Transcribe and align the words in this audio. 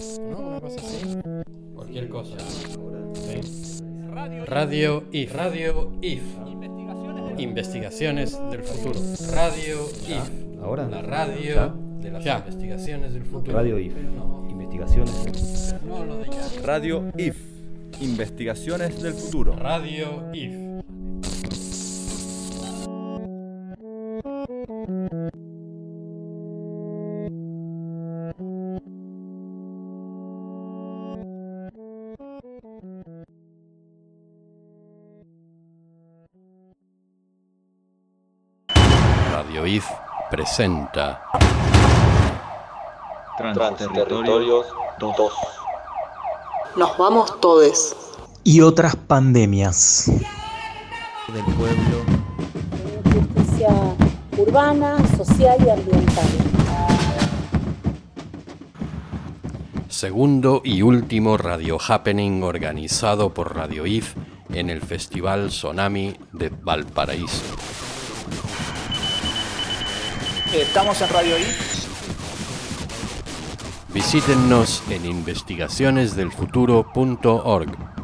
If, 0.00 0.18
¿no? 0.20 0.38
Una 0.38 0.60
cosa 0.60 0.76
así. 0.80 1.16
Cualquier 1.74 2.08
cosa. 2.08 2.36
Sí. 3.14 3.82
Radio 4.46 5.04
If. 5.12 5.34
Radio 5.34 5.92
If. 6.00 6.22
Investigaciones 7.38 8.38
del 8.50 8.62
futuro. 8.62 8.98
Radio 9.32 9.86
If. 10.08 10.30
¿Ahora? 10.62 10.86
La 10.88 11.02
radio 11.02 11.54
¿Ya? 11.54 11.74
de 12.00 12.10
las 12.10 12.26
investigaciones 12.26 13.12
del 13.14 13.24
futuro. 13.24 13.56
Radio 13.56 13.78
IF. 13.78 13.94
No, 14.16 14.46
Investigaciones. 14.50 15.74
no 15.86 16.04
lo 16.04 16.18
de 16.18 16.26
ya. 16.26 16.62
Radio 16.66 17.04
IF. 17.16 17.36
Investigaciones 18.00 19.02
del 19.02 19.12
futuro. 19.14 19.54
Radio 19.56 20.30
If. 20.32 20.69
Presenta 40.40 41.20
Transterritorios 43.36 44.66
2. 44.98 45.32
Nos 46.76 46.96
vamos 46.96 47.38
todes. 47.42 47.94
y 48.42 48.62
otras 48.62 48.96
pandemias. 48.96 50.10
Del 51.28 51.44
pueblo. 51.56 51.98
justicia 53.12 53.68
urbana, 54.38 54.96
social 55.18 55.58
y 55.62 55.68
ambiental. 55.68 56.26
Segundo 59.90 60.62
y 60.64 60.80
último 60.80 61.36
Radio 61.36 61.76
Happening 61.86 62.42
organizado 62.42 63.34
por 63.34 63.54
Radio 63.54 63.84
IF 63.84 64.14
en 64.54 64.70
el 64.70 64.80
Festival 64.80 65.50
Sonami 65.50 66.16
de 66.32 66.48
Valparaíso. 66.48 67.69
Estamos 70.52 71.00
en 71.00 71.08
Radio 71.10 71.38
I. 71.38 71.44
Visítennos 73.94 74.82
en 74.90 75.06
investigacionesdelfuturo.org. 75.06 77.99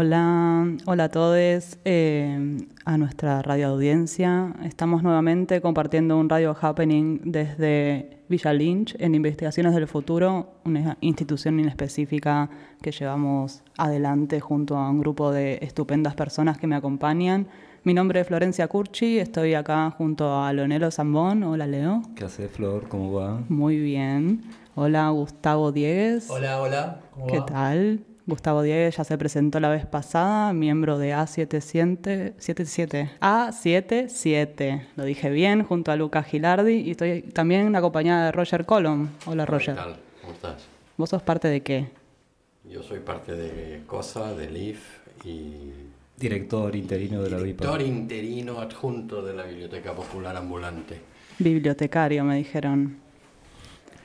Hola, 0.00 0.64
hola 0.86 1.04
a 1.04 1.08
todos, 1.08 1.76
eh, 1.84 2.56
a 2.84 2.98
nuestra 2.98 3.42
radio 3.42 3.66
audiencia. 3.66 4.54
Estamos 4.62 5.02
nuevamente 5.02 5.60
compartiendo 5.60 6.16
un 6.16 6.28
radio 6.28 6.56
happening 6.60 7.18
desde 7.24 8.20
Villa 8.28 8.52
Lynch 8.52 8.94
en 9.00 9.16
Investigaciones 9.16 9.74
del 9.74 9.88
Futuro, 9.88 10.60
una 10.64 10.96
institución 11.00 11.58
inespecífica 11.58 12.48
que 12.80 12.92
llevamos 12.92 13.64
adelante 13.76 14.38
junto 14.38 14.76
a 14.76 14.88
un 14.88 15.00
grupo 15.00 15.32
de 15.32 15.58
estupendas 15.62 16.14
personas 16.14 16.58
que 16.58 16.68
me 16.68 16.76
acompañan. 16.76 17.48
Mi 17.82 17.92
nombre 17.92 18.20
es 18.20 18.28
Florencia 18.28 18.68
Curchi, 18.68 19.18
estoy 19.18 19.54
acá 19.54 19.90
junto 19.90 20.40
a 20.40 20.52
Leonelo 20.52 20.92
Zambón. 20.92 21.42
Hola 21.42 21.66
Leo. 21.66 22.02
¿Qué 22.14 22.24
hace 22.24 22.46
Flor? 22.46 22.86
¿Cómo 22.88 23.14
va? 23.14 23.42
Muy 23.48 23.80
bien. 23.80 24.44
Hola 24.76 25.10
Gustavo 25.10 25.72
Diegues. 25.72 26.30
Hola, 26.30 26.60
hola. 26.60 27.00
¿Cómo 27.10 27.26
¿Qué 27.26 27.40
va? 27.40 27.46
tal? 27.46 28.04
Gustavo 28.28 28.60
Diegues 28.60 28.98
ya 28.98 29.04
se 29.04 29.16
presentó 29.16 29.58
la 29.58 29.70
vez 29.70 29.86
pasada, 29.86 30.52
miembro 30.52 30.98
de 30.98 31.14
A77, 31.14 32.34
77, 32.36 33.10
A77, 33.20 34.82
lo 34.96 35.04
dije 35.04 35.30
bien, 35.30 35.62
junto 35.64 35.92
a 35.92 35.96
Lucas 35.96 36.26
Gilardi 36.26 36.74
y 36.74 36.90
estoy 36.90 37.22
también 37.22 37.74
acompañada 37.74 38.26
de 38.26 38.32
Roger 38.32 38.66
Colom. 38.66 39.08
Hola 39.24 39.46
Roger. 39.46 39.76
¿Qué 39.76 39.80
tal? 39.80 39.96
¿Cómo 40.20 40.34
estás? 40.34 40.66
¿Vos 40.98 41.08
sos 41.08 41.22
parte 41.22 41.48
de 41.48 41.62
qué? 41.62 41.88
Yo 42.70 42.82
soy 42.82 42.98
parte 43.00 43.32
de 43.32 43.84
COSA, 43.86 44.34
del 44.34 44.54
IF 44.58 44.98
y 45.24 45.72
Director 46.18 46.76
interino 46.76 47.22
de 47.22 47.30
la 47.30 47.38
director 47.38 47.78
VIPA. 47.78 47.88
interino 47.88 48.60
adjunto 48.60 49.22
de 49.22 49.32
la 49.32 49.44
Biblioteca 49.44 49.94
Popular 49.94 50.36
Ambulante. 50.36 51.00
Bibliotecario, 51.38 52.24
me 52.24 52.36
dijeron. 52.36 52.98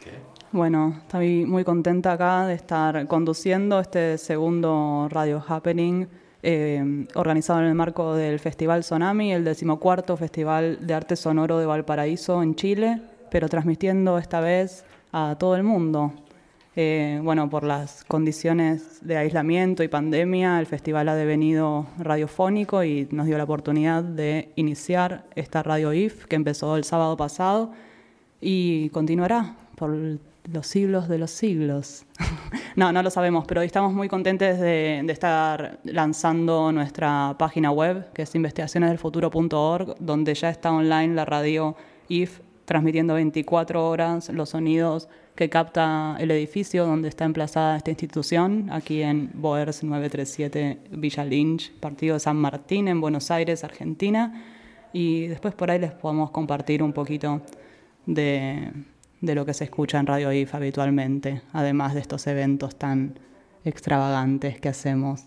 ¿Qué? 0.01 0.11
Bueno, 0.53 0.97
estoy 0.99 1.47
muy 1.47 1.63
contenta 1.63 2.11
acá 2.11 2.45
de 2.45 2.53
estar 2.53 3.07
conduciendo 3.07 3.79
este 3.79 4.19
segundo 4.19 5.07
Radio 5.09 5.43
Happening 5.47 6.07
eh, 6.43 7.07
organizado 7.15 7.61
en 7.61 7.65
el 7.65 7.73
marco 7.73 8.13
del 8.13 8.39
Festival 8.39 8.83
Sonami, 8.83 9.33
el 9.33 9.45
decimocuarto 9.45 10.15
Festival 10.15 10.85
de 10.85 10.93
Arte 10.93 11.15
Sonoro 11.15 11.57
de 11.57 11.65
Valparaíso 11.65 12.43
en 12.43 12.53
Chile, 12.53 13.01
pero 13.31 13.49
transmitiendo 13.49 14.19
esta 14.19 14.41
vez 14.41 14.85
a 15.11 15.37
todo 15.39 15.55
el 15.55 15.63
mundo. 15.63 16.13
Eh, 16.75 17.19
bueno, 17.23 17.49
por 17.49 17.63
las 17.63 18.03
condiciones 18.03 18.99
de 19.01 19.17
aislamiento 19.17 19.81
y 19.81 19.87
pandemia, 19.87 20.59
el 20.59 20.67
festival 20.67 21.09
ha 21.09 21.15
devenido 21.15 21.87
radiofónico 21.97 22.83
y 22.83 23.07
nos 23.09 23.25
dio 23.25 23.39
la 23.39 23.45
oportunidad 23.45 24.03
de 24.03 24.51
iniciar 24.55 25.25
esta 25.33 25.63
Radio 25.63 25.93
IF 25.93 26.25
que 26.25 26.35
empezó 26.35 26.77
el 26.77 26.83
sábado 26.83 27.17
pasado 27.17 27.71
y 28.39 28.89
continuará 28.89 29.55
por 29.75 30.19
los 30.51 30.67
siglos 30.67 31.07
de 31.07 31.17
los 31.17 31.31
siglos. 31.31 32.05
no, 32.75 32.91
no 32.91 33.01
lo 33.01 33.09
sabemos, 33.09 33.45
pero 33.47 33.61
estamos 33.61 33.93
muy 33.93 34.09
contentes 34.09 34.59
de, 34.59 34.99
estar 35.07 35.79
lanzando 35.83 36.71
nuestra 36.71 37.35
página 37.37 37.71
web, 37.71 38.11
que 38.13 38.23
es 38.23 38.35
investigacionesdelfuturo.org, 38.35 39.95
donde 39.99 40.33
ya 40.33 40.49
está 40.49 40.71
online 40.71 41.15
la 41.15 41.25
radio 41.25 41.75
IF, 42.09 42.41
transmitiendo 42.65 43.13
24 43.15 43.87
horas 43.87 44.29
los 44.29 44.49
sonidos 44.49 45.09
que 45.35 45.49
capta 45.49 46.15
el 46.19 46.29
edificio 46.31 46.85
donde 46.85 47.09
está 47.09 47.25
emplazada 47.25 47.75
esta 47.77 47.89
institución, 47.89 48.69
aquí 48.71 49.01
en 49.01 49.31
Boers 49.33 49.83
937 49.83 50.79
Villa 50.91 51.25
Lynch, 51.25 51.73
partido 51.79 52.13
de 52.13 52.19
San 52.19 52.37
Martín, 52.37 52.87
en 52.87 53.01
Buenos 53.01 53.31
Aires, 53.31 53.63
Argentina. 53.63 54.43
Y 54.93 55.25
después 55.27 55.55
por 55.55 55.71
ahí 55.71 55.79
les 55.79 55.91
podemos 55.91 56.29
compartir 56.29 56.83
un 56.83 56.93
poquito 56.93 57.41
de, 58.05 58.71
de 59.23 59.35
lo 59.35 59.45
que 59.45 59.53
se 59.53 59.63
escucha 59.63 59.99
en 59.99 60.05
Radio 60.05 60.33
IF 60.33 60.53
habitualmente, 60.53 61.43
además 61.53 61.93
de 61.93 62.01
estos 62.01 62.27
eventos 62.27 62.75
tan 62.75 63.17
extravagantes 63.63 64.59
que 64.59 64.67
hacemos. 64.67 65.23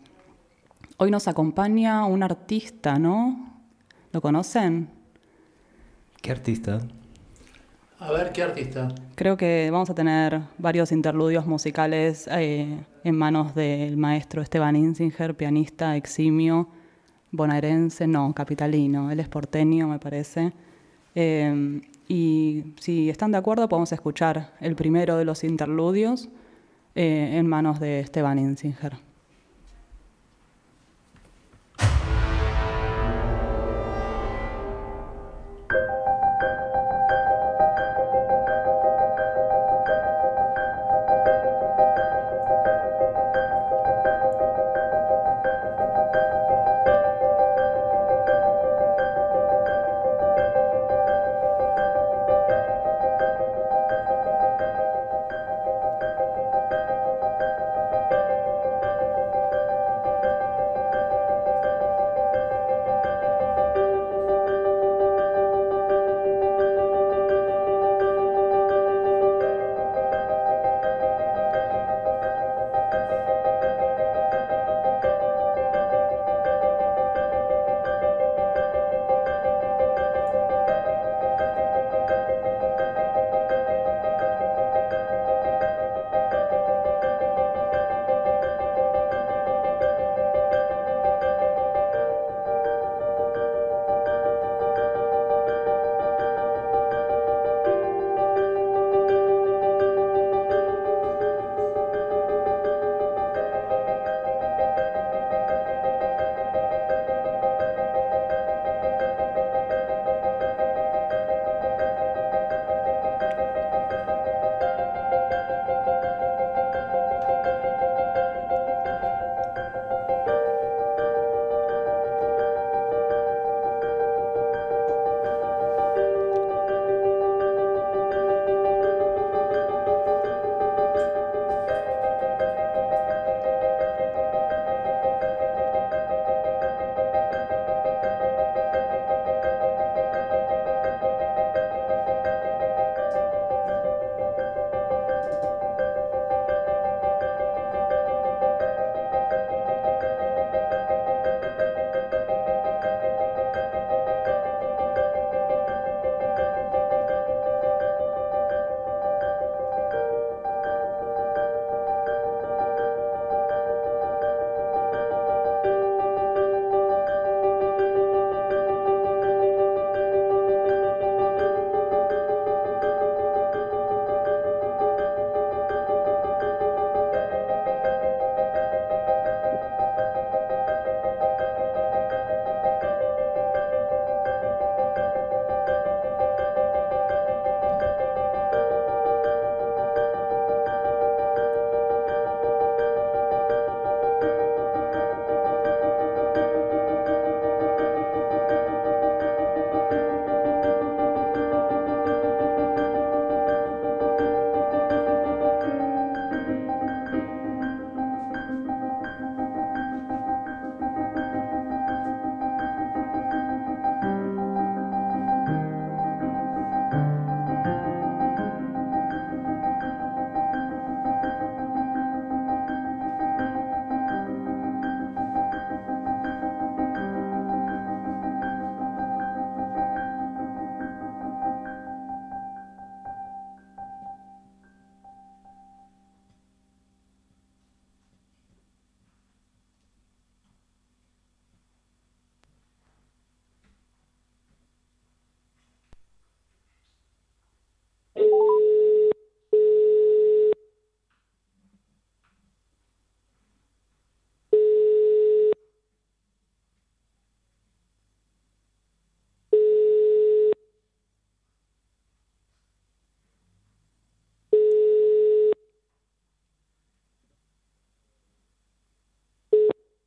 Hoy 0.98 1.10
nos 1.10 1.28
acompaña 1.28 2.04
un 2.04 2.22
artista, 2.22 2.98
¿no? 2.98 3.54
¿Lo 4.12 4.20
conocen? 4.20 4.90
¿Qué 6.20 6.30
artista? 6.30 6.82
A 7.98 8.12
ver, 8.12 8.32
¿qué 8.32 8.42
artista? 8.42 8.94
Creo 9.14 9.38
que 9.38 9.70
vamos 9.72 9.88
a 9.88 9.94
tener 9.94 10.42
varios 10.58 10.92
interludios 10.92 11.46
musicales 11.46 12.28
eh, 12.30 12.78
en 13.02 13.16
manos 13.16 13.54
del 13.54 13.96
maestro 13.96 14.42
Esteban 14.42 14.76
Insinger, 14.76 15.34
pianista 15.34 15.96
eximio, 15.96 16.68
bonaerense, 17.30 18.06
no, 18.06 18.34
capitalino, 18.34 19.10
él 19.10 19.20
es 19.20 19.28
porteño, 19.28 19.88
me 19.88 19.98
parece. 19.98 20.52
Eh, 21.14 21.80
y 22.08 22.74
si 22.80 23.10
están 23.10 23.32
de 23.32 23.38
acuerdo, 23.38 23.68
podemos 23.68 23.92
escuchar 23.92 24.52
el 24.60 24.76
primero 24.76 25.16
de 25.16 25.24
los 25.24 25.44
interludios 25.44 26.28
eh, 26.94 27.36
en 27.36 27.46
manos 27.46 27.80
de 27.80 28.00
Esteban 28.00 28.38
Insinger. 28.38 29.05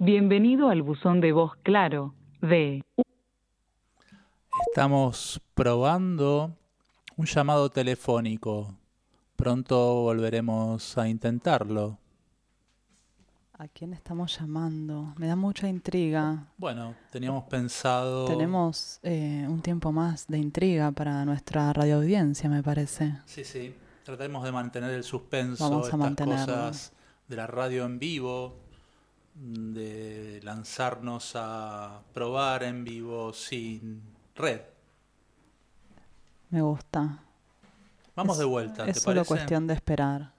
Bienvenido 0.01 0.69
al 0.69 0.81
buzón 0.81 1.19
de 1.19 1.33
voz 1.33 1.57
claro 1.61 2.15
de... 2.41 2.85
Estamos 4.69 5.41
probando 5.53 6.55
un 7.17 7.25
llamado 7.25 7.69
telefónico. 7.69 8.73
Pronto 9.35 9.95
volveremos 10.03 10.97
a 10.97 11.09
intentarlo. 11.09 11.97
¿A 13.57 13.67
quién 13.67 13.91
estamos 13.91 14.39
llamando? 14.39 15.13
Me 15.17 15.27
da 15.27 15.35
mucha 15.35 15.67
intriga. 15.67 16.47
Bueno, 16.57 16.95
teníamos 17.11 17.43
pensado... 17.43 18.23
Tenemos 18.23 19.01
eh, 19.03 19.45
un 19.49 19.61
tiempo 19.61 19.91
más 19.91 20.27
de 20.27 20.37
intriga 20.37 20.93
para 20.93 21.25
nuestra 21.25 21.73
radioaudiencia, 21.73 22.49
me 22.49 22.63
parece. 22.63 23.17
Sí, 23.25 23.43
sí. 23.43 23.75
Tratemos 24.05 24.45
de 24.45 24.53
mantener 24.53 24.91
el 24.91 25.03
suspenso, 25.03 25.65
Vamos 25.69 25.83
a 25.83 25.87
estas 25.87 25.99
mantenerlo. 25.99 26.45
cosas 26.45 26.93
de 27.27 27.35
la 27.35 27.47
radio 27.47 27.83
en 27.83 27.99
vivo, 27.99 28.68
lanzarnos 30.53 31.33
a 31.35 32.01
probar 32.11 32.63
en 32.63 32.83
vivo 32.83 33.31
sin 33.33 34.01
red. 34.35 34.61
Me 36.49 36.61
gusta. 36.63 37.19
Vamos 38.15 38.35
Es- 38.35 38.39
de 38.39 38.45
vuelta, 38.45 38.85
¿te 38.85 38.91
Es 38.91 39.01
solo 39.01 39.17
parece? 39.17 39.27
cuestión 39.27 39.67
de 39.67 39.75
esperar. 39.75 40.31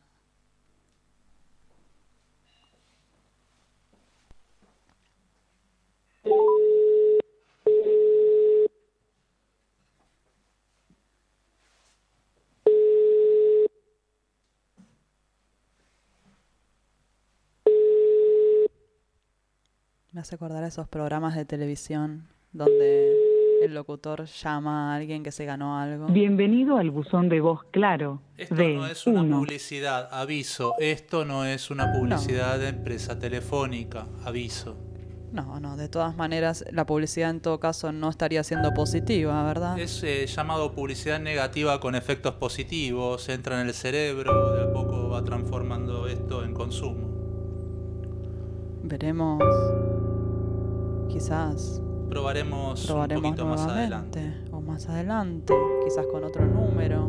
Me 20.20 20.22
hace 20.22 20.34
acordar 20.34 20.62
a 20.64 20.66
esos 20.66 20.86
programas 20.86 21.34
de 21.34 21.46
televisión 21.46 22.28
donde 22.52 23.10
el 23.62 23.72
locutor 23.72 24.26
llama 24.26 24.92
a 24.92 24.96
alguien 24.96 25.22
que 25.22 25.32
se 25.32 25.46
ganó 25.46 25.78
algo. 25.78 26.08
Bienvenido 26.08 26.76
al 26.76 26.90
buzón 26.90 27.30
de 27.30 27.40
voz 27.40 27.62
claro 27.70 28.20
Esto 28.36 28.54
de 28.54 28.74
no 28.74 28.86
es 28.86 29.06
una 29.06 29.22
1. 29.22 29.38
publicidad, 29.38 30.10
aviso. 30.12 30.74
Esto 30.78 31.24
no 31.24 31.46
es 31.46 31.70
una 31.70 31.90
publicidad 31.90 32.58
de 32.58 32.68
empresa 32.68 33.18
telefónica, 33.18 34.08
aviso. 34.22 34.76
No, 35.32 35.58
no, 35.58 35.78
de 35.78 35.88
todas 35.88 36.14
maneras 36.14 36.66
la 36.70 36.84
publicidad 36.84 37.30
en 37.30 37.40
todo 37.40 37.58
caso 37.58 37.90
no 37.90 38.10
estaría 38.10 38.44
siendo 38.44 38.74
positiva, 38.74 39.42
¿verdad? 39.42 39.78
Es 39.78 40.02
eh, 40.02 40.26
llamado 40.26 40.72
publicidad 40.72 41.18
negativa 41.18 41.80
con 41.80 41.94
efectos 41.94 42.34
positivos, 42.34 43.26
entra 43.30 43.58
en 43.58 43.68
el 43.68 43.72
cerebro, 43.72 44.52
de 44.52 44.64
a 44.64 44.70
poco 44.70 45.08
va 45.08 45.24
transformando 45.24 46.06
esto 46.08 46.44
en 46.44 46.52
consumo. 46.52 47.08
Veremos. 48.82 49.42
Quizás 51.10 51.82
Probaremos, 52.08 52.88
un 52.88 53.08
poquito 53.08 53.44
más 53.46 53.60
adelante. 53.62 54.44
o 54.52 54.60
más 54.60 54.88
adelante, 54.88 55.54
quizás 55.84 56.06
con 56.06 56.24
otro 56.24 56.44
número. 56.46 57.08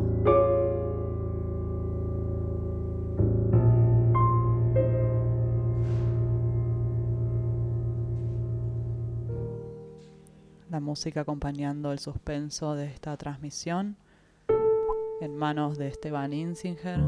La 10.70 10.80
música 10.80 11.20
acompañando 11.20 11.92
el 11.92 11.98
suspenso 11.98 12.74
de 12.74 12.86
esta 12.86 13.16
transmisión 13.16 13.96
en 15.20 15.36
manos 15.36 15.78
de 15.78 15.88
Esteban 15.88 16.32
Insinger. 16.32 17.00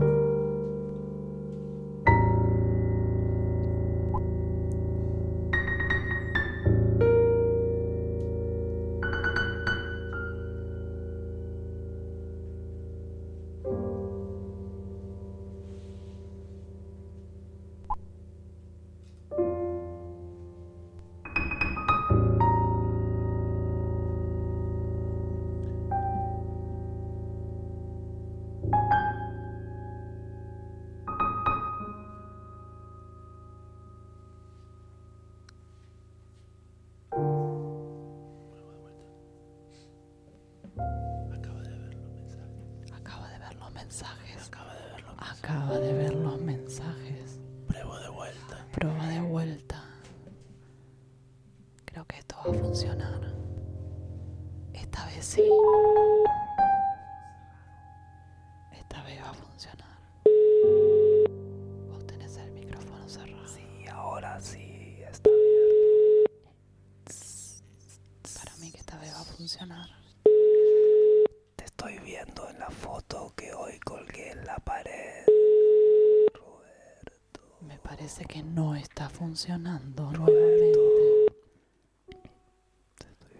Parece 78.04 78.26
que 78.26 78.42
no 78.42 78.74
está 78.74 79.08
funcionando 79.08 80.02
nuevamente. 80.12 80.78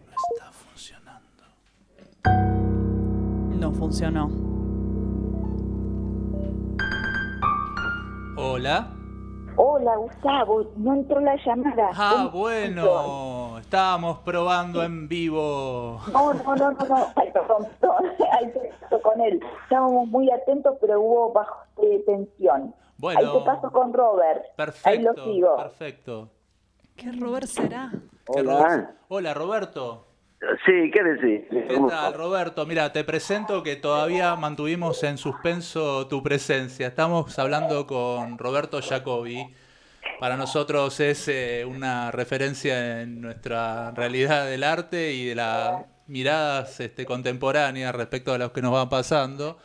No 0.06 0.14
está 0.33 0.50
funcionando. 0.52 1.44
No 3.61 3.73
funcionó. 3.73 4.30
Hola. 8.38 8.90
Hola, 9.56 9.97
Gustavo, 9.97 10.73
no 10.78 10.94
entró 10.94 11.21
la 11.21 11.37
llamada. 11.44 11.90
Ah, 11.94 12.12
¿Cómo 12.16 12.30
bueno. 12.30 13.59
Estábamos 13.59 14.21
probando 14.21 14.83
en 14.83 15.06
vivo. 15.09 16.00
No, 16.11 16.33
no, 16.33 16.56
no, 16.56 16.71
no, 16.73 16.87
no. 16.87 17.06
Ay, 17.16 17.30
perdón, 17.35 17.68
perdón. 17.80 18.12
Ay, 18.33 18.50
con 19.02 19.21
él. 19.21 19.42
Estábamos 19.64 20.09
muy 20.09 20.30
atentos, 20.30 20.78
pero 20.80 21.02
hubo 21.02 21.33
bajo 21.35 21.54
de 21.83 21.99
tensión. 22.06 22.75
Bueno. 22.98 23.20
Ahí 23.20 23.38
te 23.40 23.44
paso 23.44 23.70
con 23.72 23.92
Robert. 23.92 24.42
Ahí 24.84 24.98
lo 25.02 25.14
Perfecto. 25.14 25.24
sigo. 25.24 25.56
Perfecto. 25.56 26.30
¿Qué 26.96 27.12
Robert 27.12 27.46
será? 27.46 27.90
¿Qué 28.32 28.42
Ro- 28.42 28.64
Hola, 29.08 29.34
Roberto. 29.34 30.06
Sí, 30.66 30.90
¿qué 30.92 31.02
decís? 31.02 31.46
¿Qué 31.50 31.80
tal, 31.88 32.14
Roberto? 32.14 32.66
Mira, 32.66 32.92
te 32.92 33.02
presento 33.02 33.62
que 33.62 33.76
todavía 33.76 34.36
mantuvimos 34.36 35.02
en 35.02 35.16
suspenso 35.16 36.06
tu 36.06 36.22
presencia. 36.22 36.86
Estamos 36.88 37.38
hablando 37.38 37.86
con 37.86 38.36
Roberto 38.38 38.80
Jacobi. 38.82 39.54
Para 40.20 40.36
nosotros 40.36 41.00
es 41.00 41.28
eh, 41.28 41.64
una 41.66 42.10
referencia 42.10 43.00
en 43.00 43.20
nuestra 43.22 43.90
realidad 43.92 44.46
del 44.46 44.62
arte 44.64 45.12
y 45.12 45.26
de 45.28 45.34
las 45.34 45.86
miradas 46.06 46.78
este, 46.78 47.06
contemporáneas 47.06 47.94
respecto 47.94 48.32
a 48.34 48.38
lo 48.38 48.52
que 48.52 48.60
nos 48.62 48.74
va 48.74 48.88
pasando. 48.88 49.56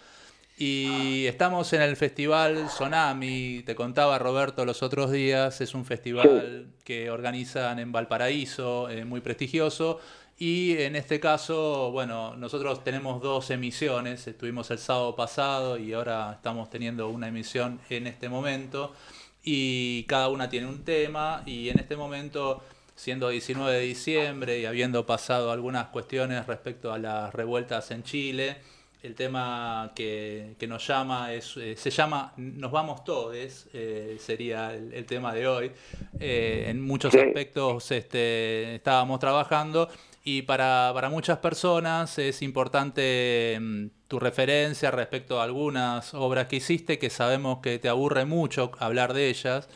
Y 0.61 1.25
estamos 1.25 1.71
en 1.71 1.81
el 1.81 1.95
festival 1.95 2.69
Sonami, 2.69 3.63
te 3.65 3.75
contaba 3.75 4.19
Roberto 4.19 4.65
los 4.65 4.83
otros 4.83 5.09
días, 5.09 5.61
es 5.61 5.73
un 5.73 5.85
festival 5.85 6.67
que 6.83 7.09
organizan 7.09 7.79
en 7.79 7.93
Valparaíso, 7.93 8.89
eh, 8.89 9.05
muy 9.05 9.21
prestigioso. 9.21 10.01
Y 10.37 10.73
en 10.79 10.97
este 10.97 11.21
caso, 11.21 11.91
bueno, 11.91 12.35
nosotros 12.35 12.83
tenemos 12.83 13.21
dos 13.21 13.49
emisiones, 13.51 14.27
estuvimos 14.27 14.69
el 14.71 14.79
sábado 14.79 15.15
pasado 15.15 15.77
y 15.77 15.93
ahora 15.93 16.33
estamos 16.33 16.69
teniendo 16.69 17.07
una 17.07 17.29
emisión 17.29 17.79
en 17.89 18.07
este 18.07 18.27
momento. 18.27 18.93
Y 19.41 20.03
cada 20.09 20.27
una 20.27 20.49
tiene 20.49 20.67
un 20.67 20.83
tema 20.83 21.41
y 21.45 21.69
en 21.69 21.79
este 21.79 21.95
momento, 21.95 22.61
siendo 22.95 23.29
19 23.29 23.71
de 23.77 23.79
diciembre 23.79 24.59
y 24.59 24.65
habiendo 24.65 25.05
pasado 25.05 25.53
algunas 25.53 25.87
cuestiones 25.87 26.47
respecto 26.47 26.91
a 26.91 26.97
las 26.97 27.33
revueltas 27.33 27.91
en 27.91 28.03
Chile, 28.03 28.57
el 29.01 29.15
tema 29.15 29.91
que, 29.95 30.55
que 30.59 30.67
nos 30.67 30.85
llama 30.85 31.33
es, 31.33 31.55
eh, 31.57 31.75
se 31.77 31.89
llama 31.89 32.33
Nos 32.37 32.71
vamos 32.71 33.03
todes, 33.05 33.67
eh, 33.73 34.17
sería 34.19 34.73
el, 34.73 34.93
el 34.93 35.05
tema 35.05 35.33
de 35.33 35.47
hoy. 35.47 35.71
Eh, 36.19 36.65
en 36.67 36.81
muchos 36.85 37.13
Sí. 37.13 37.19
aspectos 37.19 37.91
este, 37.91 38.75
estábamos 38.75 39.19
trabajando 39.19 39.87
y 40.25 40.41
para, 40.41 40.91
para 40.93 41.09
muchas 41.09 41.37
personas 41.37 42.19
es 42.19 42.41
importante 42.41 43.57
mm, 43.59 43.85
tu 44.09 44.19
referencia 44.19 44.91
respecto 44.91 45.39
a 45.39 45.45
algunas 45.45 46.13
obras 46.13 46.47
que 46.47 46.57
hiciste 46.57 46.99
que 46.99 47.09
sabemos 47.09 47.59
que 47.61 47.79
te 47.79 47.87
aburre 47.87 48.25
mucho 48.25 48.71
hablar 48.79 49.13
de 49.13 49.29
ellas. 49.29 49.69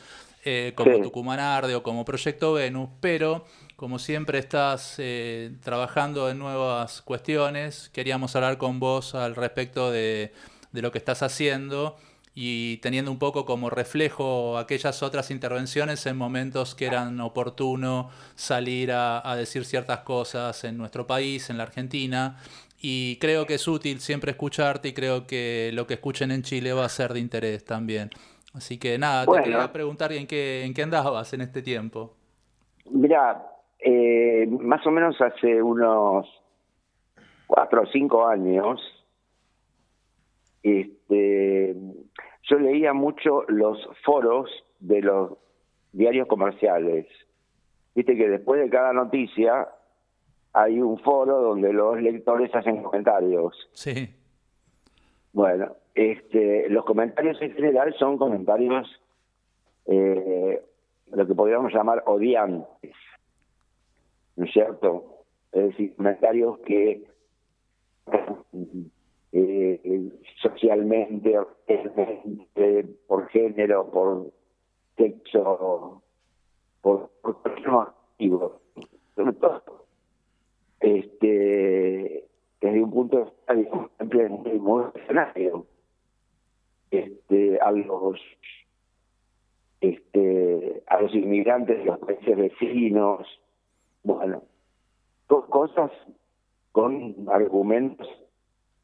como 0.76 0.96
Sí. 0.98 1.02
Tucumán 1.02 1.40
Arde 1.40 1.74
o 1.76 1.82
como 1.84 2.04
Proyecto 2.04 2.52
Venus, 2.54 2.90
pero 3.00 3.46
como 3.84 4.00
siempre 4.00 4.40
estás 4.40 4.96
eh, 4.98 5.52
trabajando 5.62 6.30
en 6.30 6.40
nuevas 6.40 7.02
cuestiones, 7.02 7.90
queríamos 7.90 8.34
hablar 8.34 8.58
con 8.58 8.80
vos 8.80 9.14
al 9.14 9.36
respecto 9.36 9.92
de, 9.92 10.32
de 10.72 10.82
lo 10.82 10.94
que 10.94 11.00
estás 11.00 11.22
haciendo 11.22 11.98
y 12.34 12.78
teniendo 12.78 13.12
un 13.12 13.20
poco 13.20 13.44
como 13.44 13.70
reflejo 13.70 14.58
aquellas 14.58 15.04
otras 15.04 15.32
intervenciones 15.32 16.06
en 16.06 16.16
momentos 16.16 16.76
que 16.76 16.86
eran 16.86 17.20
oportuno 17.20 18.10
salir 18.36 18.94
a, 18.94 19.30
a 19.30 19.36
decir 19.36 19.66
ciertas 19.66 20.00
cosas 20.00 20.64
en 20.64 20.78
nuestro 20.78 21.06
país, 21.06 21.50
en 21.50 21.58
la 21.58 21.64
Argentina. 21.64 22.38
Y 22.82 23.18
creo 23.18 23.46
que 23.46 23.56
es 23.56 23.68
útil 23.68 24.00
siempre 24.00 24.32
escucharte 24.32 24.88
y 24.88 24.94
creo 24.94 25.28
que 25.28 25.72
lo 25.74 25.88
que 25.88 25.96
escuchen 25.96 26.32
en 26.32 26.42
Chile 26.44 26.72
va 26.72 26.86
a 26.86 26.90
ser 26.90 27.12
de 27.12 27.20
interés 27.20 27.66
también. 27.66 28.12
Así 28.54 28.78
que 28.78 28.98
nada, 28.98 29.26
Bueno. 29.26 29.44
te 29.44 29.50
quería 29.50 29.74
preguntar 29.74 30.14
en 30.14 30.26
qué, 30.26 30.64
en 30.64 30.74
qué 30.74 30.84
andabas 30.84 31.34
en 31.34 31.42
este 31.42 31.62
tiempo. 31.62 32.16
Mira, 32.90 33.42
eh, 33.84 34.48
más 34.48 34.86
o 34.88 34.92
menos 34.92 35.20
hace 35.22 35.62
unos 35.62 36.28
cuatro 37.48 37.82
o 37.84 37.86
cinco 37.88 38.26
años, 38.26 38.80
este, 40.62 41.76
yo 42.44 42.60
leía 42.60 42.94
mucho 42.94 43.44
los 43.50 43.78
foros 44.04 44.50
de 44.80 45.02
los 45.02 45.38
diarios 45.92 46.28
comerciales. 46.28 47.08
Viste 47.94 48.16
que 48.16 48.30
después 48.30 48.62
de 48.62 48.70
cada 48.70 48.94
noticia 48.94 49.68
hay 50.54 50.80
un 50.80 50.98
foro 51.00 51.42
donde 51.42 51.74
los 51.74 52.02
lectores 52.02 52.54
hacen 52.56 52.82
comentarios. 52.82 53.70
Sí. 53.74 54.10
Bueno, 55.34 55.76
este, 55.96 56.70
los 56.70 56.86
comentarios 56.86 57.42
en 57.42 57.54
general 57.54 57.94
son 57.98 58.18
comentarios, 58.18 58.88
eh, 59.88 60.62
lo 61.12 61.28
que 61.28 61.36
podríamos 61.36 61.74
llamar 61.74 62.04
odiantes, 62.06 62.96
¿no 64.36 64.46
es 64.46 64.52
cierto? 64.52 65.24
Es 65.52 65.70
decir, 65.70 65.96
comentarios 65.96 66.60
que 66.60 67.04
eh, 69.32 70.10
socialmente, 70.42 71.38
por 73.08 73.28
género, 73.30 73.90
por 73.90 74.32
sexo, 74.98 76.02
por, 76.82 77.10
por 77.22 77.68
motivo, 77.68 78.62
este, 80.80 82.28
desde 82.62 82.84
un 82.84 82.92
punto 82.92 83.34
de 83.48 83.56
vista 83.56 83.90
siempre 83.98 84.30
muy 84.30 84.84
escenario, 84.96 85.66
este, 86.92 87.60
a 87.60 87.72
los 87.72 88.20
este, 89.82 90.84
a 90.88 91.02
los 91.02 91.14
inmigrantes 91.14 91.78
de 91.78 91.86
los 91.86 92.00
países 92.00 92.38
vecinos, 92.38 93.28
bueno, 94.04 94.44
co- 95.28 95.48
cosas 95.48 95.92
con 96.72 97.16
argumentos 97.30 98.08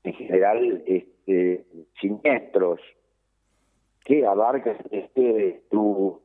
en 0.03 0.13
general 0.13 0.83
este, 0.85 1.65
siniestros 1.99 2.79
que 4.05 4.25
abarcan 4.25 4.77
este, 4.91 5.63
tu 5.69 6.21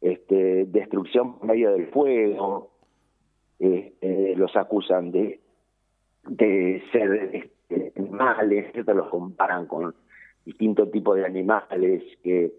este, 0.00 0.64
destrucción 0.66 1.38
por 1.38 1.48
medio 1.48 1.72
del 1.72 1.88
fuego, 1.88 2.70
este, 3.58 4.34
los 4.36 4.54
acusan 4.56 5.10
de, 5.12 5.40
de 6.28 6.82
ser 6.92 7.30
este, 7.34 7.92
animales, 7.96 8.72
¿cierto? 8.72 8.94
los 8.94 9.08
comparan 9.08 9.66
con 9.66 9.94
distintos 10.44 10.90
tipos 10.90 11.16
de 11.16 11.26
animales 11.26 12.02
que 12.22 12.52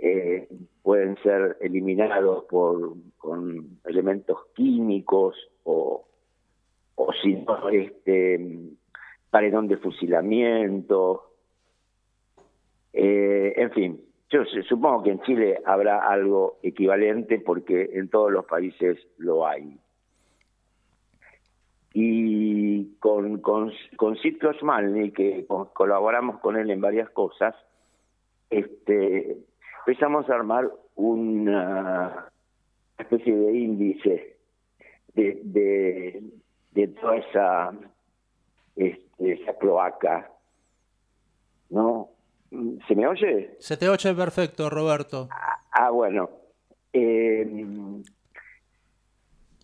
eh, 0.00 0.48
pueden 0.82 1.16
ser 1.22 1.56
eliminados 1.60 2.44
por 2.44 2.94
con 3.18 3.78
elementos 3.84 4.38
químicos 4.54 5.36
o, 5.64 6.04
o 6.96 7.12
si 7.22 7.34
no, 7.34 7.68
este, 7.68 8.58
paredón 9.30 9.68
de 9.68 9.76
fusilamiento. 9.78 11.30
Eh, 12.92 13.54
en 13.56 13.70
fin, 13.72 14.00
yo 14.30 14.44
su- 14.44 14.62
supongo 14.62 15.02
que 15.02 15.10
en 15.10 15.20
Chile 15.22 15.58
habrá 15.64 16.06
algo 16.08 16.58
equivalente 16.62 17.40
porque 17.40 17.90
en 17.94 18.08
todos 18.08 18.30
los 18.30 18.44
países 18.44 18.98
lo 19.18 19.46
hay. 19.46 19.78
Y 21.92 22.96
con, 22.98 23.38
con, 23.40 23.72
con 23.96 24.16
Sid 24.16 24.38
que 25.14 25.46
co- 25.46 25.70
colaboramos 25.72 26.40
con 26.40 26.56
él 26.56 26.70
en 26.70 26.80
varias 26.80 27.08
cosas, 27.10 27.54
este, 28.50 29.36
empezamos 29.86 30.28
a 30.30 30.34
armar 30.34 30.70
una 30.96 32.30
especie 32.98 33.36
de 33.36 33.52
índice 33.52 34.36
de, 35.14 35.40
de, 35.44 36.22
de 36.72 36.88
toda 36.88 37.16
esa, 37.16 37.72
este, 38.76 39.32
esa 39.32 39.56
cloaca. 39.58 40.30
¿No? 41.70 42.08
¿Se 42.86 42.94
me 42.94 43.06
oye? 43.06 43.56
Se 43.58 43.76
te 43.76 43.88
oye 43.88 44.14
perfecto, 44.14 44.70
Roberto. 44.70 45.28
Ah, 45.72 45.90
bueno. 45.90 46.30
Eh, 46.92 47.42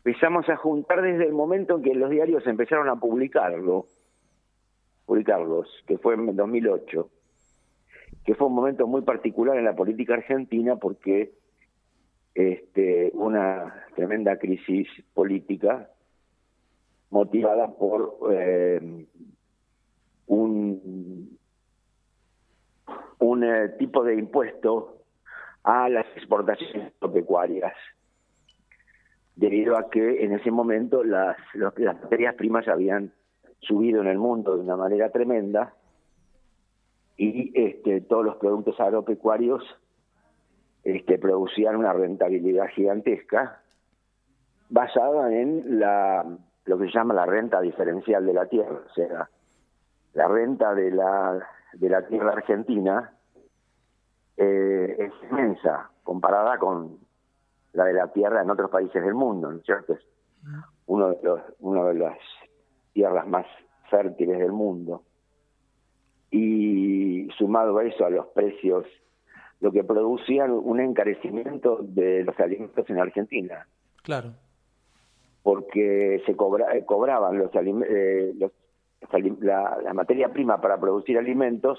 empezamos 0.05 0.49
a 0.49 0.57
juntar 0.57 1.03
desde 1.03 1.27
el 1.27 1.33
momento 1.33 1.77
en 1.77 1.83
que 1.83 1.95
los 1.95 2.11
diarios 2.11 2.45
empezaron 2.47 2.89
a 2.89 2.97
publicarlo, 2.97 3.87
publicarlos, 5.07 5.69
que 5.87 5.99
fue 5.99 6.15
en 6.15 6.35
2008, 6.35 7.09
que 8.25 8.35
fue 8.35 8.47
un 8.47 8.55
momento 8.55 8.87
muy 8.87 9.03
particular 9.03 9.57
en 9.57 9.65
la 9.65 9.75
política 9.75 10.15
argentina 10.15 10.77
porque 10.77 11.33
este, 12.35 13.11
una 13.15 13.87
tremenda 13.95 14.39
crisis 14.39 14.89
política 15.15 15.91
motivada 17.11 17.69
por 17.69 18.19
eh, 18.33 19.07
un, 20.27 21.39
eh, 23.43 23.69
tipo 23.79 24.05
de 24.05 24.15
impuesto 24.15 24.99
a 25.65 25.89
las 25.89 26.07
exportaciones 26.17 26.93
pecuarias, 27.13 27.75
debido 29.35 29.77
a 29.77 29.91
que 29.91 30.25
en 30.25 30.33
ese 30.33 30.51
momento 30.51 31.03
las 31.03 31.37
materias 31.55 32.35
primas 32.37 32.69
habían 32.69 33.13
subido 33.61 34.01
en 34.01 34.07
el 34.07 34.19
mundo 34.19 34.57
de 34.57 34.63
una 34.63 34.77
manera 34.77 35.11
tremenda 35.11 35.75
y 37.23 37.53
este, 37.55 38.01
todos 38.01 38.25
los 38.25 38.37
productos 38.37 38.81
agropecuarios 38.81 39.63
este, 40.85 41.19
producían 41.19 41.77
una 41.77 41.93
rentabilidad 41.93 42.69
gigantesca 42.69 43.61
basada 44.71 45.31
en 45.31 45.79
la 45.79 46.25
lo 46.65 46.79
que 46.79 46.87
se 46.87 46.93
llama 46.93 47.13
la 47.13 47.27
renta 47.27 47.61
diferencial 47.61 48.25
de 48.25 48.33
la 48.33 48.47
tierra, 48.47 48.81
o 48.87 48.95
sea, 48.95 49.29
la 50.15 50.29
renta 50.29 50.75
de 50.75 50.93
la 50.93 51.47
de 51.75 51.91
la 51.91 52.07
tierra 52.07 52.33
argentina 52.33 53.13
eh, 54.39 54.97
es 54.99 55.31
inmensa 55.31 55.91
comparada 56.03 56.59
con 56.59 57.01
la 57.75 57.85
de 57.85 57.93
la 57.93 58.09
tierra 58.09 58.41
en 58.41 58.49
otros 58.49 58.71
países 58.71 59.05
del 59.05 59.15
mundo, 59.15 59.51
¿no 59.51 59.59
es 59.59 59.65
cierto? 59.67 59.93
Es 59.93 60.07
uno 60.87 61.11
de 61.11 61.19
los 61.23 61.41
una 61.59 61.85
de 61.85 61.95
las 61.97 62.19
tierras 62.95 63.27
más 63.29 63.45
fértiles 63.91 64.39
del 64.39 64.53
mundo 64.53 65.03
y 66.31 67.29
sumado 67.39 67.79
a 67.79 67.85
eso 67.85 68.05
a 68.05 68.11
los 68.11 68.27
precios 68.29 68.85
lo 69.61 69.73
que 69.73 69.85
producían 69.85 70.53
un 70.53 70.81
encarecimiento 70.81 71.79
de 71.83 72.25
los 72.25 72.39
alimentos 72.41 72.89
en 72.89 72.99
Argentina 72.99 73.67
Claro. 74.03 74.33
porque 75.43 76.23
se 76.27 76.37
cobra- 76.37 76.77
eh, 76.77 76.85
cobraban 76.85 77.39
los, 77.39 77.51
eh, 77.55 78.33
los- 78.39 78.53
la, 79.41 79.79
la 79.83 79.95
materia 79.95 80.31
prima 80.33 80.61
para 80.61 80.79
producir 80.79 81.19
alimentos 81.19 81.79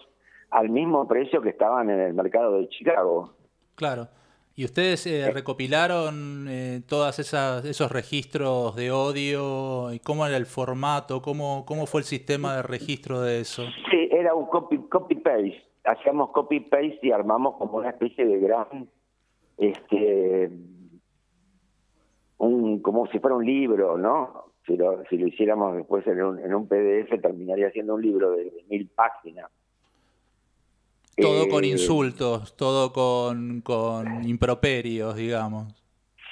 al 0.49 0.69
mismo 0.69 1.07
precio 1.07 1.41
que 1.41 1.49
estaban 1.49 1.89
en 1.89 1.99
el 1.99 2.13
mercado 2.13 2.57
de 2.59 2.67
Chicago. 2.69 3.33
Claro. 3.75 4.07
¿Y 4.53 4.65
ustedes 4.65 5.07
eh, 5.07 5.31
recopilaron 5.31 6.45
eh, 6.49 6.81
todos 6.85 7.17
esos 7.19 7.91
registros 7.91 8.75
de 8.75 8.91
odio? 8.91 9.93
¿Y 9.93 9.99
cómo 9.99 10.25
era 10.27 10.35
el 10.35 10.45
formato? 10.45 11.21
¿Cómo, 11.21 11.63
¿Cómo 11.65 11.85
fue 11.85 12.01
el 12.01 12.05
sistema 12.05 12.57
de 12.57 12.63
registro 12.63 13.21
de 13.21 13.39
eso? 13.39 13.63
Era 14.21 14.35
un 14.35 14.45
copy 14.45 14.77
copy 14.87 15.15
paste. 15.15 15.63
Hacíamos 15.83 16.29
copy 16.29 16.59
paste 16.59 16.99
y 17.01 17.11
armamos 17.11 17.55
como 17.57 17.79
una 17.79 17.89
especie 17.89 18.23
de 18.23 18.37
gran, 18.37 18.87
este, 19.57 20.51
un 22.37 22.81
como 22.81 23.07
si 23.07 23.17
fuera 23.17 23.35
un 23.35 23.45
libro, 23.45 23.97
¿no? 23.97 24.51
Si 24.67 24.77
lo, 24.77 25.03
si 25.09 25.17
lo 25.17 25.25
hiciéramos 25.25 25.75
después 25.75 26.05
en 26.05 26.21
un, 26.21 26.39
en 26.39 26.53
un 26.53 26.67
PDF 26.67 27.19
terminaría 27.19 27.71
siendo 27.71 27.95
un 27.95 28.01
libro 28.03 28.31
de, 28.31 28.43
de 28.43 28.63
mil 28.69 28.87
páginas. 28.89 29.49
Todo 31.17 31.49
con 31.49 31.63
Eh, 31.63 31.69
insultos, 31.69 32.55
todo 32.55 32.93
con, 32.93 33.61
con 33.61 34.23
improperios, 34.23 35.15
digamos. 35.15 35.73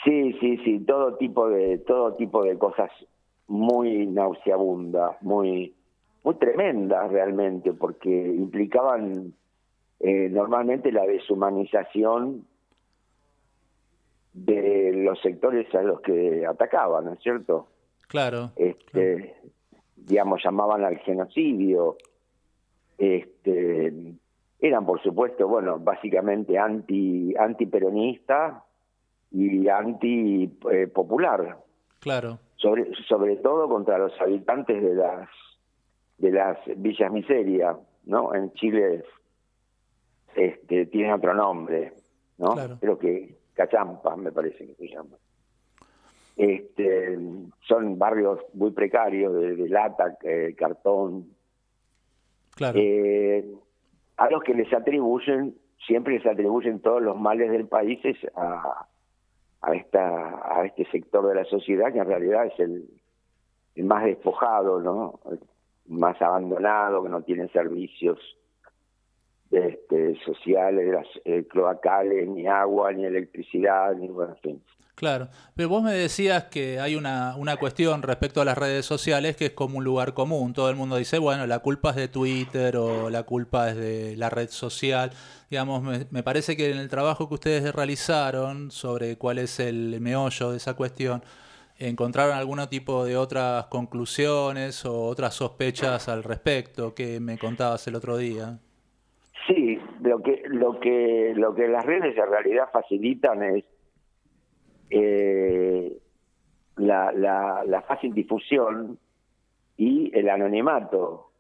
Sí, 0.04 0.34
sí, 0.40 0.58
sí, 0.64 0.80
todo 0.86 1.18
tipo 1.18 1.50
de 1.50 1.80
todo 1.80 2.14
tipo 2.16 2.44
de 2.44 2.58
cosas 2.58 2.92
muy 3.48 4.06
nauseabundas, 4.06 5.22
muy 5.22 5.76
muy 6.24 6.36
tremendas 6.36 7.12
realmente, 7.12 7.74
porque 7.74 8.10
implicaban 8.10 9.34
eh, 10.00 10.30
normalmente 10.30 10.92
la 10.92 11.06
deshumanización 11.06 12.46
de 14.34 14.94
los 14.94 15.20
sectores 15.22 15.74
a 15.76 15.82
los 15.82 16.02
que 16.02 16.46
atacaban, 16.46 17.06
¿no 17.06 17.14
es 17.14 17.20
cierto? 17.20 17.68
Claro. 18.08 18.52
Este, 18.56 19.36
digamos, 19.96 20.42
llamaban 20.44 20.84
al 20.84 20.98
genocidio. 21.00 21.98
Este, 22.98 23.94
eran, 24.60 24.86
por 24.86 25.02
supuesto, 25.02 25.48
bueno, 25.48 25.80
básicamente 25.80 26.58
anti 26.58 27.36
antiperonista 27.38 28.64
y 29.32 29.68
anti 29.68 30.58
eh, 30.72 30.88
popular. 30.88 31.58
Claro. 32.00 32.40
Sobre 32.56 32.94
sobre 33.08 33.38
todo 33.38 33.70
contra 33.70 33.98
los 33.98 34.20
habitantes 34.20 34.82
de 34.82 34.96
las 34.96 35.30
de 36.20 36.32
las 36.32 36.58
villas 36.78 37.12
miseria, 37.12 37.78
¿no? 38.06 38.36
En 38.36 38.52
Chile 38.54 39.04
este 40.36 40.86
tiene 40.88 41.14
otro 41.14 41.34
nombre, 41.34 41.94
¿no? 42.38 42.56
Creo 42.80 42.98
que 42.98 43.36
Cachampa 43.54 44.16
me 44.16 44.32
parece 44.32 44.68
que 44.68 44.76
se 44.76 44.88
llama. 44.88 45.18
Este, 46.36 47.20
son 47.68 47.98
barrios 47.98 48.40
muy 48.54 48.72
precarios 48.72 49.34
de, 49.34 49.68
lata, 49.68 50.18
eh, 50.24 50.56
cartón. 50.58 51.28
Claro. 52.56 52.80
Eh, 52.80 53.46
a 54.18 54.30
los 54.30 54.44
que 54.44 54.54
les 54.54 54.72
atribuyen, 54.74 55.56
siempre 55.86 56.14
les 56.14 56.26
atribuyen 56.26 56.80
todos 56.80 57.02
los 57.02 57.20
males 57.20 57.52
del 57.52 57.68
país 57.68 58.00
a, 58.36 58.88
a, 59.62 59.76
esta, 59.76 60.58
a 60.60 60.66
este 60.66 60.86
sector 60.92 61.28
de 61.28 61.36
la 61.36 61.46
sociedad 61.46 61.92
que 61.92 62.00
en 62.00 62.08
realidad 62.08 62.46
es 62.46 62.60
el, 62.60 62.90
el 63.76 63.84
más 63.86 64.06
despojado, 64.06 64.80
¿no? 64.80 65.20
Más 65.90 66.22
abandonado, 66.22 67.04
que 67.04 67.10
no 67.10 67.22
tiene 67.24 67.50
servicios 67.50 68.18
este, 69.52 70.16
sociales, 70.24 71.06
eh, 71.26 71.46
cloacales, 71.50 72.28
ni 72.28 72.48
agua, 72.48 72.94
ni 72.94 73.06
electricidad, 73.06 73.96
ni 73.96 74.08
bueno, 74.08 74.36
en 74.44 74.62
Claro, 75.00 75.30
pero 75.56 75.70
vos 75.70 75.82
me 75.82 75.94
decías 75.94 76.46
que 76.46 76.82
hay 76.82 76.98
una, 76.98 77.38
una 77.38 77.56
cuestión 77.56 78.02
respecto 78.02 78.42
a 78.42 78.46
las 78.46 78.58
redes 78.58 78.86
sociales 78.86 79.38
que 79.38 79.46
es 79.46 79.52
como 79.54 79.78
un 79.78 79.86
lugar 79.86 80.14
común. 80.14 80.52
Todo 80.52 80.70
el 80.70 80.76
mundo 80.76 80.98
dice, 80.98 81.20
bueno, 81.20 81.48
la 81.48 81.60
culpa 81.60 81.92
es 81.92 81.96
de 81.96 82.10
Twitter 82.10 82.76
o 82.76 83.10
la 83.10 83.24
culpa 83.24 83.70
es 83.70 83.78
de 83.78 84.18
la 84.18 84.30
red 84.30 84.50
social. 84.50 85.12
Digamos, 85.50 85.82
me, 85.84 86.06
me 86.12 86.22
parece 86.22 86.58
que 86.58 86.70
en 86.70 86.78
el 86.78 86.90
trabajo 86.90 87.30
que 87.30 87.36
ustedes 87.36 87.74
realizaron 87.74 88.72
sobre 88.72 89.18
cuál 89.18 89.38
es 89.38 89.62
el 89.62 90.02
meollo 90.02 90.52
de 90.52 90.58
esa 90.58 90.74
cuestión, 90.74 91.24
encontraron 91.80 92.36
algún 92.36 92.60
tipo 92.70 93.06
de 93.06 93.16
otras 93.16 93.66
conclusiones 93.68 94.86
o 94.86 95.06
otras 95.06 95.34
sospechas 95.34 96.10
al 96.10 96.24
respecto 96.24 96.94
que 96.94 97.20
me 97.20 97.38
contabas 97.38 97.88
el 97.88 97.96
otro 97.96 98.18
día. 98.18 98.60
Sí, 99.48 99.80
lo 100.02 100.22
que 100.22 100.44
lo 100.46 100.80
que 100.80 101.34
lo 101.36 101.56
que 101.56 101.68
las 101.68 101.86
redes 101.86 102.16
en 102.18 102.30
realidad 102.30 102.66
facilitan 102.72 103.42
es 103.44 103.64
eh, 104.90 105.98
la, 106.76 107.12
la, 107.12 107.64
la, 107.66 107.82
fácil 107.84 108.14
difusión 108.14 109.00
y 109.78 110.12
el 110.18 110.30
anonimato, 110.30 111.32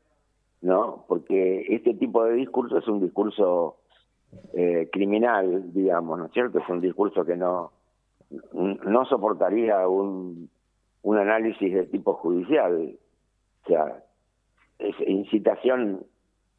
¿no? 0.61 1.05
Porque 1.07 1.65
este 1.69 1.93
tipo 1.95 2.23
de 2.23 2.33
discurso 2.33 2.77
es 2.77 2.87
un 2.87 3.01
discurso 3.01 3.77
eh, 4.53 4.89
criminal, 4.91 5.73
digamos, 5.73 6.19
¿no 6.19 6.25
es 6.25 6.31
cierto? 6.31 6.59
Es 6.59 6.69
un 6.69 6.81
discurso 6.81 7.25
que 7.25 7.35
no, 7.35 7.71
no 8.29 9.05
soportaría 9.05 9.87
un, 9.87 10.49
análisis 11.03 11.73
de 11.73 11.85
tipo 11.85 12.13
judicial. 12.13 12.97
O 13.63 13.67
sea, 13.67 14.03
es 14.77 14.95
incitación 15.07 16.05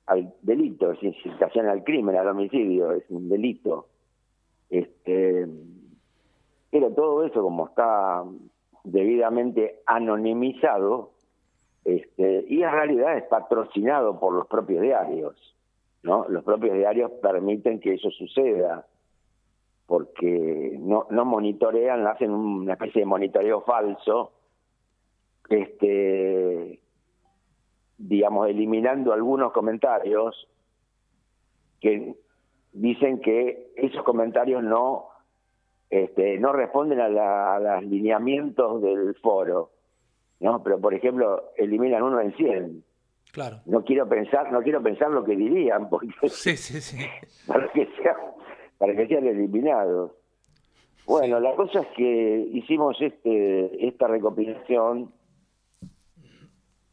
al 0.07 0.35
delito, 0.43 0.91
es 0.93 1.03
incitación 1.03 1.67
al 1.69 1.85
crimen, 1.85 2.17
al 2.17 2.29
homicidio, 2.29 2.93
es 2.93 3.09
un 3.11 3.29
delito. 3.29 3.87
Este, 4.69 5.47
pero 6.71 6.93
todo 6.93 7.25
eso, 7.25 7.43
como 7.43 7.69
está 7.69 8.25
debidamente 8.85 9.81
anonimizado, 9.87 11.13
este, 11.85 12.45
y 12.49 12.63
en 12.63 12.71
realidad 12.71 13.17
es 13.17 13.25
patrocinado 13.25 14.19
por 14.21 14.35
los 14.35 14.47
propios 14.47 14.83
diarios, 14.83 15.57
¿no? 16.03 16.27
Los 16.29 16.45
propios 16.45 16.75
diarios 16.75 17.11
permiten 17.23 17.81
que 17.81 17.95
eso 17.95 18.11
suceda, 18.11 18.87
porque 19.91 20.77
no, 20.79 21.09
no 21.11 21.25
monitorean, 21.25 22.07
hacen 22.07 22.31
una 22.31 22.75
especie 22.75 23.01
de 23.01 23.07
monitoreo 23.07 23.63
falso, 23.63 24.31
este, 25.49 26.79
digamos, 27.99 28.49
eliminando 28.49 29.13
algunos 29.13 29.51
comentarios 29.51 30.47
que 31.81 32.15
dicen 32.73 33.21
que 33.21 33.73
esos 33.75 34.05
comentarios 34.05 34.63
no 34.63 35.09
este, 35.91 36.39
no 36.39 36.53
responden 36.53 37.01
a, 37.01 37.59
los 37.59 37.83
lineamientos 37.83 38.81
del 38.83 39.17
foro, 39.17 39.73
¿no? 40.39 40.63
Pero, 40.63 40.81
por 40.81 40.95
ejemplo, 40.95 41.51
eliminan 41.57 42.05
uno 42.05 42.21
en 42.21 42.33
100. 42.37 42.85
Claro. 43.33 43.57
No 43.67 43.83
quiero 43.83 44.09
pensar, 44.09 44.53
no 44.53 44.63
quiero 44.63 44.81
pensar 44.81 45.11
lo 45.11 45.25
que 45.25 45.35
dirían, 45.35 45.89
porque 45.89 46.29
sí, 46.29 46.57
sí, 46.57 46.81
sí. 46.81 47.05
para 47.49 47.67
que 47.73 47.89
sean, 48.01 48.15
para 48.81 48.97
que 48.97 49.07
sean 49.07 49.27
eliminados. 49.27 50.13
Bueno, 51.07 51.39
la 51.39 51.55
cosa 51.55 51.81
es 51.81 51.89
que 51.89 52.49
hicimos 52.55 52.97
este 53.01 53.87
esta 53.87 54.09
recopilación 54.09 55.13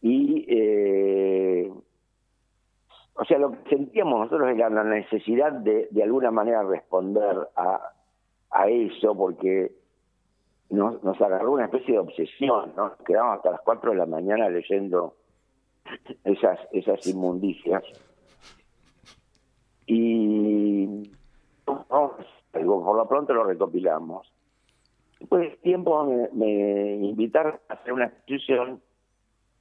y 0.01 0.45
eh, 0.49 1.71
o 3.13 3.23
sea 3.23 3.37
lo 3.39 3.51
que 3.51 3.69
sentíamos 3.69 4.19
nosotros 4.19 4.49
era 4.49 4.69
la 4.69 4.83
necesidad 4.83 5.53
de 5.53 5.87
de 5.89 6.03
alguna 6.03 6.29
manera 6.29 6.61
responder 6.63 7.37
a 7.55 7.93
a 8.49 8.67
eso 8.67 9.15
porque 9.15 9.71
nos, 10.69 11.01
nos 11.05 11.21
agarró 11.21 11.53
una 11.53 11.65
especie 11.65 11.93
de 11.93 11.99
obsesión, 11.99 12.73
¿no? 12.75 12.97
Quedábamos 13.05 13.37
hasta 13.37 13.51
las 13.51 13.61
4 13.61 13.91
de 13.91 13.97
la 13.97 14.05
mañana 14.05 14.49
leyendo 14.49 15.15
esas, 16.25 16.59
esas 16.73 17.07
inmundicias. 17.07 17.83
Y 19.85 21.16
por 21.67 22.95
lo 22.95 23.07
pronto 23.07 23.33
lo 23.33 23.43
recopilamos. 23.43 24.31
Después 25.19 25.51
de 25.51 25.57
tiempo 25.57 26.03
me, 26.33 26.95
invitaron 26.95 27.59
a 27.69 27.73
hacer 27.73 27.93
una 27.93 28.05
exposición 28.05 28.81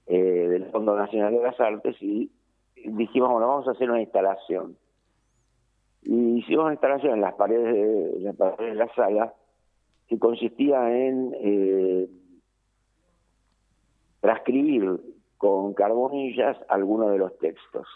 eh, 0.07 0.19
del 0.19 0.71
Fondo 0.71 0.97
Nacional 0.97 1.33
de 1.35 1.43
las 1.43 1.59
Artes 1.59 1.97
y 2.01 2.31
dijimos, 2.75 3.31
bueno, 3.31 3.49
vamos 3.49 3.69
a 3.69 3.73
hacer 3.73 3.91
una 3.91 4.01
instalación 4.01 4.77
y 6.07 6.39
hicimos 6.39 6.65
una 6.65 6.75
instalación 6.75 7.15
en 7.15 7.21
las 7.21 7.35
paredes 7.35 7.75
de, 7.75 8.21
las 8.21 8.37
paredes 8.37 8.75
de 8.75 8.75
la 8.75 8.95
sala 8.95 9.35
que 10.07 10.19
consistía 10.19 10.89
en 10.97 11.35
eh, 11.41 12.09
transcribir 14.21 15.01
con 15.37 15.75
carbonillas 15.75 16.57
algunos 16.69 17.11
de 17.11 17.19
los 17.19 17.37
textos. 17.39 17.89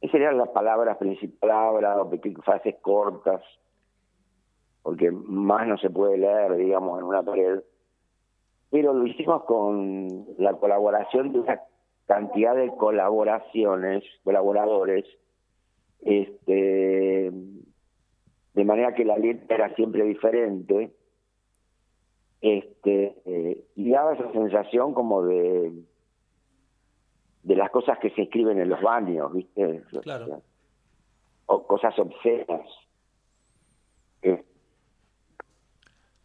Esas 0.00 0.14
eran 0.14 0.38
las 0.38 0.48
palabras 0.48 0.96
principales, 0.96 1.88
o 1.98 2.10
pequeñas 2.10 2.44
frases 2.44 2.76
cortas, 2.80 3.42
porque 4.82 5.10
más 5.10 5.66
no 5.66 5.76
se 5.76 5.90
puede 5.90 6.16
leer, 6.16 6.56
digamos, 6.56 6.98
en 6.98 7.04
una 7.04 7.22
pared. 7.22 7.60
Pero 8.70 8.94
lo 8.94 9.06
hicimos 9.06 9.44
con 9.44 10.26
la 10.38 10.54
colaboración 10.54 11.32
de 11.32 11.40
una 11.40 11.60
cantidad 12.06 12.56
de 12.56 12.68
colaboraciones, 12.76 14.04
colaboradores, 14.24 15.04
este 16.02 17.30
de 18.54 18.64
manera 18.64 18.94
que 18.94 19.04
la 19.04 19.16
letra 19.16 19.56
era 19.56 19.74
siempre 19.74 20.04
diferente 20.04 20.92
este 22.40 23.16
eh, 23.26 23.64
y 23.76 23.90
daba 23.90 24.14
esa 24.14 24.32
sensación 24.32 24.94
como 24.94 25.22
de 25.22 25.72
de 27.42 27.56
las 27.56 27.70
cosas 27.70 27.98
que 27.98 28.10
se 28.10 28.22
escriben 28.22 28.60
en 28.60 28.68
los 28.68 28.80
baños 28.80 29.32
viste 29.32 29.82
claro. 30.02 30.42
o 31.46 31.66
cosas 31.66 31.98
obscenas 31.98 32.66
eh. 34.22 34.44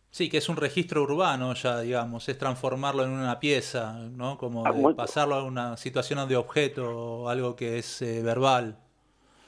Sí, 0.10 0.30
que 0.30 0.38
es 0.38 0.48
un 0.48 0.56
registro 0.56 1.04
urbano 1.04 1.54
ya, 1.56 1.82
digamos, 1.82 2.30
es 2.30 2.38
transformarlo 2.38 3.04
en 3.04 3.12
una 3.12 3.38
pieza, 3.38 4.00
¿no? 4.16 4.38
Como 4.38 4.66
Ah, 4.66 4.72
de 4.72 4.96
pasarlo 4.96 5.36
a 5.36 5.44
una 5.44 5.76
situación 5.76 6.28
de 6.30 6.38
objeto 6.38 7.24
o 7.24 7.28
algo 7.28 7.56
que 7.58 7.80
es 7.80 8.02
eh, 8.02 8.24
verbal. 8.24 8.78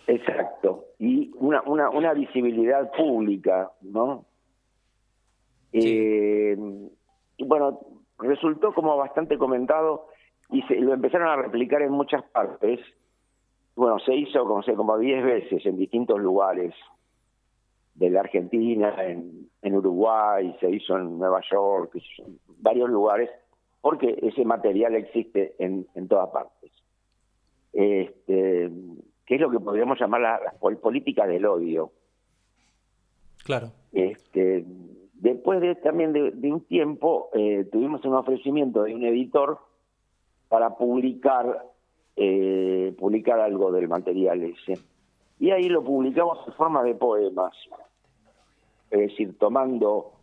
Exacto. 0.08 0.88
Y 1.00 1.32
una, 1.36 1.62
una, 1.62 1.90
una 1.90 2.14
visibilidad 2.14 2.92
pública, 2.92 3.72
¿no? 3.82 4.26
Eh, 5.72 6.58
y 7.38 7.46
bueno, 7.46 7.80
resultó 8.20 8.74
como 8.74 8.98
bastante 8.98 9.38
comentado 9.38 10.07
y 10.52 10.62
se, 10.64 10.76
lo 10.80 10.94
empezaron 10.94 11.28
a 11.28 11.36
replicar 11.36 11.82
en 11.82 11.92
muchas 11.92 12.24
partes. 12.24 12.80
Bueno, 13.76 14.00
se 14.00 14.16
hizo 14.16 14.46
como, 14.46 14.64
sé, 14.64 14.74
como 14.74 14.98
10 14.98 15.24
veces 15.24 15.66
en 15.66 15.78
distintos 15.78 16.20
lugares 16.20 16.74
de 17.96 18.10
la 18.10 18.22
Argentina, 18.22 18.94
en, 19.04 19.50
en 19.62 19.76
Uruguay, 19.76 20.56
se 20.60 20.70
hizo 20.70 20.98
en 20.98 21.18
Nueva 21.18 21.42
York, 21.52 21.96
en 22.20 22.38
varios 22.60 22.90
lugares, 22.90 23.30
porque 23.82 24.18
ese 24.22 24.46
material 24.46 24.96
existe 24.96 25.56
en, 25.60 25.88
en 25.96 26.08
todas 26.08 26.30
partes. 26.30 26.72
Este, 27.74 28.72
que 29.26 29.36
es 29.36 29.42
lo 29.42 29.50
que 29.52 29.60
podríamos 29.60 30.00
llamar 30.00 30.22
la, 30.22 30.40
la 30.44 30.52
pol- 30.60 30.78
política 30.78 31.28
del 31.28 31.46
odio. 31.46 31.92
Claro. 33.44 33.68
Este, 33.92 34.64
después 35.14 35.62
de 35.62 35.76
también 35.76 36.14
de, 36.14 36.32
de 36.32 36.52
un 36.52 36.62
tiempo 36.66 37.30
eh, 37.34 37.66
tuvimos 37.72 38.04
un 38.06 38.14
ofrecimiento 38.16 38.84
de 38.84 38.96
un 38.96 39.04
editor 39.06 39.60
para 40.50 40.76
publicar 40.76 41.66
eh, 42.16 42.96
publicar 42.98 43.40
algo 43.40 43.72
del 43.72 43.88
material 43.88 44.44
ese 44.44 44.80
y 45.40 45.52
ahí 45.52 45.70
lo 45.70 45.84
publicamos 45.84 46.40
en 46.48 46.54
forma 46.54 46.84
de 46.84 46.96
poemas 46.96 47.54
es 48.90 49.00
decir 49.00 49.38
tomando 49.38 50.14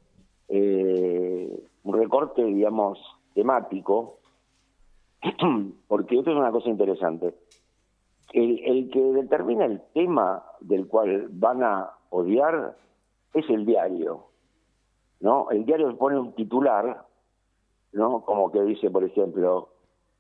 eh, 0.49 1.63
un 1.85 1.99
recorte 1.99 2.45
digamos 2.45 2.99
temático 3.35 4.19
porque 5.89 6.19
esto 6.19 6.31
es 6.31 6.37
una 6.37 6.51
cosa 6.51 6.69
interesante 6.69 7.35
el, 8.33 8.61
el 8.65 8.91
que 8.91 9.01
determina 9.01 9.65
el 9.65 9.81
tema 9.93 10.45
del 10.61 10.89
cual 10.89 11.29
van 11.31 11.63
a 11.63 11.91
odiar 12.11 12.77
es 13.33 13.49
el 13.51 13.65
diario 13.65 14.35
¿no? 15.25 15.51
El 15.51 15.65
diario 15.65 15.97
pone 15.97 16.19
un 16.19 16.35
titular, 16.35 17.07
¿no? 17.93 18.21
Como 18.27 18.53
que 18.53 18.61
dice, 18.61 18.91
por 18.91 19.05
ejemplo, 19.05 19.71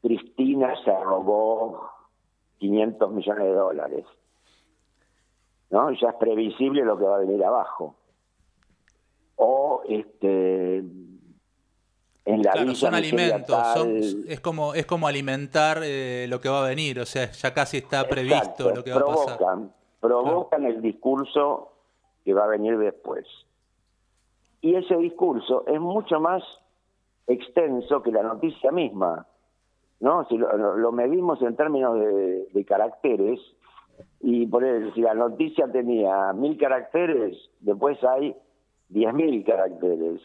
Cristina 0.08 0.74
se 0.84 0.90
robó 1.02 1.88
500 2.58 3.10
millones 3.10 3.44
de 3.44 3.52
dólares. 3.54 4.04
¿No? 5.70 5.90
Ya 5.92 6.10
es 6.10 6.14
previsible 6.16 6.84
lo 6.84 6.98
que 6.98 7.04
va 7.04 7.16
a 7.16 7.20
venir 7.20 7.42
abajo. 7.42 7.96
O 9.36 9.82
este 9.88 10.78
en 12.26 12.42
la 12.42 12.52
claro, 12.52 12.74
son 12.74 12.94
alimentos, 12.94 13.46
tal- 13.46 13.78
son- 14.02 14.24
es 14.28 14.40
como 14.40 14.74
es 14.74 14.84
como 14.86 15.06
alimentar 15.08 15.80
eh, 15.82 16.26
lo 16.28 16.40
que 16.40 16.48
va 16.50 16.64
a 16.64 16.68
venir, 16.68 17.00
o 17.00 17.06
sea, 17.06 17.30
ya 17.30 17.52
casi 17.54 17.78
está 17.78 18.06
previsto 18.06 18.36
Exacto, 18.36 18.74
lo 18.74 18.84
que 18.84 18.92
va 18.92 19.00
a 19.00 19.04
pasar. 19.06 19.36
provocan, 19.38 19.72
provocan 20.00 20.64
el 20.66 20.80
discurso 20.82 21.72
que 22.24 22.32
va 22.34 22.44
a 22.44 22.48
venir 22.48 22.76
después. 22.78 23.26
Y 24.60 24.74
ese 24.76 24.96
discurso 24.96 25.64
es 25.66 25.80
mucho 25.80 26.20
más 26.20 26.42
extenso 27.26 28.02
que 28.02 28.12
la 28.12 28.22
noticia 28.22 28.70
misma. 28.70 29.26
¿No? 30.04 30.24
Si 30.28 30.36
lo, 30.36 30.56
lo- 30.56 30.76
lo 30.76 30.92
medimos 30.92 31.40
en 31.42 31.56
términos 31.56 31.98
de, 31.98 32.46
de 32.52 32.64
caracteres, 32.64 33.40
y 34.20 34.46
por 34.46 34.62
ejemplo, 34.64 34.92
si 34.94 35.00
la 35.00 35.14
noticia 35.14 35.66
tenía 35.72 36.32
mil 36.34 36.56
caracteres, 36.58 37.36
después 37.60 37.98
hay 38.04 38.36
diez 38.88 39.12
mil 39.14 39.44
caracteres 39.44 40.20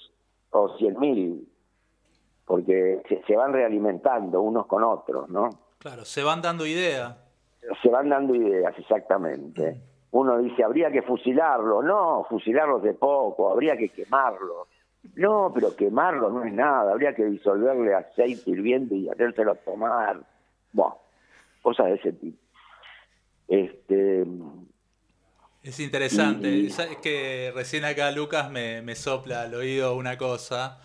o 0.52 0.76
cien 0.78 1.00
mil, 1.00 1.48
porque 2.46 3.02
se, 3.08 3.22
se 3.24 3.36
van 3.36 3.54
realimentando 3.54 4.42
unos 4.42 4.66
con 4.68 4.84
otros, 4.84 5.30
¿no? 5.30 5.50
Claro, 5.80 6.04
se 6.06 6.24
van 6.24 6.42
dando 6.42 6.66
idea. 6.66 7.18
se 7.82 7.90
van 7.90 8.10
dando 8.10 8.36
ideas, 8.36 8.74
exactamente. 8.78 9.82
Uno 10.12 10.40
dice, 10.40 10.64
habría 10.64 10.90
que 10.92 11.04
fusilarlos. 11.04 11.84
No, 11.86 12.26
fusilarlos 12.28 12.82
de 12.82 12.96
poco, 12.96 13.52
habría 13.52 13.78
que 13.78 13.90
quemarlos. 13.90 14.68
No, 15.16 15.52
pero 15.54 15.76
quemarlos 15.76 16.32
no 16.34 16.44
es 16.44 16.54
nada, 16.54 16.92
habría 16.92 17.16
que 17.16 17.26
disolverle 17.26 17.94
aceite 17.94 18.52
hirviendo 18.52 18.96
y 18.96 19.10
hacérselo 19.10 19.56
tomar. 19.56 20.22
Bueno, 20.72 20.98
cosas 21.62 21.88
de 21.88 21.94
ese 21.96 22.14
tipo. 22.14 22.38
Este, 23.48 24.26
Es 25.64 25.80
interesante. 25.80 26.50
Y- 26.50 26.70
Sabes 26.70 26.98
que 26.98 27.52
recién 27.56 27.86
acá 27.86 28.12
Lucas 28.12 28.52
me, 28.52 28.82
me 28.82 28.96
sopla 28.96 29.44
al 29.44 29.56
oído 29.56 29.96
una 29.96 30.18
cosa 30.18 30.80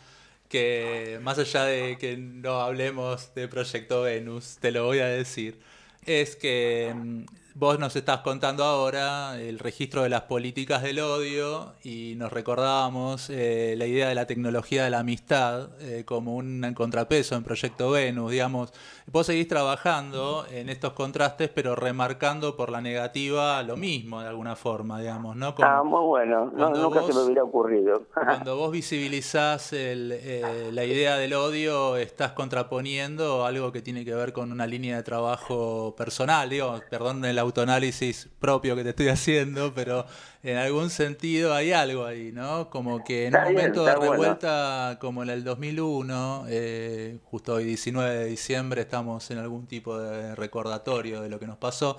que 0.48 1.18
más 1.22 1.38
allá 1.38 1.64
de 1.64 1.96
que 1.98 2.16
no 2.16 2.60
hablemos 2.60 3.34
de 3.34 3.48
Proyecto 3.48 4.02
Venus, 4.02 4.58
te 4.60 4.70
lo 4.70 4.84
voy 4.84 5.00
a 5.00 5.06
decir, 5.06 5.60
es 6.06 6.36
que 6.36 6.92
mm, 6.94 7.24
vos 7.56 7.78
nos 7.78 7.94
estás 7.94 8.18
contando 8.20 8.64
ahora 8.64 9.40
el 9.40 9.60
registro 9.60 10.02
de 10.02 10.08
las 10.08 10.22
políticas 10.22 10.82
del 10.82 10.98
odio 10.98 11.74
y 11.84 12.14
nos 12.16 12.32
recordábamos 12.32 13.30
eh, 13.30 13.76
la 13.78 13.86
idea 13.86 14.08
de 14.08 14.16
la 14.16 14.26
tecnología 14.26 14.82
de 14.82 14.90
la 14.90 14.98
amistad 14.98 15.68
eh, 15.80 16.02
como 16.04 16.34
un 16.34 16.74
contrapeso 16.74 17.36
en 17.36 17.44
Proyecto 17.44 17.92
Venus, 17.92 18.32
digamos. 18.32 18.72
Vos 19.06 19.26
seguís 19.26 19.46
trabajando 19.46 20.44
en 20.50 20.68
estos 20.68 20.94
contrastes, 20.94 21.48
pero 21.54 21.76
remarcando 21.76 22.56
por 22.56 22.70
la 22.70 22.80
negativa 22.80 23.62
lo 23.62 23.76
mismo 23.76 24.20
de 24.20 24.28
alguna 24.28 24.56
forma, 24.56 24.98
digamos, 25.00 25.36
¿no? 25.36 25.54
Como- 25.54 25.68
ah, 25.68 25.82
muy 25.84 26.02
bueno, 26.06 26.50
no, 26.56 26.70
nunca 26.70 27.02
se 27.04 27.12
me 27.12 27.20
hubiera 27.20 27.44
ocurrido. 27.44 28.02
cuando 28.14 28.56
vos 28.56 28.72
visibilizás 28.72 29.72
el, 29.72 30.10
eh, 30.12 30.70
la 30.72 30.84
idea 30.84 31.16
del 31.18 31.34
odio, 31.34 31.96
estás 31.98 32.32
contraponiendo 32.32 33.44
algo 33.46 33.70
que 33.70 33.80
tiene 33.80 34.04
que 34.04 34.14
ver 34.14 34.32
con 34.32 34.50
una 34.50 34.66
línea 34.66 34.96
de 34.96 35.02
trabajo 35.04 35.94
personal, 35.96 36.50
digo, 36.50 36.80
perdón 36.90 37.24
el 37.24 37.43
autoanálisis 37.44 38.28
propio 38.40 38.76
que 38.76 38.82
te 38.84 38.90
estoy 38.90 39.08
haciendo, 39.16 39.72
pero 39.74 40.06
en 40.42 40.56
algún 40.56 40.90
sentido 40.90 41.54
hay 41.54 41.72
algo 41.72 42.04
ahí, 42.04 42.32
¿no? 42.32 42.70
Como 42.70 43.04
que 43.04 43.26
en 43.28 43.34
Está 43.34 43.46
un 43.46 43.54
bien, 43.54 43.56
momento 43.56 43.84
de 43.86 43.94
está 43.94 44.00
bueno. 44.00 44.12
revuelta 44.12 44.98
como 45.00 45.22
en 45.22 45.30
el 45.30 45.44
2001, 45.44 46.46
eh, 46.48 47.18
justo 47.24 47.54
hoy 47.54 47.64
19 47.64 48.14
de 48.16 48.24
diciembre, 48.26 48.82
estamos 48.82 49.30
en 49.30 49.38
algún 49.38 49.66
tipo 49.66 49.98
de 49.98 50.34
recordatorio 50.34 51.20
de 51.22 51.28
lo 51.28 51.38
que 51.38 51.46
nos 51.46 51.56
pasó. 51.58 51.96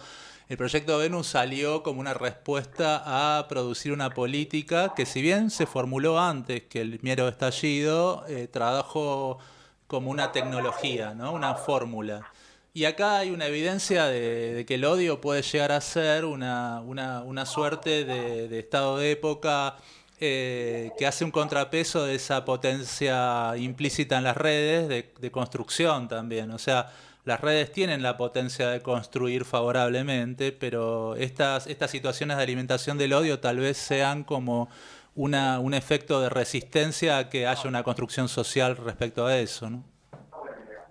El 0.47 0.57
proyecto 0.57 0.97
Venus 0.99 1.27
salió 1.27 1.81
como 1.81 1.99
una 1.99 2.13
respuesta 2.13 3.01
a 3.39 3.47
producir 3.47 3.91
una 3.91 4.13
política 4.13 4.93
que 4.95 5.05
si 5.07 5.21
bien 5.21 5.49
se 5.49 5.65
formuló 5.65 6.19
antes 6.19 6.63
que 6.63 6.81
el 6.81 6.99
miedo 7.01 7.27
estallido, 7.27 8.25
eh, 8.27 8.47
trajo 8.47 9.39
como 9.87 10.11
una 10.11 10.31
tecnología, 10.31 11.13
¿no? 11.15 11.31
una 11.33 11.55
fórmula. 11.55 12.27
Y 12.75 12.83
acá 12.83 13.19
hay 13.19 13.31
una 13.31 13.45
evidencia 13.47 14.07
de, 14.07 14.65
que 14.67 14.75
el 14.75 14.83
odio 14.83 15.21
puede 15.21 15.41
llegar 15.43 15.71
a 15.71 15.79
ser 15.79 16.25
una, 16.25 16.81
una, 16.81 17.23
una 17.23 17.45
suerte 17.45 18.03
de, 18.03 18.59
estado 18.59 18.97
de 18.97 19.11
época 19.11 19.77
eh, 20.19 20.91
que 20.97 21.07
hace 21.07 21.23
un 21.23 21.31
contrapeso 21.31 22.03
de 22.03 22.15
esa 22.15 22.43
potencia 22.43 23.55
implícita 23.55 24.17
en 24.17 24.25
las 24.25 24.35
redes, 24.35 24.89
de, 24.89 25.31
construcción 25.31 26.09
también. 26.09 26.51
O 26.51 26.57
sea, 26.57 26.91
las 27.23 27.39
redes 27.39 27.71
tienen 27.71 28.03
la 28.03 28.17
potencia 28.17 28.67
de 28.67 28.81
construir 28.81 29.45
favorablemente, 29.45 30.51
pero 30.51 31.15
estas, 31.15 31.67
estas 31.67 31.89
situaciones 31.91 32.35
de 32.35 32.43
alimentación 32.43 32.97
del 32.97 33.13
odio 33.13 33.39
tal 33.39 33.59
vez 33.59 33.77
sean 33.77 34.25
como 34.25 34.67
una, 35.15 35.61
un 35.61 35.73
efecto 35.75 36.19
de 36.19 36.27
resistencia 36.27 37.19
a 37.19 37.29
que 37.29 37.47
haya 37.47 37.69
una 37.69 37.83
construcción 37.83 38.27
social 38.27 38.75
respecto 38.75 39.25
a 39.25 39.37
eso, 39.37 39.69
¿no? 39.69 39.85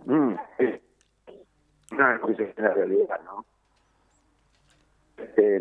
Mm. 0.07 0.35
No, 1.97 2.29
es 2.29 2.59
la 2.59 2.75
realidad, 2.75 3.21
¿no? 3.25 3.45
Este, 5.17 5.61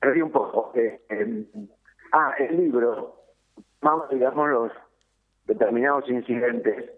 perdí 0.00 0.22
un 0.22 0.32
poco. 0.32 0.72
eh, 0.74 1.00
eh, 1.08 1.46
ah, 2.12 2.34
el 2.38 2.56
libro, 2.56 3.22
vamos, 3.80 4.08
digamos, 4.10 4.48
los 4.48 4.72
determinados 5.46 6.08
incidentes 6.08 6.90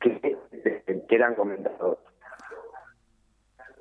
que, 0.00 0.20
que, 0.20 1.04
que 1.08 1.14
eran 1.14 1.34
comentados. 1.34 1.98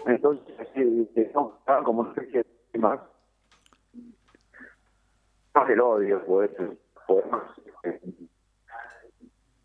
Entonces, 0.05 0.67
sí, 0.73 1.09
no, 1.33 1.59
como 1.83 2.01
una 2.01 2.09
especie 2.11 2.43
de 2.43 2.49
tema 2.71 3.03
más 5.53 5.67
del 5.67 5.81
odio, 5.81 6.23
pues, 6.25 6.51
poemas 7.05 7.43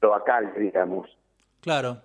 local, 0.08 0.52
digamos. 0.56 1.08
Claro. 1.60 1.98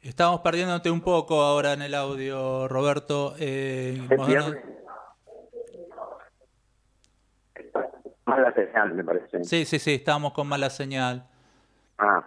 Estamos 0.00 0.40
perdiéndote 0.40 0.90
un 0.90 1.00
poco 1.00 1.42
ahora 1.42 1.72
en 1.72 1.82
el 1.82 1.94
audio, 1.94 2.68
Roberto. 2.68 3.34
Eh, 3.38 4.00
Se 4.08 4.16
vos 4.16 4.26
pierde 4.26 4.78
más 8.28 8.40
la 8.40 8.52
señal, 8.52 8.94
me 8.94 9.04
parece. 9.04 9.44
Sí, 9.44 9.64
sí, 9.64 9.78
sí, 9.78 9.94
estamos 9.94 10.32
con 10.32 10.46
mala 10.46 10.70
señal. 10.70 11.26
Ah. 11.98 12.22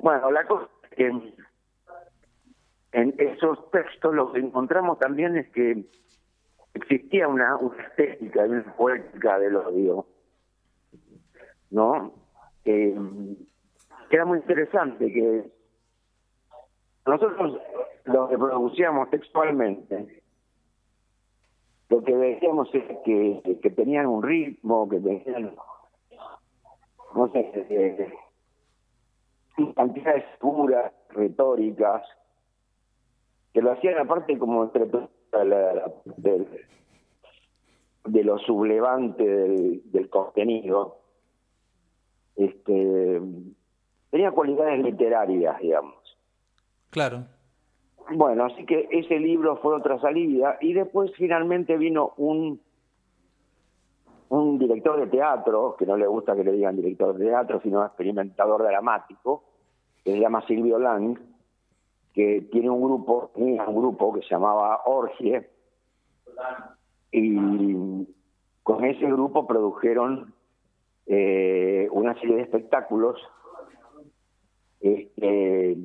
Bueno, 0.00 0.30
la 0.30 0.46
cosa 0.46 0.68
es 0.82 0.96
que 0.96 1.06
en 2.92 3.14
esos 3.18 3.70
textos 3.70 4.14
lo 4.14 4.32
que 4.32 4.40
encontramos 4.40 4.98
también 4.98 5.36
es 5.36 5.48
que 5.50 5.84
existía 6.74 7.28
una, 7.28 7.56
una 7.56 7.82
estética, 7.82 8.42
una 8.42 8.76
poética 8.76 9.38
del 9.38 9.56
odio, 9.56 10.06
¿no? 11.70 12.12
Eh, 12.64 12.96
que 14.08 14.16
era 14.16 14.24
muy 14.24 14.38
interesante, 14.38 15.12
que 15.12 15.50
nosotros 17.06 17.60
lo 18.04 18.26
reproducíamos 18.28 19.10
textualmente. 19.10 20.22
Lo 21.90 22.02
que 22.02 22.16
decíamos 22.16 22.68
es 22.74 22.84
que, 23.04 23.58
que 23.62 23.70
tenían 23.70 24.06
un 24.06 24.22
ritmo, 24.22 24.88
que 24.88 24.98
tenían, 25.00 25.54
no 27.14 27.28
sé, 27.32 27.50
eh, 27.68 28.12
cantidades 29.76 30.24
puras, 30.40 30.92
retóricas, 31.10 32.02
que 33.52 33.62
lo 33.62 33.72
hacían 33.72 33.98
aparte 33.98 34.36
como 34.38 34.64
entre 34.64 34.86
la- 35.32 35.44
la- 35.44 35.92
del- 36.16 36.48
de 38.06 38.24
lo 38.24 38.38
sublevante 38.38 39.24
del, 39.24 39.82
del 39.92 40.10
contenido. 40.10 40.98
Este, 42.36 43.20
tenía 44.14 44.30
cualidades 44.30 44.80
literarias, 44.80 45.58
digamos. 45.58 46.16
Claro. 46.90 47.24
bueno, 48.12 48.44
así 48.44 48.64
que 48.64 48.86
ese 48.92 49.18
libro 49.18 49.56
fue 49.56 49.74
otra 49.74 49.98
salida 49.98 50.56
y 50.60 50.72
después 50.72 51.10
finalmente 51.16 51.76
vino 51.76 52.12
un 52.18 52.60
un 54.28 54.56
director 54.56 55.00
de 55.00 55.08
teatro, 55.08 55.74
que 55.76 55.84
no 55.84 55.96
le 55.96 56.06
gusta 56.06 56.36
que 56.36 56.44
le 56.44 56.52
digan 56.52 56.76
director 56.76 57.16
de 57.16 57.26
teatro, 57.26 57.60
sino 57.60 57.84
experimentador 57.84 58.62
dramático, 58.62 59.42
que 60.04 60.12
se 60.12 60.20
llama 60.20 60.46
Silvio 60.46 60.78
Lang, 60.78 61.18
que 62.12 62.46
tiene 62.52 62.70
un 62.70 62.82
grupo, 62.82 63.32
tenía 63.34 63.66
un 63.66 63.76
grupo 63.76 64.14
que 64.14 64.22
se 64.22 64.28
llamaba 64.28 64.82
Orgie, 64.86 65.50
y 67.10 68.06
con 68.62 68.84
ese 68.84 69.06
grupo 69.06 69.44
produjeron 69.44 70.32
eh, 71.06 71.88
una 71.90 72.14
serie 72.20 72.36
de 72.36 72.42
espectáculos 72.42 73.20
este, 74.84 75.76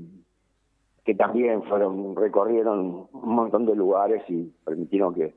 que 1.05 1.15
también 1.15 1.63
fueron 1.63 2.15
recorrieron 2.15 3.07
un 3.11 3.35
montón 3.35 3.65
de 3.65 3.75
lugares 3.75 4.23
y 4.29 4.43
permitieron 4.65 5.13
que 5.15 5.33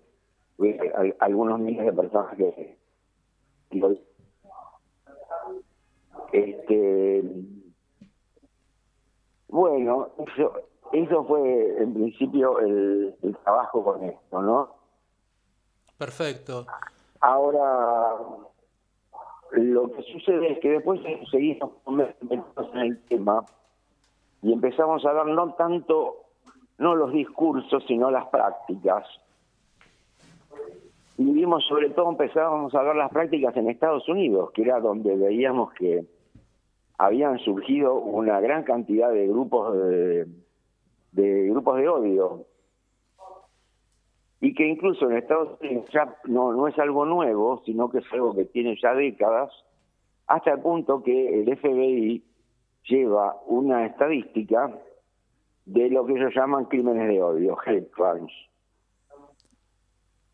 hubiera 0.59 0.99
al- 0.99 1.17
algunos 1.21 1.61
miles 1.61 1.85
de 1.87 1.93
personas 1.93 2.37
que 2.37 2.77
este 6.33 7.23
bueno 9.49 10.09
eso 10.27 10.53
eso 10.93 11.25
fue 11.25 11.83
en 11.83 11.95
principio 11.95 12.59
el, 12.61 13.15
el 13.23 13.37
trabajo 13.39 13.85
con 13.85 14.03
esto 14.05 14.43
no 14.43 14.83
Perfecto. 15.99 16.67
Ahora, 17.21 18.17
lo 19.53 19.91
que 19.93 20.03
sucede 20.03 20.53
es 20.53 20.59
que 20.61 20.71
después 20.71 21.01
seguimos 21.31 21.73
metidos 21.87 22.75
en 22.75 22.81
el 22.81 22.99
tema 23.05 23.45
y 24.43 24.53
empezamos 24.53 25.05
a 25.05 25.13
ver 25.13 25.27
no 25.27 25.55
tanto, 25.55 26.17
no 26.79 26.95
los 26.95 27.13
discursos, 27.13 27.85
sino 27.87 28.11
las 28.11 28.27
prácticas. 28.29 29.07
Y 31.19 31.25
vimos 31.25 31.65
sobre 31.67 31.91
todo, 31.91 32.09
empezábamos 32.11 32.75
a 32.75 32.83
ver 32.83 32.97
las 32.97 33.11
prácticas 33.11 33.57
en 33.57 33.69
Estados 33.69 34.09
Unidos, 34.09 34.51
que 34.53 34.63
era 34.63 34.81
donde 34.81 35.15
veíamos 35.15 35.73
que 35.75 36.05
habían 36.99 37.39
surgido 37.39 37.95
una 37.95 38.41
gran 38.41 38.65
cantidad 38.65 39.13
de 39.13 39.27
grupos 39.29 39.77
de, 39.77 40.27
de 41.13 41.49
grupos 41.51 41.77
de 41.77 41.89
odio 41.89 42.47
y 44.43 44.55
que 44.55 44.67
incluso 44.67 45.09
en 45.09 45.19
Estados 45.19 45.57
Unidos 45.61 45.87
ya 45.93 46.17
no, 46.25 46.53
no 46.53 46.67
es 46.67 46.77
algo 46.77 47.07
nuevo, 47.07 47.63
sino 47.65 47.89
que 47.89 47.99
es 47.99 48.13
algo 48.13 48.35
que 48.35 48.45
tiene 48.45 48.77
ya 48.83 48.93
décadas, 48.93 49.53
hasta 50.27 50.55
el 50.55 50.61
punto 50.61 51.01
que 51.01 51.41
el 51.41 51.57
FBI 51.57 52.25
lleva 52.89 53.37
una 53.47 53.87
estadística 53.87 54.77
de 55.65 55.89
lo 55.91 56.05
que 56.05 56.15
ellos 56.15 56.35
llaman 56.35 56.65
crímenes 56.65 57.07
de 57.07 57.23
odio, 57.23 57.57
hate 57.65 57.89
crimes, 57.93 58.33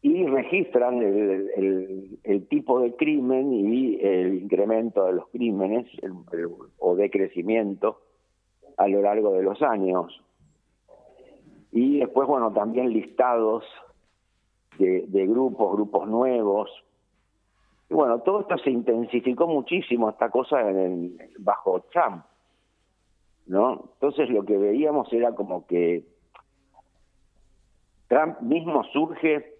y 0.01 0.25
registran 0.25 1.03
el, 1.03 2.47
tipo 2.49 2.81
de 2.81 2.97
crimen 2.97 3.53
y 3.53 4.01
el 4.01 4.37
incremento 4.37 5.05
de 5.05 5.13
los 5.13 5.29
crímenes 5.29 5.87
o 6.79 6.97
de 6.97 7.11
crecimiento 7.11 8.01
a 8.79 8.89
lo 8.89 9.03
largo 9.03 9.35
de 9.35 9.43
los 9.43 9.61
años. 9.61 10.19
Y 11.73 11.99
después, 11.99 12.27
bueno, 12.27 12.55
también 12.55 12.91
listados 12.91 13.65
de, 14.79 15.27
grupos, 15.27 15.73
grupos 15.73 16.09
nuevos. 16.09 16.71
Y 17.91 17.95
bueno, 17.95 18.21
todo 18.21 18.41
esto 18.41 18.59
se 18.59 18.71
intensificó 18.71 19.47
muchísimo, 19.47 20.11
esta 20.11 20.31
cosa 20.31 20.59
bajo 21.39 21.81
Trump, 21.93 22.25
¿no? 23.47 23.91
Entonces 23.95 24.29
lo 24.31 24.45
que 24.45 24.59
veíamos 24.59 25.13
era 25.13 25.35
como 25.35 25.67
que 25.67 26.05
Trump 28.09 28.41
mismo 28.41 28.85
surge 28.85 29.55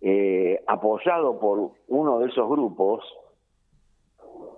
eh, 0.00 0.62
apoyado 0.66 1.38
por 1.38 1.72
uno 1.88 2.18
de 2.20 2.28
esos 2.28 2.48
grupos 2.48 3.04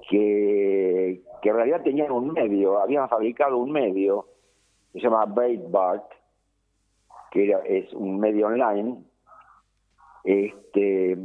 que, 0.09 1.23
que 1.41 1.49
en 1.49 1.57
realidad 1.57 1.83
tenían 1.83 2.13
un 2.13 2.33
medio, 2.33 2.79
habían 2.79 3.09
fabricado 3.09 3.57
un 3.57 3.73
medio 3.73 4.27
que 4.93 4.99
se 4.99 5.05
llama 5.05 5.25
Breitbart, 5.27 6.05
que 7.31 7.45
era, 7.45 7.61
es 7.61 7.93
un 7.93 8.19
medio 8.19 8.49
online, 8.49 9.05
este 10.25 11.17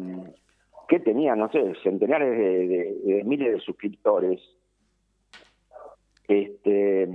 que 0.88 1.00
tenía, 1.00 1.36
no 1.36 1.50
sé, 1.52 1.74
centenares 1.84 2.30
de, 2.38 2.68
de- 2.68 2.94
de 3.16 3.24
miles 3.24 3.54
de 3.54 3.60
suscriptores. 3.62 4.40
Este 6.28 7.08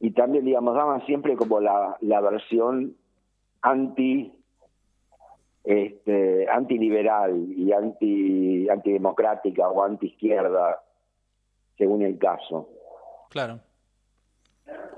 y 0.00 0.10
también, 0.12 0.44
digamos, 0.44 0.74
daban 0.74 1.04
siempre 1.06 1.36
como 1.36 1.60
la, 1.60 1.96
la 2.00 2.20
versión 2.20 2.96
anti 3.60 4.32
este 5.64 6.48
antiliberal 6.50 7.46
y 7.56 7.72
anti 7.72 8.68
antidemocrática 8.68 9.68
o 9.68 9.84
anti 9.84 10.06
izquierda 10.08 10.82
según 11.78 12.02
el 12.02 12.18
caso. 12.18 12.68
Claro. 13.30 13.60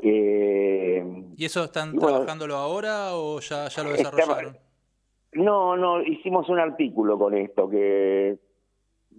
Eh, 0.03 1.05
¿Y 1.37 1.45
eso 1.45 1.64
están 1.64 1.93
bueno, 1.93 2.09
trabajándolo 2.19 2.57
ahora 2.57 3.14
o 3.14 3.40
ya, 3.40 3.69
ya 3.69 3.83
lo 3.83 3.90
desarrollaron? 3.90 4.57
No, 5.35 5.77
no, 5.77 6.03
hicimos 6.03 6.49
un 6.49 6.59
artículo 6.59 7.18
con 7.18 7.35
esto 7.35 7.68
que 7.68 8.38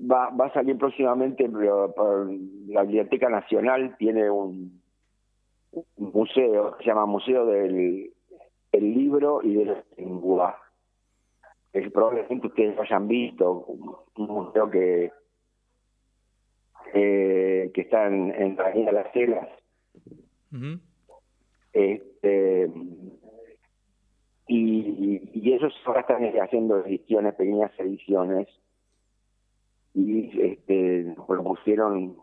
va, 0.09 0.29
va 0.29 0.45
a 0.47 0.53
salir 0.53 0.77
próximamente, 0.77 1.49
pero 1.49 2.27
la 2.67 2.83
Biblioteca 2.83 3.29
Nacional 3.29 3.95
tiene 3.97 4.29
un, 4.29 4.81
un 5.71 6.11
museo, 6.11 6.77
se 6.77 6.85
llama 6.85 7.05
Museo 7.05 7.45
del 7.45 8.11
el 8.71 8.93
Libro 8.93 9.41
y 9.41 9.55
de 9.55 9.65
la 9.65 9.83
Lengua. 9.97 10.57
Es 11.71 11.91
probablemente 11.91 12.47
ustedes 12.47 12.75
lo 12.75 12.81
hayan 12.81 13.07
visto, 13.07 13.65
un 14.15 14.27
museo 14.27 14.69
que 14.69 15.11
eh, 16.93 17.71
que 17.73 17.81
está 17.81 18.07
en, 18.07 18.31
en 18.31 18.55
la 18.55 18.67
Avenida 18.67 18.91
Las. 18.91 19.07
Ujú. 20.53 20.79
Este, 21.73 22.71
y, 24.47 25.21
y 25.33 25.53
ellos 25.53 25.73
ahora 25.85 26.01
están 26.01 26.23
haciendo 26.41 26.85
ediciones, 26.85 27.35
pequeñas 27.35 27.71
ediciones, 27.79 28.47
y 29.93 30.41
este, 30.41 31.03
nos 31.15 31.25
propusieron 31.25 32.17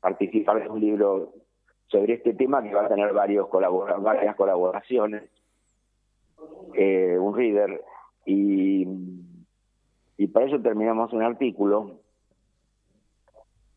participar 0.00 0.60
en 0.60 0.70
un 0.70 0.80
libro 0.80 1.32
sobre 1.86 2.14
este 2.14 2.34
tema 2.34 2.62
que 2.62 2.74
va 2.74 2.84
a 2.84 2.88
tener 2.88 3.12
varios 3.12 3.48
colabora 3.48 3.96
varias 3.96 4.36
colaboraciones, 4.36 5.30
eh, 6.74 7.16
un 7.18 7.34
reader, 7.34 7.82
y, 8.26 8.86
y 10.18 10.26
para 10.28 10.46
eso 10.46 10.60
terminamos 10.60 11.12
un 11.12 11.22
artículo 11.22 12.00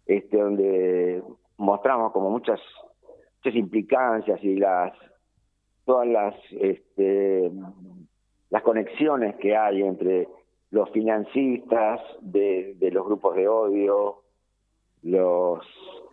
este 0.06 0.38
donde 0.38 1.24
mostramos 1.58 2.12
como 2.12 2.30
muchas 2.30 2.60
muchas 3.38 3.56
implicancias 3.56 4.44
y 4.44 4.56
las 4.56 4.94
todas 5.88 6.06
las 6.06 6.36
este, 6.52 7.50
las 8.50 8.62
conexiones 8.62 9.38
que 9.38 9.56
hay 9.56 9.82
entre 9.82 10.28
los 10.70 10.90
financistas 10.92 12.02
de, 12.20 12.76
los 12.92 13.06
grupos 13.06 13.36
de 13.38 13.48
odio, 13.48 14.22
los 15.02 15.66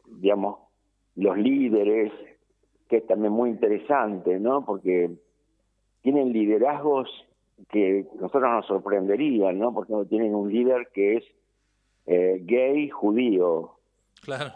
digamos 0.07 0.59
los 1.17 1.37
líderes, 1.37 2.13
que 2.89 2.99
es 2.99 3.07
también 3.07 3.33
muy 3.33 3.51
interesante, 3.51 4.39
¿no? 4.39 4.65
Porque 4.65 5.11
tienen 6.03 6.33
liderazgos 6.33 7.09
que 7.69 8.07
nosotros 8.15 8.51
nos 8.51 8.67
sorprenderían, 8.67 9.59
¿no? 9.59 9.75
Porque 9.75 9.93
tienen 10.09 10.35
un 10.37 10.53
líder 10.53 10.89
que 10.95 11.17
es 11.17 11.25
eh, 12.07 12.41
gay 12.45 12.91
judío. 12.91 13.73
Claro. 14.23 14.53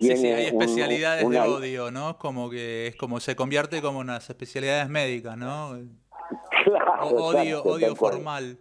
Sí, 0.00 0.16
sí, 0.16 0.26
hay 0.28 0.46
un- 0.50 0.62
especialidades 0.62 1.24
una- 1.24 1.42
de 1.44 1.48
odio, 1.50 1.90
¿no? 1.90 2.16
Como 2.18 2.48
que 2.48 2.86
es 2.88 2.96
como 2.96 3.20
se 3.20 3.36
convierte 3.36 3.82
como 3.82 3.98
unas 3.98 4.28
especialidades 4.30 4.88
médicas, 4.88 5.36
¿no? 5.36 5.78
Claro, 6.64 7.02
O- 7.16 7.24
odio, 7.28 7.62
odio 7.64 7.94
formal. 7.96 8.58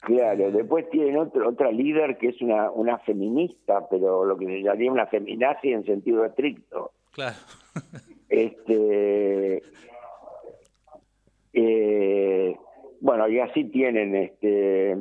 Claro, 0.00 0.50
después 0.50 0.88
tienen 0.90 1.16
otro, 1.16 1.48
otra 1.48 1.70
líder 1.72 2.18
que 2.18 2.28
es 2.28 2.40
una, 2.42 2.70
una 2.70 2.98
feminista, 2.98 3.88
pero 3.88 4.24
lo 4.24 4.36
que 4.36 4.44
se 4.46 4.62
llamaría 4.62 4.92
una 4.92 5.06
feminazi 5.06 5.72
en 5.72 5.84
sentido 5.86 6.24
estricto. 6.26 6.92
Claro. 7.12 7.36
Este, 8.28 9.62
eh, 11.52 12.56
bueno, 13.00 13.28
y 13.28 13.38
así 13.40 13.64
tienen 13.64 14.14
este 14.14 14.96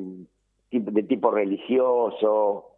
de 0.72 1.04
tipo 1.04 1.32
religioso. 1.32 2.73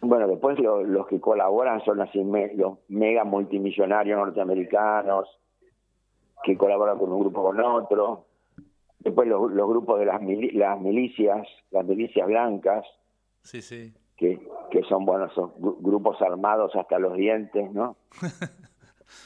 Bueno, 0.00 0.28
después 0.28 0.58
lo- 0.58 0.82
los 0.84 1.06
que 1.06 1.20
colaboran 1.20 1.80
son 1.84 2.00
así 2.00 2.22
me- 2.22 2.54
los 2.54 2.78
mega 2.88 3.24
multimillonarios 3.24 4.18
norteamericanos 4.18 5.28
que 6.44 6.56
colaboran 6.56 6.98
con 6.98 7.12
un 7.12 7.20
grupo 7.20 7.42
con 7.42 7.60
otro. 7.60 8.24
Después 9.00 9.28
los, 9.28 9.50
los 9.52 9.68
grupos 9.68 9.98
de 10.00 10.06
las, 10.06 10.20
mili- 10.20 10.52
las 10.52 10.80
milicias, 10.80 11.46
las 11.70 11.84
milicias 11.84 12.26
blancas, 12.26 12.84
Sí, 13.42 13.62
sí. 13.62 13.94
que, 14.16 14.38
que 14.70 14.82
son, 14.84 15.04
bueno, 15.04 15.28
son 15.30 15.52
gru- 15.54 15.76
grupos 15.80 16.20
armados 16.22 16.74
hasta 16.76 16.98
los 16.98 17.14
dientes, 17.14 17.72
¿no? 17.72 17.96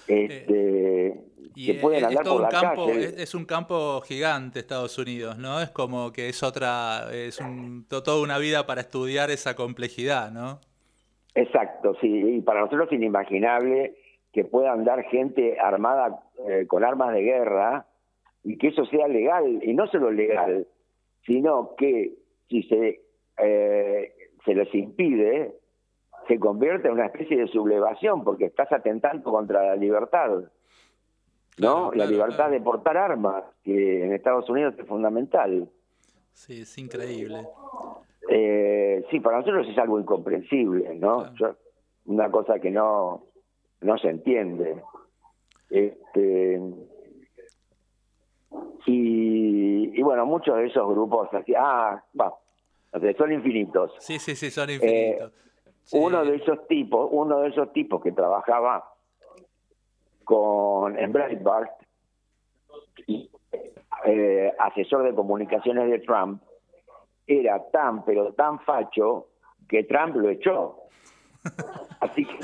Este, 0.07 1.15
Y 1.55 1.67
que 1.67 1.75
pueden 1.75 1.99
es, 1.99 2.03
es 2.05 2.09
andar 2.09 2.25
todo 2.25 2.35
por 2.35 2.43
un 2.47 2.53
la 2.53 2.61
campo, 2.61 2.87
calle. 2.87 3.05
es, 3.05 3.19
es 3.19 3.35
un 3.35 3.45
campo 3.45 4.01
gigante 4.03 4.59
Estados 4.61 4.97
Unidos, 4.99 5.39
¿no? 5.39 5.61
Es 5.61 5.71
como 5.71 6.13
que 6.13 6.29
es 6.29 6.43
otra, 6.43 7.09
es 7.13 7.41
un, 7.41 7.87
to- 7.89 8.03
toda 8.03 8.23
una 8.23 8.39
vida 8.39 8.67
para 8.67 8.81
estudiar 8.81 9.31
esa 9.31 9.55
complejidad, 9.55 10.31
¿no? 10.31 10.61
Exacto, 11.35 11.97
sí, 12.01 12.09
y 12.09 12.41
para 12.43 12.61
nosotros 12.61 12.89
es 12.91 12.97
inimaginable 12.99 13.97
que 14.33 14.45
pueda 14.45 14.73
andar 14.73 15.03
gente 15.05 15.59
armada 15.59 16.23
eh, 16.49 16.67
con 16.67 16.85
armas 16.85 17.13
de 17.15 17.23
guerra 17.23 17.87
y 18.45 18.59
que 18.59 18.69
eso 18.69 18.85
sea 18.87 19.09
legal, 19.09 19.61
y 19.63 19.73
no 19.75 19.87
solo 19.87 20.11
legal, 20.11 20.67
sino 21.27 21.75
que 21.77 22.15
si 22.49 22.63
se, 22.65 23.01
eh, 23.39 24.13
se 24.45 24.55
les 24.55 24.75
impide, 24.75 25.55
se 26.29 26.39
convierte 26.39 26.89
en 26.89 26.95
una 26.95 27.07
especie 27.07 27.37
de 27.37 27.47
sublevación, 27.49 28.25
porque 28.25 28.47
estás 28.47 28.71
atentando 28.73 29.31
contra 29.31 29.63
la 29.67 29.77
libertad, 29.77 30.31
¿no? 31.59 31.93
la 31.93 32.07
libertad 32.07 32.51
de 32.51 32.61
portar 32.61 32.97
armas, 32.97 33.45
que 33.63 34.05
en 34.05 34.13
Estados 34.13 34.49
Unidos 34.49 34.75
es 34.79 34.87
fundamental. 34.87 35.69
Sí, 36.33 36.63
es 36.63 36.79
increíble. 36.79 37.47
Eh, 38.29 39.05
sí, 39.11 39.21
para 39.21 39.39
nosotros 39.39 39.67
es 39.69 39.77
algo 39.79 39.99
incomprensible, 39.99 40.95
¿no? 40.95 41.35
Yo- 41.35 41.57
una 42.05 42.31
cosa 42.31 42.59
que 42.59 42.71
no, 42.71 43.27
no 43.81 43.99
se 43.99 44.09
entiende. 44.09 44.83
Este, 45.71 46.61
y, 48.87 49.99
y 49.99 50.03
bueno, 50.03 50.27
muchos 50.27 50.57
de 50.57 50.67
esos 50.67 50.89
grupos 50.89 51.29
así, 51.33 51.55
ah, 51.57 52.03
va, 52.21 52.35
son 53.17 53.33
infinitos. 53.33 53.93
Sí, 54.01 54.19
sí, 54.19 54.35
sí, 54.35 54.51
son 54.51 54.69
Eh, 54.71 55.19
Uno 55.93 56.25
de 56.25 56.37
esos 56.37 56.67
tipos, 56.69 57.09
uno 57.11 57.41
de 57.41 57.49
esos 57.49 57.73
tipos 57.73 58.03
que 58.03 58.13
trabajaba 58.13 58.95
con 60.25 60.99
en 60.99 61.13
Breitbart, 61.13 61.73
y, 63.07 63.31
eh, 64.05 64.53
asesor 64.59 65.05
de 65.05 65.15
comunicaciones 65.15 65.91
de 65.91 65.99
Trump, 66.01 66.43
era 67.27 67.63
tan 67.71 68.05
pero 68.05 68.33
tan 68.33 68.61
facho 68.61 69.29
que 69.69 69.85
Trump 69.85 70.17
lo 70.17 70.31
echó. 70.31 70.77
Así 72.01 72.25
que 72.25 72.41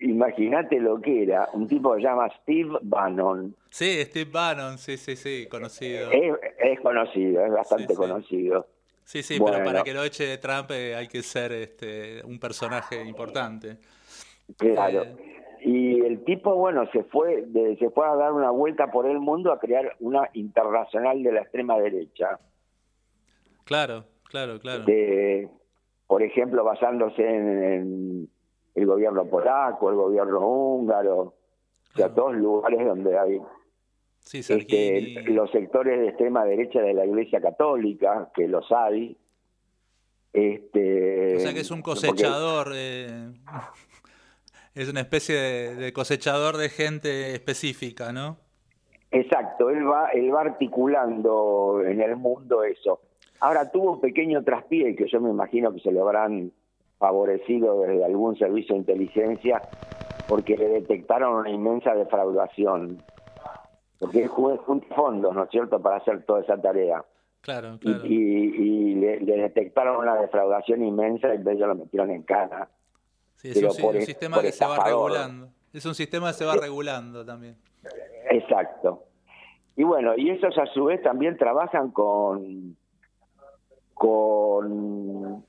imagínate 0.00 0.78
lo 0.78 1.00
que 1.00 1.22
era 1.22 1.48
un 1.52 1.66
tipo 1.66 1.94
que 1.94 2.00
se 2.00 2.06
llama 2.06 2.28
Steve 2.42 2.78
Bannon. 2.82 3.54
Sí, 3.70 4.02
Steve 4.04 4.30
Bannon, 4.30 4.78
sí, 4.78 4.96
sí, 4.96 5.16
sí, 5.16 5.46
conocido. 5.48 6.10
Es, 6.10 6.34
es 6.58 6.80
conocido, 6.80 7.44
es 7.44 7.52
bastante 7.52 7.94
conocido. 7.94 8.66
Sí, 9.04 9.22
sí, 9.22 9.38
Bueno. 9.38 9.58
pero 9.58 9.66
para 9.66 9.82
que 9.84 9.92
lo 9.94 10.02
eche 10.02 10.24
de 10.26 10.38
Trump 10.38 10.70
eh, 10.70 10.94
hay 10.96 11.08
que 11.08 11.22
ser 11.22 11.52
este, 11.52 12.22
un 12.24 12.38
personaje 12.40 13.04
importante. 13.04 13.78
Claro. 14.56 15.02
Eh. 15.02 15.16
Y 15.66 16.00
el 16.00 16.24
tipo, 16.24 16.54
bueno, 16.56 16.84
se 16.92 17.04
fue, 17.04 17.42
de- 17.46 17.76
se 17.78 17.88
fue 17.90 18.06
a 18.06 18.14
dar 18.16 18.32
una 18.32 18.50
vuelta 18.50 18.90
por 18.90 19.06
el 19.06 19.18
mundo 19.18 19.50
a 19.52 19.58
crear 19.58 19.96
una 20.00 20.28
internacional 20.34 21.22
de 21.22 21.32
la 21.32 21.40
extrema 21.42 21.78
derecha. 21.78 22.38
Claro, 23.64 24.04
claro, 24.24 24.58
claro. 24.60 24.84
De, 24.84 25.48
por 26.06 26.22
ejemplo, 26.22 26.64
basándose 26.64 27.22
en, 27.26 27.62
en 27.62 28.28
el 28.74 28.86
gobierno 28.86 29.24
polaco, 29.26 29.88
el 29.88 29.96
gobierno 29.96 30.40
húngaro, 30.46 31.16
o 31.18 31.96
sea, 31.96 32.12
todos 32.12 32.34
lugares 32.34 32.84
donde 32.84 33.18
hay 33.18 33.40
Sí, 34.24 34.38
este, 34.38 35.22
los 35.30 35.50
sectores 35.50 36.00
de 36.00 36.08
extrema 36.08 36.44
derecha 36.44 36.80
de 36.80 36.94
la 36.94 37.04
Iglesia 37.04 37.40
Católica, 37.40 38.30
que 38.34 38.48
los 38.48 38.70
hay. 38.72 39.16
Este, 40.32 41.36
O 41.36 41.40
sea 41.40 41.52
que 41.54 41.60
es 41.60 41.70
un 41.70 41.82
porque- 41.82 42.08
cosechador, 42.08 42.72
eh, 42.74 43.32
es 44.74 44.88
una 44.88 45.00
especie 45.00 45.36
de, 45.36 45.74
de 45.76 45.92
cosechador 45.92 46.56
de 46.56 46.68
gente 46.70 47.32
específica, 47.34 48.12
¿no? 48.12 48.38
Exacto, 49.10 49.70
él 49.70 49.86
va, 49.88 50.08
él 50.08 50.34
va 50.34 50.40
articulando 50.40 51.82
en 51.86 52.00
el 52.00 52.16
mundo 52.16 52.64
eso. 52.64 53.00
Ahora 53.40 53.70
tuvo 53.70 53.92
un 53.92 54.00
pequeño 54.00 54.42
traspié 54.42 54.96
que 54.96 55.06
yo 55.06 55.20
me 55.20 55.30
imagino 55.30 55.72
que 55.72 55.80
se 55.80 55.92
lo 55.92 56.02
habrán 56.02 56.50
favorecido 56.98 57.82
desde 57.82 58.04
algún 58.04 58.36
servicio 58.36 58.74
de 58.74 58.80
inteligencia 58.80 59.60
porque 60.26 60.56
le 60.56 60.68
detectaron 60.68 61.34
una 61.34 61.50
inmensa 61.50 61.94
defraudación. 61.94 63.02
Porque 63.98 64.22
él 64.24 64.28
junta 64.28 64.94
fondos, 64.94 65.34
¿no 65.34 65.44
es 65.44 65.50
cierto?, 65.50 65.80
para 65.80 65.96
hacer 65.96 66.24
toda 66.24 66.40
esa 66.42 66.60
tarea. 66.60 67.04
Claro, 67.40 67.78
claro. 67.78 68.04
y- 68.06 68.12
y 68.12 68.94
le, 68.94 69.20
le 69.20 69.36
detectaron 69.36 69.96
una 69.98 70.16
defraudación 70.16 70.82
inmensa 70.82 71.28
y 71.28 71.36
entonces 71.36 71.60
lo 71.66 71.74
metieron 71.74 72.10
en 72.10 72.22
cana. 72.22 72.68
Sí, 73.36 73.48
es 73.50 73.54
pero 73.54 73.70
un, 73.72 73.76
por 73.76 74.00
sistema 74.02 74.40
que 74.40 74.52
se 74.52 74.64
va 74.66 74.82
regulando. 74.84 75.48
Es 75.72 75.84
un 75.84 75.94
sistema 75.94 76.28
que 76.28 76.34
se 76.34 76.44
va 76.46 76.54
regulando 76.56 77.24
también. 77.24 77.56
Exacto. 78.30 79.02
Y 79.76 79.82
bueno, 79.82 80.12
y 80.16 80.30
esos 80.30 80.56
a 80.56 80.66
su 80.66 80.84
vez 80.84 81.02
también 81.02 81.36
trabajan 81.36 81.90
con 81.90 82.76
con 83.94 85.44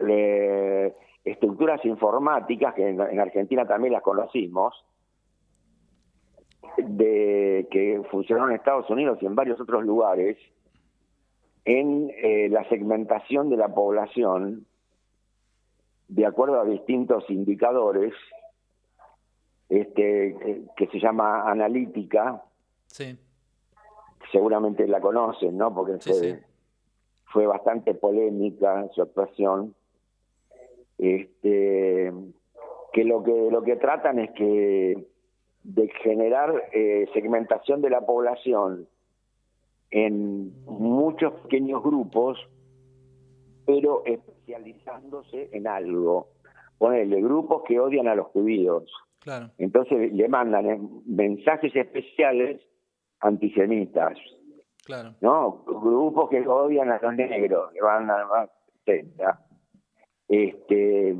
eh, 0.00 0.94
estructuras 1.24 1.84
informáticas 1.84 2.74
que 2.74 2.88
en, 2.88 3.00
en 3.00 3.20
Argentina 3.20 3.66
también 3.66 3.92
las 3.92 4.02
conocimos 4.02 4.74
de 6.78 7.68
que 7.70 8.02
funcionaron 8.10 8.50
en 8.50 8.56
Estados 8.56 8.88
Unidos 8.90 9.18
y 9.20 9.26
en 9.26 9.34
varios 9.34 9.60
otros 9.60 9.84
lugares 9.84 10.36
en 11.64 12.10
eh, 12.16 12.48
la 12.50 12.68
segmentación 12.68 13.48
de 13.48 13.56
la 13.56 13.68
población 13.68 14.66
de 16.08 16.26
acuerdo 16.26 16.60
a 16.60 16.64
distintos 16.64 17.28
indicadores 17.30 18.12
este 19.68 20.36
que 20.76 20.86
se 20.88 21.00
llama 21.00 21.50
analítica 21.50 22.42
Sí, 22.86 23.18
seguramente 24.30 24.86
la 24.86 25.00
conocen, 25.00 25.56
¿no? 25.56 25.74
Porque 25.74 25.98
Sí, 26.00 26.10
fue, 26.10 26.20
sí. 26.20 26.38
fue 27.32 27.46
bastante 27.46 27.94
polémica 27.94 28.86
su 28.94 29.02
actuación. 29.02 29.74
Este, 30.98 32.12
que 32.92 33.04
lo 33.04 33.24
que 33.24 33.48
lo 33.50 33.62
que 33.62 33.76
tratan 33.76 34.20
es 34.20 34.30
que 34.32 35.08
de 35.64 35.88
generar 36.02 36.52
eh, 36.72 37.06
segmentación 37.12 37.80
de 37.82 37.90
la 37.90 38.00
población 38.04 38.86
en 39.90 40.52
muchos 40.66 41.32
pequeños 41.42 41.82
grupos, 41.82 42.38
pero 43.66 44.02
especializándose 44.04 45.48
en 45.52 45.66
algo. 45.66 46.28
Ponele 46.78 47.20
grupos 47.22 47.62
que 47.66 47.80
odian 47.80 48.08
a 48.08 48.14
los 48.14 48.26
judíos. 48.28 48.84
claro. 49.20 49.50
Entonces 49.58 50.12
le 50.12 50.28
mandan 50.28 50.66
eh, 50.66 50.80
mensajes 51.06 51.74
especiales 51.74 52.60
antisemitas, 53.20 54.18
Claro. 54.84 55.14
¿no? 55.22 55.64
Grupos 55.64 56.28
que 56.28 56.46
odian 56.46 56.90
a 56.90 56.98
los 57.00 57.14
negros, 57.14 57.72
le 57.72 57.80
van 57.80 58.10
a. 58.10 58.50
Este 60.28 61.14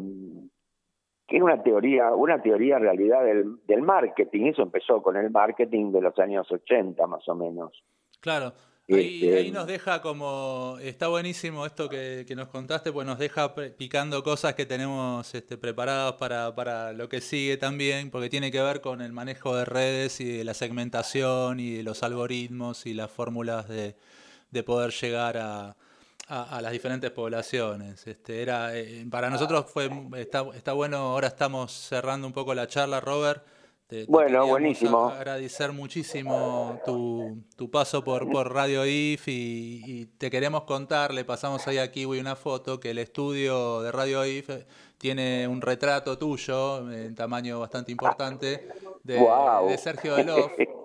que 1.35 1.39
es 1.39 1.43
una 1.43 1.61
teoría, 1.64 2.12
una 2.12 2.41
teoría 2.41 2.76
en 2.76 2.82
realidad 2.82 3.24
del, 3.24 3.57
del 3.66 3.82
marketing, 3.82 4.53
eso 4.53 4.62
empezó 4.62 5.03
con 5.03 5.16
el 5.16 5.32
marketing 5.32 5.91
de 5.91 6.01
los 6.01 6.16
años 6.20 6.47
80 6.49 7.05
más 7.09 7.28
o 7.28 7.35
menos. 7.35 7.72
Claro. 8.20 8.53
Ahí, 8.89 9.24
Este, 9.24 9.39
ahí 9.39 9.51
nos 9.51 9.66
deja 9.66 10.01
como, 10.01 10.76
está 10.80 11.09
buenísimo 11.09 11.66
esto 11.66 11.89
que, 11.89 12.24
que 12.28 12.37
nos 12.37 12.47
contaste, 12.51 12.93
pues 12.93 13.05
nos 13.05 13.18
deja 13.18 13.53
picando 13.76 14.22
cosas 14.22 14.55
que 14.55 14.64
tenemos 14.64 15.35
este, 15.35 15.57
preparadas 15.57 16.12
para, 16.12 16.55
para 16.55 16.93
lo 16.93 17.09
que 17.09 17.20
sigue 17.20 17.57
también, 17.57 18.12
porque 18.12 18.28
tiene 18.28 18.53
que 18.53 18.61
ver 18.61 18.80
con 18.80 19.01
el 19.01 19.12
manejo 19.12 19.57
de 19.57 19.64
redes 19.64 20.20
y 20.20 20.37
de 20.39 20.45
la 20.45 20.55
segmentación 20.55 21.59
y 21.59 21.78
de 21.78 21.82
los 21.82 22.05
algoritmos 22.05 22.87
y 22.87 22.95
las 22.95 23.11
fórmulas 23.11 23.68
de, 23.68 23.97
de 24.53 24.62
poder 24.62 24.93
llegar 24.93 25.37
a, 25.39 25.76
a- 26.29 26.57
a 26.57 26.61
las 26.62 26.72
diferentes 26.72 27.11
poblaciones. 27.11 28.07
Este, 28.07 28.43
era, 28.43 28.77
eh, 28.77 29.07
para 29.11 29.31
nosotros 29.31 29.66
fue 29.70 29.91
está, 30.16 30.45
está 30.55 30.72
bueno, 30.72 30.97
ahora 30.99 31.29
estamos 31.29 31.72
cerrando 31.72 32.27
un 32.27 32.33
poco 32.33 32.55
la 32.55 32.66
charla, 32.66 33.01
Robert. 33.01 33.45
Te- 33.87 34.07
te 34.07 34.11
Bueno, 34.11 34.47
buenísimo. 34.47 35.09
agradecer 35.09 35.70
muchísimo 35.72 36.81
tu, 36.87 37.43
tu 37.55 37.70
paso 37.70 38.03
por, 38.03 38.31
por 38.31 38.53
Radio 38.55 38.87
IF 38.87 39.29
y, 39.29 39.83
y 39.85 40.07
te 40.07 40.31
queremos 40.31 40.62
contar, 40.62 41.12
le 41.12 41.25
pasamos 41.27 41.66
ahí 41.68 41.77
a 41.77 41.93
Kiwi 41.93 42.18
una 42.18 42.35
foto, 42.35 42.81
que 42.81 42.91
el 42.93 42.99
estudio 42.99 43.83
de 43.83 43.93
Radio 43.93 44.25
IF 44.25 44.49
tiene 44.97 45.47
un 45.47 45.61
retrato 45.61 46.16
tuyo 46.16 46.91
en 46.91 47.14
tamaño 47.14 47.61
bastante 47.61 47.93
importante 47.93 48.66
de, 49.03 49.18
de 49.68 49.79
Sergio 49.79 50.14
Delof. 50.16 50.51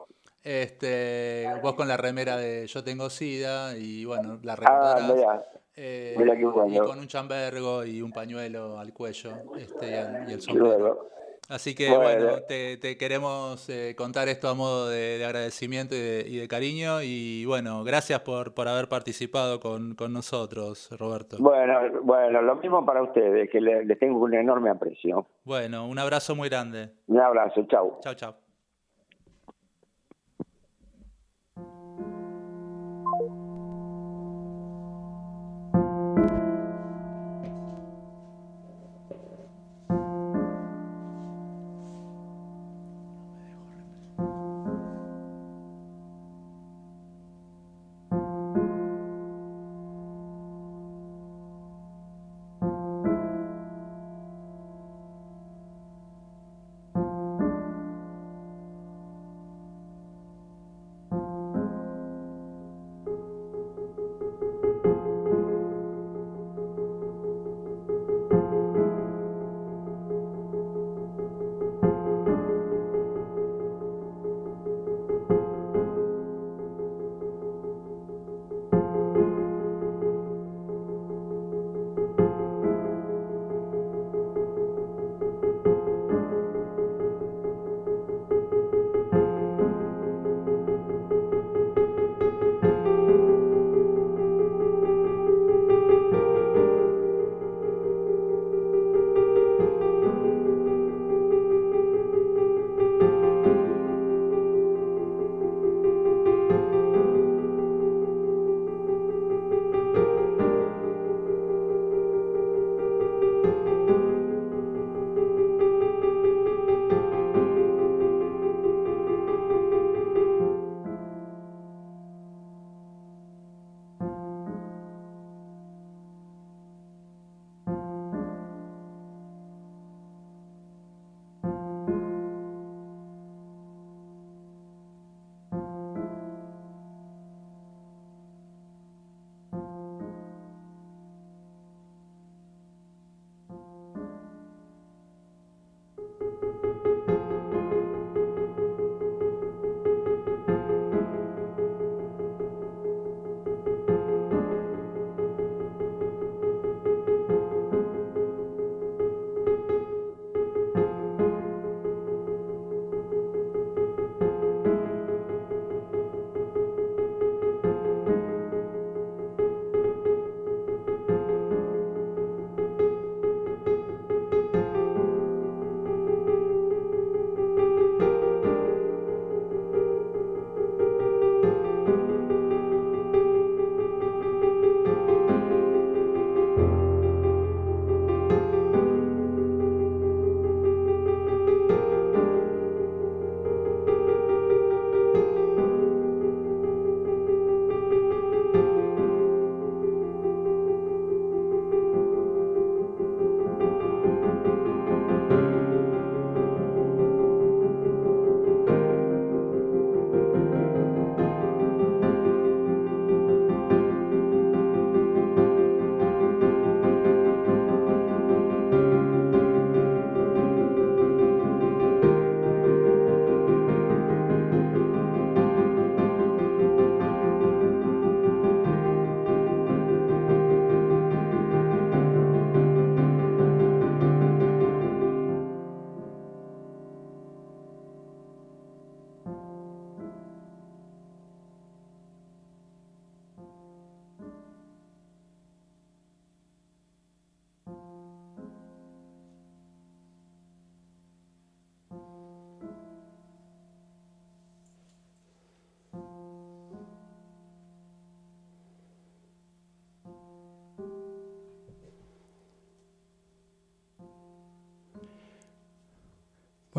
Este, 0.49 1.47
vos 1.61 1.75
con 1.75 1.87
la 1.87 1.95
remera 1.95 2.35
de 2.35 2.65
Yo 2.65 2.83
tengo 2.83 3.07
SIDA 3.11 3.77
y 3.77 4.03
bueno, 4.03 4.39
la 4.41 4.53
Ah, 4.53 4.55
recordarás. 4.55 5.15
mira, 5.15 5.45
Eh, 5.75 6.15
mira 6.17 6.35
qué 6.35 6.41
y 6.41 6.79
con 6.79 6.97
un 6.99 7.07
chambergo 7.07 7.85
y 7.85 8.01
un 8.01 8.11
pañuelo 8.11 8.79
al 8.79 8.91
cuello 8.91 9.29
este, 9.59 9.85
y, 9.91 9.93
el, 9.93 10.29
y 10.29 10.33
el 10.33 10.39
Qué 10.39 10.41
sombrero. 10.41 11.07
Así 11.49 11.73
que 11.75 11.89
Bueno. 11.89 12.25
bueno, 12.25 12.43
te, 12.47 12.77
te 12.77 12.97
queremos 12.97 13.69
eh, 13.69 13.93
contar 13.95 14.27
esto 14.27 14.49
a 14.49 14.55
modo 14.55 14.89
de, 14.89 15.19
de 15.19 15.25
agradecimiento 15.25 15.93
y 15.95 15.99
de, 15.99 16.25
y 16.27 16.37
de 16.37 16.47
cariño. 16.47 17.03
Y 17.03 17.45
bueno, 17.45 17.83
gracias 17.83 18.19
por, 18.21 18.55
por 18.55 18.67
haber 18.67 18.89
participado 18.89 19.59
con, 19.59 19.93
con 19.93 20.11
nosotros, 20.11 20.89
Roberto. 20.97 21.37
Bueno, 21.39 21.79
bueno, 22.01 22.41
lo 22.41 22.55
mismo 22.55 22.83
para 22.85 23.03
ustedes, 23.03 23.49
que 23.51 23.61
le- 23.61 23.85
les 23.85 23.99
tengo 23.99 24.17
un 24.19 24.33
enorme 24.33 24.71
aprecio. 24.71 25.27
Bueno, 25.43 25.87
un 25.87 25.99
abrazo 25.99 26.35
muy 26.35 26.49
grande. 26.49 26.89
Un 27.07 27.19
abrazo, 27.19 27.65
chau. 27.69 27.99
Chao, 28.01 28.15
chao. 28.15 28.48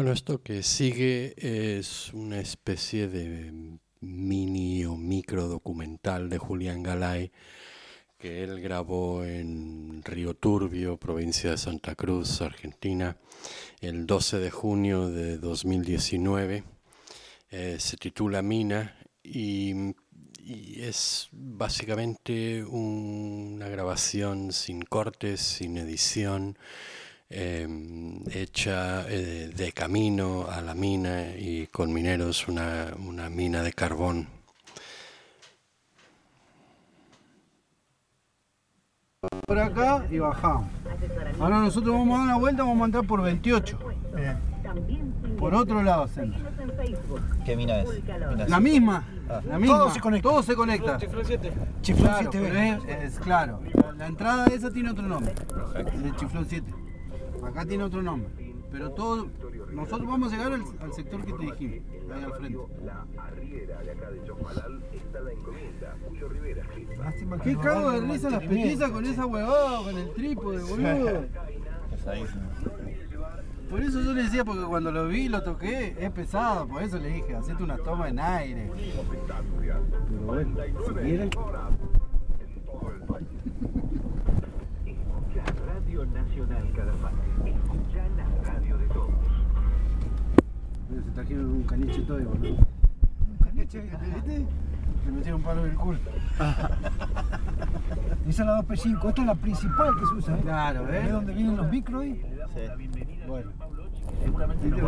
Bueno, 0.00 0.14
esto 0.14 0.42
que 0.42 0.62
sigue 0.62 1.34
es 1.36 2.10
una 2.14 2.40
especie 2.40 3.06
de 3.06 3.52
mini 4.00 4.82
o 4.86 4.96
micro 4.96 5.46
documental 5.46 6.30
de 6.30 6.38
Julián 6.38 6.82
Galay 6.82 7.30
que 8.16 8.42
él 8.42 8.62
grabó 8.62 9.26
en 9.26 10.02
Río 10.02 10.32
Turbio, 10.32 10.96
provincia 10.96 11.50
de 11.50 11.58
Santa 11.58 11.96
Cruz, 11.96 12.40
Argentina, 12.40 13.18
el 13.82 14.06
12 14.06 14.38
de 14.38 14.50
junio 14.50 15.10
de 15.10 15.36
2019. 15.36 16.64
Eh, 17.50 17.76
se 17.78 17.98
titula 17.98 18.40
Mina 18.40 18.96
y, 19.22 19.74
es 20.78 21.28
básicamente 21.30 22.64
un- 22.64 23.52
una 23.56 23.68
grabación 23.68 24.50
sin 24.52 24.80
cortes, 24.80 25.42
sin 25.42 25.76
edición, 25.76 26.56
eh, 27.30 27.66
hecha 28.32 29.06
eh, 29.08 29.50
de 29.54 29.72
camino 29.72 30.46
a 30.50 30.60
la 30.60 30.74
mina 30.74 31.36
y 31.36 31.68
con 31.68 31.92
mineros, 31.92 32.48
una, 32.48 32.92
una 32.98 33.30
mina 33.30 33.62
de 33.62 33.72
carbón. 33.72 34.40
por 39.50 39.58
acá 39.58 40.06
y 40.08 40.18
bajamos. 40.20 40.68
Ahora 41.40 41.58
nosotros 41.58 41.92
vamos 41.92 42.14
a 42.14 42.18
dar 42.18 42.26
una 42.26 42.38
vuelta, 42.38 42.62
vamos 42.62 42.82
a 42.82 42.84
entrar 42.84 43.04
por 43.04 43.20
28. 43.20 43.78
Por 45.36 45.54
otro 45.54 45.82
lado, 45.82 46.06
centro. 46.06 46.40
¿Qué 47.44 47.56
mina 47.56 47.80
es? 47.80 47.88
La 48.48 48.60
misma. 48.60 49.04
Ah. 49.28 49.40
La 49.44 49.58
misma. 49.58 49.76
Todo 49.76 49.90
se 49.90 50.00
conecta. 50.00 50.28
Todo 50.28 50.42
se 50.44 50.54
conecta. 50.54 50.96
Chiflón 50.98 51.24
7. 51.24 51.52
Chiflón 51.82 52.06
Claro, 52.06 52.30
7 52.30 52.48
pero 52.48 52.92
es, 52.92 53.14
es 53.14 53.18
claro. 53.18 53.60
La, 53.98 54.06
entrada 54.06 54.46
esa 54.46 54.70
tiene 54.70 54.90
otro 54.90 55.02
nombre. 55.02 55.34
El 55.74 56.14
Chiflón 56.14 56.46
7. 56.48 56.72
Acá 57.44 57.64
tiene 57.64 57.84
otro 57.84 58.02
nombre. 58.02 58.30
Pero 58.70 58.90
todo. 58.90 59.28
Nosotros 59.72 60.08
vamos 60.08 60.32
a 60.32 60.36
llegar 60.36 60.52
al, 60.52 60.62
al 60.80 60.92
sector 60.92 61.24
que 61.24 61.32
te 61.32 61.42
dijimos. 61.42 61.80
Ahí 62.12 62.22
al 62.22 62.32
frente. 62.34 62.58
Lástima 66.98 67.38
que 67.38 67.50
¿Qué 67.50 67.56
cago 67.56 67.90
de 67.92 68.00
risa 68.00 68.30
las 68.30 68.42
petizas 68.44 68.90
con 68.90 69.04
esa 69.04 69.26
huevada, 69.26 69.82
con 69.82 69.98
el 69.98 70.12
trípode, 70.12 70.62
boludo? 70.62 71.24
Por 73.70 73.80
eso 73.80 74.00
yo 74.00 74.12
le 74.12 74.24
decía, 74.24 74.44
porque 74.44 74.64
cuando 74.64 74.90
lo 74.90 75.06
vi, 75.06 75.28
lo 75.28 75.44
toqué, 75.44 75.94
es 75.96 76.10
pesado, 76.10 76.66
por 76.66 76.82
eso 76.82 76.98
le 76.98 77.08
dije, 77.08 77.36
hacete 77.36 77.62
una 77.62 77.76
toma 77.76 78.08
en 78.08 78.18
aire. 78.18 78.68
Pero 80.08 80.24
bueno, 80.26 80.56
si 80.88 80.92
quieren. 80.94 81.30
Radio 85.66 86.06
Nacional 86.06 86.72
Calafate. 86.74 87.29
Trajeron 91.20 91.46
un 91.50 91.62
caniche 91.64 92.00
todo, 92.02 92.18
boludo. 92.18 92.48
¿Un 92.50 93.36
caniche? 93.44 93.80
¿Viste? 93.80 94.46
Le 95.06 95.12
metieron 95.12 95.40
un 95.40 95.46
palo 95.46 95.64
en 95.64 95.70
el 95.70 95.76
culo. 95.76 95.98
Esa 98.28 98.42
es 98.42 98.48
la 98.48 98.60
2P5, 98.60 99.08
esta 99.08 99.20
es 99.20 99.26
la 99.26 99.34
principal 99.34 99.94
que 99.98 100.06
se 100.06 100.14
usa. 100.14 100.36
¿eh? 100.36 100.40
Claro, 100.42 100.82
¿eh? 100.88 101.00
¿Ves 101.02 101.12
dónde 101.12 101.34
vienen 101.34 101.56
los 101.56 101.68
micros 101.70 102.02
ahí? 102.02 102.22
Bueno. 103.26 103.50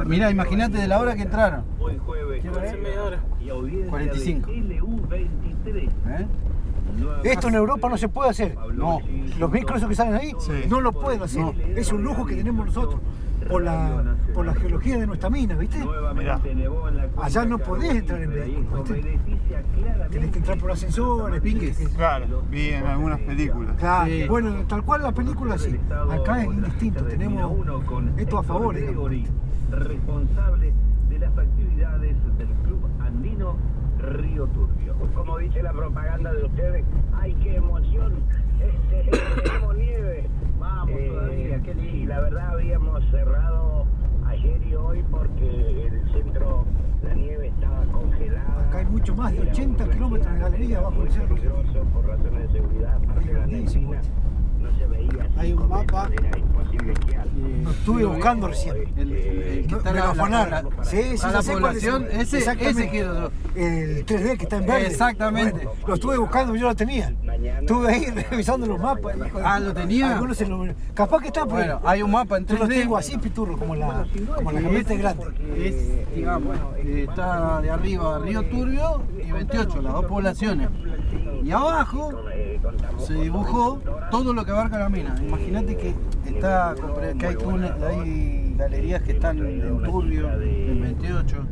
Mira, 0.06 0.30
imagínate 0.30 0.78
de 0.78 0.86
la 0.86 1.00
hora 1.00 1.14
que 1.14 1.22
entraron. 1.22 1.64
Hoy 1.80 1.98
jueves. 1.98 2.44
Media 2.44 3.02
hora. 3.02 3.20
Y 3.40 3.48
audiencia 3.50 3.90
45. 3.90 4.50
de 4.50 4.80
LU23. 4.80 5.88
¿Eh? 6.08 6.26
Esto 7.24 7.48
en 7.48 7.54
Europa 7.54 7.88
no 7.88 7.96
se 7.96 8.08
puede 8.08 8.30
hacer. 8.30 8.56
No. 8.74 9.00
Los 9.38 9.50
micros 9.50 9.78
esos 9.78 9.88
que 9.88 9.94
salen 9.94 10.14
ahí 10.14 10.32
no 10.68 10.80
lo 10.80 10.92
pueden 10.92 11.22
hacer. 11.22 11.42
Es 11.76 11.90
un 11.92 12.02
lujo 12.02 12.24
que 12.26 12.36
tenemos 12.36 12.66
nosotros. 12.66 13.00
Por 13.52 13.62
la, 13.62 14.16
por 14.32 14.46
la 14.46 14.54
geología 14.54 14.98
de 14.98 15.06
nuestra 15.06 15.28
mina, 15.28 15.54
¿viste? 15.56 15.78
Allá 17.20 17.44
no 17.44 17.58
podés 17.58 17.94
entrar 17.96 18.22
en 18.22 18.30
vehículo, 18.30 18.82
¿viste? 18.82 19.18
Tenés 20.10 20.30
que 20.30 20.38
entrar 20.38 20.58
por 20.58 20.70
ascensores, 20.72 21.40
piques. 21.42 21.76
Claro, 21.94 22.42
vi 22.50 22.70
en 22.70 22.86
algunas 22.86 23.20
películas. 23.20 23.76
Claro, 23.78 24.06
Sí. 24.10 24.26
bueno, 24.26 24.64
tal 24.66 24.82
cual 24.82 25.02
la 25.02 25.12
película 25.12 25.58
sí. 25.58 25.78
Acá 26.10 26.42
es 26.42 26.46
indistinto, 26.46 27.04
tenemos 27.04 27.52
esto 28.16 28.38
a 28.38 28.42
favor. 28.42 28.74
responsable 29.70 30.72
de 31.10 31.18
las 31.18 31.36
actividades 31.38 32.16
del 32.38 32.48
Club 32.64 32.86
Andino 33.00 33.56
Río 33.98 34.46
Turbio. 34.48 34.94
Como 35.14 35.38
dice 35.38 35.62
la 35.62 35.72
propaganda 35.72 36.32
de 36.32 36.44
ustedes, 36.44 36.84
¡ay 37.14 37.34
qué 37.42 37.56
emoción! 37.56 38.14
Este, 38.60 39.42
tenemos 39.42 39.74
todavía, 41.08 41.60
qué 41.62 41.74
lindo. 41.74 41.96
Y 41.96 42.06
la 42.06 42.20
verdad 42.20 42.48
habíamos 42.50 43.04
cerrado 43.10 43.86
ayer 44.26 44.62
y 44.66 44.74
hoy 44.74 45.02
porque 45.10 45.86
el 45.86 46.12
centro, 46.12 46.64
la 47.02 47.14
nieve 47.14 47.48
estaba 47.48 47.82
congelada. 47.92 48.66
Acá 48.68 48.78
hay 48.78 48.86
mucho 48.86 49.14
más 49.14 49.32
de 49.32 49.40
80 49.40 49.90
kilómetros 49.90 50.32
de 50.34 50.38
galería 50.40 50.78
abajo 50.78 51.02
del 51.02 51.12
cerro. 51.12 51.34
peligroso 51.34 51.84
por 51.92 52.06
razones 52.06 52.52
de 52.52 52.58
seguridad. 52.58 52.96
Aparte 52.96 53.32
la 53.32 53.46
neblina 53.46 54.00
no 54.60 54.78
se 54.78 54.86
veía. 54.86 55.28
Hay 55.36 55.52
un 55.52 55.68
mapa. 55.68 56.08
Era 56.12 56.38
imposible 56.38 56.92
esquiar. 56.92 57.26
Lo 57.64 57.70
estuve 57.70 58.04
buscando 58.04 58.46
recién. 58.48 58.76
El, 58.96 59.12
el 59.12 59.66
que 59.66 59.72
No, 59.72 59.78
está 59.78 59.92
la, 59.92 60.46
la- 60.46 60.84
Sí, 60.84 61.02
sí, 61.18 61.50
población, 61.50 62.06
ese, 62.12 62.38
ese 62.38 62.88
quiero. 62.88 63.30
El 63.56 64.06
3D 64.06 64.36
que 64.38 64.44
está 64.44 64.56
en 64.58 64.66
verde. 64.66 64.86
Exactamente. 64.86 65.52
Bueno, 65.64 65.70
lo 65.86 65.94
estuve 65.94 66.16
buscando, 66.18 66.54
yo 66.54 66.68
lo 66.68 66.74
tenía. 66.76 67.12
Estuve 67.44 67.88
ahí 67.88 68.04
revisando 68.30 68.66
los 68.66 68.78
mapas. 68.80 69.16
hijo 69.16 69.38
de- 69.38 69.44
Ah, 69.44 69.58
¿lo 69.60 69.72
tenía? 69.74 70.12
Algunos 70.14 70.36
se 70.36 70.46
lo- 70.46 70.64
Capaz 70.94 71.20
que 71.20 71.26
está 71.28 71.42
por 71.42 71.52
Bueno, 71.54 71.80
hay 71.84 72.02
un 72.02 72.10
mapa 72.10 72.38
en 72.38 72.46
Yo 72.46 72.56
lo 72.58 72.66
3D. 72.66 72.80
tengo 72.82 72.96
así, 72.96 73.18
piturro, 73.18 73.56
como 73.56 73.74
la, 73.74 74.06
como 74.36 74.52
la 74.52 74.60
camioneta 74.60 74.94
es- 74.94 74.98
grande. 75.00 75.24
Es, 75.56 76.14
digamos, 76.14 76.56
eh, 76.78 77.06
está 77.08 77.60
de 77.60 77.70
arriba 77.70 78.18
Río 78.18 78.42
Turbio 78.48 79.02
y 79.26 79.32
28, 79.32 79.82
las 79.82 79.92
dos 79.92 80.04
poblaciones. 80.06 80.68
Y 81.42 81.50
abajo 81.50 82.12
se 82.98 83.14
dibujó 83.14 83.80
todo 84.10 84.32
lo 84.32 84.44
que 84.44 84.50
abarca 84.52 84.78
la 84.78 84.88
mina. 84.88 85.14
Imagínate 85.20 85.76
que 85.76 85.94
está 86.26 86.74
que 87.18 87.26
hay, 87.26 87.34
túnel- 87.36 87.82
hay 87.82 88.41
galerías 88.62 89.02
que 89.02 89.12
están 89.12 89.38
en 89.44 89.82
Turbio, 89.82 90.30
en 90.40 90.80
28. 90.82 91.46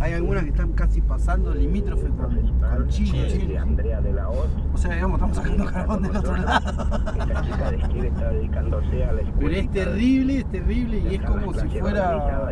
Hay 0.00 0.12
algunas 0.12 0.42
que 0.44 0.50
están 0.50 0.72
casi 0.72 1.00
pasando 1.00 1.54
limítrofe 1.54 2.08
con, 2.08 2.34
con 2.36 2.88
Chile. 2.88 3.28
Chile. 3.28 3.58
Andrea 3.58 4.00
de 4.00 4.12
la 4.12 4.28
Hoz, 4.28 4.48
O 4.74 4.76
sea, 4.78 4.92
digamos, 4.94 5.16
estamos 5.16 5.36
sacando 5.36 5.64
carbón 5.64 6.02
del 6.02 6.16
otro 6.16 6.36
lado. 6.36 6.70
esta 7.18 7.42
chica 7.42 7.70
de 7.70 7.76
esquí 7.76 7.98
está 8.00 8.28
dedicándose 8.30 9.04
a 9.04 9.12
la 9.12 9.22
Pero 9.38 9.50
es 9.56 9.70
terrible, 9.70 10.38
es 10.38 10.50
terrible 10.50 10.98
y 11.10 11.14
es 11.14 11.22
como 11.22 11.54
si 11.54 11.68
fuera 11.68 12.50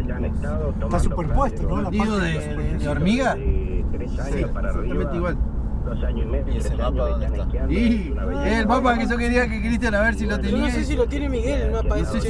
Está 0.82 0.98
superpuesto, 0.98 1.62
¿no? 1.68 1.82
La 1.82 1.90
parte 1.90 2.10
de, 2.12 2.38
de- 2.38 2.56
de- 2.56 2.78
de 2.78 2.88
hormiga. 2.88 3.34
tres 3.34 4.10
Sí, 4.10 4.20
años 4.20 4.50
para 4.50 4.68
exactamente 4.70 5.04
arriba. 5.06 5.16
igual. 5.16 5.36
Dos 5.84 6.04
años 6.04 6.22
y 6.26 6.28
medio. 6.30 6.54
¿Y 6.54 6.56
ese 6.58 6.76
mapa 6.76 7.08
dónde 7.08 7.26
está? 7.26 7.72
Y 7.72 8.14
el 8.46 8.66
mapa 8.66 8.98
que 8.98 9.06
yo 9.06 9.16
quería 9.16 9.48
que 9.48 9.60
Cristian 9.60 9.94
a 9.94 10.00
ver 10.02 10.14
si 10.14 10.26
lo 10.26 10.38
tenía. 10.38 10.58
Yo 10.58 10.64
no 10.66 10.70
sé 10.70 10.84
si 10.84 10.96
lo 10.96 11.06
tiene 11.06 11.28
Miguel 11.28 11.60
el 11.62 11.72
mapa 11.72 11.98
ese. 11.98 12.18
y 12.18 12.20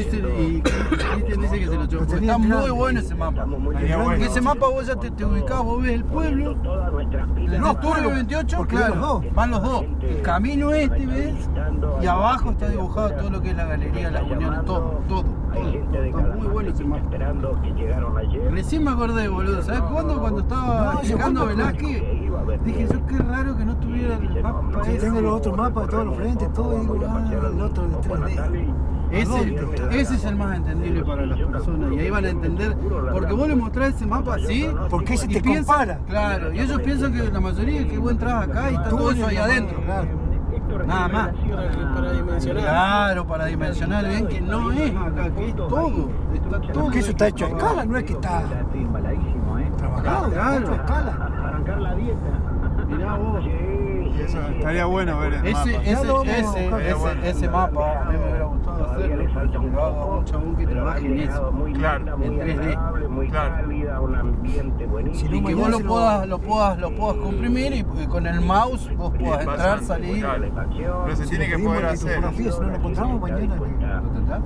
Cristian 0.62 1.40
dice 1.40 1.59
que 1.59 1.66
se 1.66 1.74
lo 1.76 1.88
porque 1.88 2.14
Está 2.14 2.38
muy 2.38 2.70
bueno 2.70 3.00
ese 3.00 3.14
mapa. 3.14 3.44
Porque 3.46 4.24
ese 4.24 4.40
mapa 4.40 4.68
vos 4.68 4.86
ya 4.86 4.96
te, 4.96 5.11
te 5.11 5.24
ubicás, 5.24 5.62
vos 5.62 5.82
ves 5.82 5.92
el 5.92 6.05
pueblo. 6.05 6.57
Los 7.59 7.80
Turbio 7.80 8.11
28, 8.11 8.57
porque 8.57 8.74
van 8.76 8.82
los 8.88 8.92
claro, 8.98 9.07
dos. 9.20 9.34
van 9.34 9.50
los 9.50 9.62
dos. 9.62 9.84
El 10.03 10.22
camino 10.22 10.72
este, 10.72 11.07
¿ves? 11.07 11.34
Y 12.00 12.07
abajo 12.07 12.50
está 12.50 12.68
dibujado 12.68 13.11
todo 13.12 13.30
lo 13.30 13.42
que 13.42 13.50
es 13.50 13.57
la 13.57 13.66
galería, 13.66 14.11
las 14.11 14.22
uniones, 14.22 14.64
todo, 14.64 15.03
todo. 15.09 15.22
todo. 15.22 16.03
Está 16.05 16.20
muy 16.36 16.46
bueno 16.46 16.70
ese 16.70 16.84
mapa. 16.84 17.03
Esperando 17.03 17.61
que 17.62 17.70
llegaron 17.72 18.16
ayer. 18.18 18.50
Recién 18.53 18.84
me 18.84 18.90
acordé, 18.90 19.28
boludo. 19.28 19.62
¿Sabes 19.62 19.82
cuándo? 19.82 20.18
Cuando 20.20 20.40
estaba 20.40 21.03
llegando 21.03 21.44
fue- 21.44 21.55
Velázquez, 21.55 22.03
dije 22.64 22.86
yo 22.90 23.07
qué 23.07 23.18
raro 23.18 23.41
que 23.43 23.64
no 23.64 23.76
tuviera 23.76 24.14
el 24.16 24.43
mapa 24.43 24.82
ese. 24.82 24.99
tengo 24.99 25.20
los 25.20 25.34
otros 25.34 25.57
mapas 25.57 25.84
de 25.86 25.90
todos 25.90 26.07
los 26.07 26.16
frentes, 26.16 26.53
todo, 26.53 26.80
digo, 26.80 26.99
ah, 27.09 27.30
el 27.30 27.61
otro 27.61 27.88
de 27.88 27.97
3D. 27.97 28.74
Ese, 29.12 30.01
ese 30.01 30.14
es 30.14 30.24
el 30.24 30.36
más 30.36 30.57
entendible 30.57 31.05
para 31.05 31.26
las 31.26 31.38
personas 31.38 31.93
y 31.93 31.99
ahí 31.99 32.11
van 32.11 32.24
a 32.24 32.30
entender, 32.30 32.76
porque 33.12 33.32
vos 33.34 33.49
le 33.49 33.57
mostrás 33.57 33.95
ese 33.95 34.07
mapa 34.07 34.36
así, 34.36 34.70
Porque 34.88 35.14
ese 35.14 35.28
te 35.28 35.40
piensan- 35.43 35.64
compara. 35.66 35.99
Claro, 36.09 36.53
y 36.53 36.61
ellos 36.61 36.80
piensan 36.80 37.12
que 37.12 37.30
la 37.30 37.40
mayoría 37.40 37.86
que 37.86 37.99
vos 37.99 38.12
entras 38.12 38.49
acá 38.49 38.70
y 38.70 38.74
está 38.74 38.88
todo 38.88 39.11
eso 39.11 39.26
ahí 39.26 39.36
adentro. 39.36 39.80
Nada 40.86 41.09
más. 41.09 41.30
Para, 41.95 42.12
dimensionar. 42.12 42.62
Claro, 42.62 43.26
para 43.26 43.45
dimensionar 43.47 44.09
bien 44.09 44.26
que 44.26 44.40
no 44.40 44.72
es 44.72 44.97
acá, 44.97 45.30
que 45.34 45.49
es 45.49 45.57
todo. 45.57 46.09
Está 46.34 46.61
todo. 46.61 46.82
Porque 46.82 46.99
eso 47.01 47.11
está 47.11 47.28
hecho 47.28 47.45
a 47.45 47.49
escala, 47.49 47.84
no 47.84 47.97
es 47.99 48.05
que 48.05 48.12
está 48.14 48.43
trabajado, 49.76 50.28
está 50.28 50.57
hecho 50.57 50.72
a 50.72 50.74
escala. 50.76 51.30
Arrancar 51.45 51.80
la 51.82 51.95
dieta. 51.95 52.31
Mirá 53.03 53.14
vos. 53.16 53.44
Eso 54.22 54.38
estaría 54.40 54.84
bueno 54.84 55.18
ver 55.18 55.32
el 55.34 55.46
Ese, 55.46 55.55
mapa. 55.55 55.82
ese, 55.84 56.07
vamos 56.07 56.28
a 56.28 56.30
ese, 56.38 56.66
ese, 56.90 57.30
ese 57.30 57.48
mapa 57.48 58.03
a 58.03 58.05
mí 58.05 58.18
me 58.18 58.24
hubiera 58.24 58.44
gustado 58.44 58.84
hacerlo, 58.84 59.16
que 59.62 59.68
lo 59.70 59.84
haga 59.84 60.05
un 60.07 60.24
chabón 60.24 60.57
que 60.57 60.66
trabaje 60.66 61.07
en 61.07 61.18
eso. 61.20 61.53
Muy 61.53 61.72
Claro. 61.72 62.14
En 62.22 62.38
3D. 62.38 62.53
agradable, 62.61 63.09
muy 63.09 63.28
Claro. 63.28 63.55
cálida, 63.57 64.00
un 64.00 64.14
ambiente 64.14 64.86
buenísimo. 64.86 65.34
Y 65.34 65.42
que 65.44 65.55
vos 65.55 65.70
lo 65.70 65.80
puedas, 65.80 66.28
lo 66.28 66.38
puedas, 66.38 66.78
lo 66.78 66.90
puedas 66.94 67.16
comprimir 67.16 67.72
y, 67.72 68.07
con 68.07 68.26
el 68.26 68.40
mouse 68.42 68.94
vos 68.96 69.12
puedas 69.18 69.40
entrar, 69.40 69.80
salir. 69.82 70.20
claro. 70.20 70.44
Pero 71.05 71.16
se 71.16 71.24
Si 71.24 71.30
tiene 71.30 71.48
que 71.48 71.59
poder 71.59 71.84
hacer. 71.86 72.22
si 72.34 72.44
no 72.44 72.61
lo 72.68 72.74
encontramos 72.76 73.20
mañana. 73.20 73.57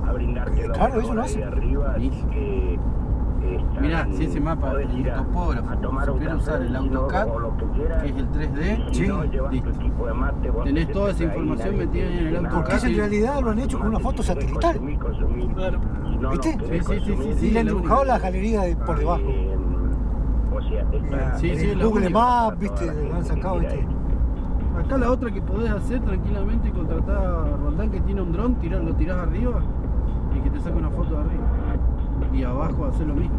a 0.09 0.13
brindarte 0.13 0.63
Claro, 0.73 1.01
eso 1.01 1.15
lo 1.15 1.23
hace. 1.23 1.45
arriba, 1.45 1.97
están- 3.57 3.83
Mirá, 3.83 4.07
si 4.13 4.25
ese 4.25 4.41
mapa, 4.41 4.73
el 4.81 5.05
topógrafo, 5.05 5.69
a 5.71 5.77
tomar 5.81 6.11
un 6.11 6.15
supiera 6.17 6.33
café, 6.35 6.43
usar 6.43 6.63
el 6.63 6.69
si 6.69 6.75
AutoCAD, 6.77 7.27
que 7.27 7.65
quieras, 7.75 8.03
que 8.03 8.09
es 8.09 8.17
el 8.17 8.29
3D, 8.31 8.87
si 8.93 9.07
no, 9.09 9.23
listo. 9.25 9.71
de 10.07 10.15
mate, 10.15 10.51
Tenés 10.65 10.87
te 10.87 10.93
toda 10.93 11.11
esa 11.11 11.25
información 11.25 11.77
metida 11.79 12.05
en 12.07 12.13
el 12.13 12.43
nada. 12.43 12.55
Porque 12.57 12.73
en 12.73 12.77
AutoCAD. 12.77 12.97
realidad 12.97 13.41
lo 13.43 13.51
han 13.51 13.59
hecho 13.59 13.79
con 13.79 13.89
una 13.89 13.99
foto 14.01 14.23
satelital. 14.23 14.75
Si 14.75 14.81
¿Viste? 16.31 16.53
Sí, 16.53 16.59
sí, 16.59 16.81
sí, 16.81 16.83
consumir, 16.85 17.35
sí, 17.37 17.47
Y 17.47 17.51
le 17.51 17.61
han 17.61 17.67
dibujado 17.67 18.05
la 18.05 18.19
galería 18.19 18.61
de 18.63 18.77
por 18.77 18.99
debajo. 18.99 19.21
eh, 19.27 19.57
o 20.57 20.63
sea, 20.63 20.81
está- 20.93 21.39
Sí, 21.39 21.57
sí, 21.57 21.75
Google. 21.75 22.11
Maps, 22.11 22.59
viste, 22.59 22.87
lo 23.09 23.15
han 23.17 23.25
sacado, 23.25 23.59
viste. 23.61 23.87
Acá 24.79 24.99
la 24.99 25.11
otra 25.11 25.31
que 25.31 25.41
podés 25.41 25.71
hacer 25.71 26.01
tranquilamente 26.01 26.69
y 26.69 26.71
contratar 26.73 27.17
a 27.17 27.57
Roldán 27.57 27.91
que 27.91 28.01
tiene 28.01 28.21
un 28.23 28.33
dron, 28.33 28.55
tirar, 28.57 28.83
lo 28.83 28.95
tirás 28.95 29.19
arriba 29.19 29.61
y 30.35 30.41
que 30.41 30.51
te 30.51 30.61
saque 30.61 30.77
una 30.77 30.91
foto 30.91 31.11
de 31.15 31.21
arriba. 31.21 31.45
Y 32.37 32.45
abajo 32.45 32.85
hacer 32.87 33.07
lo 33.07 33.15
mismo. 33.15 33.39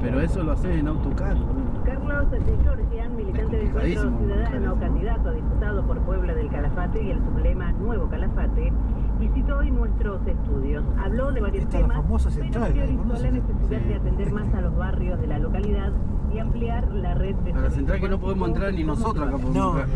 Pero 0.00 0.20
eso 0.20 0.42
lo 0.42 0.52
haces 0.52 0.76
en 0.78 0.88
AutoCAD. 0.88 1.36
boludo. 1.36 1.84
Carlos 1.84 2.30
de 2.30 2.40
Georgian, 2.62 3.16
militante 3.16 3.56
del 3.56 3.72
Centro 3.72 4.18
Ciudadano, 4.18 4.78
candidato 4.80 5.28
a 5.28 5.32
diputado 5.32 5.86
por 5.86 5.98
Puebla 6.00 6.34
del 6.34 6.48
Calafate 6.48 7.02
y 7.02 7.10
el 7.10 7.18
sublema 7.18 7.72
Nuevo 7.72 8.08
Calafate, 8.08 8.72
visitó 9.20 9.58
hoy 9.58 9.70
nuestros 9.70 10.26
estudios. 10.26 10.84
Habló 10.98 11.30
de 11.32 11.40
varios 11.40 11.64
Esta 11.64 11.76
es 11.78 11.82
la 11.82 11.88
temas, 11.88 12.02
famosa 12.04 12.30
pero 12.30 12.42
central, 12.42 12.72
priorizó 12.72 13.04
¿la 13.12 13.18
la 13.20 13.30
necesidad 13.30 13.80
de 13.80 13.94
atender 13.94 14.32
más 14.32 14.54
a 14.54 14.60
los 14.60 14.76
barrios 14.76 15.20
de 15.20 15.26
la 15.26 15.38
localidad 15.38 15.92
y 16.34 16.38
ampliar 16.38 16.88
la 16.92 17.14
red 17.14 17.34
de 17.36 17.52
A 17.52 17.60
la 17.60 17.70
central 17.70 18.00
que 18.00 18.08
no 18.08 18.18
podemos 18.18 18.48
entrar 18.48 18.72
ni 18.74 18.84
nosotros 18.84 19.28
acá 19.28 19.32
podemos 19.38 19.54
No, 19.54 19.78
entrar. 19.78 19.88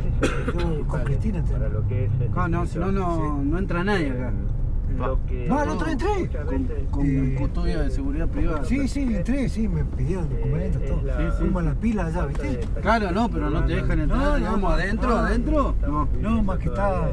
yo 0.78 0.86
con 0.86 1.00
Cristina 1.00 1.38
entré. 1.38 1.54
Para 1.56 1.68
lo 1.70 1.86
que 1.88 2.04
es 2.04 2.20
el 2.20 2.30
Ah, 2.36 2.48
no, 2.48 2.66
si 2.66 2.78
no, 2.78 2.92
no, 2.92 3.42
no 3.42 3.58
entra 3.58 3.82
nadie 3.82 4.10
acá. 4.12 4.32
Lo 4.96 5.18
que 5.26 5.46
No, 5.48 5.62
el 5.62 5.68
otro 5.70 5.88
entré. 5.88 6.30
Con, 6.46 6.64
con 6.90 7.34
custodia 7.36 7.82
de 7.82 7.90
seguridad 7.90 8.28
privada. 8.28 8.64
Sí, 8.64 8.88
sí, 8.88 9.02
entré, 9.14 9.48
sí, 9.48 9.68
me 9.68 9.84
pidieron 9.84 10.28
documentos, 10.28 10.82
todo. 10.84 11.00
Sí, 11.00 11.06
sí. 11.18 11.36
Fuimos 11.38 11.62
a 11.62 11.66
la 11.66 11.74
pila 11.74 12.06
allá, 12.06 12.26
¿viste? 12.26 12.60
Claro, 12.80 13.10
no, 13.12 13.28
pero 13.28 13.50
no 13.50 13.64
te 13.64 13.74
dejan 13.76 14.00
entrar, 14.00 14.18
No, 14.20 14.30
no, 14.30 14.36
digamos, 14.36 14.72
adentro, 14.72 15.08
no. 15.10 15.16
adentro. 15.16 15.74
No, 15.86 16.08
No, 16.20 16.42
más 16.42 16.58
que 16.58 16.68
está 16.68 17.08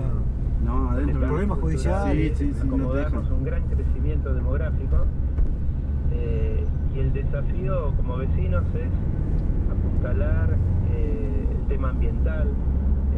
no, 0.63 0.89
adentro. 0.91 1.19
problemas 1.27 1.59
judiciales. 1.59 2.38
Sí, 2.38 2.45
sí, 2.53 2.59
sí, 2.61 2.67
no 2.67 2.88
te 2.91 2.97
dejan. 2.99 3.31
un 3.34 3.43
gran 3.43 3.63
crecimiento 3.67 4.34
demográfico 4.34 5.05
eh, 6.11 6.63
y 6.95 6.99
el 6.99 7.13
desafío 7.13 7.91
como 7.97 8.17
vecinos 8.17 8.63
es 8.75 9.71
apuntalar 9.71 10.55
eh, 10.93 11.47
el 11.51 11.67
tema 11.67 11.89
ambiental, 11.89 12.47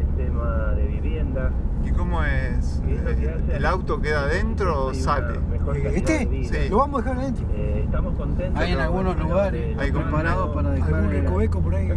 el 0.00 0.24
tema 0.24 0.72
de 0.74 0.86
vivienda. 0.86 1.50
¿Y 1.86 1.90
cómo 1.92 2.22
es? 2.24 2.82
¿Qué 2.84 2.94
es 2.94 3.02
lo 3.02 3.16
que 3.16 3.24
Eh? 3.26 3.56
¿El 3.56 3.66
auto 3.66 4.00
queda 4.00 4.22
adentro 4.22 4.86
o 4.86 4.94
sale? 4.94 5.38
Eh, 5.74 5.92
¿Este? 5.94 6.28
Sí. 6.44 6.68
Lo 6.68 6.78
vamos 6.78 7.00
a 7.00 7.04
dejar 7.04 7.20
adentro. 7.22 7.46
Eh, 7.54 7.82
estamos 7.84 8.14
contentos. 8.16 8.60
Hay 8.60 8.72
en 8.72 8.80
algunos 8.80 9.16
lugares 9.18 9.78
Hay 9.78 9.92
preparados 9.92 10.54
para 10.54 10.70
dejar. 10.70 10.94
Algún 10.94 11.14
eh, 11.14 11.20
recoveco 11.20 11.60
por 11.60 11.74
ahí. 11.74 11.88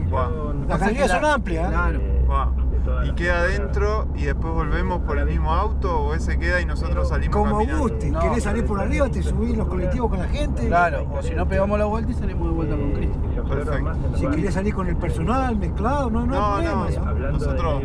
Las 0.67 0.79
galerías 0.79 1.11
son 1.11 1.25
amplias. 1.25 1.65
¿eh? 1.67 1.71
Claro. 1.73 1.99
Guau. 2.25 2.69
¿Y 3.05 3.11
queda 3.11 3.39
adentro 3.41 4.07
y 4.15 4.23
después 4.23 4.51
volvemos 4.53 5.01
por 5.01 5.17
el 5.19 5.25
mismo 5.25 5.51
auto 5.51 5.99
o 5.99 6.13
ese 6.15 6.39
queda 6.39 6.59
y 6.61 6.65
nosotros 6.65 7.09
salimos 7.09 7.35
Como 7.35 7.57
caminando? 7.57 7.83
guste, 7.83 8.09
No, 8.09 8.19
querés 8.19 8.43
salir 8.43 8.65
por 8.65 8.79
arriba, 8.79 9.09
te 9.09 9.21
subís 9.21 9.55
los 9.55 9.67
colectivos 9.67 10.09
con 10.09 10.19
la 10.19 10.27
gente. 10.27 10.67
Claro, 10.67 11.05
o 11.11 11.21
si 11.21 11.35
no 11.35 11.47
pegamos 11.47 11.77
la 11.77 11.85
vuelta 11.85 12.11
y 12.11 12.15
salimos 12.15 12.47
de 12.47 12.53
vuelta 12.55 12.75
con 12.75 12.91
Cristo. 12.91 13.19
Perfecto. 13.47 13.93
Si 14.15 14.27
querés 14.27 14.53
salir 14.53 14.73
con 14.73 14.87
el 14.87 14.95
personal 14.95 15.55
mezclado, 15.57 16.09
no, 16.09 16.25
no, 16.25 16.33
No, 16.35 16.55
hay 16.55 16.65
problema. 16.67 17.13
no, 17.13 17.31
Nosotros- 17.31 17.83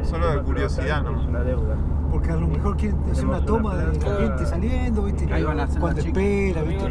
el 0.00 0.06
solo 0.06 0.30
de 0.32 0.42
curiosidad, 0.42 1.02
¿no? 1.02 1.20
Es 1.20 1.26
una 1.26 1.40
deuda. 1.40 1.76
Porque 2.10 2.30
a 2.32 2.36
lo 2.36 2.48
mejor 2.48 2.76
quieren 2.76 2.98
hacer 3.10 3.26
una 3.26 3.44
toma 3.44 3.76
de 3.76 3.86
la 3.98 4.16
gente 4.16 4.46
saliendo, 4.46 5.02
¿viste? 5.04 5.32
Ahí 5.32 5.44
van 5.44 5.60
a 5.60 5.62
hacer 5.64 5.80
Cuando 5.80 6.00
espera, 6.00 6.62
¿viste? 6.62 6.90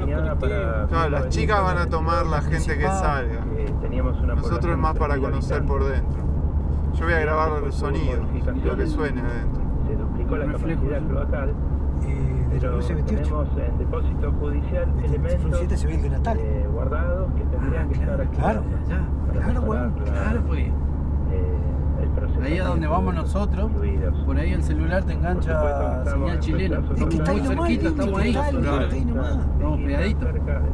Claro, 0.89 1.09
las 1.09 1.29
chicas 1.29 1.61
van 1.61 1.77
a 1.77 1.85
tomar 1.87 2.25
la 2.25 2.41
gente 2.41 2.77
que 2.77 2.85
salga. 2.87 3.43
Eh, 3.57 3.73
teníamos 3.81 4.19
una 4.21 4.35
Nosotros 4.35 4.71
es 4.71 4.77
más 4.77 4.97
para 4.97 5.17
conocer 5.17 5.63
por 5.65 5.83
dentro. 5.83 6.19
Yo 6.93 7.05
voy 7.05 7.13
a 7.13 7.19
grabar 7.19 7.63
el 7.63 7.71
sonido, 7.73 8.19
lo 8.65 8.75
que 8.77 8.87
suene 8.87 9.21
adentro. 9.21 9.61
Se 9.87 9.95
duplicó 9.95 10.37
la 10.37 10.45
capacidad 10.45 11.01
cloacal, 11.07 11.49
Eh, 12.01 12.47
pero 12.51 12.71
Luce 12.77 12.93
28. 12.95 13.21
tenemos 13.23 13.47
en 13.57 13.77
depósito 13.77 14.31
judicial 14.39 14.89
Este 14.95 15.05
elementos 15.07 15.41
Flor 15.41 15.55
7 15.59 15.77
se 15.77 15.87
ve 15.87 15.95
el 15.95 16.01
de 16.01 16.09
Natal. 16.11 16.37
eh, 16.39 16.67
guardados 16.71 17.31
que 17.33 17.43
tendrían 17.43 17.89
que 17.89 17.93
estar 17.95 18.21
activados 18.21 18.63
Claro, 18.63 18.63
para 19.27 19.39
claro, 19.45 19.73
la- 19.73 20.03
Claro, 20.05 20.41
pues. 20.47 20.59
eh, 20.61 20.71
el 22.01 22.09
procesamiento 22.09 22.28
Ahí 22.41 22.57
es 22.57 22.65
donde 22.65 22.87
vamos 22.87 23.13
nosotros. 23.13 23.71
Por 24.25 24.37
ahí 24.37 24.53
el 24.53 24.63
celular 24.63 25.03
te 25.03 25.13
engancha 25.13 26.03
señal 26.05 26.29
en 26.29 26.39
chilena. 26.39 26.81
Es 26.95 27.05
que 27.05 27.15
está 27.15 27.31
ahí 27.31 27.41
nomás, 27.41 27.67
cerquita, 27.67 27.87
estamos 27.89 28.19
ahí. 28.19 28.29
está 28.29 28.45
ahí, 28.45 29.05
nomás. 29.05 29.37
Estamos 29.37 29.79
pegaditos. 29.79 30.29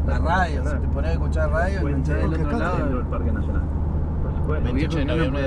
La 0.05 0.19
radio, 0.19 0.63
si 0.63 0.77
te 0.77 0.87
pones 0.87 1.09
a 1.09 1.13
escuchar 1.13 1.49
radio, 1.51 1.79
enganchás 1.79 2.15
del 2.17 2.33
otro 2.33 2.57
lado. 2.57 2.95
del 2.97 3.05
Parque 3.07 3.31
Nacional. 3.31 3.63
Por 4.23 4.35
supuesto. 4.35 4.65
Los 4.65 4.73
viejos 4.73 4.95
28 4.95 4.97
de 4.97 5.05
noviembre, 5.05 5.41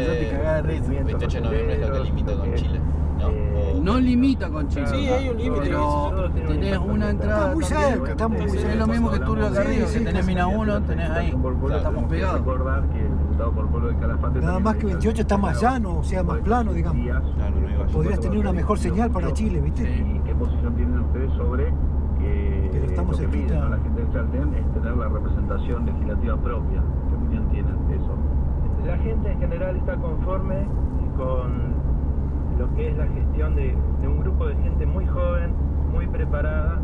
28 1.05 1.37
de 1.39 1.41
noviembre 1.41 1.75
es 1.75 1.89
lo 1.89 1.93
que 1.93 2.01
limita 2.01 2.33
con 2.35 2.55
Chile, 2.55 2.81
¿no? 3.19 3.29
Eh, 3.29 3.81
No 3.83 3.99
limita 4.01 4.49
con 4.51 4.69
Chile. 4.69 4.87
Sí, 4.87 5.09
hay 5.09 5.29
un 5.29 5.37
límite. 5.39 5.61
Pero 5.65 6.31
tenés 6.47 6.79
una 6.79 7.11
entrada. 7.11 7.39
Está 7.43 7.55
muy 7.55 7.65
cerca, 7.65 8.11
estamos 8.11 8.39
muy 8.39 8.47
Es 8.47 8.61
cerca. 8.63 8.75
lo 8.77 8.87
mismo 8.87 9.11
que 9.11 9.17
arriba, 9.17 9.87
sí, 9.87 9.99
que 9.99 10.05
tenés 10.05 10.27
mina 10.27 10.47
1, 10.47 10.83
tenés 10.83 11.11
ahí. 11.11 11.27
Estamos 11.71 12.05
pegados. 12.05 12.39
recordar 12.39 12.89
que 12.89 13.01
el 13.01 13.19
diputado 13.19 13.53
por 13.53 13.67
pueblo 13.69 13.89
de 13.89 13.97
Calafate 13.97 14.41
Nada 14.41 14.59
más 14.59 14.77
que 14.77 14.87
28 14.87 15.23
está 15.23 15.37
más 15.37 15.61
llano, 15.61 15.99
o 15.99 16.05
sea, 16.05 16.23
más 16.23 16.39
plano, 16.39 16.73
digamos. 16.73 17.07
Podrías 17.93 18.21
tener 18.21 18.39
una 18.39 18.53
mejor 18.53 18.79
señal 18.79 19.11
para 19.11 19.33
Chile, 19.33 19.61
¿viste? 19.61 19.83
¿Y 19.83 20.21
qué 20.25 20.35
posición 20.35 20.75
tienen 20.75 21.01
ustedes 21.01 21.33
sobre 21.35 21.73
que 22.19 22.69
Pero 22.73 22.85
estamos 22.87 23.21
lo 23.21 23.31
que 23.31 23.37
piden 23.39 23.63
a 23.63 23.69
la 23.71 23.79
gente 23.79 24.03
de 24.05 24.13
Chaltén 24.13 24.55
es 24.55 24.73
tener 24.75 24.97
la 24.97 25.09
representación 25.09 25.87
legislativa 25.87 26.37
propia? 26.37 26.83
¿Qué 27.09 27.15
opinión 27.15 27.49
tienen 27.51 27.89
de 27.89 27.97
eso? 27.97 28.15
La 28.87 28.97
gente 28.99 29.33
en 29.33 29.39
general 29.41 29.77
está 29.77 29.97
conforme 29.97 30.67
con 31.17 31.75
lo 32.59 32.75
que 32.75 32.91
es 32.91 32.97
la 32.97 33.07
gestión 33.07 33.55
de, 33.57 33.75
de 34.01 34.09
un 34.09 34.21
grupo 34.21 34.47
de 34.47 34.55
gente 34.57 34.87
muy 34.87 35.07
joven, 35.07 35.53
muy 35.93 36.07
preparada, 36.07 36.79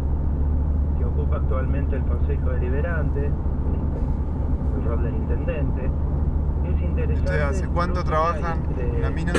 que 0.98 1.04
ocupa 1.04 1.36
actualmente 1.36 1.96
el 1.96 2.02
Consejo 2.04 2.50
Deliberante, 2.50 3.26
el 3.26 4.84
rol 4.88 5.02
del 5.02 5.14
intendente. 5.16 5.90
Es 6.64 6.80
interesante. 6.80 7.20
¿Ustedes 7.30 7.44
hace 7.44 7.68
cuánto 7.68 8.04
trabajan 8.04 8.58
en 8.78 9.02
la 9.02 9.10
mina? 9.10 9.32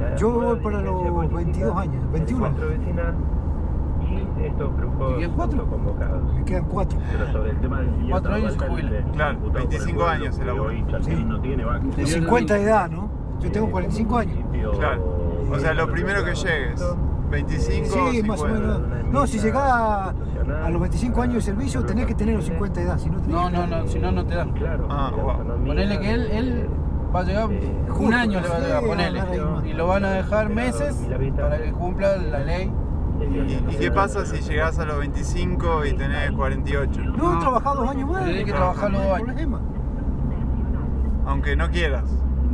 la 0.00 0.16
Yo 0.16 0.30
voy 0.32 0.56
para 0.60 0.80
los 0.80 1.02
política, 1.02 1.36
22 1.36 1.76
años, 1.76 2.02
el 2.04 2.08
21 2.10 2.46
encuentro 2.46 2.68
vecinal 2.68 3.14
y 4.00 4.44
estos 4.46 4.76
grupos 4.76 5.12
¿Y 5.12 5.18
quedan 5.20 5.32
cuatro? 5.36 5.60
autoconvocados. 5.60 6.34
Me 6.34 6.44
quedan 6.44 6.64
cuatro. 6.64 6.98
Pero 7.12 7.32
sobre 7.32 7.50
el 7.50 7.56
tema 7.60 7.80
del 7.80 7.90
Cuatro 8.10 8.34
años 8.34 8.52
se 8.52 8.58
Tabarca, 8.58 8.80
jubila. 8.82 8.98
el 8.98 9.04
Claro, 9.12 9.32
diputado 9.34 9.52
por 9.52 9.60
el 9.62 9.68
25 9.68 9.98
pueblo, 9.98 10.10
años 10.24 10.40
hoy 10.58 10.84
Chaltén 10.90 11.16
Sí. 11.18 11.24
no 11.24 11.40
tiene 11.40 11.64
vaca. 11.64 11.84
De 11.96 12.06
50 12.06 12.54
de 12.54 12.62
edad, 12.62 12.90
¿no? 12.90 13.10
Yo 13.40 13.52
tengo 13.52 13.70
45 13.70 14.16
años. 14.18 14.38
Claro. 14.78 15.19
O 15.50 15.58
sea, 15.58 15.74
lo 15.74 15.90
primero 15.90 16.24
que 16.24 16.34
llegues. 16.34 16.82
25 17.30 17.86
o 17.86 18.10
Sí, 18.10 18.22
más 18.24 18.40
o 18.40 18.46
50. 18.48 18.78
menos. 18.78 19.12
No, 19.12 19.26
si 19.26 19.38
llegás 19.38 19.62
a, 19.62 20.08
a 20.64 20.70
los 20.70 20.80
25 20.80 21.22
años 21.22 21.34
de 21.36 21.40
servicio, 21.42 21.84
tenés 21.84 22.06
que 22.06 22.14
tener 22.14 22.34
los 22.36 22.44
50 22.46 22.80
de 22.80 22.86
edad. 22.86 22.98
Si 22.98 23.08
no, 23.08 23.16
tenés 23.20 23.28
No, 23.30 23.50
no, 23.50 23.66
no, 23.66 23.86
si 23.86 23.98
no, 24.00 24.10
no 24.12 24.24
te 24.26 24.34
da. 24.34 24.46
Claro, 24.52 24.86
Ah, 24.90 25.12
wow. 25.14 25.64
Ponele 25.64 26.00
que 26.00 26.10
él, 26.12 26.28
él 26.32 26.68
va 27.14 27.20
a 27.20 27.22
llegar, 27.22 27.48
un 27.48 28.14
año 28.14 28.40
le 28.40 28.48
va 28.48 28.56
a 28.56 28.60
llegar, 28.60 28.84
ponele. 28.84 29.22
Y 29.64 29.72
lo 29.74 29.86
van 29.86 30.04
a 30.04 30.10
dejar 30.12 30.48
meses 30.50 30.96
para 31.36 31.58
que 31.62 31.70
cumpla 31.72 32.16
la 32.16 32.40
ley. 32.40 32.72
¿Y, 33.20 33.74
y 33.74 33.76
qué 33.78 33.90
pasa 33.92 34.24
si 34.24 34.40
llegás 34.40 34.78
a 34.78 34.84
los 34.86 34.98
25 34.98 35.84
y 35.86 35.92
tenés 35.92 36.32
48? 36.32 37.00
No, 37.16 37.36
he 37.36 37.40
trabajado 37.40 37.82
dos 37.82 37.90
años 37.90 38.08
más. 38.10 38.24
Tenés 38.24 38.44
que 38.44 38.52
trabajar 38.52 38.90
los 38.90 39.02
dos 39.04 39.12
años. 39.12 39.60
Aunque 41.26 41.54
no 41.56 41.70
quieras. 41.70 42.04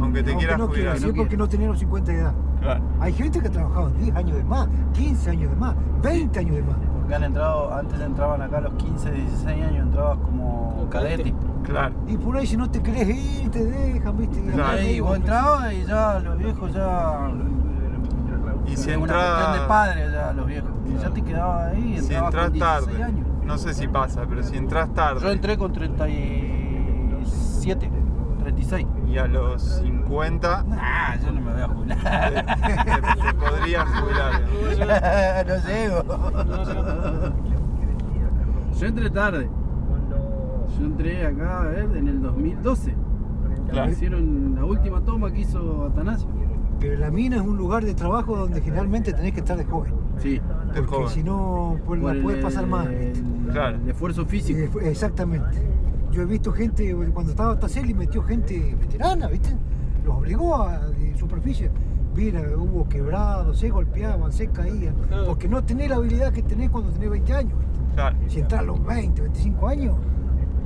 Aunque 0.00 0.22
te 0.22 0.30
Aunque 0.32 0.44
quieras 0.44 0.58
no 0.58 0.68
quiera, 0.68 0.90
jubilar. 0.92 1.10
sí, 1.10 1.16
porque 1.16 1.36
no 1.36 1.48
tenía 1.48 1.68
los 1.68 1.78
50 1.78 2.12
de 2.12 2.18
edad. 2.18 2.34
Claro. 2.66 2.80
Hay 3.00 3.12
gente 3.12 3.40
que 3.40 3.48
ha 3.48 3.50
trabajado 3.50 3.90
10 3.90 4.16
años 4.16 4.36
de 4.36 4.44
más, 4.44 4.68
15 4.94 5.30
años 5.30 5.50
de 5.50 5.56
más, 5.56 5.74
20 6.02 6.38
años 6.40 6.56
de 6.56 6.62
más. 6.62 6.76
Porque 6.98 7.14
han 7.14 7.24
entrado, 7.24 7.72
antes 7.72 8.00
entraban 8.00 8.42
acá 8.42 8.58
a 8.58 8.62
los 8.62 8.72
15, 8.74 9.10
16 9.12 9.64
años, 9.64 9.82
entrabas 9.84 10.18
como 10.18 10.86
cadete. 10.90 11.32
Claro. 11.62 11.94
Y 12.08 12.16
por 12.16 12.36
ahí 12.36 12.46
si 12.46 12.56
no 12.56 12.68
te 12.70 12.82
querés 12.82 13.08
ir, 13.08 13.50
te 13.50 13.64
dejan, 13.64 14.16
¿viste? 14.18 14.40
Y 14.40 14.48
Claro. 14.50 14.82
Y 14.82 15.00
vos 15.00 15.16
entrabas 15.16 15.72
y 15.72 15.84
ya 15.84 16.18
los 16.20 16.38
viejos 16.38 16.72
ya. 16.72 17.30
Y 18.66 18.70
si 18.70 18.74
cuestión 18.74 18.98
de 19.04 19.12
entras. 19.12 19.58
padre 19.68 20.10
ya 20.12 20.32
los 20.32 20.46
viejos. 20.46 20.70
Y 20.88 20.96
ya 21.00 21.10
te 21.10 21.22
quedabas 21.22 21.72
ahí, 21.72 21.98
Si 22.00 22.14
entrabas 22.14 22.34
entras 22.34 22.44
con 22.46 22.52
16 22.52 22.86
tarde. 22.98 23.02
años. 23.04 23.26
No 23.44 23.58
sé 23.58 23.74
si 23.74 23.86
pasa, 23.86 24.22
pero 24.28 24.42
si 24.42 24.56
entras 24.56 24.88
Yo 24.88 24.94
tarde 24.94 25.32
entré 25.32 25.56
con 25.56 25.72
37, 25.72 27.90
36. 28.40 28.86
Y 29.16 29.18
a 29.18 29.26
los 29.26 29.62
50 29.62 30.64
Ah, 30.72 31.16
yo 31.24 31.32
no 31.32 31.40
me 31.40 31.52
voy 31.52 31.62
a 31.62 31.68
jubilar. 31.68 32.44
te- 32.44 33.22
te 33.22 33.34
podrías 33.34 33.84
jubilar. 33.88 35.46
no 35.48 35.56
llego. 35.66 36.02
Yo 38.78 38.86
entré 38.86 39.08
tarde. 39.10 39.48
Yo 40.78 40.84
entré 40.84 41.26
acá, 41.26 41.60
a 41.60 41.64
ver, 41.64 41.96
en 41.96 42.08
el 42.08 42.20
2012. 42.20 42.94
Claro. 43.70 43.90
Hicieron 43.90 44.54
la 44.54 44.64
última 44.66 45.00
toma 45.00 45.32
que 45.32 45.40
hizo 45.40 45.86
Atanasio. 45.90 46.28
Pero 46.78 46.98
la 46.98 47.10
mina 47.10 47.36
es 47.36 47.42
un 47.42 47.56
lugar 47.56 47.86
de 47.86 47.94
trabajo 47.94 48.36
donde 48.36 48.60
generalmente 48.60 49.14
tenés 49.14 49.32
que 49.32 49.40
estar 49.40 49.56
de 49.56 49.64
joven. 49.64 49.94
Sí. 50.18 50.34
De 50.74 50.82
Porque 50.82 50.94
joven. 50.94 51.08
si 51.08 51.22
no, 51.22 51.78
pues 51.86 52.02
la 52.02 52.22
puedes 52.22 52.44
pasar. 52.44 52.66
Claro. 53.50 53.76
El 53.82 53.88
esfuerzo 53.88 54.26
físico. 54.26 54.78
Eh, 54.80 54.90
Exactamente. 54.90 55.56
Yo 56.16 56.22
he 56.22 56.24
visto 56.24 56.50
gente, 56.50 56.94
cuando 57.12 57.32
estaba 57.32 57.58
Taceli, 57.58 57.92
metió 57.92 58.22
gente 58.22 58.74
veterana, 58.80 59.26
¿viste? 59.26 59.50
Los 60.02 60.16
obligó 60.16 60.62
a 60.62 60.78
de 60.86 61.14
superficie. 61.14 61.70
Mira, 62.14 62.40
hubo 62.56 62.88
quebrados, 62.88 63.58
se 63.58 63.68
golpeaban, 63.68 64.32
se 64.32 64.46
caían. 64.46 64.94
Porque 65.26 65.46
no 65.46 65.62
tenés 65.62 65.90
la 65.90 65.96
habilidad 65.96 66.32
que 66.32 66.42
tenés 66.42 66.70
cuando 66.70 66.90
tenés 66.90 67.10
20 67.10 67.34
años. 67.34 67.58
¿viste? 67.58 67.94
Claro. 67.94 68.16
Si 68.28 68.40
entras 68.40 68.62
a 68.62 68.64
los 68.64 68.82
20, 68.82 69.20
25 69.20 69.68
años, 69.68 69.94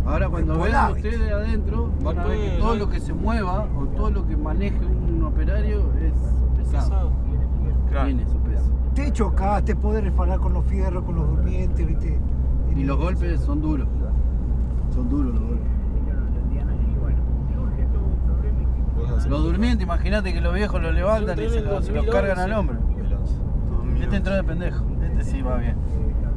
Ahora 0.06 0.28
cuando 0.28 0.56
vean 0.60 0.92
ustedes 0.92 1.32
adentro, 1.32 1.90
van 2.00 2.18
a 2.20 2.26
ver 2.26 2.38
que 2.38 2.58
todo 2.58 2.76
lo 2.76 2.88
que 2.88 3.00
se 3.00 3.12
mueva 3.12 3.68
o 3.76 3.86
todo 3.88 4.10
lo 4.10 4.26
que 4.28 4.36
maneje 4.36 4.78
un 4.86 5.24
operario 5.24 5.92
es 6.00 6.14
pesado. 6.58 7.10
Claro. 7.88 8.06
Tiene 8.06 8.24
su 8.24 8.38
peso. 8.38 8.70
te 8.94 9.12
chocás, 9.12 9.64
te 9.64 9.74
podés 9.74 10.04
resbalar 10.04 10.38
con 10.38 10.52
los 10.52 10.64
fierros, 10.66 11.02
con 11.02 11.16
los 11.16 11.28
durmientes, 11.28 11.84
¿viste? 11.84 12.16
Y 12.76 12.84
los 12.84 12.96
golpes 12.96 13.40
son 13.40 13.60
duros. 13.60 13.88
Son 14.92 15.08
duros 15.08 15.34
los 15.34 15.42
golpes. 15.42 15.70
Los 19.28 19.42
durmientes, 19.44 19.84
imagínate 19.84 20.32
que 20.32 20.40
los 20.40 20.54
viejos 20.54 20.82
los 20.82 20.92
levantan 20.94 21.38
y 21.38 21.48
se 21.48 21.60
los, 21.60 21.84
se 21.84 21.92
los 21.92 22.06
cargan 22.06 22.38
al 22.38 22.52
hombro. 22.52 22.78
Este 24.00 24.16
entró 24.16 24.34
de 24.34 24.42
pendejo. 24.42 24.84
Este 25.02 25.24
sí 25.24 25.42
va 25.42 25.56
bien. 25.58 25.76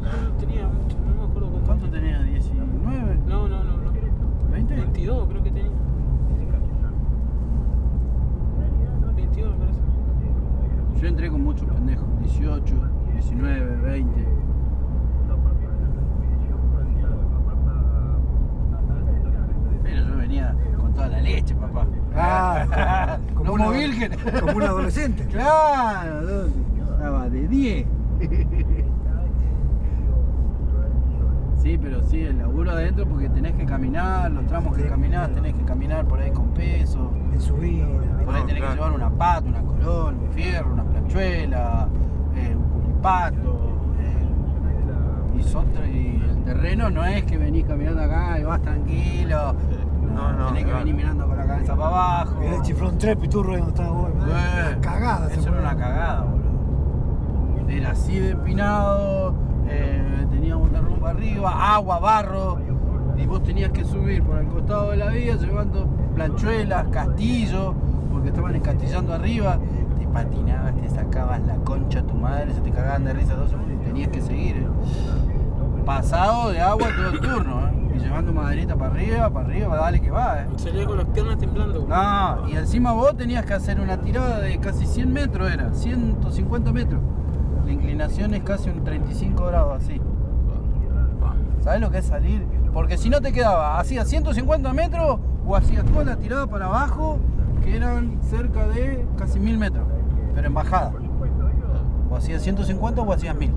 Yo 0.04 0.32
tenía 0.34 0.68
mucho, 0.68 0.97
no 0.99 1.16
me 1.16 1.24
acuerdo 1.24 1.49
cuánto. 1.49 1.66
¿Cuánto 1.66 1.89
tenía? 1.89 2.22
¿19? 2.22 3.26
No, 3.26 3.47
no, 3.47 3.64
no, 3.64 3.78
no. 3.78 3.91
¿20? 4.51 4.68
22 4.68 5.28
creo 5.30 5.43
que 5.43 5.51
tenía. 5.51 5.72
22 9.16 9.51
me 9.54 9.60
parece. 9.66 9.80
Yo 11.01 11.08
entré 11.08 11.30
con 11.32 11.41
muchos 11.43 11.68
pendejos. 11.68 12.06
18, 12.22 12.76
19, 13.14 13.76
20. 13.78 14.33
Pero 19.84 20.08
yo 20.08 20.18
venía 20.18 20.56
con 20.78 20.94
toda 20.94 21.08
la 21.08 21.22
leche, 21.22 21.54
papá. 21.56 21.86
Ah, 22.16 23.18
como 23.36 23.52
Como 23.52 23.68
una- 23.68 23.78
virgen. 23.78 24.12
como 24.40 24.58
un 24.58 24.64
adolescente. 24.64 25.26
Claro, 25.28 26.48
estaba 26.94 27.30
de 27.30 27.48
10. 27.48 27.86
Sí, 31.58 31.78
pero 31.82 32.02
sí, 32.04 32.22
el 32.22 32.40
laburo 32.40 32.72
adentro 32.72 33.06
porque 33.08 33.30
tenés 33.30 33.54
que 33.54 33.66
caminar, 33.66 34.30
los 34.32 34.46
tramos 34.48 34.76
que 34.76 34.84
caminás, 34.86 35.32
tenés 35.34 35.54
que 35.54 35.64
caminar 35.64 36.06
por 36.06 36.20
ahí 36.20 36.32
con 36.32 36.50
peso. 36.50 37.10
En 37.32 37.40
subida. 37.40 37.86
Por 38.26 38.36
ahí 38.36 38.44
tenés 38.46 38.64
que 38.64 38.70
llevar 38.74 38.92
una 38.92 39.10
pata, 39.10 39.48
una 39.48 39.62
colón, 39.62 40.20
un 40.28 40.32
fierro, 40.34 40.74
una 40.74 40.84
planchuela, 40.84 41.88
eh, 42.36 42.54
un 42.56 42.64
culipato. 42.82 43.73
Y, 45.38 45.44
son 45.44 45.66
y 45.94 46.22
el 46.30 46.44
terreno 46.44 46.90
no 46.90 47.04
es 47.06 47.24
que 47.24 47.38
venís 47.38 47.66
caminando 47.66 48.02
acá 48.02 48.40
y 48.40 48.44
vas 48.44 48.62
tranquilo. 48.62 49.56
No, 50.14 50.32
no, 50.34 50.48
tenés 50.48 50.64
que 50.64 50.70
claro. 50.70 50.80
venir 50.86 50.96
mirando 50.96 51.28
con 51.28 51.38
la 51.38 51.46
cabeza 51.46 51.76
para 51.76 51.88
abajo. 51.88 52.36
Mirá 52.40 52.62
chiflón 52.62 52.98
tres 52.98 53.16
piturro 53.18 53.54
donde 53.58 53.70
estaba 53.70 53.90
vos. 53.92 54.10
Eh, 54.10 54.14
Una 54.22 54.82
cagada. 54.82 55.30
se 55.30 55.40
Eso 55.40 55.50
era 55.50 55.60
una 55.60 55.76
cagada, 55.76 56.22
boludo. 56.22 57.70
Era 57.70 57.92
así 57.92 58.20
de 58.20 58.30
empinado, 58.32 59.34
eh, 59.68 60.28
teníamos 60.30 60.72
derrumbe 60.72 61.10
arriba, 61.10 61.74
agua, 61.76 61.98
barro, 62.00 62.60
y 63.18 63.26
vos 63.26 63.42
tenías 63.44 63.72
que 63.72 63.84
subir 63.84 64.22
por 64.22 64.38
el 64.38 64.48
costado 64.48 64.92
de 64.92 64.98
la 64.98 65.08
vía 65.10 65.36
llevando 65.38 65.88
planchuelas, 66.14 66.88
castillos, 66.90 67.74
porque 68.12 68.30
estaban 68.30 68.56
encastillando 68.56 69.14
arriba, 69.14 69.58
te 69.98 70.06
patinabas, 70.08 70.76
te 70.76 70.90
sacabas 70.90 71.42
la 71.48 71.56
concha 71.56 72.00
a 72.00 72.04
tu 72.04 72.14
madre, 72.14 72.54
se 72.54 72.62
te 72.62 72.70
cagaban 72.70 73.06
de 73.06 73.14
risa 73.14 73.34
dos 73.34 73.50
segundos 73.50 73.74
y 73.82 73.86
tenías 73.86 74.10
que 74.10 74.22
seguir. 74.22 74.58
eh. 74.58 74.68
Pasado 75.86 76.52
de 76.52 76.62
agua 76.62 76.88
todo 76.96 77.10
el 77.10 77.20
turno, 77.20 77.68
eh. 77.68 77.96
y 77.96 78.00
llevando 78.00 78.32
maderita 78.32 78.76
para 78.76 78.94
arriba, 78.94 79.30
para 79.30 79.48
arriba, 79.48 79.76
dale 79.76 80.02
que 80.02 80.12
va. 80.12 80.42
Eh. 80.42 80.48
Salía 80.56 80.86
con 80.86 80.98
las 80.98 81.08
piernas 81.08 81.38
temblando. 81.38 81.86
No, 81.88 82.50
y 82.50 82.56
encima 82.56 82.94
vos 82.94 83.18
tenías 83.18 83.46
que 83.46 83.54
hacer 83.54 83.82
una 83.82 84.00
tirada 84.00 84.40
de 84.40 84.58
casi 84.60 84.86
100 84.86 85.12
metros, 85.12 85.52
era 85.52 85.74
150 85.74 86.72
metros. 86.72 87.02
La 87.66 87.72
inclinación 87.72 88.34
es 88.34 88.44
casi 88.44 88.70
un 88.70 88.84
35 88.84 89.46
grados 89.46 89.84
así. 89.84 90.00
¿Sabes 91.62 91.82
lo 91.82 91.92
que 91.92 91.98
es 91.98 92.06
salir? 92.06 92.46
Porque 92.74 92.98
si 92.98 93.10
no 93.10 93.20
te 93.22 93.34
quedaba, 93.34 93.80
hacías 93.80 94.08
150 94.08 94.74
metros 94.74 95.20
o 95.46 95.56
hacías 95.56 95.84
toda 95.86 96.06
la 96.06 96.16
tirada 96.16 96.48
para 96.48 96.66
abajo, 96.66 97.20
que 97.62 97.76
eran 97.76 98.20
cerca 98.24 98.68
de 98.68 99.06
casi 99.18 99.40
1000 99.40 99.58
metros, 99.58 99.86
pero 100.34 100.48
en 100.48 100.54
bajada. 100.54 100.94
O 102.10 102.16
hacías 102.16 102.42
150 102.42 103.02
o 103.02 103.14
hacías 103.14 103.36
1000. 103.36 103.52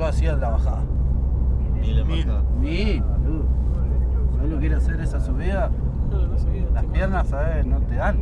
Yo 0.00 0.06
hacía 0.06 0.34
la 0.34 0.48
bajada. 0.48 0.82
Mil 1.78 1.98
en 1.98 2.08
bajada. 2.08 2.42
Mil, 2.58 3.02
boludo. 3.02 3.44
¿Sabes 4.34 4.50
lo 4.50 4.58
que 4.58 4.66
era 4.66 4.78
hacer 4.78 4.98
esa 4.98 5.20
subida? 5.20 5.70
No, 6.10 6.26
no. 6.26 6.70
Las 6.72 6.84
piernas, 6.86 7.28
¿sabes? 7.28 7.66
No 7.66 7.80
te 7.82 7.96
dan. 7.96 8.16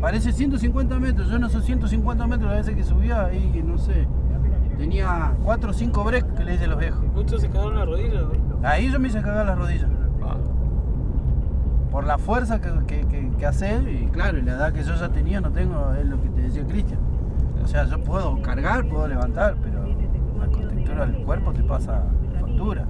Parece 0.00 0.30
150 0.30 1.00
metros. 1.00 1.28
Yo 1.28 1.38
en 1.38 1.44
esos 1.44 1.64
150 1.64 2.24
metros, 2.28 2.48
la 2.48 2.56
veces 2.56 2.76
que 2.76 2.84
subía, 2.84 3.24
ahí, 3.24 3.64
no 3.66 3.78
sé, 3.78 4.06
tenía 4.78 5.32
4 5.42 5.70
o 5.70 5.72
5 5.72 6.04
breaks 6.04 6.32
que 6.34 6.44
le 6.44 6.54
hice 6.54 6.66
a 6.66 6.68
los 6.68 6.78
viejos. 6.78 7.02
Muchos 7.12 7.40
se 7.40 7.48
cagaron 7.48 7.74
la 7.74 7.84
rodilla, 7.84 8.22
boludo. 8.22 8.60
Ahí 8.62 8.88
yo 8.92 9.00
me 9.00 9.08
hice 9.08 9.20
cagar 9.22 9.44
las 9.44 9.58
rodillas. 9.58 9.90
Por 11.90 12.04
la 12.04 12.18
fuerza 12.18 12.60
que, 12.60 12.70
que, 12.86 13.08
que, 13.08 13.30
que 13.36 13.46
hace, 13.46 13.74
y 13.90 14.06
claro, 14.12 14.38
y 14.38 14.42
la 14.42 14.52
edad 14.52 14.72
que 14.72 14.84
yo 14.84 14.94
ya 14.94 15.08
tenía, 15.08 15.40
no 15.40 15.50
tengo, 15.50 15.92
es 15.94 16.06
lo 16.06 16.22
que 16.22 16.28
te 16.28 16.42
decía 16.42 16.64
Cristian. 16.64 17.00
O 17.64 17.68
sea, 17.68 17.84
yo 17.84 17.98
puedo 18.00 18.40
cargar, 18.42 18.86
puedo 18.86 19.08
levantar, 19.08 19.56
pero 19.60 19.75
la 20.96 21.04
contextura 21.04 21.06
del 21.06 21.24
cuerpo 21.24 21.52
te 21.52 21.62
pasa 21.62 22.04
factura. 22.40 22.86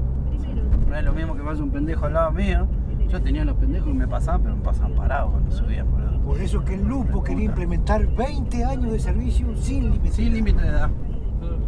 No 0.89 0.97
es 0.97 1.05
lo 1.05 1.13
mismo 1.13 1.35
que 1.35 1.43
vaya 1.43 1.63
un 1.63 1.71
pendejo 1.71 2.07
al 2.07 2.15
lado 2.15 2.33
mío. 2.33 2.67
Yo 3.09 3.23
tenía 3.23 3.45
los 3.45 3.57
pendejos 3.57 3.89
que 3.89 3.95
me 3.95 4.09
pasaban, 4.09 4.43
pero 4.43 4.57
me 4.57 4.63
pasaban 4.63 4.93
parados 4.93 5.31
cuando 5.31 5.51
subían, 5.53 5.91
boludo. 5.91 6.21
Por 6.21 6.41
eso 6.41 6.65
que 6.65 6.75
el 6.75 6.85
Lupo 6.85 7.23
quería 7.23 7.45
implementar 7.45 8.07
20 8.07 8.65
años 8.65 8.93
de 8.93 8.99
servicio 8.99 9.55
sin 9.57 9.85
límite. 9.85 10.11
Sin 10.11 10.33
límite 10.35 10.61
de 10.61 10.69
edad. 10.69 10.91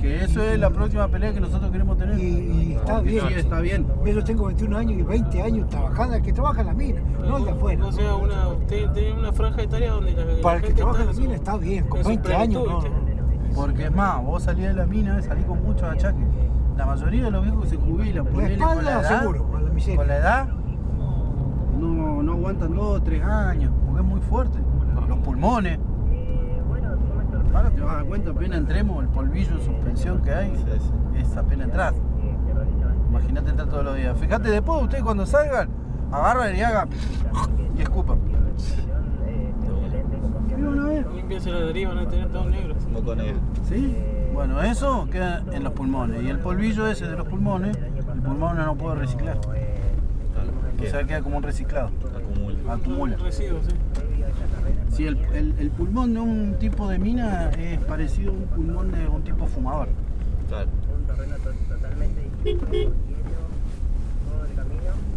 Que 0.01 0.25
eso 0.25 0.43
es 0.43 0.59
la 0.59 0.71
próxima 0.71 1.09
pelea 1.09 1.33
que 1.33 1.41
nosotros 1.41 1.71
queremos 1.71 1.97
tener. 1.97 2.19
Y, 2.19 2.23
y 2.23 2.73
está 2.75 2.95
Porque 2.97 3.11
bien. 3.11 3.29
Sí, 3.29 3.35
está 3.35 3.61
bien. 3.61 3.87
Yo 4.05 4.25
tengo 4.25 4.47
21 4.47 4.77
años 4.77 4.99
y 4.99 5.03
20 5.03 5.43
años 5.43 5.69
trabajando, 5.69 6.17
el 6.17 6.23
que 6.23 6.33
trabaja 6.33 6.61
en 6.61 6.67
la 6.69 6.75
mina, 6.75 7.01
no 7.21 7.37
el 7.39 7.45
de 7.45 7.51
afuera. 7.51 7.87
O 7.87 7.93
sea, 7.93 8.15
una, 8.17 8.49
usted 8.49 8.91
tiene 8.91 9.13
una 9.13 9.33
franja 9.33 9.63
etaria 9.63 9.93
donde 9.93 10.13
la, 10.13 10.25
la 10.25 10.41
Para 10.41 10.57
el 10.59 10.63
que 10.65 10.73
trabaja 10.73 11.03
en 11.03 11.07
la 11.07 11.13
mina 11.13 11.35
está 11.35 11.57
bien, 11.57 11.87
con 11.89 11.99
en 11.99 12.05
su 12.05 12.09
20 12.11 12.35
años 12.35 12.65
no. 12.67 13.08
Porque 13.59 13.85
es 13.87 13.93
más, 13.93 14.23
vos 14.25 14.45
salís 14.45 14.67
de 14.69 14.75
la 14.75 14.87
mina, 14.87 15.21
salís 15.21 15.45
con 15.45 15.63
muchos 15.63 15.83
achaques. 15.83 16.25
La 16.77 16.87
mayoría 16.87 17.25
de 17.25 17.31
los 17.33 17.43
viejos 17.43 17.69
se 17.69 17.77
jubilan, 17.77 18.25
La 18.25 18.31
ponele 18.31 18.59
con 18.59 18.85
la 18.85 19.01
edad, 19.01 19.21
seguro, 19.21 19.47
a 19.57 19.61
la 19.61 19.71
miseria. 19.71 19.97
con 19.99 20.07
la 20.07 20.17
edad, 20.17 20.49
no, 21.79 22.23
no 22.23 22.33
aguantan 22.33 22.75
dos 22.75 22.99
o 22.99 23.03
tres 23.03 23.23
años, 23.25 23.73
porque 23.85 24.01
es 24.01 24.07
muy 24.07 24.21
fuerte. 24.21 24.59
Los 25.09 25.19
pulmones. 25.19 25.79
Ahora 27.53 27.71
te 27.71 27.81
vas 27.81 27.93
a 27.93 27.97
dar 27.97 28.05
cuenta, 28.05 28.31
apenas 28.31 28.59
entremos, 28.59 29.03
el 29.03 29.09
polvillo 29.09 29.53
en 29.57 29.63
suspensión 29.65 30.23
que 30.23 30.33
hay, 30.33 30.53
es 31.17 31.37
apenas 31.37 31.67
entrar. 31.67 31.95
Imagínate 33.09 33.51
entrar 33.51 33.69
todos 33.69 33.85
los 33.85 33.97
días. 33.97 34.17
Fíjate, 34.19 34.51
después 34.51 34.83
ustedes 34.83 35.03
cuando 35.03 35.27
salgan, 35.27 35.69
agarran 36.13 36.55
y 36.55 36.61
hagan 36.61 36.89
y 37.77 37.83
escupan. 37.83 38.19
Limpiarse 41.15 41.51
la 41.51 41.61
nariz, 41.61 41.89
van 41.89 41.99
a 41.99 42.09
tener 42.09 42.29
todos 42.29 42.47
negros. 42.47 42.77
Moco 42.93 43.15
negro. 43.15 43.39
¿Sí? 43.69 43.97
Bueno, 44.35 44.63
eso 44.63 45.09
queda 45.11 45.45
en 45.53 45.65
los 45.65 45.73
pulmones. 45.73 46.23
Y 46.23 46.29
el 46.29 46.39
polvillo 46.39 46.87
ese 46.89 47.07
de 47.07 47.17
los 47.17 47.27
pulmones, 47.29 47.77
el 47.77 48.21
pulmón 48.23 48.57
no 48.57 48.75
puede 48.77 48.97
reciclar. 48.97 49.39
O 49.39 50.87
sea, 50.91 51.05
queda 51.05 51.23
como 51.23 51.37
un 51.39 51.43
reciclado. 51.43 51.91
Acumula. 52.17 52.73
Acumula. 52.75 53.17
Residuos, 53.17 53.65
sí. 53.67 53.73
Sí, 54.91 55.07
el, 55.07 55.17
el- 55.35 55.55
el 55.59 55.71
pulmón 55.71 56.15
de 56.15 56.21
un 56.21 56.55
tipo 56.59 56.89
de 56.89 56.99
mina 56.99 57.51
es 57.51 57.79
parecido 57.85 58.31
a 58.31 58.35
un 58.35 58.45
pulmón 58.47 58.91
de 58.93 59.07
un 59.09 59.23
tipo 59.23 59.47
fumador. 59.47 59.89
Claro. 60.49 60.69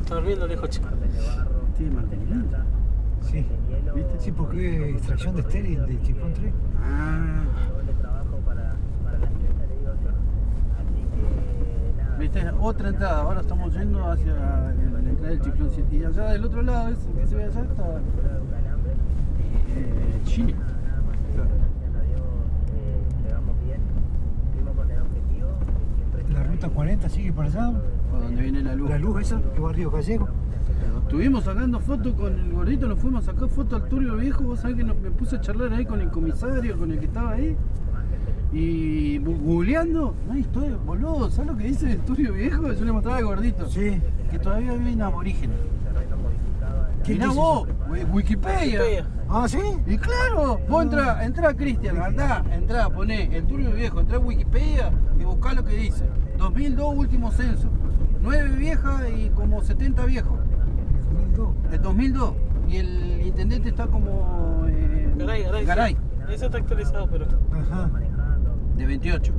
Está 0.02 0.16
durmiendo 0.16 0.48
lejos, 0.48 0.70
chico. 0.70 0.88
Tiene 1.78 1.96
mantenimiento. 1.96 2.58
Sí, 3.22 3.46
¿viste? 3.96 4.20
Sí, 4.20 4.32
porque 4.32 4.90
es 4.90 4.96
extracción 4.98 5.36
de 5.36 5.42
estéril 5.42 5.86
de 5.86 6.02
Chifón 6.02 6.34
3. 6.34 6.54
Ah. 6.84 7.44
¿Viste? 12.22 12.52
Otra 12.60 12.90
entrada. 12.90 13.24
Ahora 13.24 13.42
estamos 13.42 13.74
yendo 13.74 14.06
hacia 14.06 14.34
la 14.34 14.70
entrada 15.10 15.30
del 15.30 15.42
Chiflón 15.42 15.70
7. 15.74 15.96
Y 15.96 16.04
allá 16.04 16.26
del 16.26 16.46
otro 16.46 16.62
lado, 16.62 16.90
ese 16.90 17.12
que 17.14 17.26
se 17.26 17.36
ve 17.36 17.44
allá, 17.46 17.62
está 17.62 17.98
eh, 19.76 20.22
Chile. 20.26 20.56
La 26.32 26.44
ruta 26.44 26.70
40 26.70 27.10
sigue 27.10 27.34
para 27.34 27.48
allá. 27.50 27.82
Por 28.12 28.22
donde 28.22 28.42
viene 28.42 28.62
la 28.62 28.76
luz. 28.76 28.90
La 28.90 29.00
luz 29.00 29.22
esa, 29.22 29.42
que 29.42 29.60
va 29.60 29.72
a 29.72 29.74
Río 29.74 29.90
Gallego. 29.90 30.28
Estuvimos 31.04 31.44
sacando 31.44 31.80
fotos 31.80 32.14
con 32.14 32.34
el 32.40 32.52
gordito, 32.54 32.88
nos 32.88 33.00
fuimos 33.00 33.28
a 33.28 33.34
sacar 33.34 33.50
fotos 33.50 33.82
al 33.82 33.90
Turio 33.90 34.16
Viejo. 34.16 34.44
Vos 34.44 34.60
sabés 34.62 34.78
que 34.78 34.84
nos- 34.84 34.98
me 34.98 35.12
puse 35.12 35.36
a 35.36 35.42
charlar 35.42 35.74
ahí 35.74 35.86
con 35.86 36.00
el 36.02 36.10
comisario, 36.10 36.78
con 36.78 36.92
el 36.92 37.00
que 37.00 37.06
estaba 37.06 37.32
ahí. 37.32 37.56
Y 38.54 39.18
googleando, 39.20 40.14
no 40.28 40.34
hay 40.34 40.42
historia, 40.42 40.78
boludo. 40.86 41.30
¿Sabes 41.30 41.52
lo 41.52 41.58
que 41.58 41.64
dice 41.66 41.92
el 41.92 42.00
Turio 42.00 42.34
Viejo? 42.34 42.72
Yo 42.74 42.86
le 42.86 42.92
mostraba 42.92 43.18
al 43.18 43.26
gordito. 43.26 43.66
Sí. 43.68 44.02
Que 44.30 44.40
todavía 44.40 44.74
viven 44.74 45.02
aborígenes. 45.02 45.58
¿Quién 47.04 47.18
Mirá 47.18 47.32
vos, 47.32 47.68
Wi- 47.90 48.04
Wikipedia. 48.12 48.80
Wikipedia. 48.80 49.08
Ah, 49.28 49.48
¿sí? 49.48 49.58
Y 49.88 49.98
claro, 49.98 50.60
vos 50.70 50.84
entrá, 50.84 51.24
entrá 51.26 51.54
Cristian, 51.56 51.98
andá, 52.00 52.44
entrá, 52.52 52.90
poné 52.90 53.36
el 53.36 53.46
Turio 53.46 53.72
Viejo, 53.72 54.00
entrá 54.02 54.18
a 54.18 54.20
Wikipedia 54.20 54.92
y 55.20 55.24
buscá 55.24 55.54
lo 55.54 55.64
que 55.64 55.74
dice. 55.76 56.06
2002 56.38 56.94
último 56.96 57.32
censo. 57.32 57.70
9 58.22 58.56
viejas 58.56 59.02
y 59.18 59.30
como 59.30 59.62
70 59.64 60.06
viejos. 60.06 60.38
2002. 61.42 61.74
El 61.74 61.82
2002. 61.82 62.34
Y 62.70 62.78
el 62.78 63.22
intendente 63.28 63.70
está 63.70 63.88
como. 63.88 64.66
eh, 64.68 65.14
Garay, 65.18 65.44
Garay. 65.44 65.66
Garay, 65.66 65.94
sí. 65.94 66.34
Eso 66.34 66.46
está 66.46 66.58
actualizado, 66.60 67.08
pero. 67.10 67.26
Ajá. 67.52 67.90
de 68.78 68.86
28. 68.86 69.34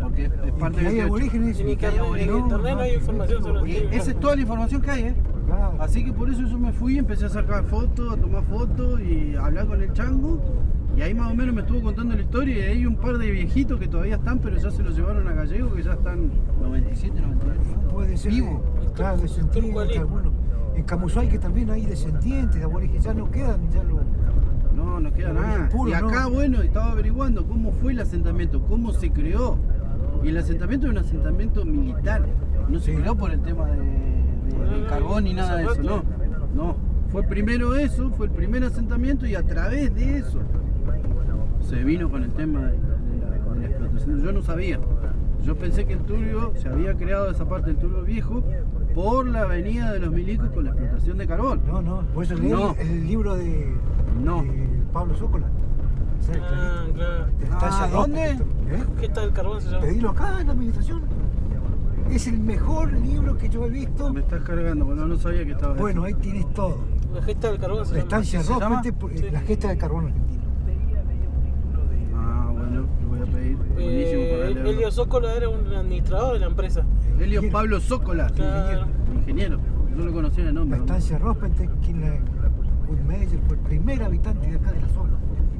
Porque 0.00 0.24
es 0.24 0.52
parte 0.58 0.80
¿Y 0.80 0.84
de 0.84 0.88
hay 0.88 0.94
28. 0.96 1.06
aborígenes? 1.06 1.60
En 1.60 1.68
internet, 1.68 2.74
no 2.74 2.80
hay 2.80 2.94
información 2.94 3.42
sobre 3.42 3.70
Y 3.70 3.76
esa 3.92 4.10
es 4.10 4.20
toda 4.20 4.34
la 4.34 4.42
información 4.42 4.82
que 4.82 4.90
hay, 4.90 5.02
¿eh? 5.04 5.14
Claro. 5.46 5.76
Así 5.78 6.04
que 6.04 6.12
por 6.12 6.28
eso 6.30 6.42
yo 6.42 6.58
me 6.58 6.72
fui, 6.72 6.98
empecé 6.98 7.26
a 7.26 7.28
sacar 7.28 7.64
fotos, 7.64 8.12
a 8.12 8.16
tomar 8.16 8.42
fotos 8.44 9.00
y 9.00 9.36
a 9.36 9.44
hablar 9.46 9.66
con 9.66 9.80
el 9.80 9.92
chango. 9.92 10.40
Y 10.96 11.02
ahí 11.02 11.14
más 11.14 11.30
o 11.30 11.34
menos 11.34 11.54
me 11.54 11.62
estuvo 11.62 11.80
contando 11.82 12.14
la 12.14 12.20
historia 12.22 12.56
y 12.58 12.60
hay 12.78 12.86
un 12.86 12.96
par 12.96 13.16
de 13.16 13.30
viejitos 13.30 13.78
que 13.80 13.88
todavía 13.88 14.16
están, 14.16 14.40
pero 14.40 14.56
ya 14.56 14.70
se 14.70 14.82
los 14.82 14.94
llevaron 14.96 15.26
a 15.28 15.32
Gallego, 15.32 15.72
que 15.72 15.82
ya 15.82 15.92
están 15.92 16.30
97, 16.60 17.20
98. 17.20 17.88
Puede 17.90 18.16
ser. 18.16 18.32
Vivo. 18.32 18.62
Claro, 18.94 19.18
descendientes, 19.18 19.98
algunos. 19.98 20.32
En 20.74 20.84
Camusuay 20.84 21.28
que 21.28 21.38
también 21.38 21.70
hay 21.70 21.84
descendientes 21.84 22.58
de 22.58 22.64
aborígenes, 22.64 23.04
ya 23.04 23.14
no 23.14 23.30
quedan, 23.30 23.70
ya 23.70 23.82
lo. 23.82 24.00
No, 24.74 25.00
no 25.00 25.12
queda 25.12 25.32
nada. 25.32 25.68
Puro, 25.68 25.90
y 25.90 25.92
acá, 25.92 26.22
¿no? 26.22 26.30
bueno, 26.30 26.62
estaba 26.62 26.92
averiguando 26.92 27.46
cómo 27.46 27.72
fue 27.72 27.92
el 27.92 28.00
asentamiento, 28.00 28.62
cómo 28.62 28.92
se 28.92 29.10
creó. 29.10 29.58
Y 30.22 30.28
el 30.28 30.38
asentamiento 30.38 30.86
es 30.86 30.92
un 30.92 30.98
asentamiento 30.98 31.64
militar. 31.64 32.26
No 32.68 32.80
se 32.80 32.94
creó 32.94 33.14
por 33.14 33.30
el 33.32 33.40
tema 33.40 33.66
de, 33.66 34.86
carbón 34.88 35.24
ni 35.24 35.34
nada 35.34 35.56
de 35.56 35.64
eso, 35.64 35.82
no. 35.82 36.02
No. 36.54 36.76
Fue 37.10 37.22
primero 37.22 37.76
eso, 37.76 38.10
fue 38.10 38.26
el 38.26 38.32
primer 38.32 38.64
asentamiento 38.64 39.26
y 39.26 39.34
a 39.34 39.42
través 39.42 39.94
de 39.94 40.18
eso 40.18 40.40
se 41.60 41.84
vino 41.84 42.10
con 42.10 42.24
el 42.24 42.30
tema 42.32 42.60
de, 42.60 42.72
de 42.72 43.18
la, 43.20 43.54
de 43.54 43.60
la 43.60 43.66
explotación. 43.66 44.22
Yo 44.22 44.32
no 44.32 44.42
sabía. 44.42 44.80
Yo 45.42 45.56
pensé 45.56 45.84
que 45.84 45.94
el 45.94 46.00
turbio 46.00 46.52
se 46.56 46.68
había 46.68 46.94
creado 46.94 47.30
esa 47.30 47.46
parte 47.46 47.70
del 47.72 47.76
turbio 47.76 48.02
viejo 48.02 48.42
por 48.94 49.26
la 49.26 49.42
avenida 49.42 49.92
de 49.92 49.98
los 50.00 50.12
milicos 50.12 50.48
con 50.50 50.64
la 50.64 50.70
explotación 50.70 51.18
de 51.18 51.26
carbón. 51.26 51.62
No, 51.66 51.82
no, 51.82 52.00
por 52.14 52.24
eso 52.24 52.34
leí 52.34 52.50
No. 52.50 52.74
el, 52.78 52.88
el 52.88 53.06
libro 53.06 53.34
de, 53.36 53.74
No. 54.22 54.42
de 54.42 54.82
Pablo 54.92 55.14
Zócola. 55.16 55.46
Ah, 56.40 56.84
claro. 56.94 57.26
Ah, 57.60 57.88
¿dónde? 57.90 58.30
¿eh? 58.30 58.38
¿Qué 59.00 59.06
está 59.06 59.24
el 59.24 59.32
carbón 59.32 59.60
se 59.60 59.70
llama? 59.70 59.80
Pedilo 59.82 60.10
acá 60.10 60.40
en 60.40 60.46
la 60.46 60.52
administración. 60.52 61.02
Es 62.10 62.26
el 62.26 62.38
mejor 62.38 62.92
libro 62.92 63.36
que 63.38 63.48
yo 63.48 63.66
he 63.66 63.70
visto. 63.70 64.12
Me 64.12 64.20
estás 64.20 64.42
cargando, 64.42 64.84
bueno, 64.84 65.06
no 65.06 65.16
sabía 65.16 65.44
que 65.44 65.52
estaba 65.52 65.74
Bueno, 65.74 66.04
ahí 66.04 66.14
tienes 66.14 66.46
todo. 66.52 66.78
La 67.14 67.22
gesta 67.22 67.50
del 67.50 67.58
carbón 67.60 67.84
se 67.86 67.92
La 67.94 67.98
llama. 67.98 68.02
estancia 68.08 68.42
¿Se 68.42 68.58
llama? 68.60 68.82
Por- 68.98 69.12
la 69.32 69.40
gesta 69.40 69.68
del 69.68 69.78
carbón 69.78 70.06
argentino. 70.06 70.42
Ah, 72.16 72.50
bueno, 72.52 72.86
lo 73.02 73.08
voy 73.08 73.20
a 73.20 73.24
pedir. 73.32 73.56
Buenísimo 73.82 74.22
para 74.30 74.44
leerlo. 74.50 74.70
Elio 74.70 74.90
Zócola 74.90 75.34
era 75.34 75.48
un 75.48 75.72
administrador 75.74 76.34
de 76.34 76.38
la 76.40 76.46
empresa. 76.46 76.84
Elio 77.20 77.42
Pablo 77.50 77.80
Zócola, 77.80 78.26
Claro. 78.34 78.86
ingeniero. 79.14 79.58
Yo 79.96 80.04
lo 80.04 80.12
conocía 80.12 80.44
de 80.44 80.52
La 80.52 80.58
nombre. 80.60 80.78
¿no? 80.78 80.84
estancia 80.84 81.18
Rospete, 81.18 81.68
quien 81.84 82.00
la 82.00 82.14
Goodmeyer 82.86 83.38
fue 83.46 83.56
el 83.56 83.62
primer 83.62 84.02
habitante 84.02 84.50
de 84.50 84.56
acá 84.56 84.72
de 84.72 84.80
la 84.80 84.88
zona. 84.88 85.12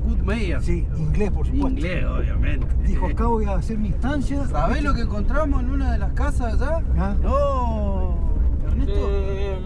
Goodmeyer. 0.04 0.60
Sí, 0.62 0.86
inglés 0.98 1.30
por 1.30 1.46
supuesto. 1.46 1.68
Inglés, 1.68 2.04
obviamente. 2.06 2.66
Dijo, 2.84 3.06
acá 3.06 3.26
voy 3.26 3.44
a 3.44 3.52
hacer 3.54 3.78
mi 3.78 3.88
estancia. 3.90 4.46
¿Sabés 4.46 4.82
lo 4.82 4.94
que 4.94 5.02
encontramos 5.02 5.62
en 5.62 5.70
una 5.70 5.92
de 5.92 5.98
las 5.98 6.12
casas 6.12 6.54
allá? 6.60 6.82
Ah. 6.98 7.14
No, 7.22 8.18
Ernesto. 8.66 8.92
Eh, 8.96 9.58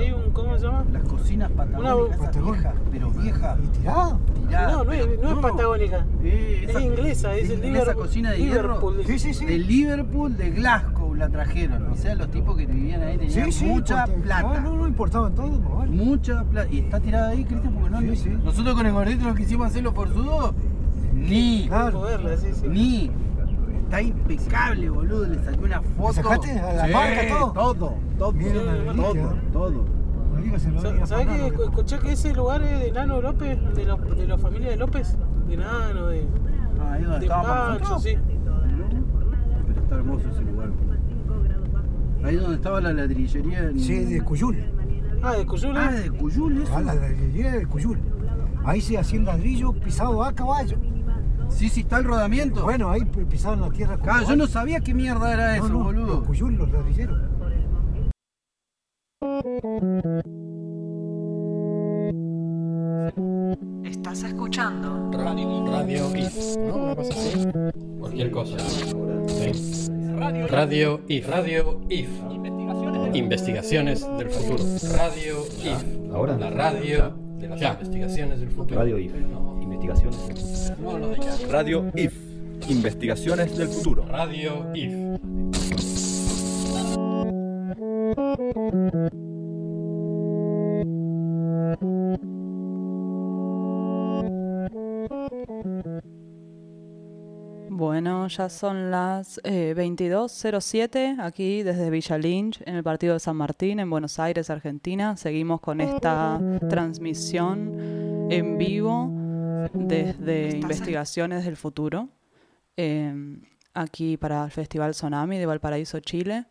hay 0.00 0.12
un, 0.12 0.30
¿cómo 0.32 0.56
se 0.58 0.64
llama? 0.66 0.84
Las 0.92 1.02
cocinas 1.04 1.50
patagónicas, 1.52 2.20
esas 2.20 2.42
viejas, 2.44 2.74
pero 2.90 3.10
viejas. 3.10 3.58
¿Y 3.62 3.66
tirada? 3.78 4.18
Tirada, 4.48 4.72
No, 4.72 4.84
no 4.84 4.92
es, 4.92 5.20
no 5.20 5.28
es 5.30 5.36
patagónica. 5.38 6.06
Eh, 6.22 6.66
es 6.68 6.80
inglesa, 6.82 7.34
es 7.36 7.44
el 7.50 7.58
esa 7.58 7.66
Liverpool. 7.66 7.94
cocina 7.96 8.30
de 8.32 8.38
Liverpool. 8.38 8.96
hierro. 9.04 9.46
De 9.46 9.58
Liverpool, 9.58 10.36
de 10.36 10.50
Glasgow 10.50 11.14
la 11.14 11.28
trajeron. 11.28 11.88
O 11.92 11.96
sea, 11.96 12.14
los 12.14 12.30
tipos 12.30 12.56
que 12.56 12.66
vivían 12.66 13.02
ahí 13.02 13.18
tenían 13.18 13.44
Sí, 13.46 13.52
sí, 13.52 13.64
mucha 13.64 14.04
porque- 14.06 14.20
plata. 14.22 14.52
ah, 14.56 14.60
no, 14.60 14.76
no 14.76 14.86
importaban 14.88 15.34
todo, 15.34 15.58
no 15.58 15.76
vale. 15.76 15.90
Mucha 15.90 16.44
plata. 16.44 16.68
Y 16.70 16.80
está 16.80 17.00
tirada 17.00 17.30
ahí, 17.30 17.44
Cristian, 17.44 17.72
porque 17.74 17.90
no 17.90 18.00
Sí, 18.00 18.16
sí. 18.16 18.28
Nosotros 18.44 18.74
con 18.74 18.86
el 18.86 18.92
gordito 18.92 19.24
lo 19.24 19.34
quisimos 19.34 19.66
hacerlo 19.68 19.92
forzudo. 19.92 20.54
Ni. 21.12 21.66
Claro. 21.68 22.00
Moverla, 22.00 22.36
sí, 22.36 22.48
sí. 22.52 22.66
Ni. 22.68 23.10
Está 23.94 24.02
impecable, 24.02 24.90
boludo. 24.90 25.26
Le 25.28 25.38
saqué 25.44 25.64
una 25.64 25.80
foto. 25.80 26.12
sacaste 26.14 26.58
a 26.58 26.72
la 26.72 26.86
Sí, 26.86 26.92
marca 26.92 27.20
todo? 27.28 27.52
Todo, 27.52 27.74
todo. 28.18 28.32
Bien, 28.32 28.52
todo, 28.96 29.12
todo, 29.12 29.34
todo. 29.52 29.84
No 30.34 31.06
¿Sabés 31.06 31.26
que 31.28 31.56
que- 31.56 31.62
escuché 31.62 31.98
que 32.00 32.12
ese 32.12 32.34
lugar 32.34 32.60
es 32.62 32.80
de 32.80 32.90
Nano 32.92 33.20
López? 33.20 33.56
De 33.76 33.84
la, 33.84 33.96
de 33.96 34.26
la 34.26 34.36
familia 34.38 34.70
de 34.70 34.76
López. 34.78 35.16
De 35.46 35.56
Nano, 35.56 36.06
de, 36.08 36.26
Ah, 36.80 36.92
ahí 36.94 37.02
donde 37.04 37.18
de 37.20 37.24
estábamos 37.26 37.78
Pancho, 37.78 37.98
sí. 38.00 38.16
Pero 39.68 39.80
está 39.80 39.94
hermoso 39.94 40.28
ese 40.28 40.40
lugar. 40.42 40.70
Ahí 42.24 42.34
donde 42.36 42.56
estaba 42.56 42.80
la 42.80 42.92
ladrillería. 42.92 43.58
En... 43.70 43.78
Sí, 43.78 44.04
de 44.06 44.20
Cuyul. 44.22 44.56
Ah, 45.22 45.34
de 45.34 45.46
Cuyul. 45.46 45.76
Ah, 45.76 45.92
de 45.92 46.10
Cuyul, 46.10 46.62
eso. 46.62 46.72
Ah, 46.76 46.80
la 46.80 46.94
ladrillería 46.94 47.52
de 47.52 47.66
Cuyul. 47.66 47.98
Ahí 48.64 48.80
se 48.80 48.98
hacía 48.98 49.20
el 49.20 49.24
ladrillo 49.26 49.72
pisado 49.72 50.24
a 50.24 50.32
caballo. 50.32 50.78
Sí, 51.50 51.68
sí, 51.68 51.80
está 51.80 51.98
el 51.98 52.04
rodamiento. 52.04 52.62
Bueno, 52.64 52.90
ahí 52.90 53.04
pisaban 53.04 53.60
la 53.60 53.70
tierra 53.70 53.98
con 53.98 54.10
Ah, 54.10 54.22
yo 54.26 54.36
no 54.36 54.46
sabía 54.46 54.80
qué 54.80 54.94
mierda 54.94 55.32
era 55.32 55.56
eso, 55.56 55.68
No, 55.68 55.84
boludo. 55.84 56.16
Los 56.16 56.26
Cuyul, 56.26 56.56
los 56.56 56.70
ladrilleros. 56.70 57.18
Estás 63.84 64.22
escuchando 64.24 65.10
Radio, 65.12 65.66
radio 65.66 66.16
IF, 66.16 66.56
¿no? 66.58 66.74
Una 66.76 66.96
cosa 66.96 67.12
así. 67.14 67.46
Cualquier 67.98 68.30
cosa. 68.30 68.58
Sí. 68.58 69.90
Radio 70.48 71.00
IF. 71.08 71.28
Radio 71.28 71.80
IF. 71.88 72.08
Investigaciones 73.14 74.06
del 74.18 74.30
futuro. 74.30 74.64
Radio 74.96 75.44
IF. 75.64 76.12
Ahora. 76.12 76.36
La 76.36 76.50
radio 76.50 77.14
de 77.38 77.48
las 77.48 77.60
investigaciones 77.62 78.40
del 78.40 78.50
futuro. 78.50 78.80
Radio 78.80 78.98
IF. 78.98 79.14
No, 79.14 79.60
no 79.86 81.08
digas. 81.10 81.48
Radio 81.50 81.90
IF. 81.94 82.14
Investigaciones 82.68 83.56
del 83.56 83.68
futuro. 83.68 84.06
Radio 84.06 84.70
IF. 84.74 85.20
Bueno, 97.70 98.28
ya 98.28 98.48
son 98.48 98.90
las 98.90 99.40
eh, 99.44 99.74
22.07 99.76 101.16
aquí 101.20 101.62
desde 101.62 101.90
Villa 101.90 102.16
Lynch, 102.16 102.62
en 102.64 102.76
el 102.76 102.82
partido 102.82 103.14
de 103.14 103.20
San 103.20 103.36
Martín, 103.36 103.80
en 103.80 103.90
Buenos 103.90 104.18
Aires, 104.18 104.48
Argentina. 104.48 105.16
Seguimos 105.16 105.60
con 105.60 105.80
esta 105.80 106.40
transmisión 106.70 108.28
en 108.30 108.56
vivo 108.58 109.23
desde 109.72 110.56
Investigaciones 110.56 111.44
del 111.44 111.56
Futuro, 111.56 112.08
eh, 112.76 113.40
aquí 113.72 114.16
para 114.16 114.44
el 114.44 114.50
Festival 114.50 114.92
Tsunami 114.92 115.38
de 115.38 115.46
Valparaíso, 115.46 116.00
Chile. 116.00 116.46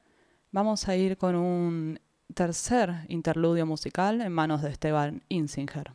Vamos 0.52 0.88
a 0.88 0.96
ir 0.96 1.18
con 1.18 1.36
un 1.36 2.00
tercer 2.34 3.06
interludio 3.10 3.66
musical 3.66 4.22
en 4.22 4.32
manos 4.32 4.62
de 4.62 4.70
Esteban 4.70 5.24
Insinger. 5.30 5.92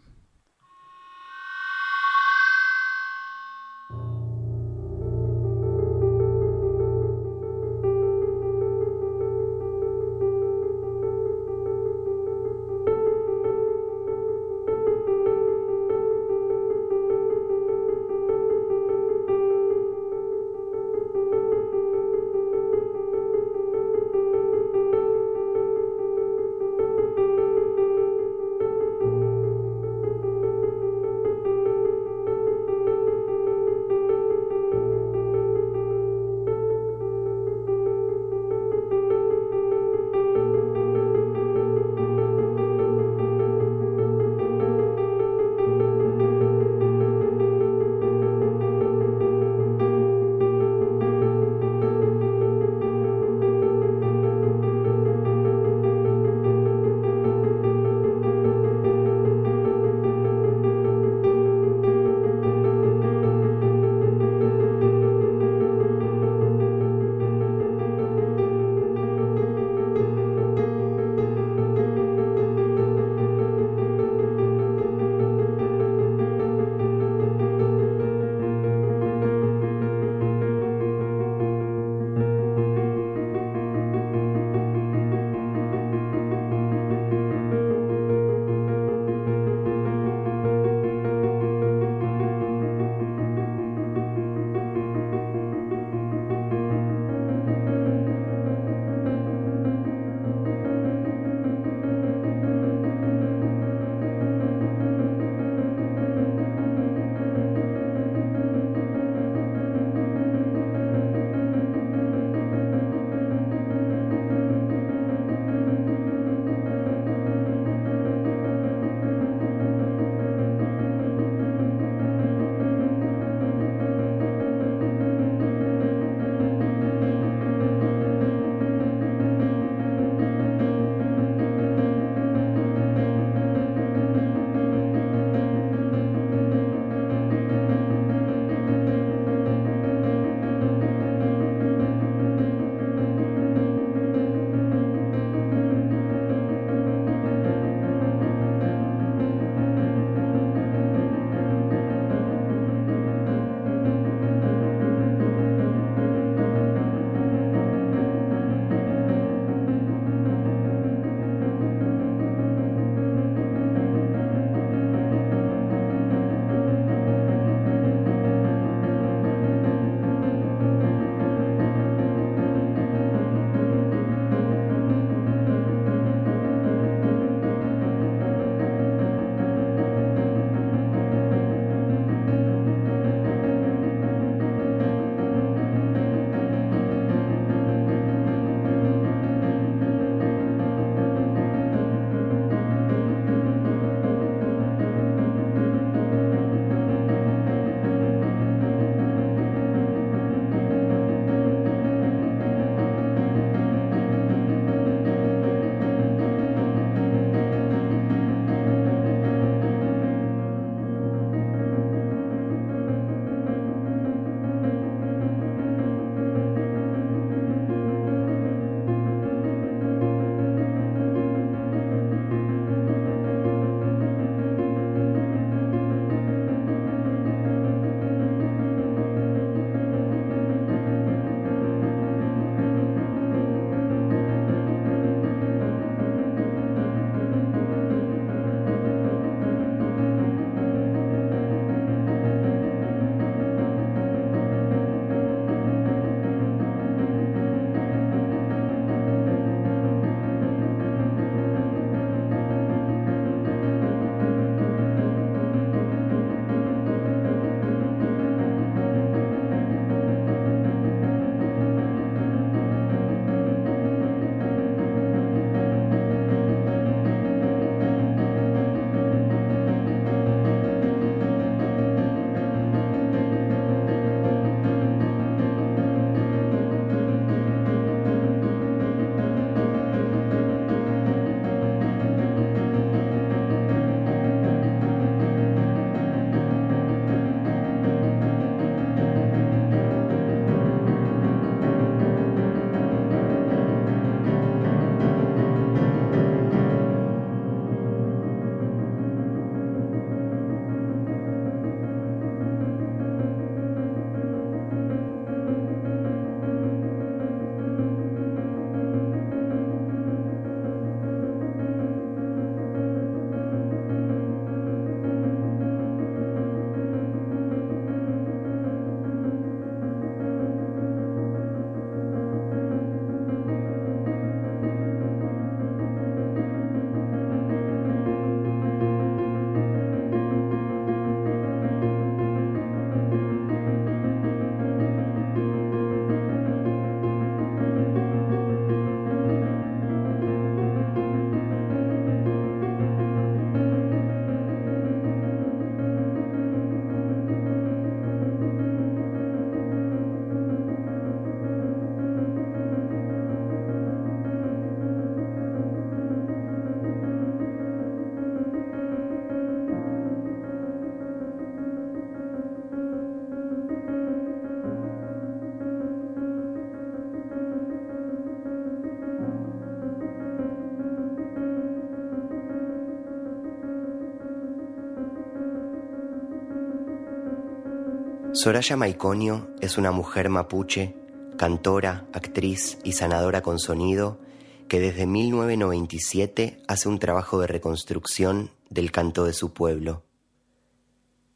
Soraya 378.39 378.77
Maiconio 378.77 379.49
es 379.61 379.79
una 379.79 379.91
mujer 379.91 380.29
mapuche, 380.29 380.95
cantora, 381.37 382.07
actriz 382.13 382.79
y 382.85 382.93
sanadora 382.93 383.43
con 383.43 383.59
sonido 383.59 384.21
que 384.69 384.79
desde 384.79 385.07
1997 385.07 386.63
hace 386.69 386.89
un 386.89 387.01
trabajo 387.01 387.41
de 387.41 387.49
reconstrucción 387.49 388.53
del 388.71 388.93
canto 388.93 389.25
de 389.25 389.33
su 389.33 389.53
pueblo. 389.53 390.05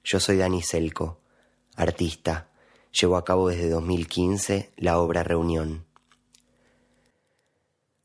Yo 0.04 0.20
soy 0.20 0.36
Dani 0.36 0.62
Selco, 0.62 1.18
artista. 1.74 2.52
Llevo 2.92 3.16
a 3.16 3.24
cabo 3.24 3.48
desde 3.48 3.68
2015 3.68 4.72
la 4.76 5.00
obra 5.00 5.24
Reunión. 5.24 5.84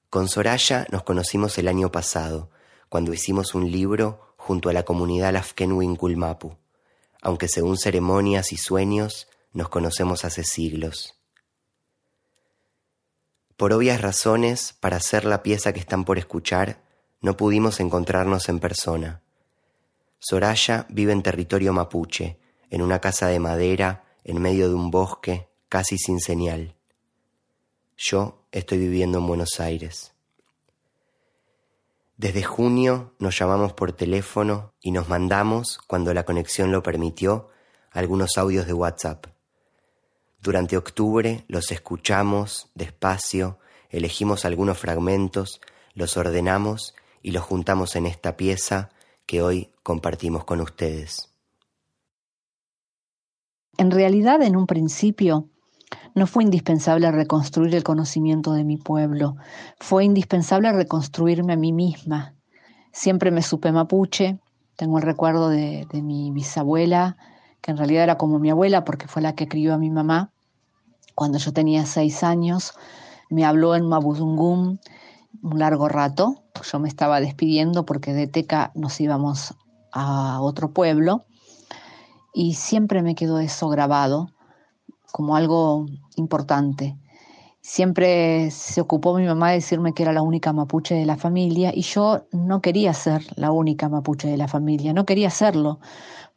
Con 0.09 0.27
Soraya 0.27 0.87
nos 0.91 1.03
conocimos 1.03 1.59
el 1.59 1.67
año 1.67 1.91
pasado, 1.91 2.49
cuando 2.89 3.13
hicimos 3.13 3.53
un 3.53 3.69
libro 3.69 4.33
junto 4.37 4.69
a 4.69 4.73
la 4.73 4.81
comunidad 4.81 5.33
Lafkenwin 5.33 5.95
Kulmapu, 5.95 6.57
aunque 7.21 7.47
según 7.47 7.77
ceremonias 7.77 8.51
y 8.51 8.57
sueños 8.57 9.27
nos 9.53 9.69
conocemos 9.69 10.25
hace 10.25 10.43
siglos. 10.43 11.15
Por 13.55 13.73
obvias 13.73 14.01
razones, 14.01 14.73
para 14.73 14.97
hacer 14.97 15.25
la 15.25 15.41
pieza 15.41 15.73
que 15.73 15.79
están 15.79 16.05
por 16.05 16.19
escuchar, 16.19 16.83
no 17.21 17.37
pudimos 17.37 17.79
encontrarnos 17.79 18.49
en 18.49 18.59
persona. 18.59 19.23
Soraya 20.19 20.85
vive 20.89 21.11
en 21.11 21.23
territorio 21.23 21.73
mapuche, 21.73 22.37
en 22.69 22.81
una 22.81 22.99
casa 22.99 23.27
de 23.27 23.39
madera, 23.39 24.03
en 24.23 24.41
medio 24.41 24.69
de 24.69 24.75
un 24.75 24.91
bosque, 24.91 25.47
casi 25.69 25.97
sin 25.97 26.19
señal. 26.19 26.75
Yo 27.97 28.45
estoy 28.51 28.77
viviendo 28.77 29.17
en 29.17 29.27
Buenos 29.27 29.59
Aires. 29.59 30.13
Desde 32.17 32.41
junio 32.41 33.13
nos 33.19 33.37
llamamos 33.37 33.73
por 33.73 33.93
teléfono 33.93 34.73
y 34.81 34.89
nos 34.89 35.07
mandamos, 35.07 35.77
cuando 35.85 36.15
la 36.15 36.25
conexión 36.25 36.71
lo 36.71 36.81
permitió, 36.81 37.49
algunos 37.91 38.39
audios 38.39 38.65
de 38.65 38.73
WhatsApp. 38.73 39.27
Durante 40.41 40.77
octubre 40.77 41.45
los 41.47 41.71
escuchamos 41.71 42.71
despacio, 42.73 43.59
elegimos 43.91 44.45
algunos 44.45 44.79
fragmentos, 44.79 45.61
los 45.93 46.17
ordenamos 46.17 46.95
y 47.21 47.31
los 47.31 47.43
juntamos 47.43 47.95
en 47.95 48.07
esta 48.07 48.35
pieza 48.35 48.89
que 49.27 49.43
hoy 49.43 49.69
compartimos 49.83 50.43
con 50.43 50.59
ustedes. 50.59 51.31
En 53.77 53.91
realidad, 53.91 54.41
en 54.41 54.55
un 54.55 54.65
principio, 54.65 55.49
no 56.17 56.25
fue 56.25 56.43
indispensable 56.43 57.11
reconstruir 57.11 57.75
el 57.75 57.83
conocimiento 57.83 58.53
de 58.53 58.63
mi 58.63 58.77
pueblo, 58.77 59.37
fue 59.79 60.03
indispensable 60.03 60.71
reconstruirme 60.71 61.53
a 61.53 61.57
mí 61.57 61.71
misma. 61.71 62.33
Siempre 62.91 63.29
me 63.29 63.43
supe 63.43 63.71
mapuche, 63.71 64.39
tengo 64.75 64.97
el 64.97 65.03
recuerdo 65.03 65.49
de, 65.49 65.87
mi 65.93 66.31
bisabuela, 66.31 67.17
que 67.61 67.69
en 67.69 67.77
realidad 67.77 68.03
era 68.03 68.17
como 68.17 68.39
mi 68.39 68.49
abuela 68.49 68.83
porque 68.83 69.07
fue 69.07 69.21
la 69.21 69.35
que 69.35 69.47
crió 69.47 69.75
a 69.75 69.77
mi 69.77 69.91
mamá. 69.91 70.31
Cuando 71.13 71.37
yo 71.37 71.53
tenía 71.53 71.85
seis 71.85 72.23
años, 72.23 72.73
me 73.29 73.45
habló 73.45 73.75
en 73.75 73.87
Mabuzungum 73.87 74.79
un 75.43 75.59
largo 75.59 75.87
rato. 75.87 76.41
Yo 76.63 76.79
me 76.79 76.87
estaba 76.87 77.21
despidiendo 77.21 77.85
porque 77.85 78.13
de 78.13 78.25
Teca 78.25 78.71
nos 78.73 78.99
íbamos 78.99 79.53
a 79.91 80.41
otro 80.41 80.73
pueblo 80.73 81.25
y 82.33 82.55
siempre 82.55 83.03
me 83.03 83.13
quedó 83.13 83.37
eso 83.37 83.69
grabado 83.69 84.31
como 85.17 85.35
algo 85.35 85.87
importante. 86.15 86.95
Siempre 87.59 88.51
se 88.51 88.81
ocupó 88.81 89.17
mi 89.17 89.25
mamá 89.25 89.49
de 89.49 89.55
decirme 89.55 89.95
que 89.95 90.03
era 90.03 90.13
la 90.13 90.21
única 90.21 90.53
mapuche 90.53 90.93
de 90.93 91.07
la 91.07 91.17
familia 91.17 91.71
y 91.73 91.81
yo 91.81 92.27
no 92.31 92.61
quería 92.61 92.93
ser 92.93 93.25
la 93.35 93.49
única 93.49 93.89
mapuche 93.89 94.27
de 94.27 94.37
la 94.37 94.47
familia, 94.47 94.93
no 94.93 95.07
quería 95.07 95.31
serlo, 95.31 95.79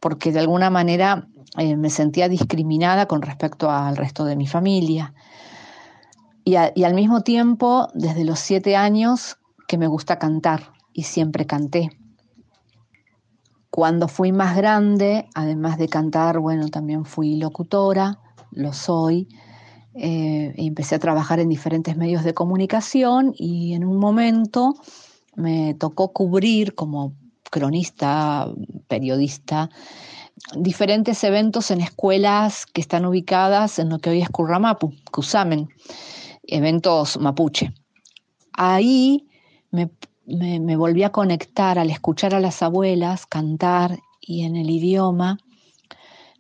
porque 0.01 0.33
de 0.33 0.39
alguna 0.39 0.71
manera 0.71 1.29
eh, 1.59 1.77
me 1.77 1.91
sentía 1.91 2.31
discriminada 2.31 3.05
con 3.05 3.21
respecto 3.21 3.71
al 3.71 3.99
resto 3.99 4.25
de 4.25 4.35
mi 4.35 4.47
familia. 4.47 5.13
Y, 6.43 6.55
al 6.57 6.95
mismo 6.95 7.21
tiempo, 7.21 7.89
desde 7.93 8.25
los 8.25 8.39
siete 8.39 8.77
años, 8.77 9.37
que 9.69 9.77
me 9.77 9.89
gusta 9.89 10.19
cantar 10.19 10.73
y 10.95 11.03
siempre 11.03 11.45
canté. 11.45 11.91
Cuando 13.69 14.09
fui 14.09 14.33
más 14.33 14.57
grande, 14.57 15.29
además 15.35 15.77
de 15.77 15.89
cantar, 15.91 16.39
bueno, 16.39 16.71
también 16.71 17.05
fui 17.05 17.37
locutora, 17.37 18.19
lo 18.53 18.73
soy, 18.73 19.29
eh, 19.95 20.55
empecé 20.57 20.95
a 20.95 21.01
trabajar 21.01 21.41
en 21.41 21.49
diferentes 21.49 21.97
medios 21.97 22.25
de 22.25 22.35
comunicación 22.35 23.35
y 23.37 23.75
en 23.75 23.85
un 23.85 23.99
momento 23.99 24.75
me 25.35 25.75
tocó 25.75 26.13
cubrir 26.13 26.75
como 26.75 27.15
cronista, 27.51 28.49
periodista, 28.89 29.71
diferentes 30.57 31.23
eventos 31.25 31.71
en 31.71 31.81
escuelas 31.81 32.67
que 32.67 32.81
están 32.81 33.05
ubicadas 33.05 33.79
en 33.79 33.89
lo 33.89 33.99
que 33.99 34.11
hoy 34.11 34.23
es 34.23 34.31
Curramapu, 34.31 34.95
Cusamen, 35.11 35.69
eventos 36.45 37.19
mapuche. 37.19 37.75
Ahí 38.53 39.29
me, 39.71 39.91
me, 40.27 40.77
volví 40.77 41.03
a 41.03 41.11
conectar 41.11 41.79
al 41.79 41.91
escuchar 41.91 42.35
a 42.35 42.41
las 42.41 42.63
abuelas 42.63 43.27
cantar 43.27 43.99
y 44.21 44.45
en 44.45 44.57
el 44.57 44.71
idioma, 44.71 45.39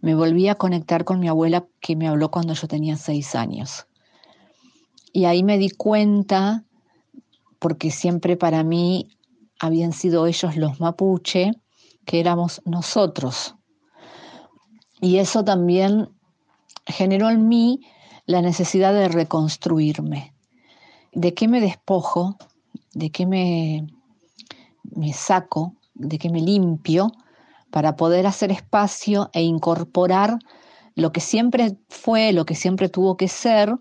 me 0.01 0.15
volví 0.15 0.49
a 0.49 0.55
conectar 0.55 1.05
con 1.05 1.21
mi 1.21 1.29
abuela 1.29 1.67
que 1.81 1.97
me 1.97 2.09
habló 2.09 2.31
cuando 2.31 2.55
yo 2.55 2.69
tenía 2.69 2.97
seis 2.97 3.35
años. 3.35 3.87
Y 5.13 5.25
ahí 5.25 5.43
me 5.43 5.59
di 5.59 5.71
cuenta, 5.71 6.65
porque 7.59 7.91
siempre 7.91 8.37
para 8.37 8.63
mí 8.63 9.09
habían 9.59 9.93
sido 9.93 10.27
ellos 10.27 10.57
los 10.57 10.81
mapuche, 10.81 11.53
que 12.07 12.21
éramos 12.21 12.63
nosotros. 12.65 13.55
Y 15.01 15.19
eso 15.19 15.45
también 15.45 16.09
generó 16.87 17.31
en 17.31 17.49
mí 17.49 17.81
la 18.27 18.43
necesidad 18.43 18.93
de 18.93 19.09
reconstruirme. 19.09 20.35
¿De 21.13 21.35
qué 21.35 21.49
me 21.49 21.61
despojo? 21.61 22.37
¿De 22.93 23.11
qué 23.11 23.27
me, 23.27 23.87
saco? 25.13 25.75
¿De 25.95 26.19
qué 26.19 26.31
me 26.31 26.41
limpio? 26.41 27.13
Para 27.71 27.97
poder 27.97 28.27
hacer 28.27 28.51
espacio 28.51 29.31
e 29.33 29.43
incorporar 29.43 30.39
lo 30.95 31.13
que 31.13 31.21
siempre 31.21 31.79
fue, 31.89 32.33
lo 32.33 32.45
que 32.45 32.55
siempre 32.55 32.89
tuvo 32.89 33.17
que 33.17 33.29
ser, 33.29 33.75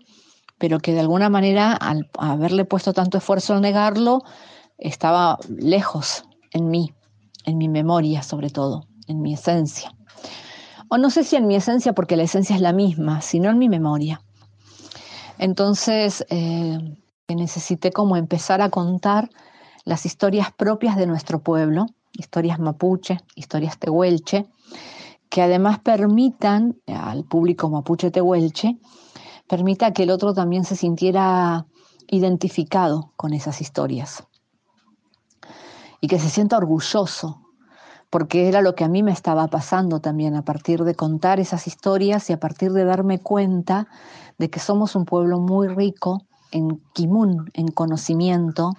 pero 0.58 0.78
que 0.78 0.92
de 0.92 1.00
alguna 1.00 1.28
manera, 1.28 1.72
al 1.72 2.08
haberle 2.18 2.64
puesto 2.64 2.92
tanto 2.92 3.18
esfuerzo 3.18 3.54
en 3.54 3.62
negarlo, 3.62 4.22
estaba 4.78 5.38
lejos 5.48 6.24
en 6.52 6.68
mí, 6.68 6.92
en 7.44 7.58
mi 7.58 7.68
memoria 7.68 8.22
sobre 8.22 8.50
todo, 8.50 8.86
en 9.06 9.22
mi 9.22 9.34
esencia. 9.34 9.92
O 10.88 10.98
no 10.98 11.10
sé 11.10 11.24
si 11.24 11.36
en 11.36 11.46
mi 11.46 11.56
esencia, 11.56 11.92
porque 11.92 12.16
la 12.16 12.24
esencia 12.24 12.56
es 12.56 12.62
la 12.62 12.72
misma, 12.72 13.20
sino 13.20 13.48
en 13.48 13.58
mi 13.58 13.68
memoria. 13.68 14.20
Entonces, 15.38 16.26
eh, 16.30 16.78
necesité 17.28 17.92
como 17.92 18.16
empezar 18.16 18.60
a 18.60 18.70
contar 18.70 19.30
las 19.84 20.04
historias 20.04 20.52
propias 20.52 20.96
de 20.96 21.06
nuestro 21.06 21.42
pueblo, 21.42 21.86
historias 22.12 22.58
mapuche, 22.58 23.20
historias 23.34 23.78
tehuelche, 23.78 24.46
que 25.28 25.42
además 25.42 25.78
permitan 25.78 26.76
al 26.86 27.24
público 27.24 27.70
mapuche 27.70 28.10
tehuelche, 28.10 28.78
permita 29.48 29.92
que 29.92 30.02
el 30.02 30.10
otro 30.10 30.34
también 30.34 30.64
se 30.64 30.76
sintiera 30.76 31.66
identificado 32.08 33.12
con 33.16 33.32
esas 33.32 33.60
historias 33.60 34.24
y 36.00 36.08
que 36.08 36.18
se 36.18 36.28
sienta 36.28 36.56
orgulloso, 36.56 37.40
porque 38.10 38.48
era 38.48 38.62
lo 38.62 38.74
que 38.74 38.84
a 38.84 38.88
mí 38.88 39.02
me 39.02 39.12
estaba 39.12 39.46
pasando 39.48 40.00
también 40.00 40.34
a 40.34 40.44
partir 40.44 40.82
de 40.82 40.94
contar 40.94 41.38
esas 41.38 41.66
historias 41.66 42.28
y 42.30 42.32
a 42.32 42.40
partir 42.40 42.72
de 42.72 42.84
darme 42.84 43.20
cuenta 43.20 43.86
de 44.38 44.50
que 44.50 44.58
somos 44.58 44.96
un 44.96 45.04
pueblo 45.04 45.38
muy 45.38 45.68
rico 45.68 46.22
en 46.50 46.82
kimun, 46.92 47.50
en 47.54 47.68
conocimiento, 47.68 48.72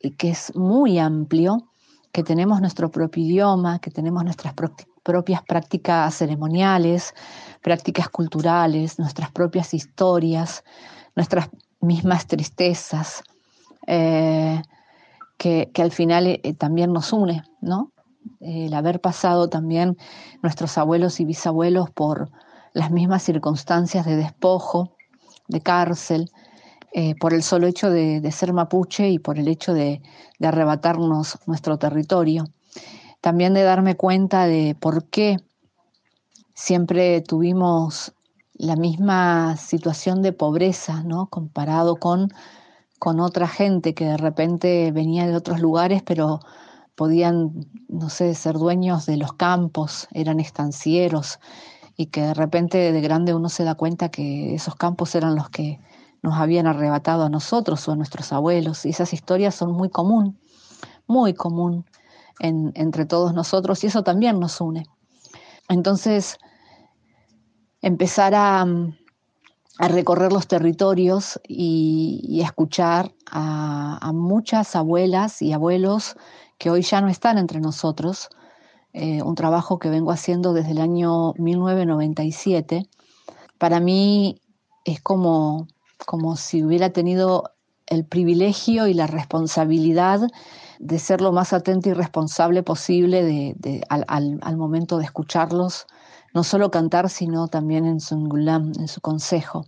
y 0.00 0.12
que 0.12 0.30
es 0.30 0.54
muy 0.54 0.98
amplio, 0.98 1.67
que 2.12 2.22
tenemos 2.22 2.60
nuestro 2.60 2.90
propio 2.90 3.24
idioma, 3.24 3.78
que 3.78 3.90
tenemos 3.90 4.24
nuestras 4.24 4.54
propias 5.02 5.42
prácticas 5.42 6.14
ceremoniales, 6.14 7.14
prácticas 7.62 8.08
culturales, 8.08 8.98
nuestras 8.98 9.30
propias 9.30 9.74
historias, 9.74 10.64
nuestras 11.14 11.48
mismas 11.80 12.26
tristezas, 12.26 13.22
eh, 13.86 14.62
que, 15.36 15.70
que, 15.72 15.82
al 15.82 15.92
final 15.92 16.26
eh, 16.26 16.54
también 16.54 16.92
nos 16.92 17.12
une, 17.12 17.42
¿no? 17.60 17.92
El 18.40 18.74
haber 18.74 19.00
pasado 19.00 19.48
también 19.48 19.96
nuestros 20.42 20.76
abuelos 20.78 21.20
y 21.20 21.24
bisabuelos 21.24 21.90
por 21.90 22.30
las 22.72 22.90
mismas 22.90 23.22
circunstancias 23.22 24.04
de 24.04 24.16
despojo, 24.16 24.92
de 25.48 25.60
cárcel, 25.60 26.30
eh, 26.92 27.14
por 27.16 27.34
el 27.34 27.42
solo 27.42 27.66
hecho 27.66 27.90
de, 27.90 28.30
ser 28.32 28.52
mapuche 28.52 29.10
y 29.10 29.18
por 29.18 29.38
el 29.38 29.48
hecho 29.48 29.74
de, 29.74 30.00
de, 30.38 30.46
arrebatarnos 30.46 31.38
nuestro 31.46 31.78
territorio. 31.78 32.44
También 33.20 33.54
de 33.54 33.62
darme 33.62 33.96
cuenta 33.96 34.46
de 34.46 34.76
por 34.78 35.04
qué 35.04 35.38
siempre 36.54 37.20
tuvimos 37.20 38.12
la 38.54 38.76
misma 38.76 39.56
situación 39.56 40.22
de 40.22 40.32
pobreza, 40.32 41.02
¿no? 41.04 41.26
Comparado 41.26 41.96
con, 41.96 42.32
con 42.98 43.20
otra 43.20 43.46
gente 43.46 43.94
que 43.94 44.04
de 44.04 44.16
repente 44.16 44.90
venía 44.92 45.26
de 45.26 45.36
otros 45.36 45.60
lugares, 45.60 46.02
pero 46.02 46.40
podían, 46.96 47.66
no 47.88 48.10
sé, 48.10 48.34
ser 48.34 48.54
dueños 48.54 49.06
de 49.06 49.16
los 49.16 49.32
campos, 49.32 50.08
eran 50.12 50.40
estancieros 50.40 51.38
y 51.96 52.06
que 52.06 52.22
de 52.22 52.34
repente 52.34 52.92
de 52.92 53.00
grande 53.00 53.34
uno 53.34 53.48
se 53.48 53.64
da 53.64 53.76
cuenta 53.76 54.08
que 54.08 54.54
esos 54.54 54.74
campos 54.74 55.14
eran 55.14 55.36
los 55.36 55.50
que 55.50 55.80
nos 56.22 56.34
habían 56.34 56.66
arrebatado 56.66 57.24
a 57.24 57.28
nosotros 57.28 57.86
o 57.88 57.92
a 57.92 57.96
nuestros 57.96 58.32
abuelos. 58.32 58.84
Y 58.84 58.90
esas 58.90 59.12
historias 59.12 59.54
son 59.54 59.72
muy 59.72 59.88
común, 59.88 60.38
muy 61.06 61.34
común 61.34 61.84
en- 62.40 62.72
entre 62.74 63.06
todos 63.06 63.34
nosotros 63.34 63.82
y 63.84 63.88
eso 63.88 64.02
también 64.02 64.38
nos 64.40 64.60
une. 64.60 64.86
Entonces, 65.68 66.38
empezar 67.82 68.34
a, 68.34 68.66
recorrer 69.80 70.32
los 70.32 70.48
territorios 70.48 71.40
y, 71.46 72.40
a 72.42 72.46
escuchar 72.46 73.12
a, 73.30 73.98
a 74.00 74.12
muchas 74.12 74.74
abuelas 74.74 75.40
y 75.40 75.52
abuelos 75.52 76.16
que 76.58 76.70
hoy 76.70 76.82
ya 76.82 77.00
no 77.00 77.08
están 77.08 77.38
entre 77.38 77.60
nosotros, 77.60 78.28
eh, 78.92 79.22
un 79.22 79.34
trabajo 79.36 79.78
que 79.78 79.90
vengo 79.90 80.10
haciendo 80.10 80.52
desde 80.52 80.72
el 80.72 80.80
año 80.80 81.32
1997, 81.34 82.88
para 83.58 83.78
mí 83.80 84.40
es 84.84 85.00
como, 85.00 85.68
como 86.06 86.36
si 86.36 86.64
hubiera 86.64 86.90
tenido 86.90 87.52
el 87.88 88.04
privilegio 88.04 88.86
y 88.86 88.94
la 88.94 89.06
responsabilidad 89.06 90.20
de 90.78 90.98
ser 90.98 91.20
lo 91.20 91.32
más 91.32 91.52
atenta 91.52 91.88
y 91.88 91.92
responsable 91.92 92.62
posible 92.62 93.56
al, 93.88 94.56
momento 94.56 94.98
de 94.98 95.04
escucharlos, 95.04 95.86
no 96.34 96.44
solo 96.44 96.70
cantar, 96.70 97.08
sino 97.08 97.48
también 97.48 97.84
en 97.84 98.00
su 98.00 98.16
ngulam, 98.16 98.72
en 98.78 98.88
su 98.88 99.00
consejo, 99.00 99.66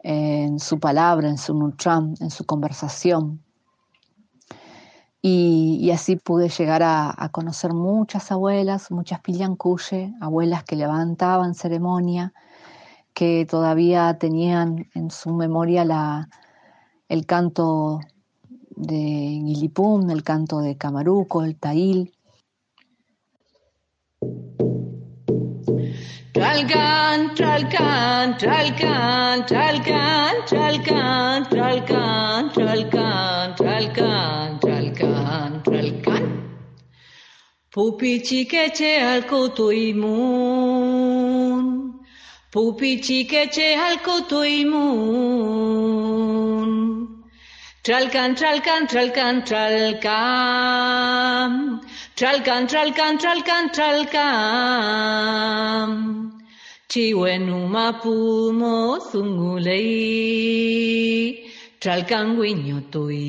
en 0.00 0.58
su 0.58 0.78
palabra, 0.78 1.28
en 1.28 1.38
su 1.38 1.54
nutram, 1.54 2.14
en 2.20 2.30
su 2.30 2.44
conversación. 2.44 3.42
Y, 5.22 5.90
así 5.90 6.16
pude 6.16 6.48
llegar 6.50 6.84
a, 6.84 7.12
a 7.16 7.30
conocer 7.30 7.72
muchas 7.72 8.30
abuelas, 8.30 8.90
muchas 8.92 9.20
pillancuye, 9.20 10.14
abuelas 10.20 10.62
que 10.62 10.76
levantaban 10.76 11.54
ceremonia, 11.54 12.32
que 13.16 13.46
todavía 13.46 14.18
tenían 14.18 14.90
en 14.94 15.10
su 15.10 15.32
memoria 15.32 15.86
la, 15.86 16.28
el 17.08 17.24
canto 17.24 18.00
de 18.68 18.94
Guilipum, 18.94 20.10
el 20.10 20.22
canto 20.22 20.60
de 20.60 20.76
Camaruco, 20.76 21.42
el 21.42 21.56
Tail. 21.56 22.12
Tralcan, 26.34 27.34
tralcan, 27.34 28.36
tralcan, 28.36 29.46
tralcan, 29.46 30.44
tralcan, 30.44 31.48
tralcan, 31.48 32.52
tralcan, 32.52 33.54
tralcan, 33.56 34.60
tralcan, 34.60 35.62
tralcan. 35.62 36.22
Pupi 37.70 38.22
chiqueche 38.22 39.00
al 39.00 39.24
cotoimun. 39.24 40.75
Pupi 42.50 43.00
chiqueche 43.02 43.74
al 43.74 44.00
cotoimun. 44.02 45.46
Tralcan, 47.82 48.34
tralcan, 48.34 48.86
tralcan, 48.86 49.44
tralcan. 49.44 50.70
Tralcan, 52.16 52.66
tralcan, 52.66 53.18
tralcan, 53.18 53.70
tralcan. 53.72 54.30
Chiwenuma 56.88 57.92
pumo 58.00 58.98
zungulei. 59.10 59.84
Tralcan 61.80 62.36
guignotoi. 62.36 63.26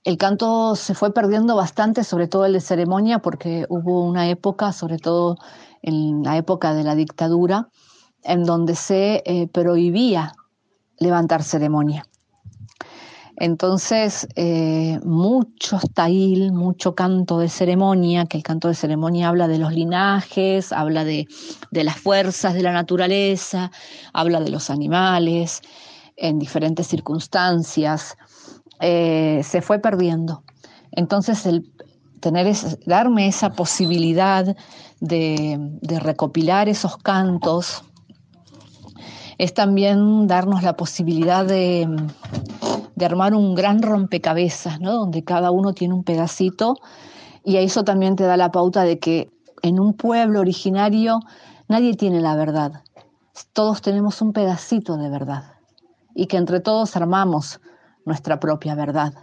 El 0.04 0.18
canto 0.18 0.76
se 0.76 0.94
fue 0.94 1.14
perdiendo 1.14 1.56
bastante, 1.56 2.04
sobre 2.04 2.28
todo 2.28 2.44
el 2.44 2.52
de 2.52 2.60
ceremonia, 2.60 3.20
porque 3.20 3.64
hubo 3.70 4.04
una 4.04 4.28
época, 4.28 4.72
sobre 4.72 4.98
todo 4.98 5.38
en 5.80 6.22
la 6.22 6.36
época 6.36 6.74
de 6.74 6.84
la 6.84 6.94
dictadura, 6.94 7.70
en 8.24 8.44
donde 8.44 8.74
se 8.74 9.22
eh, 9.24 9.48
prohibía 9.48 10.34
levantar 10.98 11.42
ceremonia. 11.42 12.04
Entonces, 13.42 14.28
eh, 14.36 15.00
muchos 15.04 15.82
tail, 15.92 16.52
mucho 16.52 16.94
canto 16.94 17.40
de 17.40 17.48
ceremonia, 17.48 18.26
que 18.26 18.36
el 18.36 18.44
canto 18.44 18.68
de 18.68 18.76
ceremonia 18.76 19.26
habla 19.26 19.48
de 19.48 19.58
los 19.58 19.72
linajes, 19.72 20.72
habla 20.72 21.04
de, 21.04 21.26
las 21.72 21.96
fuerzas 21.96 22.54
de 22.54 22.62
la 22.62 22.70
naturaleza, 22.70 23.72
habla 24.12 24.38
de 24.38 24.50
los 24.50 24.70
animales 24.70 25.60
en 26.16 26.38
diferentes 26.38 26.86
circunstancias, 26.86 28.16
eh, 28.78 29.40
se 29.42 29.60
fue 29.60 29.80
perdiendo. 29.80 30.44
Entonces, 30.92 31.44
el 31.44 31.68
tener 32.20 32.46
darme 32.86 33.26
esa 33.26 33.50
posibilidad 33.50 34.56
de 35.00 35.98
recopilar 35.98 36.68
esos 36.68 36.96
cantos 36.96 37.82
es 39.42 39.54
también 39.54 40.28
darnos 40.28 40.62
la 40.62 40.76
posibilidad 40.76 41.44
de, 41.44 41.88
de 43.02 43.06
armar 43.06 43.34
un 43.34 43.56
gran 43.56 43.82
rompecabezas, 43.82 44.80
¿no? 44.80 44.92
donde 44.92 45.24
cada 45.24 45.50
uno 45.50 45.72
tiene 45.72 45.92
un 45.92 46.04
pedacito 46.04 46.76
y 47.44 47.56
eso 47.56 47.82
también 47.82 48.14
te 48.14 48.22
da 48.22 48.36
la 48.36 48.52
pauta 48.52 48.84
de 48.84 49.00
que 49.00 49.28
en 49.62 49.80
un 49.80 49.94
pueblo 49.94 50.38
originario 50.38 51.18
nadie 51.66 51.96
tiene 51.96 52.20
la 52.20 52.36
verdad, 52.36 52.84
todos 53.52 53.82
tenemos 53.82 54.22
un 54.22 54.32
pedacito 54.32 54.96
de 54.98 55.10
verdad. 55.10 55.54
y 56.14 56.26
que 56.26 56.36
entre 56.36 56.60
todos 56.60 56.94
armamos 56.94 57.60
nuestra 58.04 58.38
propia 58.38 58.76
verdad. 58.76 59.14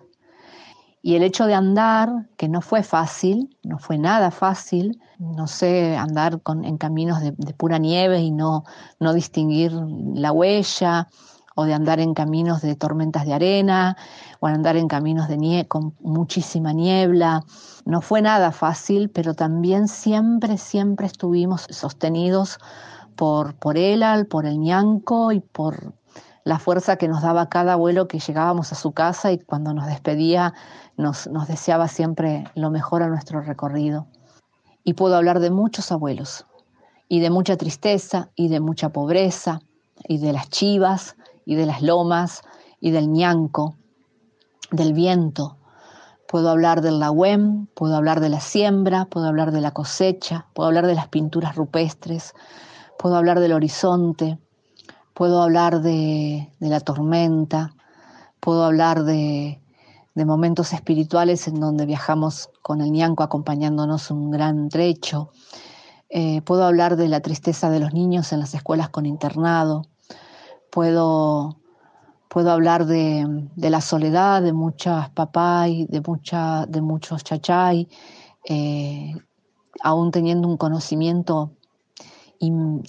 Y 1.02 1.16
el 1.16 1.24
hecho 1.24 1.46
de 1.46 1.54
andar, 1.54 2.10
que 2.36 2.50
no 2.50 2.60
fue 2.60 2.84
fácil, 2.84 3.56
no 3.64 3.78
fue 3.78 3.98
nada 3.98 4.30
fácil, 4.32 5.00
no 5.20 5.48
sé, 5.48 5.96
andar 5.96 6.42
con, 6.42 6.66
en 6.66 6.78
caminos 6.78 7.22
de, 7.22 7.32
de 7.38 7.54
pura 7.54 7.78
nieve 7.78 8.20
y 8.20 8.32
no, 8.32 8.66
no 9.00 9.14
distinguir 9.14 9.72
la 9.72 10.34
huella, 10.34 11.08
o 11.60 11.66
de 11.66 11.74
andar 11.74 12.00
en 12.00 12.14
caminos 12.14 12.62
de 12.62 12.74
tormentas 12.76 13.26
de 13.26 13.34
arena, 13.34 13.98
o 14.40 14.48
andar 14.48 14.78
en 14.78 14.88
caminos 14.88 15.28
de 15.28 15.36
nie 15.36 15.68
con 15.68 15.94
muchísima 16.00 16.72
niebla. 16.72 17.44
No 17.84 18.00
fue 18.00 18.22
nada 18.22 18.54
fácil, 18.54 19.10
pero 19.10 19.34
también 19.34 19.90
siempre, 19.90 20.58
siempre 20.58 21.06
estuvimos 21.06 21.68
sostenidos 21.70 22.60
por, 23.18 23.56
por 23.56 23.78
Elal, 23.78 24.26
por 24.26 24.46
el 24.46 24.58
ñanco 24.58 25.34
y 25.34 25.42
por 25.42 25.94
la 26.46 26.60
fuerza 26.60 26.96
que 26.96 27.10
nos 27.10 27.24
daba 27.24 27.50
cada 27.50 27.74
abuelo 27.74 28.08
que 28.08 28.20
llegábamos 28.20 28.72
a 28.72 28.76
su 28.76 28.94
casa 28.94 29.34
y 29.34 29.40
cuando 29.40 29.74
nos 29.74 29.86
despedía 29.88 30.54
nos, 30.96 31.28
nos 31.28 31.50
deseaba 31.50 31.90
siempre 31.90 32.46
lo 32.56 32.72
mejor 32.72 33.04
a 33.04 33.10
nuestro 33.10 33.42
recorrido. 33.42 34.08
Y 34.86 34.94
puedo 34.94 35.18
hablar 35.18 35.42
de 35.42 35.52
muchos 35.52 35.92
abuelos, 35.92 36.46
y 37.10 37.20
de 37.20 37.30
mucha 37.30 37.58
tristeza, 37.58 38.30
y 38.34 38.48
de 38.48 38.62
mucha 38.62 38.90
pobreza, 38.90 39.60
y 40.08 40.20
de 40.20 40.32
las 40.32 40.50
chivas, 40.50 41.18
y 41.50 41.56
de 41.56 41.66
las 41.66 41.82
lomas, 41.82 42.44
y 42.80 42.92
del 42.92 43.12
ñanco, 43.12 43.76
del 44.70 44.94
viento. 44.94 45.58
Puedo 46.28 46.52
hablar 46.52 46.84
del 46.84 47.00
lahuem, 47.00 47.66
puedo 47.74 47.96
hablar 47.96 48.20
de 48.20 48.30
la 48.30 48.40
siembra, 48.40 49.06
puedo 49.06 49.26
hablar 49.26 49.52
de 49.52 49.60
la 49.60 49.72
cosecha, 49.72 50.46
puedo 50.54 50.68
hablar 50.68 50.86
de 50.86 50.94
las 50.94 51.08
pinturas 51.08 51.56
rupestres, 51.56 52.36
puedo 53.00 53.16
hablar 53.16 53.40
del 53.40 53.54
horizonte, 53.54 54.38
puedo 55.16 55.42
hablar 55.42 55.82
de, 55.82 56.54
de 56.60 56.70
la 56.70 56.82
tormenta, 56.82 57.74
puedo 58.40 58.64
hablar 58.64 59.04
de, 59.04 59.60
de 60.14 60.26
momentos 60.26 60.72
espirituales 60.72 61.48
en 61.48 61.60
donde 61.60 61.88
viajamos 61.88 62.52
con 62.62 62.82
el 62.82 62.92
ñanco 62.92 63.24
acompañándonos 63.24 64.12
un 64.12 64.30
gran 64.30 64.70
trecho. 64.70 65.32
Eh, 66.10 66.44
puedo 66.44 66.64
hablar 66.64 66.96
de 66.96 67.08
la 67.08 67.22
tristeza 67.22 67.72
de 67.72 67.80
los 67.80 67.92
niños 67.92 68.34
en 68.34 68.40
las 68.40 68.54
escuelas 68.54 68.90
con 68.90 69.08
internado. 69.08 69.88
Puedo, 70.72 71.58
puedo 72.28 72.52
hablar 72.52 72.86
de, 72.86 73.26
de 73.56 73.70
la 73.70 73.82
soledad 73.82 74.42
de 74.42 74.54
muchas 74.54 75.10
papay, 75.10 75.86
de, 75.86 76.02
de 76.68 76.82
muchos 76.82 77.24
chachay, 77.24 77.88
eh, 78.48 79.14
aún 79.82 80.12
teniendo 80.12 80.48
un 80.48 80.58
conocimiento 80.58 81.52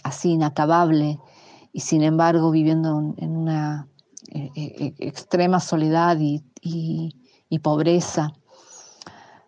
así 0.05 0.33
inacabable 0.33 1.19
y 1.73 1.81
sin 1.81 2.03
embargo 2.03 2.51
viviendo 2.51 3.15
en 3.17 3.37
una 3.37 3.89
eh, 4.29 4.51
eh, 4.55 4.95
extrema 4.99 5.61
soledad 5.61 6.19
y, 6.21 6.45
y 7.51 7.59
pobreza. 7.59 8.33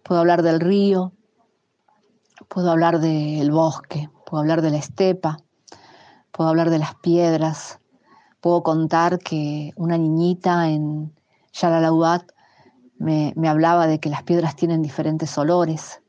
Puedo 0.02 0.20
hablar 0.20 0.42
del 0.42 0.60
río, 0.60 1.12
puedo 2.48 2.70
hablar 2.70 2.98
del 2.98 3.50
bosque, 3.50 4.10
puedo 4.26 4.40
hablar 4.40 4.60
de 4.60 4.70
la 4.70 4.78
estepa, 4.78 5.38
puedo 6.32 6.50
hablar 6.50 6.70
de 6.70 6.78
las 6.78 6.94
piedras, 6.96 7.78
puedo 8.42 8.62
contar 8.62 9.18
que 9.20 9.72
una 9.76 9.96
niñita 9.96 10.68
en 10.68 11.14
Yalalaubat 11.54 12.24
me, 12.98 13.32
me 13.36 13.48
hablaba 13.48 13.86
de 13.86 14.00
que 14.00 14.10
las 14.10 14.24
piedras 14.24 14.56
tienen 14.56 14.82
diferentes 14.82 15.38
olores 15.38 16.02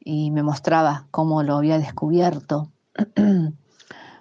y 0.00 0.32
me 0.32 0.42
mostraba 0.42 1.06
cómo 1.12 1.44
lo 1.44 1.56
había 1.56 1.78
descubierto. 1.78 2.72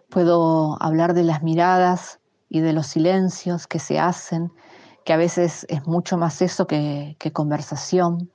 puedo 0.10 0.82
hablar 0.82 1.14
de 1.14 1.24
las 1.24 1.42
miradas 1.42 2.20
y 2.50 2.60
de 2.60 2.74
los 2.74 2.88
silencios 2.88 3.68
que 3.68 3.80
se 3.80 4.00
hacen, 4.00 4.52
que 5.06 5.14
a 5.14 5.18
veces 5.18 5.66
es 5.70 5.88
mucho 5.88 6.18
más 6.18 6.42
eso 6.42 6.68
que, 6.68 7.16
que 7.20 7.32
conversación, 7.32 8.32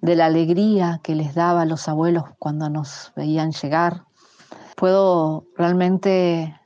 de 0.00 0.16
la 0.16 0.26
alegría 0.26 1.00
que 1.02 1.14
les 1.14 1.34
daba 1.34 1.62
a 1.62 1.66
los 1.66 1.88
abuelos 1.88 2.24
cuando 2.38 2.68
nos 2.68 3.12
veían 3.16 3.52
llegar. 3.52 4.04
Puedo 4.76 5.46
realmente 5.56 6.60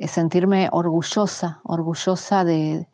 sentirme 0.00 0.68
orgullosa, 0.72 1.60
orgullosa 1.64 2.44
de, 2.44 2.88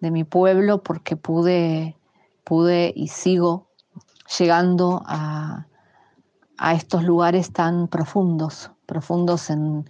de 0.00 0.10
mi 0.10 0.24
pueblo 0.24 0.82
porque 0.82 1.16
pude, 1.16 1.96
pude 2.44 2.92
y 2.94 3.08
sigo 3.08 3.68
llegando 4.38 5.02
a, 5.06 5.66
a 6.58 6.74
estos 6.74 7.04
lugares 7.04 7.52
tan 7.52 7.88
profundos, 7.88 8.70
profundos 8.86 9.50
en, 9.50 9.88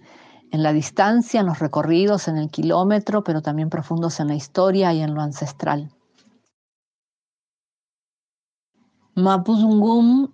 en 0.51 0.63
la 0.63 0.71
distancia, 0.71 1.39
en 1.39 1.47
los 1.47 1.59
recorridos, 1.59 2.27
en 2.27 2.37
el 2.37 2.49
kilómetro, 2.49 3.23
pero 3.23 3.41
también 3.41 3.69
profundos 3.69 4.19
en 4.19 4.27
la 4.27 4.35
historia 4.35 4.93
y 4.93 5.01
en 5.01 5.13
lo 5.13 5.21
ancestral. 5.21 5.91
Mapudungum 9.15 10.31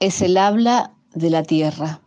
es 0.00 0.20
el 0.22 0.36
habla 0.36 0.94
de 1.14 1.30
la 1.30 1.42
tierra, 1.42 2.00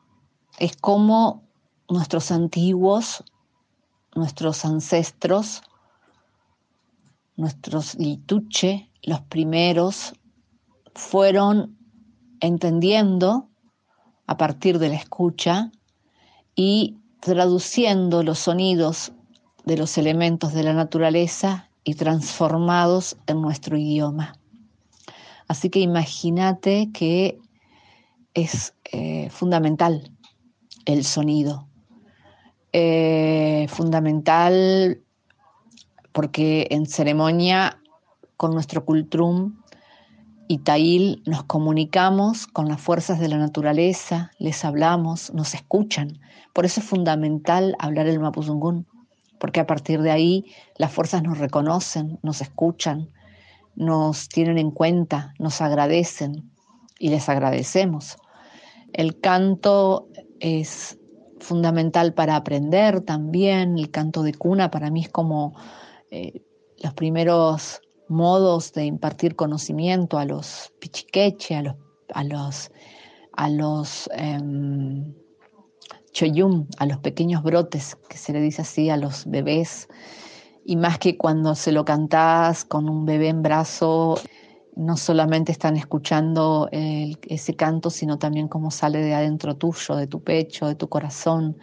es 0.60 0.76
como 0.78 1.44
nuestros 1.90 2.32
antiguos, 2.32 3.24
nuestros 4.16 4.66
ancestros, 4.66 5.62
nuestros 7.36 7.96
lituche, 7.96 8.90
los 9.04 9.22
primeros, 9.22 10.14
fueron 10.94 11.78
entendiendo 12.40 13.48
a 14.28 14.38
partir 14.38 14.80
de 14.80 14.90
la 14.90 14.96
escucha 14.96 15.72
y 16.56 16.98
traduciendo 17.20 18.24
los 18.24 18.40
sonidos 18.40 19.12
de 19.66 19.78
los 19.78 19.98
elementos 19.98 20.54
de 20.54 20.64
la 20.64 20.74
naturaleza 20.74 21.70
y 21.84 21.96
transformados 21.96 23.18
en 23.28 23.42
nuestro 23.42 23.78
idioma. 23.78 24.34
Así 25.48 25.70
que 25.70 25.80
imagínate 25.80 26.92
que 26.94 27.40
es 28.34 28.74
eh, 28.92 29.30
fundamental 29.30 30.12
el 30.86 31.04
sonido. 31.04 31.69
Eh, 32.72 33.66
fundamental 33.70 35.02
porque 36.12 36.68
en 36.70 36.86
ceremonia 36.86 37.82
con 38.38 38.52
nuestro 38.52 38.86
cultrum 38.86 39.56
y 40.48 40.60
Tail 40.60 41.24
nos 41.26 41.44
comunicamos 41.46 42.46
con 42.46 42.68
las 42.68 42.80
fuerzas 42.80 43.20
de 43.20 43.28
la 43.28 43.38
naturaleza, 43.38 44.32
les 44.38 44.64
hablamos, 44.66 45.34
nos 45.34 45.56
escuchan. 45.56 46.20
Por 46.54 46.66
eso 46.66 46.82
es 46.82 46.86
fundamental 46.86 47.76
hablar 47.80 48.06
el 48.06 48.20
mapuzungún, 48.20 48.86
porque 49.40 49.62
a 49.62 49.66
partir 49.66 50.02
de 50.02 50.12
ahí 50.12 50.46
las 50.78 50.92
fuerzas 50.92 51.24
nos 51.24 51.40
reconocen, 51.40 52.20
nos 52.22 52.42
escuchan, 52.42 53.10
nos 53.76 54.30
tienen 54.30 54.60
en 54.60 54.70
cuenta, 54.70 55.34
nos 55.40 55.60
agradecen 55.62 56.52
y 57.00 57.10
les 57.10 57.30
agradecemos. 57.30 58.18
El 58.94 59.20
canto 59.20 60.08
es 60.40 60.99
fundamental 61.40 62.14
para 62.14 62.36
aprender 62.36 63.02
también, 63.02 63.78
el 63.78 63.92
canto 63.92 64.24
de 64.24 64.34
cuna 64.34 64.72
para 64.72 64.90
mí 64.90 65.02
es 65.02 65.10
como 65.10 65.56
eh, 66.12 66.42
los 66.78 66.94
primeros 66.94 67.82
modos 68.08 68.74
de 68.74 68.86
impartir 68.86 69.36
conocimiento 69.36 70.18
a 70.18 70.26
los 70.26 70.74
pichiqueche, 70.80 71.56
a 71.56 71.62
los, 71.62 71.76
a 72.14 72.24
los, 72.24 72.72
a 73.34 73.50
los 73.50 74.10
eh, 74.14 75.14
choyum, 76.12 76.68
a 76.78 76.86
los 76.86 76.98
pequeños 77.00 77.44
brotes, 77.44 77.98
que 78.10 78.18
se 78.18 78.34
le 78.34 78.42
dice 78.42 78.64
así 78.64 78.90
a 78.90 78.98
los 78.98 79.26
bebés. 79.26 79.88
Y 80.66 80.76
más 80.76 81.00
que 81.00 81.18
cuando 81.18 81.56
se 81.56 81.72
lo 81.72 81.86
cantás 81.86 82.66
con 82.66 82.90
un 82.90 83.06
bebé 83.06 83.30
en 83.30 83.42
brazo, 83.42 84.20
no 84.76 84.98
solamente 84.98 85.52
están 85.52 85.76
escuchando 85.78 86.70
ese 86.72 87.56
canto, 87.56 87.90
sino 87.90 88.18
también 88.18 88.48
cómo 88.48 88.72
sale 88.72 89.00
de 89.00 89.14
adentro 89.14 89.56
tuyo, 89.56 89.96
de 89.96 90.08
tu 90.08 90.22
pecho, 90.22 90.68
de 90.68 90.76
tu 90.76 90.88
corazón. 90.88 91.58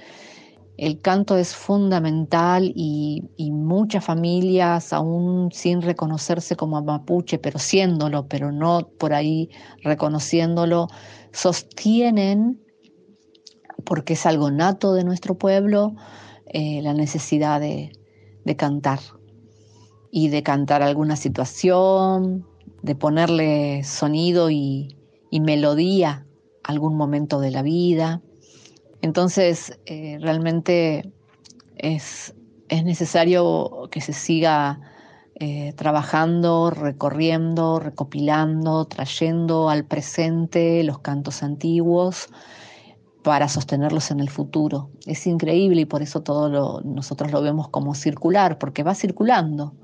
El 0.76 1.00
canto 1.00 1.38
es 1.38 1.54
fundamental 1.54 2.70
y, 2.74 3.30
y, 3.36 3.50
muchas 3.50 4.04
familias, 4.04 4.92
aún 4.92 5.50
sin 5.50 5.80
reconocerse 5.80 6.54
como 6.54 6.82
mapuche, 6.82 7.38
pero 7.38 7.58
siéndolo, 7.58 8.26
pero 8.28 8.52
no 8.52 8.90
por 8.98 9.14
ahí 9.14 9.48
reconociéndolo, 9.82 10.88
sostienen, 11.32 12.60
porque 13.84 14.12
es 14.14 14.26
algo 14.26 14.50
nato 14.50 14.92
de 14.92 15.04
nuestro 15.04 15.38
pueblo, 15.38 15.94
eh, 16.46 16.82
la 16.82 16.92
necesidad 16.92 17.58
de, 17.58 17.92
de 18.44 18.56
cantar 18.56 19.00
y 20.10 20.28
de 20.28 20.42
cantar 20.42 20.82
alguna 20.82 21.16
situación, 21.16 22.46
de 22.82 22.94
ponerle 22.94 23.84
sonido 23.84 24.50
y, 24.50 24.92
melodía 25.30 26.24
a 26.64 26.72
algún 26.72 26.96
momento 26.96 27.40
de 27.40 27.50
la 27.50 27.60
vida. 27.60 28.22
Entonces, 29.02 29.78
eh, 29.84 30.16
realmente 30.18 31.12
es, 31.76 32.34
es, 32.70 32.84
necesario 32.84 33.88
que 33.90 34.00
se 34.00 34.14
siga 34.14 34.80
eh, 35.38 35.74
trabajando, 35.76 36.70
recorriendo, 36.70 37.80
recopilando, 37.80 38.86
trayendo 38.86 39.68
al 39.68 39.84
presente 39.84 40.82
los 40.84 41.00
cantos 41.00 41.42
antiguos, 41.42 42.30
para 43.22 43.48
sostenerlos 43.48 44.12
en 44.12 44.20
el 44.20 44.30
futuro. 44.30 44.88
Es 45.04 45.26
increíble 45.26 45.80
y 45.80 45.84
por 45.84 46.00
eso 46.00 46.22
todo 46.22 46.48
lo, 46.48 46.80
nosotros 46.82 47.32
lo 47.32 47.42
vemos 47.42 47.68
como 47.68 47.94
circular, 47.94 48.56
porque 48.56 48.84
va 48.84 48.94
circulando. 48.94 49.74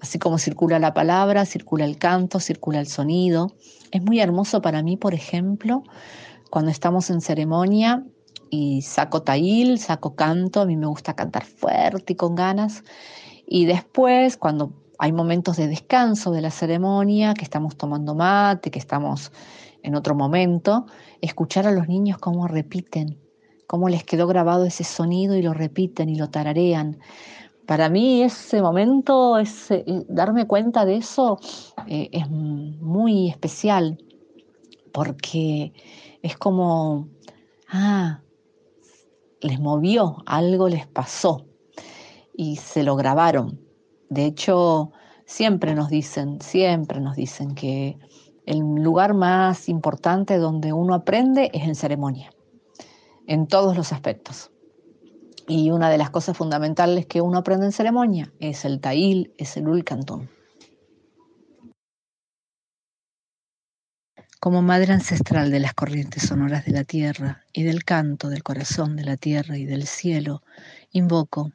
Así 0.00 0.18
como 0.18 0.38
circula 0.38 0.78
la 0.78 0.94
palabra, 0.94 1.46
circula 1.46 1.84
el 1.84 1.98
canto, 1.98 2.40
circula 2.40 2.80
el 2.80 2.86
sonido. 2.86 3.52
Es 3.90 4.02
muy 4.02 4.20
hermoso 4.20 4.60
para 4.60 4.82
mí, 4.82 4.96
por 4.96 5.14
ejemplo, 5.14 5.82
cuando 6.50 6.70
estamos 6.70 7.10
en 7.10 7.20
ceremonia 7.20 8.04
y 8.50 8.82
saco 8.82 9.22
tail, 9.22 9.78
saco 9.78 10.14
canto, 10.14 10.60
a 10.60 10.66
mí 10.66 10.76
me 10.76 10.86
gusta 10.86 11.14
cantar 11.14 11.44
fuerte 11.44 12.12
y 12.12 12.16
con 12.16 12.34
ganas. 12.34 12.84
Y 13.46 13.66
después, 13.66 14.36
cuando 14.36 14.72
hay 14.98 15.12
momentos 15.12 15.56
de 15.56 15.68
descanso 15.68 16.30
de 16.30 16.40
la 16.40 16.50
ceremonia, 16.50 17.34
que 17.34 17.44
estamos 17.44 17.76
tomando 17.76 18.14
mate, 18.14 18.70
que 18.70 18.78
estamos 18.78 19.32
en 19.82 19.94
otro 19.94 20.14
momento, 20.14 20.86
escuchar 21.20 21.66
a 21.66 21.72
los 21.72 21.88
niños 21.88 22.18
cómo 22.18 22.48
repiten, 22.48 23.18
cómo 23.66 23.88
les 23.88 24.04
quedó 24.04 24.26
grabado 24.26 24.64
ese 24.64 24.84
sonido 24.84 25.36
y 25.36 25.42
lo 25.42 25.54
repiten 25.54 26.08
y 26.08 26.16
lo 26.16 26.30
tararean. 26.30 26.98
Para 27.66 27.88
mí 27.88 28.22
ese 28.22 28.62
momento, 28.62 29.38
ese, 29.38 29.84
darme 30.08 30.46
cuenta 30.46 30.84
de 30.84 30.96
eso 30.96 31.38
eh, 31.88 32.08
es 32.12 32.30
muy 32.30 33.28
especial, 33.28 33.98
porque 34.92 35.72
es 36.22 36.36
como, 36.36 37.08
ah, 37.68 38.22
les 39.40 39.58
movió, 39.58 40.22
algo 40.26 40.68
les 40.68 40.86
pasó 40.86 41.46
y 42.32 42.56
se 42.56 42.84
lo 42.84 42.94
grabaron. 42.94 43.60
De 44.08 44.26
hecho, 44.26 44.92
siempre 45.24 45.74
nos 45.74 45.90
dicen, 45.90 46.40
siempre 46.40 47.00
nos 47.00 47.16
dicen 47.16 47.56
que 47.56 47.98
el 48.46 48.60
lugar 48.60 49.12
más 49.14 49.68
importante 49.68 50.38
donde 50.38 50.72
uno 50.72 50.94
aprende 50.94 51.50
es 51.52 51.64
en 51.64 51.74
ceremonia, 51.74 52.30
en 53.26 53.48
todos 53.48 53.76
los 53.76 53.92
aspectos. 53.92 54.52
Y 55.48 55.70
una 55.70 55.90
de 55.90 55.98
las 55.98 56.10
cosas 56.10 56.36
fundamentales 56.36 57.06
que 57.06 57.20
uno 57.20 57.38
aprende 57.38 57.66
en 57.66 57.72
ceremonia 57.72 58.32
es 58.40 58.64
el 58.64 58.80
tail, 58.80 59.32
es 59.38 59.56
el 59.56 59.68
ulcantón. 59.68 60.28
Como 64.40 64.62
madre 64.62 64.92
ancestral 64.92 65.50
de 65.50 65.60
las 65.60 65.74
corrientes 65.74 66.24
sonoras 66.24 66.64
de 66.64 66.72
la 66.72 66.84
tierra 66.84 67.44
y 67.52 67.62
del 67.62 67.84
canto 67.84 68.28
del 68.28 68.42
corazón 68.42 68.96
de 68.96 69.04
la 69.04 69.16
tierra 69.16 69.56
y 69.56 69.64
del 69.64 69.86
cielo, 69.86 70.42
invoco. 70.90 71.52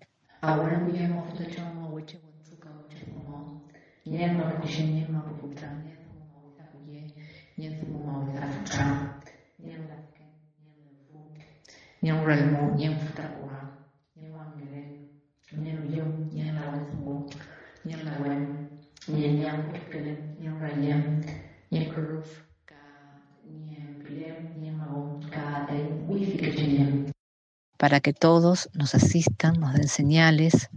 Para 27.78 28.00
que 28.00 28.14
todos 28.14 28.70
nos 28.74 28.94
asistan, 28.94 29.60
nos 29.60 29.74
den 29.74 29.88
señales, 29.88 30.70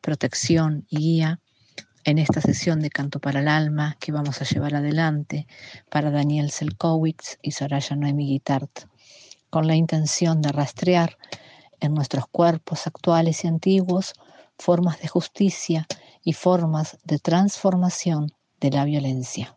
protección 0.00 0.86
y 0.88 0.98
guía 0.98 1.40
en 2.04 2.18
esta 2.18 2.40
sesión 2.40 2.80
de 2.80 2.90
Canto 2.90 3.20
para 3.20 3.40
el 3.40 3.48
Alma 3.48 3.96
que 4.00 4.10
vamos 4.10 4.40
a 4.40 4.44
llevar 4.44 4.74
adelante 4.74 5.46
para 5.90 6.10
Daniel 6.10 6.50
Selkowitz 6.50 7.38
y 7.42 7.52
Soraya 7.52 7.94
Noemi 7.96 8.26
Guitart, 8.26 8.86
con 9.50 9.66
la 9.66 9.76
intención 9.76 10.40
de 10.40 10.50
rastrear 10.50 11.18
en 11.84 11.94
nuestros 11.94 12.26
cuerpos 12.26 12.86
actuales 12.86 13.44
y 13.44 13.48
antiguos 13.48 14.14
formas 14.58 15.00
de 15.00 15.08
justicia 15.08 15.86
y 16.22 16.32
formas 16.32 16.98
de 17.04 17.18
transformación 17.18 18.32
de 18.60 18.70
la 18.70 18.84
violencia. 18.84 19.56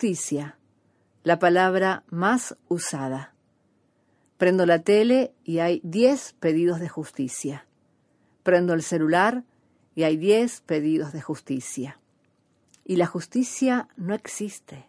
Justicia, 0.00 0.56
la 1.24 1.38
palabra 1.38 2.04
más 2.08 2.56
usada. 2.68 3.34
Prendo 4.38 4.64
la 4.64 4.78
tele 4.78 5.34
y 5.44 5.58
hay 5.58 5.82
10 5.84 6.36
pedidos 6.40 6.80
de 6.80 6.88
justicia. 6.88 7.66
Prendo 8.42 8.72
el 8.72 8.82
celular 8.82 9.44
y 9.94 10.04
hay 10.04 10.16
10 10.16 10.62
pedidos 10.62 11.12
de 11.12 11.20
justicia. 11.20 12.00
Y 12.82 12.96
la 12.96 13.04
justicia 13.04 13.88
no 13.98 14.14
existe. 14.14 14.86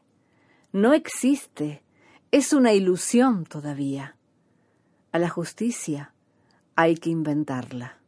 No 0.71 0.93
existe. 0.93 1.83
Es 2.31 2.53
una 2.53 2.71
ilusión 2.71 3.43
todavía. 3.43 4.15
A 5.11 5.19
la 5.19 5.27
justicia 5.27 6.13
hay 6.77 6.95
que 6.95 7.09
inventarla. 7.09 8.00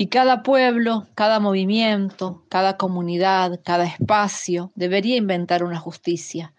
Y 0.00 0.06
cada 0.06 0.44
pueblo, 0.44 1.08
cada 1.16 1.40
movimiento, 1.40 2.44
cada 2.48 2.76
comunidad, 2.76 3.60
cada 3.64 3.84
espacio 3.84 4.70
debería 4.76 5.16
inventar 5.16 5.64
una 5.64 5.80
justicia, 5.80 6.54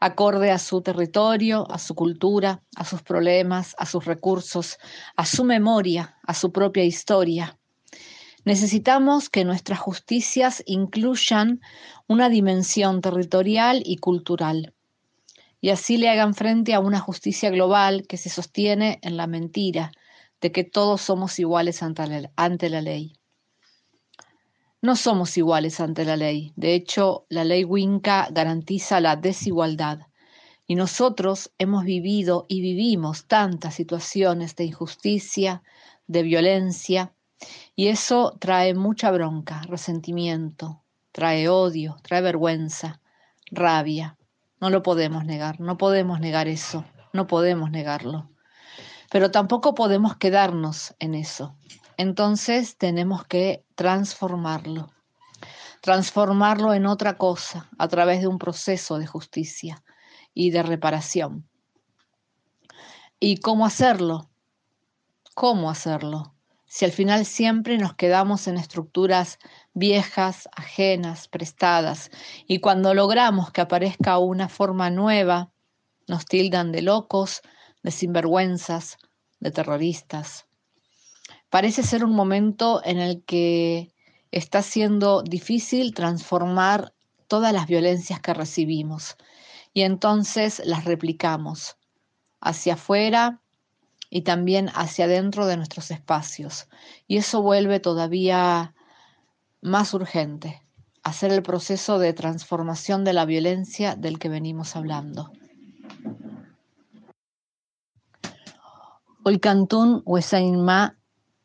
acorde 0.00 0.50
a 0.50 0.58
su 0.58 0.80
territorio, 0.80 1.70
a 1.70 1.78
su 1.78 1.94
cultura, 1.94 2.62
a 2.76 2.86
sus 2.86 3.02
problemas, 3.02 3.76
a 3.78 3.84
sus 3.84 4.06
recursos, 4.06 4.78
a 5.14 5.26
su 5.26 5.44
memoria, 5.44 6.16
a 6.26 6.32
su 6.32 6.52
propia 6.52 6.82
historia. 6.82 7.58
Necesitamos 8.46 9.28
que 9.28 9.44
nuestras 9.44 9.78
justicias 9.78 10.62
incluyan 10.64 11.60
una 12.06 12.30
dimensión 12.30 13.02
territorial 13.02 13.82
y 13.84 13.98
cultural, 13.98 14.72
y 15.60 15.68
así 15.68 15.98
le 15.98 16.08
hagan 16.08 16.32
frente 16.32 16.72
a 16.72 16.80
una 16.80 16.98
justicia 16.98 17.50
global 17.50 18.06
que 18.08 18.16
se 18.16 18.30
sostiene 18.30 19.00
en 19.02 19.18
la 19.18 19.26
mentira, 19.26 19.92
de 20.40 20.52
que 20.52 20.64
todos 20.64 21.00
somos 21.00 21.38
iguales 21.38 21.82
ante 21.82 22.68
la, 22.68 22.80
ley. 22.80 23.16
No 24.82 24.96
somos 24.96 25.36
iguales 25.36 25.80
ante 25.80 26.04
la 26.04 26.16
ley. 26.16 26.52
De 26.56 26.74
hecho, 26.74 27.26
la 27.28 27.44
ley 27.44 27.64
Winca 27.64 28.28
garantiza 28.30 29.00
la 29.00 29.16
desigualdad. 29.16 30.00
Y 30.66 30.76
nosotros 30.76 31.52
hemos 31.58 31.84
vivido 31.84 32.46
y 32.48 32.60
vivimos 32.60 33.26
tantas 33.26 33.74
situaciones 33.74 34.56
de 34.56 34.64
injusticia, 34.64 35.62
de 36.06 36.22
violencia, 36.22 37.12
y 37.74 37.88
eso 37.88 38.36
trae 38.38 38.74
mucha 38.74 39.10
bronca, 39.10 39.62
resentimiento, 39.62 40.84
trae 41.12 41.48
odio, 41.48 41.96
trae 42.02 42.20
vergüenza, 42.20 43.00
rabia. 43.50 44.16
No 44.60 44.70
lo 44.70 44.82
podemos 44.82 45.24
negar, 45.24 45.58
no 45.60 45.78
podemos 45.78 46.20
negar 46.20 46.48
eso, 46.48 46.84
no 47.12 47.26
podemos 47.26 47.70
negarlo. 47.70 48.30
Pero 49.10 49.30
tampoco 49.30 49.74
podemos 49.74 50.16
quedarnos 50.16 50.94
en 50.98 51.14
eso. 51.14 51.56
Entonces 51.96 52.78
tenemos 52.78 53.26
que 53.26 53.64
transformarlo, 53.74 54.90
transformarlo 55.82 56.72
en 56.72 56.86
otra 56.86 57.18
cosa 57.18 57.68
a 57.76 57.88
través 57.88 58.20
de 58.20 58.28
un 58.28 58.38
proceso 58.38 58.98
de 58.98 59.06
justicia 59.06 59.82
y 60.32 60.50
de 60.50 60.62
reparación. 60.62 61.46
¿Y 63.18 63.38
cómo 63.38 63.66
hacerlo? 63.66 64.30
¿Cómo 65.34 65.68
hacerlo? 65.68 66.34
Si 66.64 66.84
al 66.84 66.92
final 66.92 67.26
siempre 67.26 67.76
nos 67.78 67.94
quedamos 67.94 68.46
en 68.46 68.56
estructuras 68.56 69.38
viejas, 69.74 70.48
ajenas, 70.56 71.26
prestadas, 71.26 72.10
y 72.46 72.60
cuando 72.60 72.94
logramos 72.94 73.50
que 73.50 73.60
aparezca 73.60 74.18
una 74.18 74.48
forma 74.48 74.88
nueva, 74.88 75.50
nos 76.06 76.26
tildan 76.26 76.70
de 76.70 76.82
locos, 76.82 77.42
de 77.82 77.90
sinvergüenzas, 77.90 78.98
de 79.40 79.50
terroristas. 79.50 80.46
Parece 81.48 81.82
ser 81.82 82.04
un 82.04 82.14
momento 82.14 82.80
en 82.84 82.98
el 82.98 83.24
que 83.24 83.92
está 84.30 84.62
siendo 84.62 85.22
difícil 85.22 85.94
transformar 85.94 86.92
todas 87.26 87.52
las 87.52 87.66
violencias 87.66 88.20
que 88.20 88.34
recibimos 88.34 89.16
y 89.72 89.82
entonces 89.82 90.62
las 90.64 90.84
replicamos 90.84 91.76
hacia 92.40 92.74
afuera 92.74 93.40
y 94.10 94.22
también 94.22 94.68
hacia 94.74 95.04
adentro 95.04 95.46
de 95.46 95.56
nuestros 95.56 95.90
espacios. 95.90 96.68
Y 97.06 97.18
eso 97.18 97.42
vuelve 97.42 97.78
todavía 97.80 98.74
más 99.60 99.94
urgente, 99.94 100.62
hacer 101.02 101.32
el 101.32 101.42
proceso 101.42 101.98
de 101.98 102.12
transformación 102.12 103.04
de 103.04 103.12
la 103.12 103.24
violencia 103.24 103.94
del 103.94 104.18
que 104.18 104.28
venimos 104.28 104.74
hablando. 104.74 105.32
Olcantún 109.24 110.02
Huesainma 110.06 110.96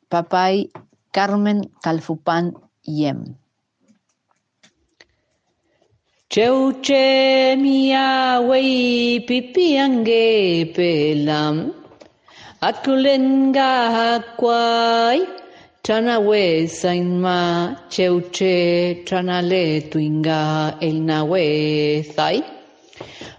Papay 0.10 0.72
Carmen 1.11 1.69
Calfupán 1.84 2.53
Yem. 2.84 3.35
Cheuche 6.30 7.56
mia 7.57 8.41
wei 8.41 9.19
pipiange 9.27 10.73
pelam. 10.76 11.72
Atkulenga 12.61 14.23
kwai 14.38 15.19
Trana 15.85 16.19
we 16.19 16.65
sainma 16.65 17.77
cheuche 17.91 19.06
trana 19.06 19.39
le 19.47 19.81
tuinga 19.81 20.81
el 20.81 20.97
na 21.02 21.23
we 21.23 22.02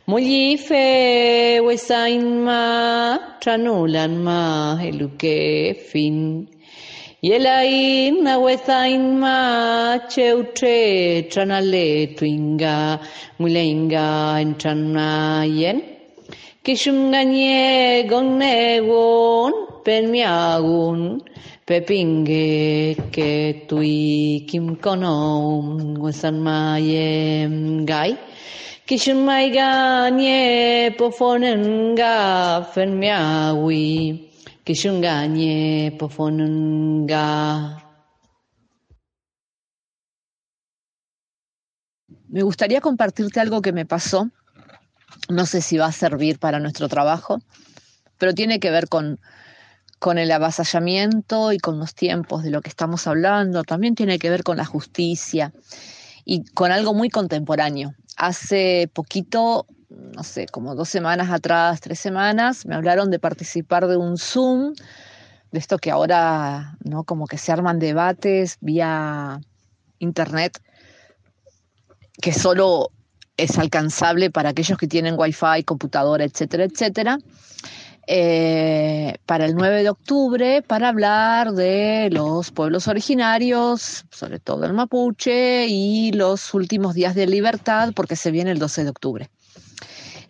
thai 0.07 0.13
Mulli 0.13 0.57
fe 0.57 1.61
we 1.61 1.75
sainma 1.75 3.19
tranulan 3.41 4.23
ma 4.23 4.77
eluke 4.81 5.77
fin. 5.77 6.49
Yelain 7.23 8.23
na 8.23 8.39
wezain 8.39 9.19
ma 9.19 9.99
cheutre 10.09 11.29
tranale 11.29 12.17
tuinga 12.17 13.01
mulenga 13.41 14.39
entranayen 14.45 15.83
Kishunganye 16.65 18.09
gonne 18.09 18.87
won 18.87 19.53
penmiagun 19.85 21.21
pepinge 21.67 23.13
que 23.13 23.67
tui 23.69 24.45
kim 24.47 24.77
kono 24.77 25.99
wesan 25.99 26.41
mayem 26.43 27.87
gai 27.87 28.17
Pofonenga. 35.99 37.83
Me 42.29 42.43
gustaría 42.45 42.81
compartirte 42.81 43.41
algo 43.41 43.61
que 43.61 43.73
me 43.73 43.87
pasó. 43.87 44.31
No 45.29 45.47
sé 45.47 45.63
si 45.63 45.79
va 45.79 45.87
a 45.87 45.93
servir 45.93 46.39
para 46.39 46.61
nuestro 46.61 46.87
trabajo, 46.87 47.41
pero 48.19 48.35
tiene 48.35 48.61
que 48.61 48.71
ver 48.71 48.89
con, 48.89 49.19
con 49.99 50.17
el 50.17 50.31
avasallamiento 50.31 51.51
y 51.51 51.59
con 51.59 51.81
los 51.81 51.97
tiempos 51.97 52.45
de 52.45 52.51
lo 52.51 52.61
que 52.61 52.69
estamos 52.69 53.09
hablando. 53.09 53.65
También 53.65 53.97
tiene 53.97 54.21
que 54.21 54.31
ver 54.31 54.45
con 54.45 54.59
la 54.59 54.65
justicia 54.65 55.53
y 56.27 56.45
con 56.45 56.71
algo 56.73 56.93
muy 56.93 57.09
contemporáneo. 57.09 57.95
Hace 58.19 58.91
poquito 58.93 59.67
no 59.89 60.23
sé, 60.23 60.47
como 60.47 60.75
dos 60.75 60.89
semanas 60.89 61.31
atrás, 61.31 61.81
tres 61.81 61.99
semanas, 61.99 62.67
me 62.67 62.75
hablaron 62.75 63.11
de 63.11 63.19
participar 63.19 63.87
de 63.87 63.97
un 63.97 64.19
Zoom, 64.19 64.75
de 65.53 65.59
esto 65.59 65.79
que 65.79 65.91
ahora, 65.91 66.77
¿no? 66.85 67.05
Como 67.05 67.27
que 67.27 67.39
se 67.39 67.53
arman 67.53 67.79
debates 67.79 68.59
vía 68.61 69.41
internet, 69.99 70.61
que 72.21 72.33
solo 72.33 72.91
es 73.37 73.59
alcanzable 73.59 74.31
para 74.31 74.51
aquellos 74.51 74.79
que 74.79 74.89
tienen 74.89 75.15
wifi, 75.19 75.63
computadora, 75.65 76.25
etcétera, 76.25 76.65
etcétera. 76.65 77.19
Eh, 78.09 79.17
para 79.27 79.47
el 79.47 79.57
9 79.57 79.83
de 79.83 79.89
octubre 79.89 80.63
para 80.63 80.91
hablar 80.91 81.53
de 81.55 82.09
los 82.13 82.53
pueblos 82.53 82.87
originarios, 82.87 84.05
sobre 84.13 84.39
todo 84.39 84.65
el 84.65 84.75
mapuche, 84.75 85.67
y 85.67 86.13
los 86.13 86.55
últimos 86.55 86.95
días 86.95 87.17
de 87.17 87.27
libertad, 87.27 87.93
porque 87.97 88.15
se 88.15 88.31
viene 88.31 88.53
el 88.53 88.61
12 88.61 88.85
de 88.85 88.91
octubre. 88.91 89.31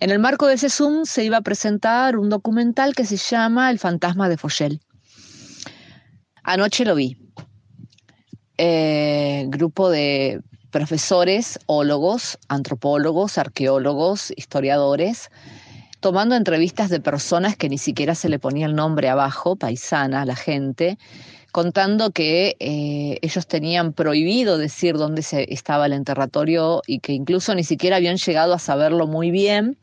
En 0.01 0.11
el 0.11 0.19
marco 0.19 0.47
de 0.47 0.55
ese 0.55 0.71
Zoom 0.71 1.05
se 1.05 1.25
iba 1.25 1.37
a 1.37 1.43
presentar 1.43 2.17
un 2.17 2.31
documental 2.31 2.95
que 2.95 3.05
se 3.05 3.19
llama 3.19 3.71
El 3.71 3.79
fantasma 3.79 4.31
de 4.31 4.39
Fochel. 4.39 4.81
Anoche 6.43 6.85
lo 6.87 6.95
vi. 6.95 7.19
Eh, 8.57 9.45
grupo 9.49 9.91
de 9.91 10.41
profesores, 10.71 11.59
ólogos, 11.67 12.39
antropólogos, 12.49 13.37
arqueólogos, 13.37 14.33
historiadores, 14.35 15.31
tomando 16.07 16.37
entrevistas 16.37 16.89
de 16.89 17.01
personas 17.01 17.57
que 17.57 17.69
ni 17.69 17.79
siquiera 17.79 18.15
se 18.15 18.29
le 18.29 18.39
ponía 18.39 18.67
el 18.67 18.77
nombre 18.77 19.09
abajo, 19.09 19.57
paisana, 19.57 20.25
la 20.25 20.37
gente, 20.37 20.99
contando 21.51 22.13
que 22.13 22.55
eh, 22.61 23.19
ellos 23.23 23.49
tenían 23.49 23.93
prohibido 23.93 24.57
decir 24.57 24.95
dónde 24.95 25.23
se 25.23 25.53
estaba 25.53 25.87
el 25.87 25.93
enterratorio 25.93 26.81
y 26.87 27.01
que 27.01 27.13
incluso 27.13 27.57
ni 27.57 27.65
siquiera 27.65 27.97
habían 27.97 28.19
llegado 28.19 28.55
a 28.55 28.61
saberlo 28.61 29.09
muy 29.09 29.33
bien 29.33 29.79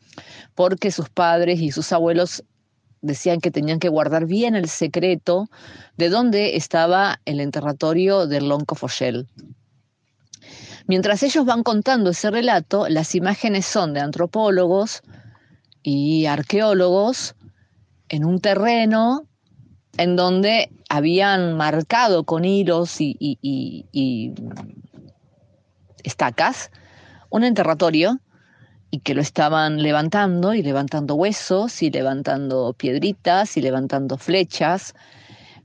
porque 0.56 0.92
sus 0.92 1.10
padres 1.10 1.60
y 1.60 1.72
sus 1.72 1.92
abuelos 1.92 2.46
decían 3.02 3.42
que 3.42 3.52
tenían 3.52 3.80
que 3.80 3.90
guardar 3.90 4.26
bien 4.26 4.56
el 4.56 4.70
secreto 4.70 5.50
de 5.98 6.08
dónde 6.08 6.56
estaba 6.56 7.20
el 7.26 7.42
enterratorio 7.42 8.28
del 8.28 8.48
Lonco 8.48 8.76
Fochel. 8.76 9.28
Mientras 10.88 11.22
ellos 11.22 11.44
van 11.46 11.64
contando 11.64 12.12
ese 12.12 12.32
relato, 12.32 12.88
las 12.88 13.14
imágenes 13.14 13.66
son 13.66 13.94
de 13.94 14.00
antropólogos 14.00 15.04
y 15.84 16.26
arqueólogos 16.26 17.36
en 18.10 18.26
un 18.26 18.40
terreno 18.40 19.28
en 19.98 20.16
donde 20.16 20.72
habían 20.90 21.56
marcado 21.56 22.24
con 22.24 22.46
hilos 22.46 23.00
y, 23.00 23.16
y 23.20 24.34
estacas 26.04 26.72
un 27.30 27.44
enterratorio 27.44 28.20
y 28.92 29.00
que 29.00 29.16
lo 29.16 29.22
estaban 29.22 29.82
levantando 29.82 30.54
y 30.54 30.62
levantando 30.62 31.16
huesos 31.16 31.82
y 31.82 31.90
levantando 31.90 32.74
piedritas 32.74 33.58
y 33.58 33.62
levantando 33.62 34.20
flechas, 34.20 34.94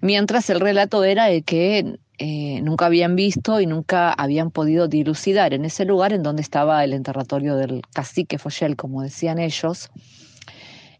mientras 0.00 0.48
el 0.48 0.60
relato 0.60 1.04
era 1.04 1.26
de 1.26 1.42
que 1.42 1.98
eh, 2.18 2.60
nunca 2.62 2.86
habían 2.86 3.16
visto 3.16 3.60
y 3.60 3.66
nunca 3.66 4.12
habían 4.12 4.50
podido 4.50 4.88
dilucidar 4.88 5.54
en 5.54 5.64
ese 5.64 5.84
lugar 5.84 6.12
en 6.12 6.22
donde 6.22 6.42
estaba 6.42 6.82
el 6.84 6.92
enterratorio 6.92 7.56
del 7.56 7.82
cacique 7.92 8.38
Fochel, 8.38 8.76
como 8.76 9.02
decían 9.02 9.38
ellos. 9.38 9.90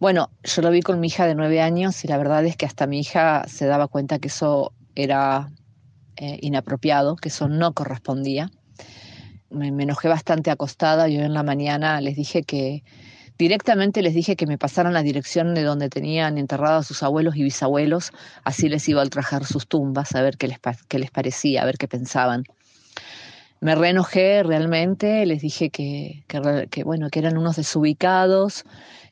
Bueno, 0.01 0.31
yo 0.45 0.63
lo 0.63 0.71
vi 0.71 0.81
con 0.81 1.01
mi 1.01 1.09
hija 1.09 1.27
de 1.27 1.35
nueve 1.35 1.61
años 1.61 2.05
y 2.05 2.09
la 2.09 2.19
verdad 2.19 2.45
es 2.47 2.57
que 2.57 2.67
hasta 2.67 2.87
mi 2.87 3.01
hija 3.01 3.45
se 3.49 3.67
daba 3.67 3.89
cuenta 3.89 4.19
que 4.19 4.29
eso 4.29 4.73
era 4.95 5.51
eh, 6.17 6.39
inapropiado, 6.41 7.17
que 7.17 7.29
eso 7.29 7.49
no 7.49 7.73
correspondía 7.75 8.51
me, 9.51 9.69
enojé 9.69 10.09
bastante 10.09 10.51
acostada. 10.51 11.09
Yo 11.09 11.21
en 11.21 11.35
la 11.35 11.43
mañana 11.43 12.01
les 12.01 12.17
dije 12.17 12.43
que, 12.43 12.83
directamente 13.39 14.03
les 14.03 14.15
dije 14.15 14.37
que 14.37 14.47
me 14.47 14.59
pasaran 14.59 14.93
la 14.93 15.03
dirección 15.03 15.55
de 15.55 15.63
donde 15.63 15.89
tenían 15.89 16.39
enterrados 16.39 16.87
sus 16.87 17.03
abuelos 17.03 17.37
y 17.37 17.43
bisabuelos, 17.45 18.13
así 18.45 18.69
les 18.69 18.89
iba 18.89 19.01
a 19.01 19.05
ultrajar 19.05 19.45
sus 19.45 19.69
tumbas, 19.69 20.15
a 20.15 20.23
ver 20.23 20.37
qué 20.37 20.49
les, 20.49 20.59
qué 20.89 20.99
les 20.99 21.11
parecía, 21.11 21.63
a 21.63 21.67
ver 21.67 21.79
qué 21.79 21.89
pensaban. 21.89 22.45
Me 23.61 23.75
reenojé 23.75 24.43
realmente, 24.45 25.27
les 25.27 25.43
dije 25.43 25.71
que, 25.71 26.25
que, 26.29 26.85
bueno, 26.85 27.11
que 27.11 27.19
eran 27.19 27.37
unos 27.37 27.57
desubicados, 27.57 28.65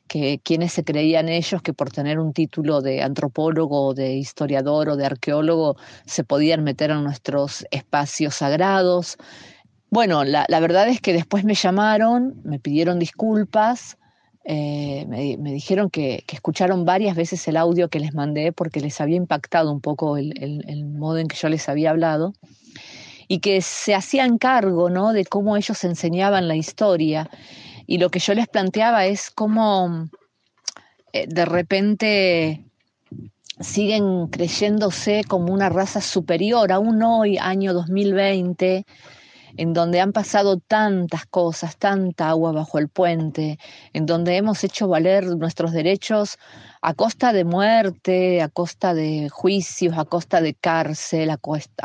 que 0.07 0.39
quienes 0.41 0.71
se 0.71 0.85
creían 0.85 1.27
ellos 1.27 1.61
que 1.61 1.73
por 1.73 1.91
tener 1.91 2.17
un 2.17 2.31
título 2.31 2.81
de 2.81 3.03
antropólogo, 3.03 3.93
de 3.93 4.13
historiador 4.13 4.87
o 4.89 4.95
de 4.95 5.05
arqueólogo 5.05 5.75
se 6.05 6.23
podían 6.23 6.63
meter 6.63 6.91
en 6.91 7.03
nuestros 7.03 7.65
espacios 7.71 8.35
sagrados, 8.35 9.17
bueno, 9.89 10.25
la, 10.25 10.45
verdad 10.59 10.89
es 10.89 10.99
que 10.99 11.13
después 11.13 11.45
me 11.45 11.53
llamaron, 11.53 12.41
me 12.43 12.59
pidieron 12.59 12.99
disculpas, 12.99 13.96
eh, 14.49 15.05
me, 15.09 15.51
dijeron 15.51 15.89
que, 15.89 16.23
escucharon 16.31 16.85
varias 16.85 17.17
veces 17.17 17.45
el 17.49 17.57
audio 17.57 17.89
que 17.89 17.99
les 17.99 18.13
mandé 18.13 18.53
porque 18.53 18.79
les 18.79 19.01
había 19.01 19.17
impactado 19.17 19.73
un 19.73 19.81
poco 19.81 20.15
el, 20.15 20.85
modo 20.85 21.17
en 21.17 21.27
que 21.27 21.35
yo 21.35 21.49
les 21.49 21.67
había 21.67 21.89
hablado 21.89 22.33
y 23.27 23.39
que 23.39 23.61
se 23.61 23.93
hacían 23.93 24.37
cargo 24.37 24.89
¿no? 24.89 25.11
de 25.11 25.25
cómo 25.25 25.57
ellos 25.57 25.83
enseñaban 25.83 26.47
la 26.47 26.55
historia. 26.55 27.29
Y 27.87 27.97
lo 27.97 28.09
que 28.09 28.19
yo 28.19 28.33
les 28.35 28.47
planteaba 28.47 29.05
es 29.05 29.31
cómo 29.31 30.07
eh, 31.11 31.25
de 31.27 31.43
repente 31.43 32.63
siguen 33.59 34.27
creyéndose 34.27 35.25
como 35.27 35.51
una 35.51 35.67
raza 35.67 35.99
superior, 35.99 36.71
aún 36.71 37.03
hoy, 37.03 37.37
año 37.37 37.73
2020, 37.73 38.85
en 39.57 39.73
donde 39.73 39.99
han 39.99 40.13
pasado 40.13 40.57
tantas 40.59 41.25
cosas, 41.25 41.77
tanta 41.77 42.29
agua 42.29 42.51
bajo 42.51 42.77
el 42.77 42.87
puente, 42.87 43.57
en 43.91 44.05
donde 44.05 44.37
hemos 44.37 44.63
hecho 44.63 44.87
valer 44.87 45.25
nuestros 45.35 45.71
derechos 45.71 46.37
a 46.81 46.93
costa 46.93 47.33
de 47.33 47.43
muerte, 47.43 48.41
a 48.41 48.49
costa 48.49 48.93
de 48.93 49.29
juicios, 49.29 49.97
a 49.97 50.05
costa 50.05 50.41
de 50.41 50.53
cárcel, 50.53 51.31
a, 51.31 51.37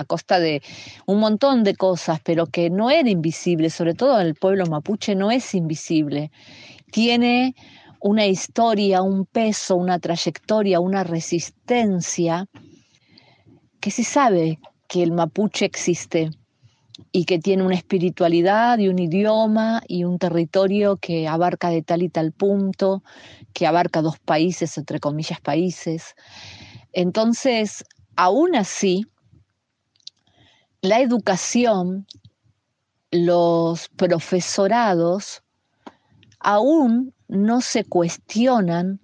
costa 0.04 0.38
de 0.38 0.62
un 1.06 1.18
montón 1.18 1.64
de 1.64 1.74
cosas, 1.74 2.20
pero 2.22 2.46
que 2.46 2.68
no 2.68 2.90
era 2.90 3.08
invisible, 3.08 3.70
sobre 3.70 3.94
todo 3.94 4.20
el 4.20 4.34
pueblo 4.34 4.66
mapuche 4.66 5.14
no 5.14 5.30
es 5.30 5.54
invisible. 5.54 6.30
Tiene 6.90 7.54
una 8.00 8.26
historia, 8.26 9.00
un 9.00 9.24
peso, 9.24 9.76
una 9.76 9.98
trayectoria, 9.98 10.78
una 10.78 11.04
resistencia, 11.04 12.46
que 13.80 13.90
se 13.90 14.04
sabe 14.04 14.58
que 14.86 15.02
el 15.02 15.12
mapuche 15.12 15.64
existe 15.64 16.30
y 17.12 17.26
que 17.26 17.38
tiene 17.38 17.62
una 17.62 17.74
espiritualidad 17.74 18.78
y 18.78 18.88
un 18.88 18.98
idioma 18.98 19.82
y 19.86 20.04
un 20.04 20.18
territorio 20.18 20.96
que 20.96 21.28
abarca 21.28 21.68
de 21.68 21.82
tal 21.82 22.02
y 22.02 22.08
tal 22.08 22.32
punto, 22.32 23.04
que 23.52 23.66
abarca 23.66 24.00
dos 24.00 24.18
países, 24.18 24.78
entre 24.78 24.98
comillas, 24.98 25.40
países. 25.40 26.14
Entonces, 26.92 27.84
aún 28.16 28.56
así, 28.56 29.06
la 30.80 31.00
educación, 31.00 32.06
los 33.10 33.88
profesorados, 33.90 35.42
aún 36.40 37.14
no 37.28 37.60
se 37.60 37.84
cuestionan 37.84 39.00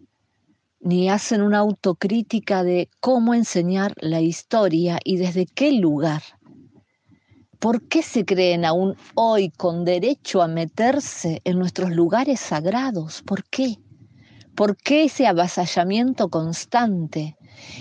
ni 0.81 1.11
hacen 1.11 1.43
una 1.43 1.59
autocrítica 1.59 2.63
de 2.63 2.89
cómo 3.01 3.35
enseñar 3.35 3.95
la 4.01 4.21
historia 4.21 4.99
y 5.05 5.17
desde 5.17 5.47
qué 5.47 5.73
lugar. 5.73 6.23
¿Por 7.59 7.89
qué 7.89 8.03
se 8.03 8.25
creen 8.25 8.65
aún 8.65 8.97
hoy 9.15 9.51
con 9.51 9.85
derecho 9.85 10.43
a 10.43 10.47
meterse 10.47 11.43
en 11.45 11.59
nuestros 11.59 11.91
lugares 11.91 12.39
sagrados? 12.39 13.23
¿Por 13.23 13.43
qué? 13.45 13.79
¿Por 14.55 14.77
qué 14.77 15.05
ese 15.05 15.27
avasallamiento 15.27 16.29
constante? 16.29 17.37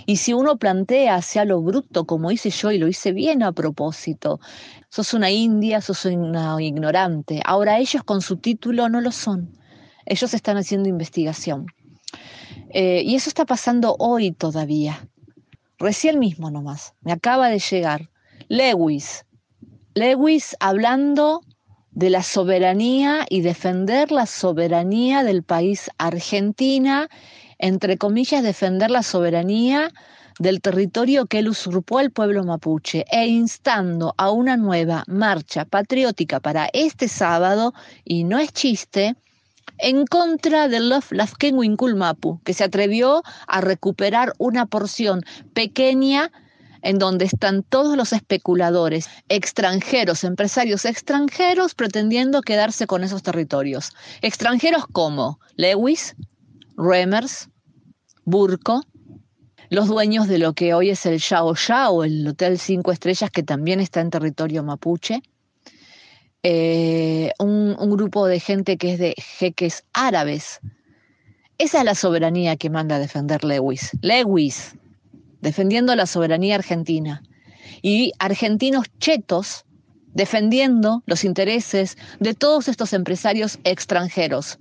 Y 0.07 0.17
si 0.17 0.33
uno 0.33 0.57
plantea 0.57 1.13
hacia 1.13 1.45
lo 1.45 1.61
bruto, 1.61 2.05
como 2.05 2.31
hice 2.31 2.49
yo 2.49 2.71
y 2.71 2.79
lo 2.79 2.87
hice 2.87 3.11
bien 3.11 3.43
a 3.43 3.51
propósito, 3.51 4.39
sos 4.89 5.13
una 5.13 5.29
india, 5.29 5.79
sos 5.79 6.05
una 6.05 6.59
ignorante. 6.59 7.41
Ahora 7.45 7.77
ellos 7.77 8.03
con 8.03 8.21
su 8.21 8.37
título 8.37 8.89
no 8.89 8.99
lo 8.99 9.11
son. 9.11 9.51
Ellos 10.07 10.33
están 10.33 10.57
haciendo 10.57 10.89
investigación. 10.89 11.67
Eh, 12.69 13.03
y 13.05 13.15
eso 13.15 13.29
está 13.29 13.45
pasando 13.45 13.95
hoy 13.99 14.31
todavía. 14.31 15.07
Recién 15.77 16.17
mismo 16.17 16.49
nomás. 16.49 16.95
Me 17.01 17.11
acaba 17.11 17.49
de 17.49 17.59
llegar 17.59 18.09
Lewis, 18.49 19.26
Lewis 19.97 20.55
hablando 20.59 21.41
de 21.89 22.11
la 22.11 22.21
soberanía 22.21 23.25
y 23.31 23.41
defender 23.41 24.11
la 24.11 24.27
soberanía 24.27 25.23
del 25.23 25.41
país 25.41 25.89
Argentina, 25.97 27.09
entre 27.57 27.97
comillas, 27.97 28.43
defender 28.43 28.91
la 28.91 29.01
soberanía 29.01 29.89
del 30.37 30.61
territorio 30.61 31.25
que 31.25 31.39
él 31.39 31.49
usurpó 31.49 31.97
al 31.97 32.11
pueblo 32.11 32.43
mapuche 32.43 33.05
e 33.11 33.25
instando 33.25 34.13
a 34.17 34.29
una 34.29 34.55
nueva 34.55 35.03
marcha 35.07 35.65
patriótica 35.65 36.39
para 36.39 36.69
este 36.73 37.07
sábado, 37.07 37.73
y 38.05 38.23
no 38.23 38.37
es 38.37 38.53
chiste, 38.53 39.15
en 39.79 40.05
contra 40.05 40.67
del 40.67 40.89
Lafkenwinkul 40.89 41.95
Mapu, 41.95 42.39
que 42.43 42.53
se 42.53 42.63
atrevió 42.63 43.23
a 43.47 43.61
recuperar 43.61 44.33
una 44.37 44.67
porción 44.67 45.23
pequeña 45.55 46.31
en 46.87 46.99
donde 46.99 47.25
están 47.25 47.63
todos 47.63 47.97
los 47.97 48.13
especuladores 48.13 49.09
extranjeros, 49.27 50.23
empresarios 50.23 50.85
extranjeros 50.85 51.75
pretendiendo 51.75 52.41
quedarse 52.41 52.87
con 52.87 53.03
esos 53.03 53.23
territorios. 53.23 53.91
Extranjeros 54.21 54.85
como 54.93 55.37
Lewis, 55.57 56.15
Remers, 56.77 57.49
Burco, 58.23 58.85
los 59.69 59.89
dueños 59.89 60.29
de 60.29 60.37
lo 60.37 60.53
que 60.53 60.73
hoy 60.73 60.91
es 60.91 61.05
el 61.05 61.19
Yao 61.19 61.55
Yao, 61.55 62.05
el 62.05 62.25
Hotel 62.25 62.57
Cinco 62.57 62.93
Estrellas 62.93 63.31
que 63.31 63.43
también 63.43 63.81
está 63.81 63.99
en 63.99 64.09
territorio 64.09 64.63
mapuche, 64.63 65.21
eh, 66.41 67.33
un, 67.37 67.75
un 67.77 67.91
grupo 67.97 68.27
de 68.27 68.39
gente 68.39 68.77
que 68.77 68.93
es 68.93 68.99
de 68.99 69.13
jeques 69.17 69.83
árabes. 69.91 70.61
Esa 71.57 71.79
es 71.79 71.83
la 71.83 71.95
soberanía 71.95 72.55
que 72.55 72.69
manda 72.69 72.95
a 72.95 72.99
defender 72.99 73.43
Lewis. 73.43 73.91
Lewis, 74.01 74.77
defendiendo 75.41 75.95
la 75.95 76.05
soberanía 76.05 76.55
argentina, 76.55 77.23
y 77.81 78.13
argentinos 78.19 78.87
chetos 78.99 79.65
defendiendo 80.13 81.03
los 81.05 81.23
intereses 81.23 81.97
de 82.19 82.33
todos 82.33 82.67
estos 82.67 82.93
empresarios 82.93 83.59
extranjeros, 83.63 84.57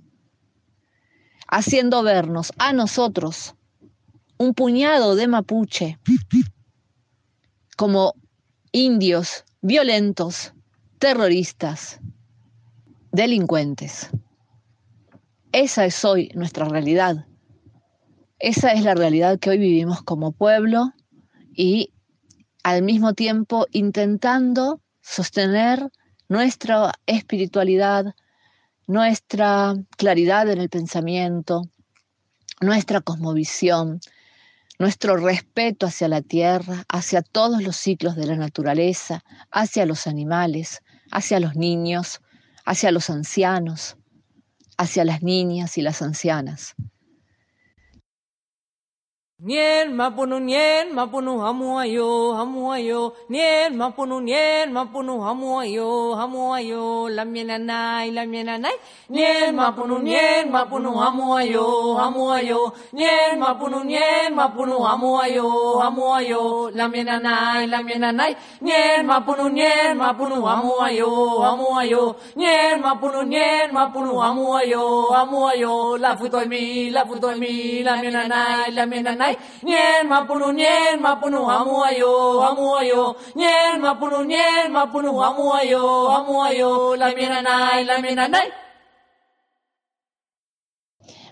haciendo 1.47 2.03
vernos 2.03 2.53
a 2.57 2.73
nosotros, 2.73 3.55
un 4.37 4.53
puñado 4.53 5.15
de 5.15 5.27
mapuche, 5.27 5.97
como 7.75 8.13
indios 8.71 9.45
violentos, 9.61 10.53
terroristas, 10.99 11.99
delincuentes. 13.11 14.09
Esa 15.51 15.85
es 15.85 16.05
hoy 16.05 16.29
nuestra 16.35 16.65
realidad. 16.65 17.25
Esa 18.39 18.71
es 18.73 18.83
la 18.83 18.93
realidad 18.93 19.39
que 19.39 19.49
hoy 19.49 19.57
vivimos 19.57 20.03
como 20.03 20.31
pueblo 20.31 20.93
y 21.55 21.91
al 22.61 22.83
mismo 22.83 23.13
tiempo 23.13 23.65
intentando 23.71 24.79
sostener 25.01 25.89
nuestra 26.29 26.91
espiritualidad, 27.07 28.13
nuestra 28.85 29.73
claridad 29.97 30.51
en 30.51 30.59
el 30.59 30.69
pensamiento, 30.69 31.63
nuestra 32.61 33.01
cosmovisión, 33.01 34.01
nuestro 34.77 35.17
respeto 35.17 35.87
hacia 35.87 36.07
la 36.07 36.21
tierra, 36.21 36.85
hacia 36.89 37.23
todos 37.23 37.63
los 37.63 37.75
ciclos 37.75 38.15
de 38.15 38.27
la 38.27 38.35
naturaleza, 38.35 39.23
hacia 39.49 39.87
los 39.87 40.05
animales, 40.05 40.83
hacia 41.11 41.39
los 41.39 41.55
niños, 41.55 42.21
hacia 42.65 42.91
los 42.91 43.09
ancianos, 43.09 43.97
hacia 44.77 45.05
las 45.05 45.23
niñas 45.23 45.79
y 45.79 45.81
las 45.81 46.03
ancianas. 46.03 46.75
Nien 49.39 49.93
mapunu 49.93 50.39
nien 50.39 50.93
mapunu 50.97 51.37
hamuayo 51.39 52.33
hamuayo 52.33 53.13
nien 53.29 53.69
mapunu 53.77 54.17
nien 54.19 54.73
mapunu 54.73 55.21
hamuayo 55.21 56.15
hamuayo 56.17 57.09
lamienanai 57.09 58.09
lamienanai 58.17 58.73
nien 59.09 59.53
mapunu 59.55 59.99
nien 60.01 60.49
mapunu 60.49 60.91
hamuayo 60.97 61.93
hamuayo 62.01 62.73
nien 62.93 63.37
mapunu 63.37 63.83
nien 63.83 64.33
mapunu 64.33 64.79
hamuayo 64.81 65.77
hamuayo 65.85 66.71
lamienanai 66.73 67.67
lamienanai 67.67 68.33
nien 68.61 69.05
mapunu 69.05 69.49
nien 69.49 69.93
mapunu 70.01 70.41
hamuayo 70.41 71.13
hamuayo 71.45 72.15
nien 72.35 72.81
mapunu 72.81 73.21
nien 73.23 73.69
mapunu 73.71 74.17
hamuayo 74.17 75.01
hamuayo 75.13 75.97
la 75.97 76.17
futoimi 76.17 76.89
la 76.89 77.05
futoimi 77.05 77.83
lamienanai 77.83 78.71
lamienanai 78.73 79.26
la 87.85 88.37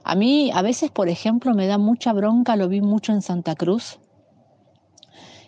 A 0.03 0.13
mí 0.15 0.51
a 0.53 0.61
veces, 0.61 0.91
por 0.91 1.09
ejemplo, 1.09 1.55
me 1.55 1.65
da 1.65 1.77
mucha 1.79 2.13
bronca, 2.13 2.55
lo 2.55 2.67
vi 2.69 2.79
mucho 2.81 3.11
en 3.11 3.23
Santa 3.23 3.55
Cruz, 3.55 3.97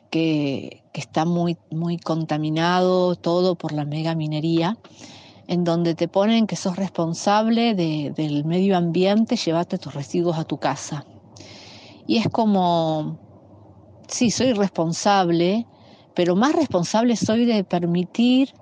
que, 0.10 0.84
que 0.94 1.00
está 1.02 1.26
muy, 1.26 1.58
muy 1.70 2.00
contaminado 2.00 3.16
todo 3.16 3.56
por 3.56 3.72
la 3.72 3.86
mega 3.86 4.16
minería, 4.16 4.78
en 5.48 5.64
donde 5.64 5.94
te 5.94 6.08
ponen 6.08 6.48
que 6.48 6.56
sos 6.56 6.76
responsable 6.76 7.76
de- 7.76 8.12
del 8.16 8.46
medio 8.46 8.76
ambiente, 8.78 9.36
llévate 9.36 9.78
tus 9.78 9.94
residuos 9.94 10.38
a 10.40 10.44
tu 10.44 10.58
casa. 10.58 11.06
Y 12.08 12.18
es 12.18 12.30
como, 12.30 13.18
sí, 14.08 14.32
soy 14.32 14.54
responsable, 14.54 15.68
pero 16.16 16.36
más 16.36 16.56
responsable 16.56 17.18
soy 17.18 17.46
de 17.46 17.66
permitir 17.66 18.54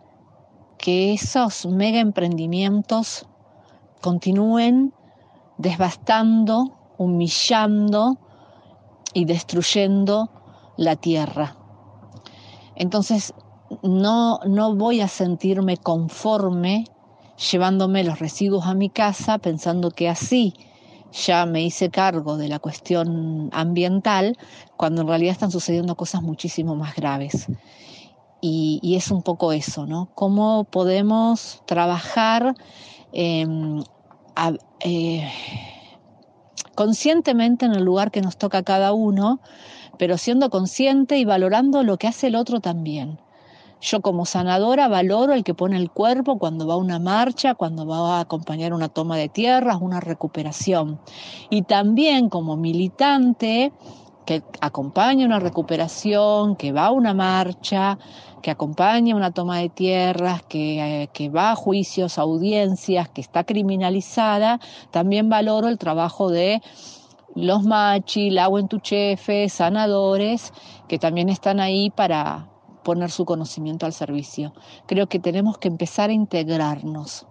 que 0.79 1.13
esos 1.13 1.67
mega 1.67 1.99
emprendimientos 1.99 3.27
continúen 4.01 4.93
devastando, 5.57 6.75
humillando 6.97 8.17
y 9.13 9.25
destruyendo 9.25 10.29
la 10.75 10.95
tierra. 10.95 11.55
Entonces, 12.75 13.33
no, 13.83 14.39
no 14.45 14.75
voy 14.75 15.01
a 15.01 15.07
sentirme 15.07 15.77
conforme 15.77 16.85
llevándome 17.51 18.03
los 18.03 18.19
residuos 18.19 18.65
a 18.65 18.73
mi 18.73 18.89
casa 18.89 19.37
pensando 19.37 19.91
que 19.91 20.09
así 20.09 20.53
ya 21.15 21.45
me 21.45 21.63
hice 21.63 21.89
cargo 21.89 22.37
de 22.37 22.49
la 22.49 22.59
cuestión 22.59 23.49
ambiental, 23.53 24.37
cuando 24.77 25.01
en 25.01 25.07
realidad 25.07 25.31
están 25.33 25.51
sucediendo 25.51 25.95
cosas 25.95 26.21
muchísimo 26.21 26.75
más 26.75 26.95
graves. 26.95 27.47
Y, 28.41 28.95
es 28.95 29.09
un 29.09 29.23
poco 29.23 29.51
eso, 29.53 29.87
¿no? 29.87 30.09
¿Cómo 30.13 30.65
podemos 30.65 31.63
trabajar 31.65 32.53
a- 34.35 34.53
eh, 34.81 35.31
conscientemente 36.75 37.65
en 37.65 37.73
el 37.73 37.83
lugar 37.83 38.11
que 38.11 38.21
nos 38.21 38.37
toca 38.37 38.59
a 38.59 38.63
cada 38.63 38.93
uno, 38.93 39.39
pero 39.97 40.17
siendo 40.17 40.49
consciente 40.49 41.17
y 41.17 41.25
valorando 41.25 41.83
lo 41.83 41.97
que 41.97 42.07
hace 42.07 42.27
el 42.27 42.35
otro 42.35 42.59
también. 42.59 43.17
Yo 43.81 44.01
como 44.01 44.25
sanadora 44.25 44.87
valoro 44.87 45.33
el 45.33 45.43
que 45.43 45.53
pone 45.53 45.77
el 45.77 45.91
cuerpo 45.91 46.39
cuando 46.39 46.65
va 46.65 46.75
a 46.75 46.77
una 46.77 46.99
marcha, 46.99 47.55
cuando 47.55 47.85
va 47.85 48.17
a 48.17 48.21
acompañar 48.21 48.73
una 48.73 48.89
toma 48.89 49.17
de 49.17 49.29
tierras, 49.29 49.77
una 49.81 49.99
recuperación. 49.99 50.99
Y 51.49 51.63
también 51.63 52.29
como 52.29 52.57
militante 52.57 53.71
que 54.25 54.41
acompaña 54.59 55.25
una 55.25 55.39
recuperación, 55.39 56.55
que 56.55 56.71
va 56.71 56.87
a 56.87 56.91
una 56.91 57.13
marcha, 57.13 57.99
que 58.41 58.51
acompaña 58.51 59.15
una 59.15 59.31
toma 59.31 59.59
de 59.59 59.69
tierras, 59.69 60.41
que, 60.43 61.03
eh, 61.03 61.09
que 61.13 61.29
va 61.29 61.51
a 61.51 61.55
juicios, 61.55 62.17
audiencias, 62.17 63.09
que 63.09 63.21
está 63.21 63.43
criminalizada, 63.43 64.59
también 64.91 65.29
valoro 65.29 65.67
el 65.67 65.77
trabajo 65.77 66.29
de 66.29 66.61
los 67.35 67.63
machi, 67.63 68.29
la 68.31 68.49
chefe, 68.81 69.49
sanadores, 69.49 70.53
que 70.87 70.97
también 70.97 71.29
están 71.29 71.59
ahí 71.59 71.89
para 71.89 72.47
poner 72.85 73.11
su 73.11 73.25
conocimiento 73.25 73.85
al 73.85 73.91
servicio. 73.91 74.53
Creo 74.85 75.07
que 75.07 75.19
tenemos 75.19 75.57
que 75.57 75.67
empezar 75.67 76.11
a 76.11 76.13
integrarnos, 76.13 77.25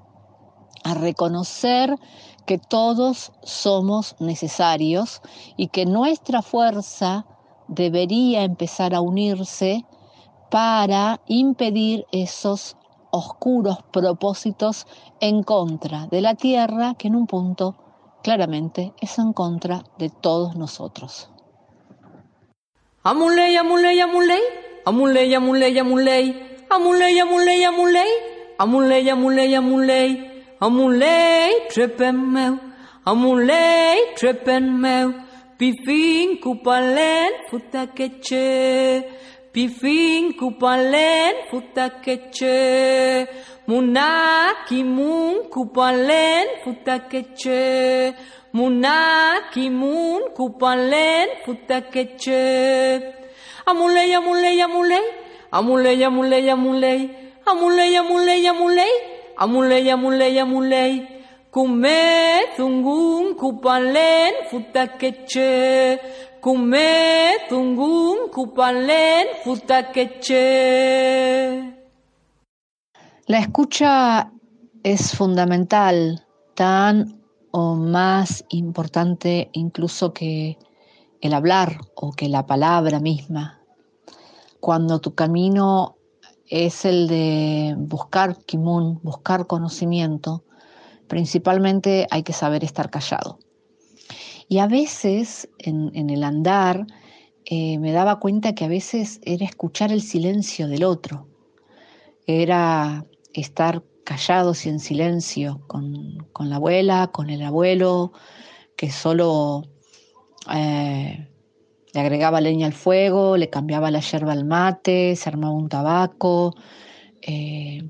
a 0.83 0.93
reconocer 0.95 1.97
que 2.45 2.59
todos 2.59 3.33
somos 3.43 4.17
necesarios 4.19 5.23
y 5.57 5.69
que 5.69 5.87
nuestra 5.87 6.43
fuerza 6.43 7.25
debería 7.69 8.43
empezar 8.43 8.95
a 8.95 9.01
unirse 9.01 9.87
para 10.51 11.21
impedir 11.27 12.05
esos 12.13 12.77
oscuros 13.11 13.79
propósitos 13.93 14.87
en 15.21 15.45
contra 15.45 16.09
de 16.09 16.21
la 16.21 16.35
tierra 16.35 16.95
que 16.99 17.09
en 17.09 17.15
un 17.15 17.27
punto 17.27 17.77
claramente 18.23 18.93
es 19.01 19.19
en 19.19 19.33
contra 19.33 19.85
de 19.99 20.11
todos 20.11 20.57
nosotros. 20.57 21.31
Amuley, 23.05 23.57
amuley, 23.57 24.01
amuley, 24.01 24.41
Amulei, 24.87 25.35
amulei, 25.35 25.79
amulei. 25.79 26.27
Amulei, 26.71 27.21
amulei, 27.21 27.65
amulei. 27.65 28.13
Amulei, 28.59 29.11
amulei, 29.11 29.55
amulei. 29.55 30.31
Amulei, 30.61 31.69
trepen 31.73 32.17
meu. 32.33 32.59
Amulei, 33.05 34.15
trepen 34.17 34.65
meu. 34.83 35.15
Pifin 35.59 36.39
kupalen 36.43 37.33
futaketxe. 37.51 39.05
Pifin 39.53 40.33
kupalen 40.39 41.35
futaketxe. 41.51 42.57
Munakimun 43.67 45.35
kupalen 45.55 46.47
futaketxe. 46.65 47.61
Munakimun 48.53 50.23
kupalen 50.37 51.29
futaketxe. 51.45 53.24
Amuley, 53.67 54.13
amuley, 54.15 54.61
amuley. 54.61 55.05
Amuley, 55.51 56.05
amuley, 56.05 56.49
amuley. 56.51 57.01
Amuley, 57.47 57.97
amuley, 57.97 58.47
amuley. 58.47 58.93
Amuley, 59.39 59.91
amuley, 59.91 60.39
amuley. 60.39 60.93
Kume 61.51 62.01
tungun 62.57 63.35
kupalen 63.41 64.33
futakeche. 64.51 65.99
Kume 66.43 66.91
tungun 67.49 68.29
kupalen 68.35 69.27
futakeche. 69.45 70.45
La 73.27 73.39
escucha 73.39 74.31
es 74.83 75.17
fundamental, 75.17 76.27
tan 76.55 77.19
o 77.51 77.75
más 77.77 78.45
importante 78.51 79.49
incluso 79.53 80.13
que 80.13 80.59
el 81.25 81.33
hablar 81.33 81.79
o 81.95 82.13
que 82.13 82.29
la 82.29 82.45
palabra 82.45 83.01
misma. 83.01 83.63
Cuando 84.61 85.01
tu 85.01 85.15
camino 85.15 85.97
es 86.51 86.85
el 86.85 87.09
de 87.09 87.75
buscar 87.79 88.37
kimun, 88.45 89.01
buscar 89.03 89.47
conocimiento, 89.47 90.45
principalmente 91.09 92.07
hay 92.11 92.25
que 92.25 92.35
saber 92.35 92.63
estar 92.63 92.91
callado. 92.91 93.39
Y 94.49 94.59
a 94.59 94.67
veces 94.67 95.49
en, 95.57 96.11
el 96.11 96.25
andar 96.25 96.87
eh, 97.47 97.79
me 97.79 97.93
daba 97.93 98.21
cuenta 98.21 98.55
que 98.55 98.67
a 98.67 98.69
veces 98.69 99.19
era 99.23 99.47
escuchar 99.47 99.93
el 99.93 100.03
silencio 100.03 100.69
del 100.69 100.85
otro, 100.85 101.27
era 102.27 103.07
estar 103.33 103.83
callados 104.05 104.67
y 104.67 104.69
en 104.69 104.79
silencio 104.79 105.63
con, 105.69 106.19
con 106.35 106.51
la 106.51 106.57
abuela, 106.57 107.09
con 107.11 107.31
el 107.31 107.43
abuelo, 107.43 108.13
que 108.77 108.91
solo 108.91 109.71
eh, 110.53 111.29
le 111.93 112.01
agregaba 112.01 112.41
leña 112.41 112.67
al 112.67 112.73
fuego, 112.73 113.37
le 113.37 113.51
cambiaba 113.51 113.91
la 113.91 114.01
yerba 114.01 114.33
al 114.33 114.45
mate, 114.45 115.15
se 115.17 115.29
armaba 115.29 115.55
un 115.55 115.69
tabaco. 115.69 116.55
Eh, 117.23 117.89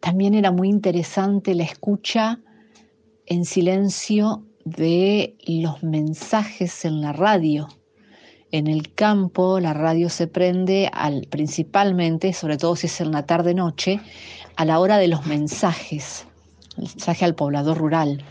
también 0.00 0.34
era 0.34 0.50
muy 0.50 0.68
interesante 0.68 1.54
la 1.54 1.64
escucha 1.64 2.40
en 3.26 3.44
silencio 3.44 4.44
de 4.64 5.36
los 5.46 5.82
mensajes 5.82 6.84
en 6.84 7.00
la 7.00 7.12
radio. 7.12 7.68
En 8.50 8.66
el 8.66 8.94
campo 8.94 9.60
la 9.60 9.74
radio 9.74 10.08
se 10.08 10.26
prende 10.26 10.90
al, 10.92 11.26
principalmente, 11.28 12.32
sobre 12.32 12.56
todo 12.56 12.76
si 12.76 12.86
es 12.86 13.00
en 13.00 13.12
la 13.12 13.26
tarde-noche, 13.26 14.00
a 14.56 14.64
la 14.64 14.78
hora 14.78 14.98
de 14.98 15.08
los 15.08 15.26
mensajes, 15.26 16.26
el 16.76 16.84
mensaje 16.84 17.24
al 17.24 17.34
poblador 17.34 17.78
rural. 17.78 18.24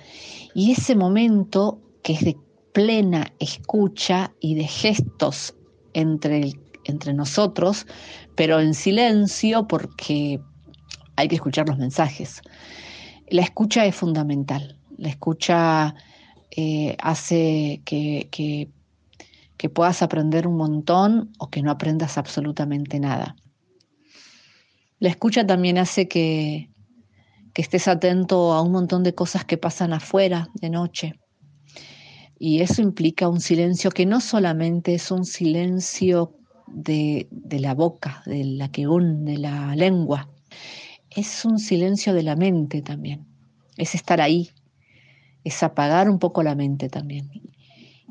Y 0.53 0.71
ese 0.71 0.95
momento 0.95 1.79
que 2.01 2.13
es 2.13 2.21
de 2.21 2.37
plena 2.77 3.33
escucha 3.39 4.35
y 4.39 4.53
de 4.53 4.67
gestos 4.67 5.55
entre, 5.93 6.51
entre 6.83 7.11
nosotros, 7.11 7.87
pero 8.35 8.59
en 8.59 8.75
silencio 8.75 9.67
porque 9.67 10.39
hay 11.15 11.27
que 11.27 11.33
escuchar 11.33 11.67
los 11.67 11.79
mensajes. 11.79 12.39
La 13.31 13.41
escucha 13.41 13.83
es 13.87 13.95
fundamental. 13.95 14.77
La 14.95 15.09
escucha 15.09 15.95
eh, 16.51 16.95
hace 17.01 17.81
que, 17.83 18.27
que, 18.29 18.69
que 19.57 19.69
puedas 19.69 20.03
aprender 20.03 20.45
un 20.45 20.57
montón 20.57 21.31
o 21.39 21.49
que 21.49 21.63
no 21.63 21.71
aprendas 21.71 22.19
absolutamente 22.19 22.99
nada. 22.99 23.37
La 24.99 25.09
escucha 25.09 25.47
también 25.47 25.79
hace 25.79 26.07
que, 26.07 26.69
que 27.55 27.63
estés 27.63 27.87
atento 27.87 28.53
a 28.53 28.61
un 28.61 28.71
montón 28.71 29.01
de 29.01 29.15
cosas 29.15 29.45
que 29.45 29.57
pasan 29.57 29.93
afuera 29.93 30.49
de 30.53 30.69
noche. 30.69 31.15
Y 32.39 32.61
eso 32.61 32.81
implica 32.81 33.27
un 33.27 33.41
silencio 33.41 33.89
que 33.91 34.05
no 34.05 34.21
solamente 34.21 34.93
es 34.93 35.09
un 35.11 35.25
silencio 35.25 36.33
de, 36.67 37.27
de 37.31 37.59
la 37.59 37.73
boca, 37.73 38.21
de 38.25 38.43
la 38.43 38.71
que 38.71 38.85
de 38.85 39.37
la 39.37 39.75
lengua, 39.75 40.29
es 41.09 41.45
un 41.45 41.57
silencio 41.57 42.13
de 42.13 42.23
la 42.23 42.35
mente 42.35 42.81
también. 42.81 43.25
Es 43.75 43.95
estar 43.95 44.21
ahí, 44.21 44.51
es 45.43 45.63
apagar 45.63 46.09
un 46.09 46.19
poco 46.19 46.43
la 46.43 46.55
mente 46.55 46.89
también. 46.89 47.29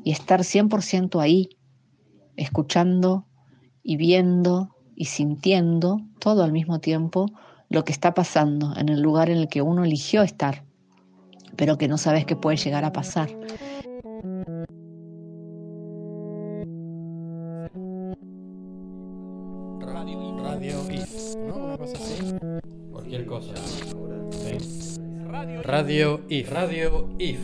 Y 0.03 0.11
estar 0.11 0.41
100% 0.41 1.21
ahí, 1.21 1.49
escuchando 2.35 3.25
y 3.83 3.95
viendo 3.95 4.75
y 4.95 5.05
sintiendo 5.05 6.01
todo 6.19 6.43
al 6.43 6.51
mismo 6.51 6.79
tiempo 6.79 7.27
lo 7.69 7.83
que 7.83 7.91
está 7.91 8.13
pasando 8.13 8.75
en 8.77 8.89
el 8.89 9.01
lugar 9.01 9.29
en 9.29 9.37
el 9.37 9.47
que 9.47 9.61
uno 9.61 9.83
eligió 9.83 10.23
estar, 10.23 10.63
pero 11.55 11.77
que 11.77 11.87
no 11.87 11.97
sabes 11.97 12.25
que 12.25 12.35
puede 12.35 12.57
llegar 12.57 12.85
a 12.85 12.93
pasar. 12.93 13.29
Radio 25.67 26.21
IF. 26.29 26.49
Radio 26.51 27.09
IF. 27.19 27.39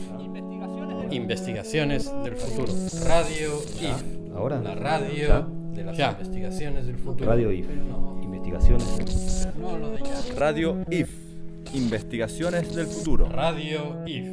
Investigaciones 1.11 2.09
del 2.23 2.35
futuro. 2.37 2.71
Radio 3.05 3.59
IF. 3.81 4.33
Ahora. 4.35 4.61
La 4.61 4.75
radio 4.75 5.27
Ya. 5.27 5.47
de 5.73 5.83
las 5.83 5.97
Ya. 5.97 6.11
investigaciones 6.11 6.87
del 6.87 6.95
futuro. 6.97 7.29
Radio 7.29 7.51
IF. 7.51 7.67
Investigaciones 8.23 8.97
del 8.97 9.07
futuro. 9.07 9.51
No 9.71 9.77
lo 9.77 9.89
de 9.91 9.97
ya. 10.03 10.39
Radio 10.39 10.77
IF. 10.89 11.09
Investigaciones 11.73 12.73
del 12.75 12.85
futuro. 12.87 13.27
Radio 13.29 14.03
IF. 14.07 14.27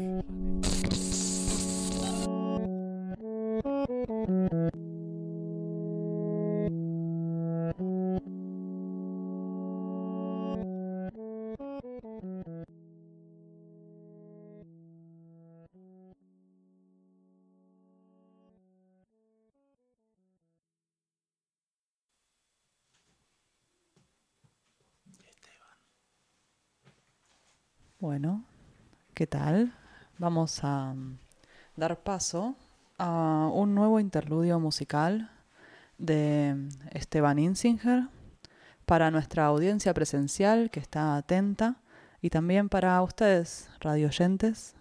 Bueno, 28.00 28.42
¿qué 29.12 29.26
tal? 29.26 29.74
Vamos 30.16 30.64
a 30.64 30.94
mm, 30.94 31.18
dar 31.76 31.98
paso 32.02 32.56
a 32.96 33.50
un 33.52 33.74
nuevo 33.74 34.00
interludio 34.00 34.58
musical 34.58 35.30
de 35.98 36.54
mm, 36.56 36.68
Esteban 36.92 37.38
Insinger 37.38 38.04
para 38.86 39.10
nuestra 39.10 39.44
audiencia 39.44 39.92
presencial 39.92 40.70
que 40.70 40.80
está 40.80 41.14
atenta 41.14 41.76
y 42.22 42.30
también 42.30 42.70
para 42.70 43.02
ustedes, 43.02 43.68
radioyentes. 43.80 44.76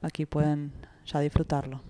Aquí 0.00 0.24
pueden 0.24 0.72
ya 1.04 1.20
disfrutarlo. 1.20 1.82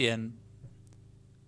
Bien. 0.00 0.40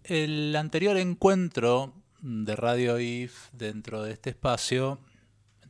El 0.04 0.54
anterior 0.56 0.98
encuentro 0.98 1.94
de 2.20 2.54
Radio 2.54 3.00
IF 3.00 3.48
dentro 3.52 4.02
de 4.02 4.12
este 4.12 4.28
espacio, 4.28 4.98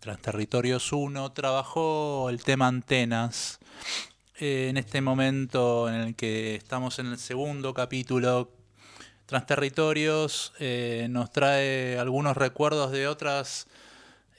Transterritorios 0.01 0.93
1, 0.93 1.31
trabajó 1.31 2.29
el 2.29 2.43
tema 2.43 2.67
antenas. 2.67 3.61
Eh, 4.41 4.67
en 4.69 4.79
este 4.79 5.01
momento 5.01 5.89
en 5.89 5.95
el 5.95 6.17
que 6.17 6.57
estamos 6.57 6.99
en 6.99 7.07
el 7.07 7.19
segundo 7.19 7.73
capítulo, 7.73 8.51
Transterritorios 9.27 10.53
eh, 10.59 11.07
nos 11.09 11.31
trae 11.31 12.01
algunos 12.01 12.37
recuerdos 12.37 12.91
de 12.91 13.07
otras 13.07 13.69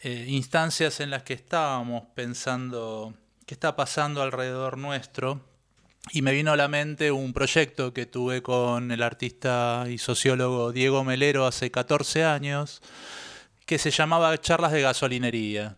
eh, 0.02 0.26
instancias 0.28 1.00
en 1.00 1.12
las 1.12 1.24
que 1.24 1.34
estábamos 1.34 2.08
pensando 2.14 3.14
qué 3.46 3.54
está 3.54 3.78
pasando 3.78 4.22
alrededor 4.22 4.78
nuestro 4.78 5.53
y 6.12 6.22
me 6.22 6.34
vino 6.34 6.52
a 6.52 6.58
la 6.58 6.68
mente 6.68 7.12
un 7.12 7.34
proyecto 7.34 7.94
que 7.94 8.06
tuve 8.06 8.42
con 8.42 8.92
el 8.92 9.02
artista 9.02 9.86
y 9.90 9.98
sociólogo 9.98 10.72
Diego 10.72 11.04
Melero 11.04 11.46
hace 11.46 11.72
14 11.72 12.26
años, 12.26 12.82
que 13.66 13.78
se 13.78 13.92
llamaba 13.92 14.38
Charlas 14.40 14.74
de 14.74 14.82
Gasolinería. 14.82 15.78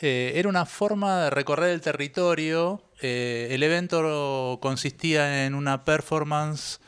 Eh, 0.00 0.32
era 0.34 0.48
una 0.48 0.66
forma 0.66 1.24
de 1.24 1.30
recorrer 1.30 1.70
el 1.70 1.80
territorio. 1.80 2.82
Eh, 3.00 3.48
el 3.50 3.62
evento 3.62 4.58
consistía 4.60 5.46
en 5.46 5.54
una 5.54 5.84
performance 5.84 6.80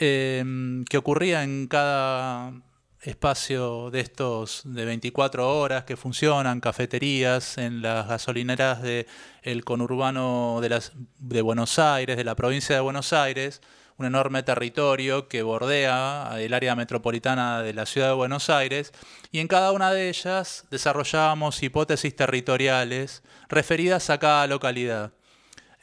eh, 0.00 0.44
que 0.88 0.96
ocurría 0.96 1.42
en 1.42 1.66
cada 1.66 2.52
espacio 3.02 3.90
de 3.90 4.00
estos 4.00 4.62
de 4.64 4.84
24 4.84 5.58
horas 5.58 5.84
que 5.84 5.96
funcionan, 5.96 6.60
cafeterías 6.60 7.58
en 7.58 7.82
las 7.82 8.08
gasolineras 8.08 8.82
del 8.82 9.06
el 9.42 9.64
conurbano 9.64 10.58
de, 10.60 10.68
las, 10.68 10.92
de 11.18 11.42
Buenos 11.42 11.78
Aires, 11.78 12.16
de 12.16 12.24
la 12.24 12.34
provincia 12.34 12.74
de 12.74 12.80
Buenos 12.80 13.12
Aires, 13.12 13.60
un 13.98 14.06
enorme 14.06 14.42
territorio 14.44 15.28
que 15.28 15.42
bordea 15.42 16.30
el 16.38 16.54
área 16.54 16.76
metropolitana 16.76 17.62
de 17.62 17.74
la 17.74 17.84
ciudad 17.84 18.08
de 18.08 18.14
Buenos 18.14 18.48
Aires, 18.48 18.92
y 19.32 19.40
en 19.40 19.48
cada 19.48 19.72
una 19.72 19.92
de 19.92 20.08
ellas 20.08 20.64
desarrollábamos 20.70 21.62
hipótesis 21.62 22.14
territoriales 22.14 23.22
referidas 23.48 24.10
a 24.10 24.18
cada 24.18 24.46
localidad. 24.46 25.12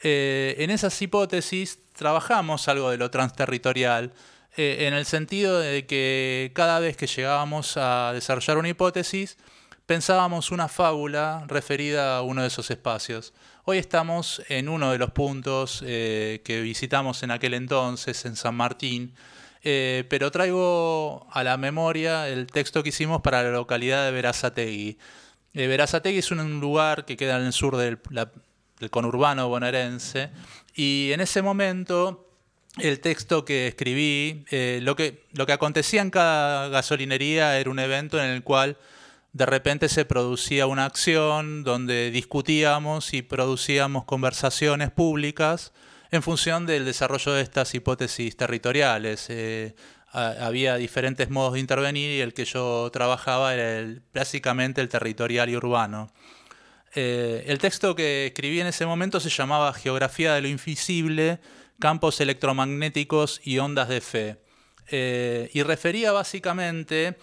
Eh, 0.02 0.56
en 0.58 0.70
esas 0.70 1.00
hipótesis 1.00 1.78
trabajamos 1.94 2.68
algo 2.68 2.90
de 2.90 2.98
lo 2.98 3.10
transterritorial, 3.10 4.12
eh, 4.56 4.86
en 4.86 4.94
el 4.94 5.04
sentido 5.04 5.60
de 5.60 5.84
que 5.84 6.50
cada 6.54 6.80
vez 6.80 6.96
que 6.96 7.06
llegábamos 7.06 7.76
a 7.76 8.12
desarrollar 8.14 8.56
una 8.56 8.70
hipótesis, 8.70 9.36
pensábamos 9.84 10.50
una 10.50 10.68
fábula 10.68 11.44
referida 11.46 12.16
a 12.16 12.22
uno 12.22 12.40
de 12.40 12.48
esos 12.48 12.70
espacios. 12.70 13.34
Hoy 13.64 13.76
estamos 13.76 14.40
en 14.48 14.70
uno 14.70 14.92
de 14.92 14.98
los 14.98 15.10
puntos 15.10 15.84
eh, 15.86 16.40
que 16.42 16.62
visitamos 16.62 17.22
en 17.22 17.32
aquel 17.32 17.52
entonces, 17.52 18.24
en 18.24 18.34
San 18.34 18.54
Martín, 18.54 19.14
eh, 19.62 20.04
pero 20.08 20.30
traigo 20.30 21.26
a 21.30 21.44
la 21.44 21.58
memoria 21.58 22.26
el 22.26 22.46
texto 22.46 22.82
que 22.82 22.88
hicimos 22.88 23.20
para 23.20 23.42
la 23.42 23.50
localidad 23.50 24.06
de 24.06 24.12
Verazategui. 24.12 24.96
Verazategui 25.52 26.18
es 26.18 26.30
un 26.30 26.60
lugar 26.60 27.04
que 27.04 27.18
queda 27.18 27.38
en 27.38 27.44
el 27.44 27.52
sur 27.52 27.76
del, 27.76 27.98
del 28.10 28.90
conurbano 28.90 29.48
bonaerense 29.48 30.30
y 30.74 31.10
en 31.12 31.20
ese 31.20 31.42
momento 31.42 32.25
el 32.78 33.00
texto 33.00 33.44
que 33.44 33.68
escribí, 33.68 34.44
eh, 34.50 34.80
lo, 34.82 34.96
que, 34.96 35.24
lo 35.32 35.46
que 35.46 35.52
acontecía 35.52 36.02
en 36.02 36.10
cada 36.10 36.68
gasolinería 36.68 37.58
era 37.58 37.70
un 37.70 37.78
evento 37.78 38.22
en 38.22 38.30
el 38.30 38.42
cual 38.42 38.76
de 39.32 39.46
repente 39.46 39.88
se 39.88 40.04
producía 40.04 40.66
una 40.66 40.84
acción 40.84 41.64
donde 41.64 42.10
discutíamos 42.10 43.12
y 43.14 43.22
producíamos 43.22 44.04
conversaciones 44.04 44.90
públicas 44.90 45.72
en 46.10 46.22
función 46.22 46.66
del 46.66 46.84
desarrollo 46.84 47.32
de 47.32 47.42
estas 47.42 47.74
hipótesis 47.74 48.36
territoriales. 48.36 49.26
Eh, 49.28 49.74
había 50.12 50.76
diferentes 50.76 51.28
modos 51.28 51.54
de 51.54 51.60
intervenir 51.60 52.10
y 52.10 52.20
el 52.20 52.32
que 52.32 52.46
yo 52.46 52.88
trabajaba 52.90 53.52
era 53.52 53.78
el, 53.78 54.02
básicamente 54.14 54.80
el 54.80 54.88
territorial 54.88 55.50
y 55.50 55.56
urbano. 55.56 56.10
Eh, 56.94 57.44
el 57.46 57.58
texto 57.58 57.94
que 57.94 58.28
escribí 58.28 58.60
en 58.60 58.68
ese 58.68 58.86
momento 58.86 59.20
se 59.20 59.28
llamaba 59.28 59.74
Geografía 59.74 60.32
de 60.32 60.40
lo 60.40 60.48
Invisible, 60.48 61.40
campos 61.78 62.20
electromagnéticos 62.20 63.40
y 63.44 63.58
ondas 63.58 63.88
de 63.88 64.00
fe. 64.00 64.40
Eh, 64.88 65.50
y 65.52 65.62
refería 65.62 66.12
básicamente 66.12 67.16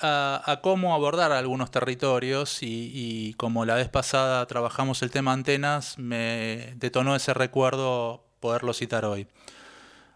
a, 0.00 0.60
cómo 0.62 0.94
abordar 0.94 1.32
algunos 1.32 1.70
territorios 1.70 2.58
y, 2.62 3.34
como 3.36 3.64
la 3.64 3.74
vez 3.74 3.88
pasada 3.88 4.46
trabajamos 4.46 5.02
el 5.02 5.10
tema 5.10 5.32
antenas, 5.32 5.98
me 5.98 6.74
detonó 6.76 7.16
ese 7.16 7.34
recuerdo 7.34 8.24
poderlo 8.40 8.72
citar 8.72 9.04
hoy. 9.04 9.26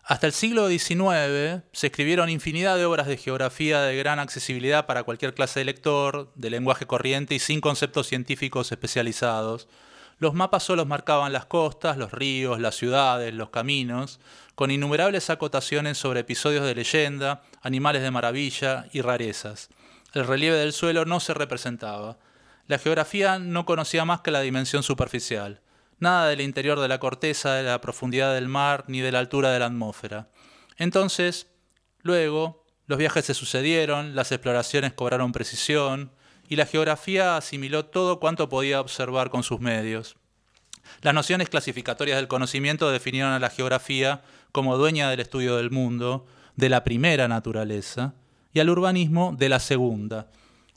Hasta 0.04 0.26
el 0.26 0.32
siglo 0.32 0.68
XIX 0.68 1.62
se 1.72 1.86
escribieron 1.86 2.28
infinidad 2.28 2.76
de 2.76 2.84
obras 2.84 3.06
de 3.06 3.16
geografía 3.16 3.80
de 3.82 3.96
gran 3.96 4.18
accesibilidad 4.18 4.86
para 4.86 5.04
cualquier 5.04 5.32
clase 5.32 5.60
de 5.60 5.64
lector, 5.64 6.32
de 6.34 6.50
lenguaje 6.50 6.86
corriente 6.86 7.36
y 7.36 7.38
sin 7.38 7.60
conceptos 7.60 8.08
científicos 8.08 8.72
especializados. 8.72 9.68
Los 10.22 10.34
mapas 10.34 10.62
solo 10.62 10.86
marcaban 10.86 11.32
las 11.32 11.46
costas, 11.46 11.96
los 11.96 12.12
ríos, 12.12 12.60
las 12.60 12.76
ciudades, 12.76 13.34
los 13.34 13.50
caminos, 13.50 14.20
con 14.54 14.70
innumerables 14.70 15.30
acotaciones 15.30 15.98
sobre 15.98 16.20
episodios 16.20 16.64
de 16.64 16.76
leyenda, 16.76 17.42
animales 17.60 18.02
de 18.02 18.12
maravilla 18.12 18.86
y 18.92 19.00
rarezas. 19.00 19.68
El 20.14 20.24
relieve 20.24 20.56
del 20.58 20.72
suelo 20.72 21.04
no 21.04 21.18
se 21.18 21.34
representaba. 21.34 22.18
La 22.68 22.78
geografía 22.78 23.40
no 23.40 23.66
conocía 23.66 24.04
más 24.04 24.20
que 24.20 24.30
la 24.30 24.42
dimensión 24.42 24.84
superficial. 24.84 25.60
Nada 25.98 26.28
del 26.28 26.40
interior 26.40 26.78
de 26.78 26.86
la 26.86 27.00
corteza, 27.00 27.54
de 27.54 27.64
la 27.64 27.80
profundidad 27.80 28.32
del 28.32 28.46
mar, 28.46 28.84
ni 28.86 29.00
de 29.00 29.10
la 29.10 29.18
altura 29.18 29.50
de 29.50 29.58
la 29.58 29.66
atmósfera. 29.66 30.28
Entonces, 30.76 31.48
luego, 32.02 32.64
los 32.86 32.96
viajes 32.96 33.24
se 33.24 33.34
sucedieron, 33.34 34.14
las 34.14 34.30
exploraciones 34.30 34.92
cobraron 34.92 35.32
precisión, 35.32 36.12
y 36.52 36.56
la 36.56 36.66
geografía 36.66 37.38
asimiló 37.38 37.86
todo 37.86 38.20
cuanto 38.20 38.50
podía 38.50 38.82
observar 38.82 39.30
con 39.30 39.42
sus 39.42 39.58
medios. 39.58 40.16
Las 41.00 41.14
nociones 41.14 41.48
clasificatorias 41.48 42.18
del 42.18 42.28
conocimiento 42.28 42.90
definieron 42.90 43.32
a 43.32 43.38
la 43.38 43.48
geografía 43.48 44.20
como 44.52 44.76
dueña 44.76 45.08
del 45.08 45.20
estudio 45.20 45.56
del 45.56 45.70
mundo, 45.70 46.26
de 46.56 46.68
la 46.68 46.84
primera 46.84 47.26
naturaleza, 47.26 48.12
y 48.52 48.60
al 48.60 48.68
urbanismo 48.68 49.34
de 49.34 49.48
la 49.48 49.60
segunda. 49.60 50.28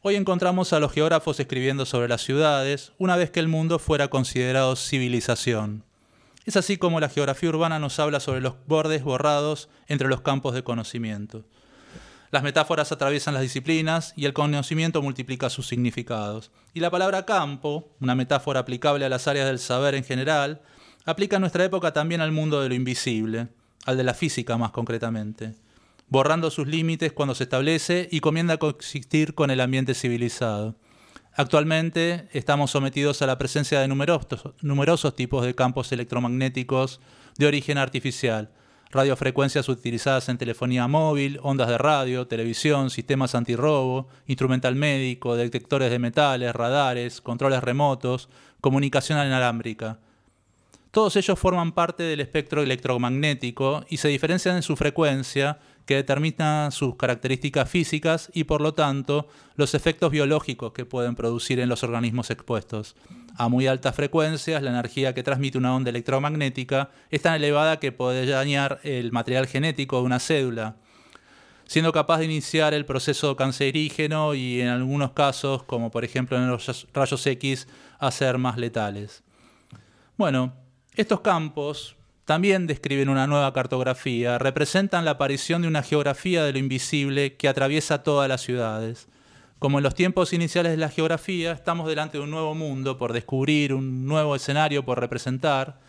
Hoy 0.01 0.15
encontramos 0.15 0.71
a 0.71 0.79
los 0.79 0.93
geógrafos 0.93 1.41
escribiendo 1.41 1.85
sobre 1.85 2.07
las 2.07 2.21
ciudades 2.21 2.93
una 2.97 3.17
vez 3.17 3.29
que 3.29 3.41
el 3.41 3.49
mundo 3.49 3.77
fuera 3.77 4.07
considerado 4.07 4.77
civilización. 4.77 5.83
Es 6.45 6.55
así 6.55 6.77
como 6.77 7.01
la 7.01 7.09
geografía 7.09 7.49
urbana 7.49 7.79
nos 7.79 7.99
habla 7.99 8.21
sobre 8.21 8.39
los 8.39 8.53
bordes 8.65 9.03
borrados 9.03 9.67
entre 9.89 10.07
los 10.07 10.21
campos 10.21 10.53
de 10.53 10.63
conocimiento. 10.63 11.43
Las 12.35 12.43
metáforas 12.43 12.91
atraviesan 12.91 13.33
las 13.33 13.43
disciplinas 13.43 14.11
y 14.17 14.25
el 14.25 14.33
conocimiento 14.33 15.01
multiplica 15.01 15.49
sus 15.49 15.67
significados. 15.67 16.51
Y 16.73 16.81
la 16.81 16.91
palabra 16.91 17.25
campo, 17.25 17.95
una 18.01 18.13
metáfora 18.13 18.59
aplicable 18.59 19.05
a 19.05 19.09
las 19.09 19.29
áreas 19.29 19.47
del 19.47 19.57
saber 19.57 19.95
en 19.95 20.03
general, 20.03 20.61
aplica 21.05 21.37
en 21.37 21.43
nuestra 21.43 21.63
época 21.63 21.93
también 21.93 22.19
al 22.19 22.33
mundo 22.33 22.59
de 22.59 22.67
lo 22.67 22.75
invisible, 22.75 23.47
al 23.85 23.95
de 23.95 24.03
la 24.03 24.13
física 24.13 24.57
más 24.57 24.71
concretamente, 24.71 25.55
borrando 26.09 26.51
sus 26.51 26.67
límites 26.67 27.13
cuando 27.13 27.35
se 27.35 27.45
establece 27.45 28.09
y 28.11 28.19
comienza 28.19 28.55
a 28.55 28.57
coexistir 28.57 29.33
con 29.33 29.49
el 29.49 29.61
ambiente 29.61 29.93
civilizado. 29.93 30.75
Actualmente 31.35 32.27
estamos 32.33 32.69
sometidos 32.69 33.21
a 33.21 33.27
la 33.27 33.37
presencia 33.37 33.79
de 33.79 33.87
numerosos, 33.87 34.51
numerosos 34.61 35.15
tipos 35.15 35.45
de 35.45 35.55
campos 35.55 35.89
electromagnéticos 35.93 36.99
de 37.37 37.47
origen 37.47 37.77
artificial, 37.77 38.51
radiofrecuencias 38.91 39.67
utilizadas 39.69 40.29
en 40.29 40.37
telefonía 40.37 40.87
móvil, 40.87 41.39
ondas 41.43 41.67
de 41.67 41.77
radio, 41.77 42.27
televisión, 42.27 42.89
sistemas 42.89 43.35
antirrobo, 43.35 44.07
instrumental 44.27 44.75
médico, 44.75 45.35
detectores 45.35 45.91
de 45.91 45.99
metales, 45.99 46.53
radares, 46.53 47.21
controles 47.21 47.63
remotos, 47.63 48.29
comunicación 48.61 49.19
inalámbrica. 49.25 49.99
Todos 50.91 51.17
ellos 51.17 51.37
forman 51.37 51.73
parte 51.73 52.03
del 52.03 52.21
espectro 52.21 52.63
electromagnético 52.63 53.83
y 53.89 53.97
se 53.97 54.07
diferencian 54.07 54.55
en 54.55 54.63
su 54.63 54.77
frecuencia, 54.77 55.59
que 55.85 55.95
determina 55.95 56.71
sus 56.71 56.95
características 56.95 57.69
físicas 57.69 58.31
y 58.33 58.45
por 58.45 58.61
lo 58.61 58.73
tanto 58.73 59.27
los 59.55 59.73
efectos 59.75 60.11
biológicos 60.11 60.73
que 60.73 60.85
pueden 60.85 61.15
producir 61.15 61.59
en 61.59 61.69
los 61.69 61.83
organismos 61.83 62.31
expuestos. 62.31 62.95
A 63.37 63.49
muy 63.49 63.67
altas 63.67 63.95
frecuencias, 63.95 64.63
la 64.63 64.71
energía 64.71 65.13
que 65.13 65.23
transmite 65.23 65.57
una 65.57 65.75
onda 65.75 65.89
electromagnética 65.89 66.89
es 67.11 67.21
tan 67.21 67.35
elevada 67.35 67.79
que 67.79 67.91
puede 67.91 68.25
dañar 68.25 68.79
el 68.83 69.11
material 69.11 69.47
genético 69.47 69.97
de 69.97 70.03
una 70.03 70.19
célula, 70.19 70.77
siendo 71.67 71.91
capaz 71.91 72.19
de 72.19 72.25
iniciar 72.25 72.73
el 72.73 72.85
proceso 72.85 73.35
cancerígeno 73.35 74.33
y 74.33 74.61
en 74.61 74.69
algunos 74.69 75.11
casos, 75.11 75.63
como 75.63 75.91
por 75.91 76.05
ejemplo 76.05 76.37
en 76.37 76.49
los 76.49 76.87
rayos 76.93 77.25
X, 77.27 77.67
hacer 77.99 78.37
más 78.37 78.57
letales. 78.57 79.23
Bueno, 80.17 80.53
estos 80.95 81.19
campos 81.19 81.94
también 82.25 82.65
describen 82.65 83.09
una 83.09 83.27
nueva 83.27 83.53
cartografía, 83.53 84.39
representan 84.39 85.05
la 85.05 85.11
aparición 85.11 85.61
de 85.61 85.67
una 85.67 85.83
geografía 85.83 86.43
de 86.43 86.53
lo 86.53 86.57
invisible 86.57 87.35
que 87.35 87.47
atraviesa 87.47 88.01
todas 88.01 88.27
las 88.27 88.41
ciudades. 88.41 89.07
Como 89.59 89.77
en 89.77 89.83
los 89.83 89.93
tiempos 89.93 90.33
iniciales 90.33 90.71
de 90.71 90.77
la 90.77 90.89
geografía, 90.89 91.51
estamos 91.51 91.87
delante 91.87 92.17
de 92.17 92.23
un 92.23 92.31
nuevo 92.31 92.55
mundo 92.55 92.97
por 92.97 93.13
descubrir, 93.13 93.73
un 93.73 94.05
nuevo 94.07 94.35
escenario 94.35 94.83
por 94.83 94.99
representar. 94.99 95.79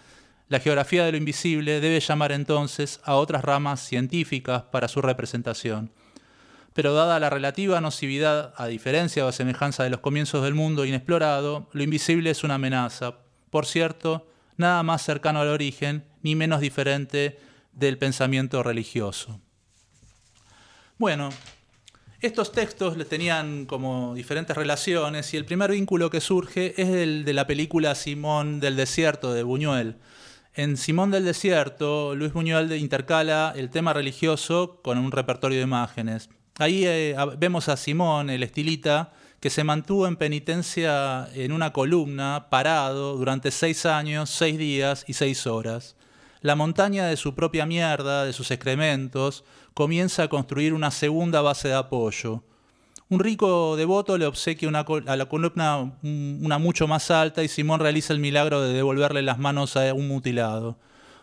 La 0.48 0.60
geografía 0.60 1.04
de 1.04 1.12
lo 1.12 1.18
invisible 1.18 1.80
debe 1.80 2.00
llamar 2.00 2.32
entonces 2.32 3.00
a 3.04 3.16
otras 3.16 3.42
ramas 3.42 3.80
científicas 3.80 4.62
para 4.64 4.88
su 4.88 5.00
representación. 5.00 5.90
Pero 6.74 6.92
dada 6.92 7.18
la 7.18 7.30
relativa 7.30 7.80
nocividad, 7.80 8.52
a 8.58 8.66
diferencia 8.66 9.24
o 9.24 9.28
a 9.28 9.32
semejanza 9.32 9.84
de 9.84 9.90
los 9.90 10.00
comienzos 10.00 10.44
del 10.44 10.54
mundo 10.54 10.84
inexplorado, 10.84 11.70
lo 11.72 11.82
invisible 11.82 12.28
es 12.28 12.44
una 12.44 12.56
amenaza. 12.56 13.16
Por 13.48 13.64
cierto, 13.64 14.28
nada 14.58 14.82
más 14.82 15.02
cercano 15.02 15.40
al 15.40 15.48
origen 15.48 16.04
ni 16.26 16.34
menos 16.34 16.60
diferente 16.60 17.38
del 17.72 17.98
pensamiento 17.98 18.64
religioso. 18.64 19.40
Bueno, 20.98 21.28
estos 22.20 22.50
textos 22.50 22.96
tenían 23.08 23.64
como 23.64 24.12
diferentes 24.16 24.56
relaciones 24.56 25.32
y 25.32 25.36
el 25.36 25.44
primer 25.44 25.70
vínculo 25.70 26.10
que 26.10 26.20
surge 26.20 26.74
es 26.82 26.88
el 26.88 27.24
de 27.24 27.32
la 27.32 27.46
película 27.46 27.94
Simón 27.94 28.58
del 28.58 28.74
Desierto 28.74 29.34
de 29.34 29.44
Buñuel. 29.44 29.98
En 30.52 30.76
Simón 30.76 31.12
del 31.12 31.24
Desierto, 31.24 32.16
Luis 32.16 32.32
Buñuel 32.32 32.72
intercala 32.72 33.52
el 33.54 33.70
tema 33.70 33.92
religioso 33.92 34.80
con 34.82 34.98
un 34.98 35.12
repertorio 35.12 35.58
de 35.58 35.64
imágenes. 35.64 36.28
Ahí 36.58 36.86
eh, 36.86 37.14
vemos 37.38 37.68
a 37.68 37.76
Simón, 37.76 38.30
el 38.30 38.42
estilita, 38.42 39.12
que 39.38 39.50
se 39.50 39.62
mantuvo 39.62 40.08
en 40.08 40.16
penitencia 40.16 41.28
en 41.34 41.52
una 41.52 41.72
columna, 41.72 42.48
parado, 42.50 43.16
durante 43.16 43.52
seis 43.52 43.86
años, 43.86 44.28
seis 44.28 44.58
días 44.58 45.04
y 45.06 45.12
seis 45.12 45.46
horas. 45.46 45.95
La 46.46 46.54
montaña 46.54 47.06
de 47.06 47.16
su 47.16 47.34
propia 47.34 47.66
mierda, 47.66 48.24
de 48.24 48.32
sus 48.32 48.52
excrementos, 48.52 49.42
comienza 49.74 50.22
a 50.22 50.28
construir 50.28 50.74
una 50.74 50.92
segunda 50.92 51.42
base 51.42 51.66
de 51.66 51.74
apoyo. 51.74 52.44
Un 53.08 53.18
rico 53.18 53.74
devoto 53.74 54.16
le 54.16 54.26
obsequia 54.26 54.68
a 54.68 55.16
la 55.16 55.26
columna 55.26 55.98
una 56.04 56.58
mucho 56.58 56.86
más 56.86 57.10
alta 57.10 57.42
y 57.42 57.48
Simón 57.48 57.80
realiza 57.80 58.12
el 58.12 58.20
milagro 58.20 58.62
de 58.62 58.72
devolverle 58.72 59.22
las 59.22 59.40
manos 59.40 59.76
a 59.76 59.92
un 59.92 60.06
mutilado. 60.06 60.78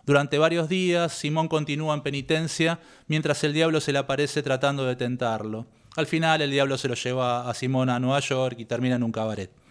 Durante 0.05 0.39
varios 0.39 0.67
días, 0.67 1.13
Simón 1.13 1.47
continúa 1.47 1.93
en 1.93 2.01
penitencia 2.01 2.81
mientras 3.07 3.45
el 3.45 3.53
diablo 3.53 3.79
se 3.79 3.93
le 3.93 3.99
aparece 3.99 4.43
tratando 4.43 4.83
de 4.83 4.97
tentarlo. 4.97 5.67
Al 5.95 6.05
final, 6.05 6.41
el 6.41 6.51
diablo 6.51 6.77
se 6.77 6.89
lo 6.89 6.95
lleva 6.95 7.49
a 7.49 7.53
Simón 7.53 7.89
a 7.89 7.97
Nueva 7.97 8.19
York 8.19 8.57
y 8.59 8.65
termina 8.65 8.97
en 8.97 9.03
un 9.03 9.13
cabaret. 9.13 9.62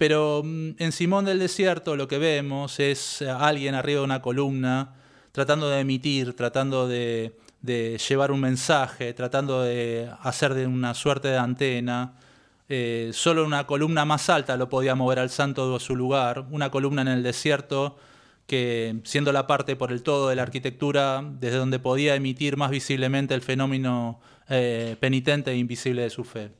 Pero 0.00 0.40
mm, 0.42 0.76
en 0.78 0.92
Simón 0.92 1.26
del 1.26 1.38
Desierto 1.38 1.94
lo 1.94 2.08
que 2.08 2.16
vemos 2.16 2.80
es 2.80 3.20
alguien 3.20 3.74
arriba 3.74 4.00
de 4.00 4.04
una 4.06 4.22
columna 4.22 4.94
tratando 5.30 5.68
de 5.68 5.80
emitir, 5.80 6.34
tratando 6.34 6.88
de, 6.88 7.36
llevar 8.08 8.32
un 8.32 8.40
mensaje, 8.40 9.12
tratando 9.12 9.62
de 9.62 10.10
hacer 10.22 10.54
de 10.54 10.66
una 10.66 10.94
suerte 10.94 11.28
de 11.28 11.36
antena. 11.36 12.14
Eh, 12.70 13.10
solo 13.12 13.44
una 13.44 13.66
columna 13.66 14.06
más 14.06 14.30
alta 14.30 14.56
lo 14.56 14.70
podía 14.70 14.94
mover 14.94 15.18
al 15.18 15.28
santo 15.28 15.70
de 15.70 15.80
su 15.80 15.94
lugar, 15.94 16.46
una 16.50 16.70
columna 16.70 17.02
en 17.02 17.08
el 17.08 17.22
desierto 17.22 17.98
que, 18.46 19.00
siendo 19.04 19.32
la 19.32 19.46
parte 19.46 19.76
por 19.76 19.92
el 19.92 20.02
todo 20.02 20.30
de 20.30 20.36
la 20.36 20.44
arquitectura, 20.44 21.22
desde 21.22 21.58
donde 21.58 21.78
podía 21.78 22.14
emitir 22.14 22.56
más 22.56 22.70
visiblemente 22.70 23.34
el 23.34 23.42
fenómeno 23.42 24.18
eh, 24.48 24.96
penitente 24.98 25.50
e 25.50 25.56
invisible 25.58 26.00
de 26.00 26.10
su 26.10 26.24
fe. 26.24 26.52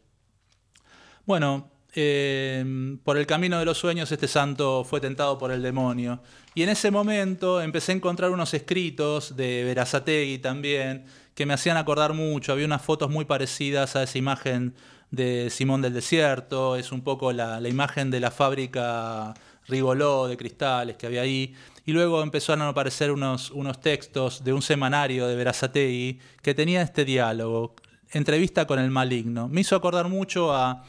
Bueno, 1.25 1.80
eh, 1.95 2.97
por 3.03 3.17
el 3.19 3.27
camino 3.27 3.59
de 3.59 3.65
los 3.65 3.79
sueños 3.79 4.13
este 4.13 4.29
santo 4.29 4.85
fue 4.85 5.01
tentado 5.01 5.39
por 5.39 5.51
el 5.51 5.63
demonio. 5.63 6.21
Y 6.55 6.63
en 6.63 6.69
ese 6.69 6.91
momento 6.91 7.61
empecé 7.61 7.93
a 7.93 7.97
encontrar 7.97 8.31
unos 8.31 8.55
escritos 8.55 9.37
de 9.37 9.65
Verazategui 9.65 10.39
también, 10.39 11.05
que 11.35 11.47
me 11.47 11.55
hacían 11.55 11.77
acordar 11.77 12.13
mucho. 12.13 12.53
Había 12.53 12.67
unas 12.67 12.83
fotos 12.83 13.11
muy 13.11 13.25
parecidas 13.25 13.97
a 13.97 14.05
esa 14.05 14.19
imagen 14.19 14.75
de 15.11 15.51
Simón 15.51 15.83
del 15.83 15.95
Desierto, 15.95 16.77
es 16.77 16.93
un 16.93 17.03
poco 17.03 17.33
la, 17.33 17.61
imagen 17.69 18.11
de 18.11 18.21
la 18.21 18.31
fábrica 18.31 19.35
Rigoló 19.67 20.29
de 20.29 20.37
cristales 20.37 20.97
que 20.97 21.07
había 21.07 21.23
ahí. 21.23 21.55
Y 21.87 21.93
luego 21.93 22.23
empezaron 22.23 22.63
a 22.63 22.69
aparecer 22.69 23.11
unos, 23.11 23.51
unos 23.51 23.81
textos 23.81 24.45
de 24.45 24.53
un 24.53 24.63
semanario 24.63 25.27
de 25.27 25.35
Verazategui 25.35 26.21
que 26.43 26.55
tenía 26.55 26.83
este 26.83 27.05
diálogo, 27.05 27.75
entrevista 28.13 28.67
con 28.67 28.79
el 28.79 28.91
maligno. 28.91 29.49
Me 29.49 29.63
hizo 29.63 29.75
acordar 29.75 30.09
mucho 30.09 30.55
a 30.55 30.85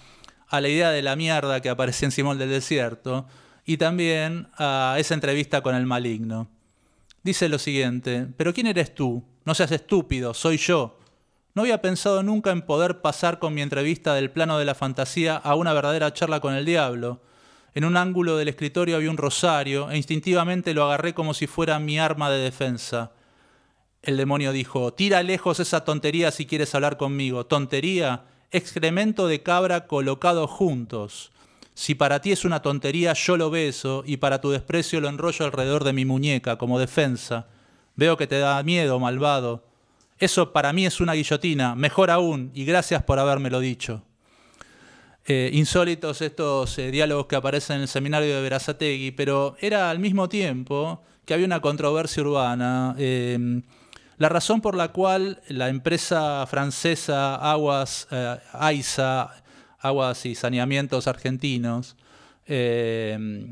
a 0.51 0.59
la 0.59 0.67
idea 0.67 0.91
de 0.91 1.01
la 1.01 1.15
mierda 1.15 1.61
que 1.61 1.69
aparecía 1.69 2.07
en 2.07 2.11
Simón 2.11 2.37
del 2.37 2.49
Desierto 2.49 3.25
y 3.65 3.77
también 3.77 4.49
a 4.57 4.95
esa 4.97 5.13
entrevista 5.13 5.61
con 5.61 5.75
el 5.75 5.85
maligno. 5.85 6.49
Dice 7.23 7.47
lo 7.47 7.57
siguiente, 7.57 8.27
pero 8.35 8.53
¿quién 8.53 8.67
eres 8.67 8.93
tú? 8.93 9.23
No 9.45 9.55
seas 9.55 9.71
estúpido, 9.71 10.33
soy 10.33 10.57
yo. 10.57 10.99
No 11.53 11.61
había 11.61 11.81
pensado 11.81 12.21
nunca 12.21 12.51
en 12.51 12.63
poder 12.63 12.99
pasar 12.99 13.39
con 13.39 13.53
mi 13.53 13.61
entrevista 13.61 14.13
del 14.13 14.29
plano 14.29 14.57
de 14.57 14.65
la 14.65 14.75
fantasía 14.75 15.37
a 15.37 15.55
una 15.55 15.71
verdadera 15.71 16.13
charla 16.13 16.41
con 16.41 16.53
el 16.53 16.65
diablo. 16.65 17.21
En 17.73 17.85
un 17.85 17.95
ángulo 17.95 18.35
del 18.35 18.49
escritorio 18.49 18.97
había 18.97 19.09
un 19.09 19.17
rosario 19.17 19.89
e 19.89 19.95
instintivamente 19.95 20.73
lo 20.73 20.83
agarré 20.83 21.13
como 21.13 21.33
si 21.33 21.47
fuera 21.47 21.79
mi 21.79 21.97
arma 21.97 22.29
de 22.29 22.39
defensa. 22.39 23.13
El 24.01 24.17
demonio 24.17 24.51
dijo, 24.51 24.93
tira 24.93 25.23
lejos 25.23 25.61
esa 25.61 25.85
tontería 25.85 26.29
si 26.31 26.45
quieres 26.45 26.75
hablar 26.75 26.97
conmigo. 26.97 27.45
¿Tontería? 27.45 28.25
Excremento 28.51 29.27
de 29.27 29.41
cabra 29.41 29.87
colocado 29.87 30.47
juntos. 30.47 31.31
Si 31.73 31.95
para 31.95 32.21
ti 32.21 32.31
es 32.31 32.45
una 32.45 32.61
tontería, 32.61 33.13
yo 33.13 33.37
lo 33.37 33.49
beso 33.49 34.03
y 34.05 34.17
para 34.17 34.41
tu 34.41 34.51
desprecio 34.51 34.99
lo 35.01 35.09
enrollo 35.09 35.45
alrededor 35.45 35.83
de 35.83 35.93
mi 35.93 36.05
muñeca 36.05 36.57
como 36.57 36.79
defensa. 36.79 37.47
Veo 37.95 38.17
que 38.17 38.27
te 38.27 38.39
da 38.39 38.61
miedo, 38.63 38.99
malvado. 38.99 39.63
Eso 40.19 40.53
para 40.53 40.73
mí 40.73 40.85
es 40.85 40.99
una 40.99 41.13
guillotina, 41.13 41.75
mejor 41.75 42.11
aún, 42.11 42.51
y 42.53 42.65
gracias 42.65 43.03
por 43.03 43.19
habérmelo 43.19 43.59
dicho. 43.59 44.03
Eh, 45.25 45.49
insólitos 45.53 46.21
estos 46.21 46.77
eh, 46.77 46.91
diálogos 46.91 47.27
que 47.27 47.35
aparecen 47.35 47.77
en 47.77 47.81
el 47.83 47.87
seminario 47.87 48.35
de 48.35 48.41
Verazategui, 48.41 49.11
pero 49.11 49.55
era 49.59 49.89
al 49.89 49.99
mismo 49.99 50.29
tiempo 50.29 51.01
que 51.25 51.33
había 51.33 51.45
una 51.45 51.61
controversia 51.61 52.21
urbana. 52.21 52.95
Eh, 52.97 53.61
la 54.21 54.29
razón 54.29 54.61
por 54.61 54.75
la 54.75 54.89
cual 54.89 55.41
la 55.47 55.69
empresa 55.69 56.45
francesa 56.45 57.33
Aguas 57.37 58.07
eh, 58.11 58.37
AISA, 58.53 59.31
Aguas 59.79 60.27
y 60.27 60.35
Saneamientos 60.35 61.07
Argentinos, 61.07 61.95
eh, 62.45 63.51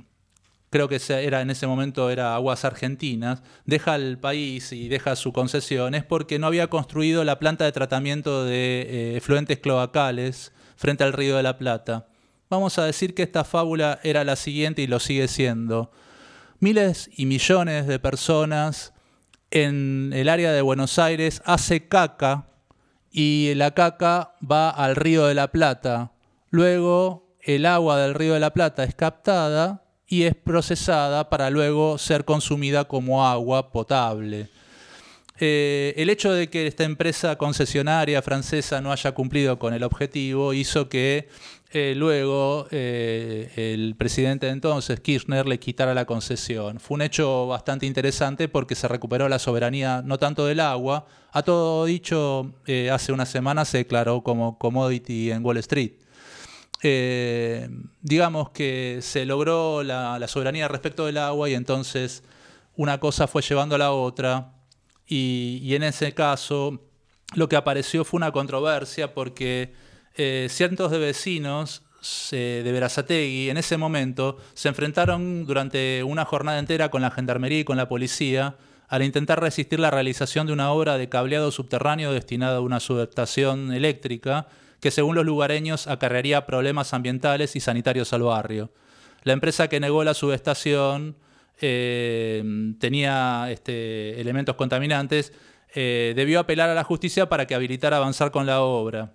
creo 0.70 0.88
que 0.88 1.02
era 1.10 1.42
en 1.42 1.50
ese 1.50 1.66
momento 1.66 2.12
era 2.12 2.36
Aguas 2.36 2.66
Argentinas, 2.66 3.42
deja 3.66 3.96
el 3.96 4.20
país 4.20 4.72
y 4.72 4.90
deja 4.90 5.16
su 5.16 5.34
concesión 5.34 5.96
es 5.96 6.04
porque 6.04 6.38
no 6.38 6.46
había 6.46 6.68
construido 6.68 7.24
la 7.24 7.40
planta 7.40 7.66
de 7.66 7.72
tratamiento 7.72 8.46
de 8.46 8.82
eh, 8.82 9.18
efluentes 9.18 9.58
cloacales 9.58 10.54
frente 10.76 11.04
al 11.04 11.14
río 11.14 11.36
de 11.36 11.42
la 11.42 11.58
Plata. 11.58 12.10
Vamos 12.48 12.78
a 12.78 12.86
decir 12.86 13.16
que 13.16 13.24
esta 13.24 13.44
fábula 13.44 14.00
era 14.04 14.24
la 14.24 14.36
siguiente 14.36 14.84
y 14.84 14.88
lo 14.88 15.00
sigue 15.00 15.30
siendo. 15.30 15.90
Miles 16.60 17.10
y 17.18 17.26
millones 17.26 17.88
de 17.88 17.98
personas 17.98 18.94
en 19.52 20.12
el 20.14 20.30
área 20.30 20.52
de 20.52 20.62
Buenos 20.62 21.00
Aires 21.00 21.42
hace 21.46 21.88
caca 21.88 22.48
y 23.12 23.54
la 23.56 23.72
caca 23.72 24.36
va 24.40 24.70
al 24.70 24.96
río 24.96 25.26
de 25.26 25.34
la 25.34 25.52
Plata. 25.52 26.12
Luego 26.50 27.36
el 27.42 27.66
agua 27.66 27.98
del 27.98 28.14
río 28.14 28.34
de 28.34 28.40
la 28.40 28.54
Plata 28.54 28.84
es 28.84 28.96
captada 28.96 29.84
y 30.08 30.24
es 30.24 30.36
procesada 30.36 31.30
para 31.30 31.50
luego 31.50 31.98
ser 31.98 32.26
consumida 32.26 32.86
como 32.86 33.26
agua 33.26 33.72
potable. 33.72 34.50
Eh, 35.42 35.94
el 35.96 36.10
hecho 36.10 36.34
de 36.34 36.50
que 36.50 36.68
esta 36.68 36.84
empresa 36.84 37.38
concesionaria 37.38 38.22
francesa 38.22 38.82
no 38.82 38.92
haya 38.92 39.14
cumplido 39.14 39.58
con 39.58 39.74
el 39.74 39.84
objetivo 39.84 40.54
hizo 40.54 40.90
que 40.90 41.30
eh, 41.72 41.94
luego 41.96 42.68
eh, 42.72 43.52
el 43.56 43.96
presidente 43.96 44.48
de 44.48 44.54
entonces, 44.54 45.00
Kirchner, 45.00 45.48
le 45.48 45.60
quitara 45.60 45.94
la 45.94 46.06
concesión. 46.06 46.80
Fue 46.80 46.96
un 46.96 47.02
hecho 47.02 47.48
bastante 47.48 47.86
interesante 47.86 48.48
porque 48.48 48.76
se 48.76 48.88
recuperó 48.88 49.30
la 49.30 49.40
soberanía 49.40 50.02
no 50.04 50.18
tanto 50.18 50.46
del 50.46 50.60
agua, 50.60 51.06
a 51.32 51.44
todo 51.44 51.86
dicho, 51.86 52.54
hace 52.92 53.12
una 53.12 53.26
semana 53.28 53.66
se 53.66 53.80
declaró 53.80 54.24
como 54.24 54.58
commodity 54.58 55.32
en 55.32 55.46
Wall 55.46 55.58
Street. 55.58 55.94
digamos 58.02 58.50
que 58.50 59.00
se 59.02 59.26
logró 59.26 59.84
la, 59.84 60.18
la 60.18 60.28
soberanía 60.28 60.68
respecto 60.68 61.06
del 61.06 61.18
agua 61.18 61.50
y 61.50 61.54
entonces 61.54 62.24
una 62.80 62.98
cosa 62.98 63.28
fue 63.28 63.42
llevando 63.42 63.76
a 63.76 63.78
la 63.78 63.92
otra 63.92 64.54
y, 65.06 65.74
en 65.76 65.84
ese 65.84 66.14
caso 66.14 66.88
lo 67.34 67.50
que 67.50 67.56
apareció 67.56 68.06
fue 68.06 68.20
una 68.20 68.32
controversia 68.32 69.14
porque 69.14 69.74
eh, 70.16 70.48
cientos 70.50 70.92
de 70.92 71.00
vecinos 71.00 71.84
de 72.32 72.64
Verazategui 72.64 73.50
en 73.50 73.58
ese 73.58 73.76
momento 73.76 74.38
se 74.54 74.70
enfrentaron 74.70 75.46
durante 75.46 76.02
una 76.04 76.24
jornada 76.24 76.58
entera 76.58 76.90
con 76.90 77.02
la 77.02 77.12
gendarmería 77.12 77.60
y 77.60 77.64
con 77.66 77.76
la 77.76 77.90
policía 77.90 78.56
al 78.88 79.04
intentar 79.04 79.40
resistir 79.40 79.80
la 79.80 79.92
realización 79.92 80.48
de 80.48 80.54
una 80.54 80.72
obra 80.72 80.98
de 80.98 81.10
cableado 81.10 81.52
subterráneo 81.52 82.12
destinada 82.12 82.58
a 82.58 82.62
una 82.62 82.80
subestación 82.80 83.72
eléctrica 83.72 84.48
que 84.80 84.92
según 84.92 85.16
los 85.16 85.26
lugareños 85.26 85.88
acarrearía 85.88 86.46
problemas 86.46 86.94
ambientales 86.94 87.56
y 87.56 87.60
sanitarios 87.60 88.14
al 88.14 88.24
barrio. 88.24 88.72
La 89.24 89.34
empresa 89.34 89.68
que 89.68 89.80
negó 89.80 90.04
la 90.04 90.14
subestación 90.14 91.18
eh, 91.62 92.74
tenía 92.80 93.48
este, 93.52 94.20
elementos 94.20 94.56
contaminantes, 94.56 95.34
eh, 95.76 96.14
debió 96.16 96.40
apelar 96.40 96.70
a 96.70 96.74
la 96.74 96.84
justicia 96.84 97.30
para 97.30 97.46
que 97.46 97.54
habilitara 97.54 97.98
avanzar 97.98 98.32
con 98.32 98.46
la 98.46 98.62
obra. 98.62 99.12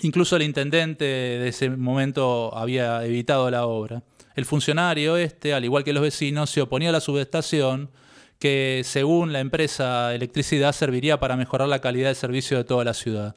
Incluso 0.00 0.36
el 0.36 0.42
intendente 0.42 1.04
de 1.04 1.48
ese 1.48 1.70
momento 1.70 2.56
había 2.56 3.04
evitado 3.04 3.50
la 3.50 3.66
obra. 3.66 4.02
El 4.36 4.44
funcionario 4.44 5.16
este, 5.16 5.52
al 5.52 5.64
igual 5.64 5.82
que 5.82 5.92
los 5.92 6.02
vecinos, 6.02 6.50
se 6.50 6.60
oponía 6.60 6.90
a 6.90 6.92
la 6.92 7.00
subestación 7.00 7.90
que, 8.38 8.82
según 8.84 9.32
la 9.32 9.40
empresa 9.40 10.14
Electricidad, 10.14 10.72
serviría 10.72 11.18
para 11.18 11.36
mejorar 11.36 11.68
la 11.68 11.80
calidad 11.80 12.08
de 12.08 12.14
servicio 12.14 12.56
de 12.56 12.64
toda 12.64 12.84
la 12.84 12.94
ciudad. 12.94 13.34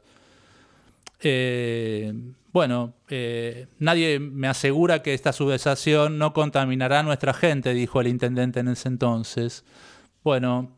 Eh, 1.20 2.12
bueno, 2.52 2.92
eh, 3.08 3.66
nadie 3.78 4.20
me 4.20 4.46
asegura 4.46 5.02
que 5.02 5.14
esta 5.14 5.32
subestación 5.32 6.18
no 6.18 6.32
contaminará 6.32 7.00
a 7.00 7.02
nuestra 7.02 7.32
gente, 7.32 7.74
dijo 7.74 8.00
el 8.00 8.08
intendente 8.08 8.60
en 8.60 8.68
ese 8.68 8.88
entonces. 8.88 9.64
Bueno, 10.22 10.70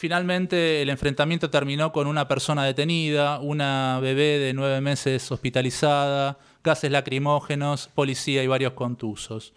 finalmente 0.00 0.80
el 0.80 0.88
enfrentamiento 0.88 1.50
terminó 1.50 1.92
con 1.92 2.06
una 2.06 2.26
persona 2.26 2.64
detenida, 2.64 3.38
una 3.38 3.98
bebé 4.00 4.38
de 4.38 4.54
nueve 4.54 4.80
meses 4.80 5.30
hospitalizada, 5.30 6.38
gases 6.64 6.90
lacrimógenos, 6.90 7.90
policía 7.94 8.42
y 8.42 8.46
varios 8.46 8.72
contusos. 8.72 9.52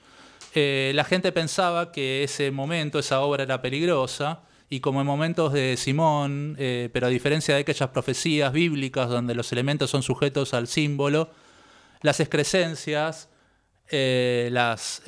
Eh, 0.53 0.91
la 0.95 1.05
gente 1.05 1.31
pensaba 1.31 1.93
que 1.93 2.25
ese 2.25 2.51
momento, 2.51 2.99
esa 2.99 3.21
obra 3.21 3.43
era 3.43 3.61
peligrosa, 3.61 4.41
y 4.69 4.81
como 4.81 4.99
en 4.99 5.07
momentos 5.07 5.53
de 5.53 5.77
Simón, 5.77 6.57
eh, 6.59 6.89
pero 6.91 7.07
a 7.07 7.09
diferencia 7.09 7.55
de 7.55 7.61
aquellas 7.61 7.91
profecías 7.91 8.51
bíblicas 8.51 9.07
donde 9.07 9.35
los 9.35 9.49
elementos 9.53 9.91
son 9.91 10.03
sujetos 10.03 10.53
al 10.53 10.67
símbolo, 10.67 11.29
las 12.01 12.19
excrescencias, 12.19 13.29
eh, 13.89 14.49
las, 14.51 15.03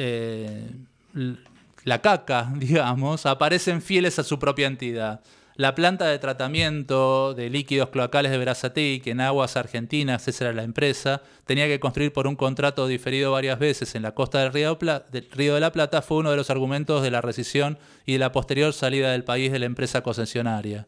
la 1.85 2.01
caca, 2.01 2.51
digamos, 2.57 3.25
aparecen 3.25 3.81
fieles 3.81 4.19
a 4.19 4.23
su 4.23 4.37
propia 4.37 4.67
entidad. 4.67 5.21
La 5.57 5.73
planta 5.73 6.07
de 6.07 6.19
tratamiento 6.19 7.33
de 7.33 7.49
líquidos 7.49 7.87
cloacales 7.87 8.29
de 8.29 8.37
Verazatei, 8.37 8.99
que 8.99 9.11
en 9.11 9.21
aguas 9.21 9.55
argentinas, 9.55 10.27
esa 10.27 10.45
era 10.45 10.53
la 10.53 10.63
empresa, 10.63 11.21
tenía 11.45 11.67
que 11.67 11.79
construir 11.79 12.11
por 12.11 12.27
un 12.27 12.35
contrato 12.35 12.87
diferido 12.87 13.31
varias 13.31 13.57
veces 13.57 13.95
en 13.95 14.01
la 14.01 14.13
costa 14.13 14.39
del 14.39 14.51
Río, 14.51 14.77
del 15.11 15.29
Río 15.31 15.53
de 15.53 15.61
la 15.61 15.71
Plata, 15.71 16.01
fue 16.01 16.17
uno 16.17 16.31
de 16.31 16.35
los 16.35 16.49
argumentos 16.49 17.01
de 17.01 17.11
la 17.11 17.21
rescisión 17.21 17.77
y 18.05 18.13
de 18.13 18.19
la 18.19 18.33
posterior 18.33 18.73
salida 18.73 19.13
del 19.13 19.23
país 19.23 19.49
de 19.49 19.59
la 19.59 19.65
empresa 19.65 20.03
concesionaria. 20.03 20.87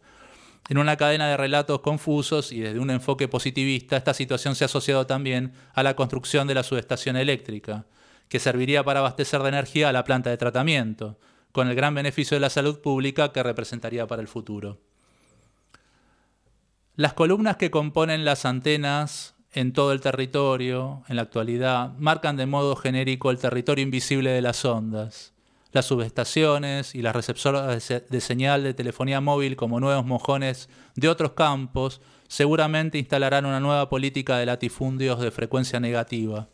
En 0.67 0.77
una 0.79 0.97
cadena 0.97 1.29
de 1.29 1.37
relatos 1.37 1.79
confusos 1.79 2.51
y 2.51 2.59
desde 2.59 2.79
un 2.79 2.89
enfoque 2.89 3.29
positivista, 3.29 3.95
esta 3.95 4.13
situación 4.13 4.53
se 4.53 4.65
ha 4.65 4.67
asociado 4.67 5.07
también 5.07 5.53
a 5.75 5.83
la 5.83 5.95
construcción 5.95 6.45
de 6.45 6.55
la 6.55 6.63
subestación 6.63 7.15
eléctrica, 7.15 7.85
que 8.29 8.39
serviría 8.39 8.83
para 8.83 8.99
abastecer 8.99 9.41
de 9.41 9.49
energía 9.49 9.89
a 9.89 9.93
la 9.93 10.03
planta 10.03 10.29
de 10.29 10.37
tratamiento, 10.37 11.17
con 11.51 11.67
el 11.67 11.75
gran 11.75 11.95
beneficio 11.95 12.35
de 12.35 12.41
la 12.41 12.49
salud 12.49 12.79
pública 12.81 13.31
que 13.31 13.43
representaría 13.43 14.05
para 14.07 14.21
el 14.21 14.27
futuro. 14.27 14.79
Las 16.95 17.13
columnas 17.13 17.57
que 17.57 17.71
componen 17.71 18.25
las 18.25 18.45
antenas 18.45 19.35
en 19.53 19.73
todo 19.73 19.91
el 19.91 20.01
territorio, 20.01 21.03
en 21.07 21.15
la 21.15 21.23
actualidad, 21.23 21.93
marcan 21.97 22.37
de 22.37 22.45
modo 22.45 22.75
genérico 22.75 23.31
el 23.31 23.37
territorio 23.37 23.83
invisible 23.83 24.31
de 24.31 24.41
las 24.41 24.65
ondas 24.65 25.33
las 25.71 25.85
subestaciones 25.85 26.95
y 26.95 27.01
las 27.01 27.15
receptoras 27.15 27.87
de 28.09 28.21
señal 28.21 28.63
de 28.63 28.73
telefonía 28.73 29.21
móvil 29.21 29.55
como 29.55 29.79
nuevos 29.79 30.05
mojones 30.05 30.69
de 30.95 31.09
otros 31.09 31.33
campos 31.33 32.01
seguramente 32.27 32.97
instalarán 32.97 33.45
una 33.45 33.59
nueva 33.59 33.89
política 33.89 34.37
de 34.37 34.45
latifundios 34.45 35.19
de 35.19 35.31
frecuencia 35.31 35.79
negativa. 35.79 36.47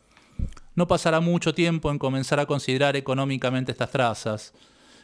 No 0.75 0.87
pasará 0.87 1.19
mucho 1.19 1.53
tiempo 1.53 1.91
en 1.91 1.99
comenzar 1.99 2.39
a 2.39 2.47
considerar 2.47 2.95
económicamente 2.95 3.71
estas 3.71 3.91
trazas. 3.91 4.53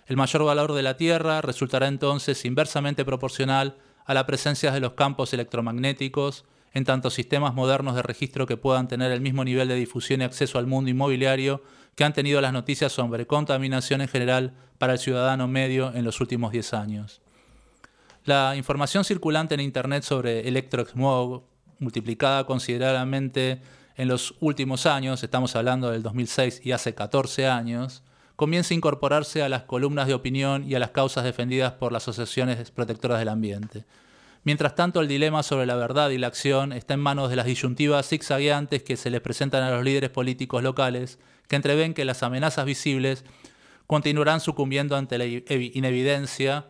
El 0.08 0.18
mayor 0.18 0.44
valor 0.44 0.74
de 0.74 0.82
la 0.82 0.98
Tierra 0.98 1.42
resultará 1.42 1.88
entonces 1.88 2.44
inversamente 2.46 3.06
proporcional 3.06 3.78
a 4.06 4.16
la 4.16 4.26
presencia 4.26 4.72
de 4.72 4.80
los 4.80 4.94
campos 4.94 5.34
electromagnéticos 5.34 6.46
en 6.74 6.86
tantos 6.86 7.14
sistemas 7.14 7.54
modernos 7.54 7.96
de 7.96 8.02
registro 8.02 8.48
que 8.48 8.58
puedan 8.58 8.88
tener 8.88 9.12
el 9.12 9.22
mismo 9.22 9.44
nivel 9.44 9.68
de 9.68 9.76
difusión 9.76 10.22
y 10.22 10.24
acceso 10.24 10.58
al 10.58 10.66
mundo 10.66 10.90
inmobiliario 10.90 11.62
que 11.96 12.04
han 12.04 12.14
tenido 12.14 12.42
las 12.42 12.54
noticias 12.54 12.92
sobre 12.92 13.28
contaminación 13.28 14.02
en 14.02 14.08
general 14.08 14.54
para 14.80 14.94
el 14.94 15.00
ciudadano 15.00 15.48
medio 15.48 15.94
en 15.94 16.06
los 16.06 16.22
últimos 16.22 16.52
10 16.52 16.74
años. 16.74 17.22
La 18.26 18.56
información 18.56 19.04
circulante 19.04 19.54
en 19.54 19.62
Internet 19.62 20.04
sobre 20.04 20.48
electrosmog, 20.48 21.44
multiplicada 21.80 22.46
considerablemente 22.46 23.62
en 24.00 24.08
los 24.08 24.34
últimos 24.40 24.86
años, 24.86 25.24
estamos 25.24 25.58
hablando 25.58 25.92
del 25.92 26.02
2006 26.04 26.62
y 26.64 26.72
hace 26.72 26.96
14 26.96 27.48
años, 27.48 28.02
comienza 28.38 28.74
a 28.74 28.78
incorporarse 28.78 29.44
a 29.44 29.50
las 29.50 29.64
columnas 29.64 30.08
de 30.08 30.14
opinión 30.14 30.64
y 30.66 30.74
a 30.74 30.80
las 30.80 30.92
causas 30.92 31.26
defendidas 31.26 31.74
por 31.74 31.92
las 31.92 32.08
asociaciones 32.08 32.72
protectoras 32.72 33.20
del 33.20 33.28
ambiente. 33.28 33.84
Mientras 34.46 34.74
tanto, 34.76 35.02
el 35.02 35.10
dilema 35.10 35.44
sobre 35.44 35.66
la 35.66 35.76
verdad 35.76 36.12
y 36.12 36.18
la 36.18 36.28
acción 36.28 36.72
está 36.72 36.94
en 36.94 37.02
manos 37.02 37.30
de 37.30 37.36
las 37.36 37.46
disyuntivas 37.46 38.08
zigzagueantes 38.08 38.84
que 38.84 38.96
se 38.96 39.10
les 39.10 39.20
presentan 39.20 39.64
a 39.64 39.72
los 39.72 39.84
líderes 39.84 40.12
políticos 40.12 40.64
locales 40.64 41.20
que 41.50 41.58
entreven 41.58 41.94
que 41.94 42.06
las 42.06 42.24
amenazas 42.24 42.66
visibles 42.66 43.26
continuarán 43.86 44.40
sucumbiendo 44.40 44.96
ante 44.96 45.18
la 45.18 45.26
inevidencia 45.26 46.68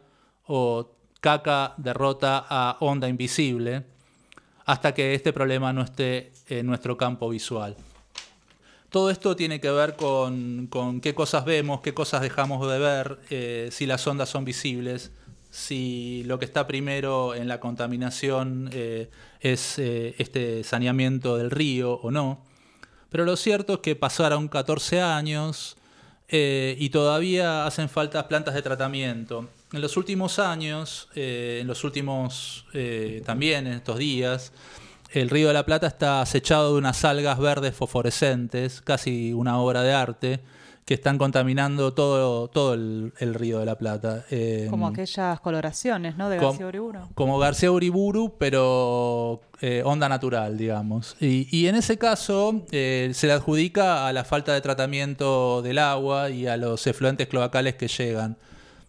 o 0.47 0.95
caca 1.21 1.75
derrota 1.77 2.43
a 2.49 2.77
onda 2.79 3.07
invisible 3.07 3.85
hasta 4.65 4.93
que 4.93 5.15
este 5.15 5.33
problema 5.33 5.73
no 5.73 5.81
esté 5.81 6.31
nuestro 6.63 6.97
campo 6.97 7.29
visual. 7.29 7.75
Todo 8.89 9.11
esto 9.11 9.35
tiene 9.35 9.61
que 9.61 9.69
ver 9.69 9.95
con, 9.95 10.67
qué 11.03 11.13
cosas 11.13 11.45
vemos, 11.45 11.81
qué 11.81 11.93
cosas 11.93 12.21
dejamos 12.21 12.67
de 12.67 12.79
ver, 12.79 13.19
eh, 13.29 13.69
si 13.71 13.85
las 13.85 14.05
ondas 14.07 14.29
son 14.29 14.45
visibles, 14.45 15.11
si 15.51 16.23
lo 16.25 16.39
que 16.39 16.45
está 16.45 16.65
primero 16.65 17.35
en 17.35 17.47
la 17.47 17.59
contaminación 17.59 18.69
eh, 18.73 19.11
es 19.41 19.77
eh, 19.77 20.15
este 20.17 20.63
saneamiento 20.63 21.37
del 21.37 21.51
río 21.51 21.93
o 22.01 22.09
no. 22.09 22.43
Pero 23.11 23.25
lo 23.25 23.35
cierto 23.37 23.73
es 23.73 23.79
que 23.79 23.95
pasaron 23.95 24.47
14 24.47 25.01
años 25.01 25.75
y 26.31 26.89
todavía 26.91 27.65
hacen 27.65 27.89
falta 27.89 28.27
plantas 28.27 28.53
de 28.53 28.61
tratamiento. 28.61 29.49
En 29.73 29.81
los 29.81 29.97
últimos 29.97 30.37
años, 30.37 31.09
en 31.15 31.65
los 31.65 31.83
últimos 31.83 32.67
también 33.25 33.65
en 33.65 33.73
estos 33.73 33.97
días, 33.97 34.53
el 35.11 35.29
río 35.29 35.47
de 35.47 35.53
la 35.53 35.65
Plata 35.65 35.87
está 35.87 36.21
acechado 36.21 36.73
de 36.73 36.77
unas 36.79 37.03
algas 37.05 37.39
verdes 37.39 37.75
fosforescentes, 37.75 38.81
casi 38.81 39.33
una 39.33 39.59
obra 39.59 39.81
de 39.83 39.93
arte, 39.93 40.39
que 40.85 40.95
están 40.95 41.19
contaminando 41.19 41.93
todo, 41.93 42.47
todo 42.47 42.73
el, 42.73 43.13
el 43.19 43.35
río 43.35 43.59
de 43.59 43.65
la 43.65 43.75
Plata. 43.77 44.25
Eh, 44.31 44.65
Como 44.71 44.87
aquellas 44.87 45.39
coloraciones, 45.39 46.17
¿no? 46.17 46.29
De 46.29 46.39
García 46.39 46.65
Uriburu. 46.65 46.99
como 47.13 47.37
García 47.37 47.71
Uriburu, 47.71 48.33
pero 48.39 49.41
eh, 49.61 49.83
onda 49.85 50.09
natural, 50.09 50.57
digamos. 50.57 51.15
Y, 51.19 51.47
y 51.55 51.67
en 51.67 51.75
ese 51.75 51.99
caso 51.99 52.63
eh, 52.71 53.11
se 53.13 53.27
le 53.27 53.33
adjudica 53.33 54.07
a 54.07 54.13
la 54.13 54.23
falta 54.23 54.51
de 54.53 54.61
tratamiento 54.61 55.61
del 55.61 55.77
agua 55.77 56.31
y 56.31 56.47
a 56.47 56.57
los 56.57 56.87
efluentes 56.87 57.27
cloacales 57.27 57.75
que 57.75 57.87
llegan. 57.87 58.37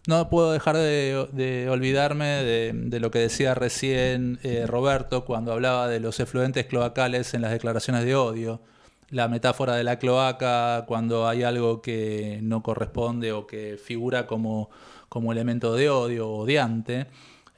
No 0.07 0.29
puedo 0.29 0.51
dejar 0.51 0.77
de, 0.77 1.67
olvidarme 1.69 2.25
de, 2.25 2.71
de 2.73 2.99
lo 2.99 3.11
que 3.11 3.19
decía 3.19 3.53
recién 3.53 4.39
eh, 4.41 4.65
Roberto 4.65 5.25
cuando 5.25 5.53
hablaba 5.53 5.87
de 5.87 5.99
los 5.99 6.19
efluentes 6.19 6.65
cloacales 6.65 7.35
en 7.35 7.41
las 7.41 7.51
declaraciones 7.51 8.03
de 8.05 8.15
odio. 8.15 8.61
La 9.11 9.27
metáfora 9.27 9.75
de 9.75 9.83
la 9.83 9.99
cloaca 9.99 10.85
cuando 10.87 11.27
hay 11.27 11.43
algo 11.43 11.83
que 11.83 12.39
no 12.41 12.63
corresponde 12.63 13.31
o 13.31 13.45
que 13.45 13.77
figura 13.77 14.25
como, 14.25 14.71
como 15.07 15.31
elemento 15.31 15.75
de 15.75 15.89
odio 15.91 16.29
o 16.29 16.37
odiante. 16.39 17.05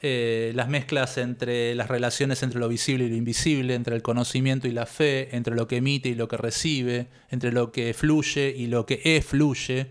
Eh, 0.01 0.51
las 0.53 0.67
mezclas 0.67 1.17
entre 1.17 1.75
las 1.75 1.87
relaciones 1.87 2.43
entre 2.43 2.59
lo 2.59 2.67
visible 2.67 3.05
y 3.05 3.09
lo 3.09 3.15
invisible, 3.15 3.73
entre 3.73 3.95
el 3.95 4.01
conocimiento 4.01 4.67
y 4.67 4.71
la 4.71 4.85
fe, 4.85 5.33
entre 5.33 5.55
lo 5.55 5.69
que 5.69 5.77
emite 5.77 6.09
y 6.09 6.15
lo 6.15 6.27
que 6.27 6.35
recibe, 6.35 7.07
entre 7.29 7.53
lo 7.53 7.71
que 7.71 7.93
fluye 7.93 8.49
y 8.49 8.67
lo 8.67 8.85
que 8.85 8.99
efluye. 9.05 9.87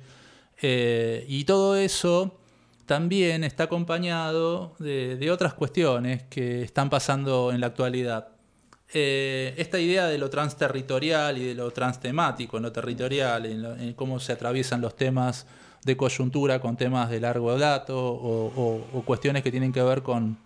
Eh, 0.61 1.25
y 1.29 1.45
todo 1.45 1.77
eso 1.77 2.42
también 2.93 3.43
está 3.43 3.65
acompañado 3.65 4.75
de, 4.79 5.31
otras 5.31 5.55
cuestiones 5.55 6.25
que 6.25 6.61
están 6.61 6.91
pasando 6.91 7.51
en 7.51 7.59
la 7.59 7.69
actualidad. 7.69 8.29
Eh, 8.93 9.55
esta 9.57 9.79
idea 9.79 10.09
de 10.09 10.19
lo 10.19 10.29
transterritorial 10.29 11.39
y 11.39 11.45
de 11.47 11.55
lo 11.55 11.71
transtemático 11.71 12.59
en 12.59 12.65
lo 12.65 12.71
territorial, 12.71 13.47
en, 13.47 13.95
cómo 13.95 14.21
se 14.21 14.35
atraviesan 14.35 14.83
los 14.83 14.95
temas 14.95 15.47
de 15.87 15.97
coyuntura 15.97 16.61
con 16.61 16.77
temas 16.77 17.09
de 17.09 17.21
largo 17.21 17.59
dato 17.59 17.97
o, 17.97 19.03
cuestiones 19.07 19.43
que 19.43 19.51
tienen 19.51 19.73
que 19.73 19.83
ver 19.83 20.03
con, 20.03 20.37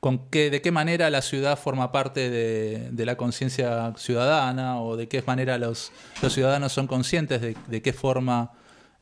con 0.00 0.18
qué, 0.28 0.50
de 0.50 0.60
qué 0.60 0.70
manera 0.70 1.08
la 1.08 1.22
ciudad 1.22 1.58
forma 1.58 1.92
parte 1.92 2.28
de, 2.28 3.06
la 3.06 3.16
conciencia 3.16 3.94
ciudadana 3.96 4.82
o 4.82 4.98
de 4.98 5.08
qué 5.08 5.22
manera 5.22 5.56
los, 5.56 5.92
los 6.20 6.30
ciudadanos 6.34 6.72
son 6.72 6.86
conscientes 6.86 7.40
de 7.40 7.80
qué 7.80 7.92
forma 7.94 8.52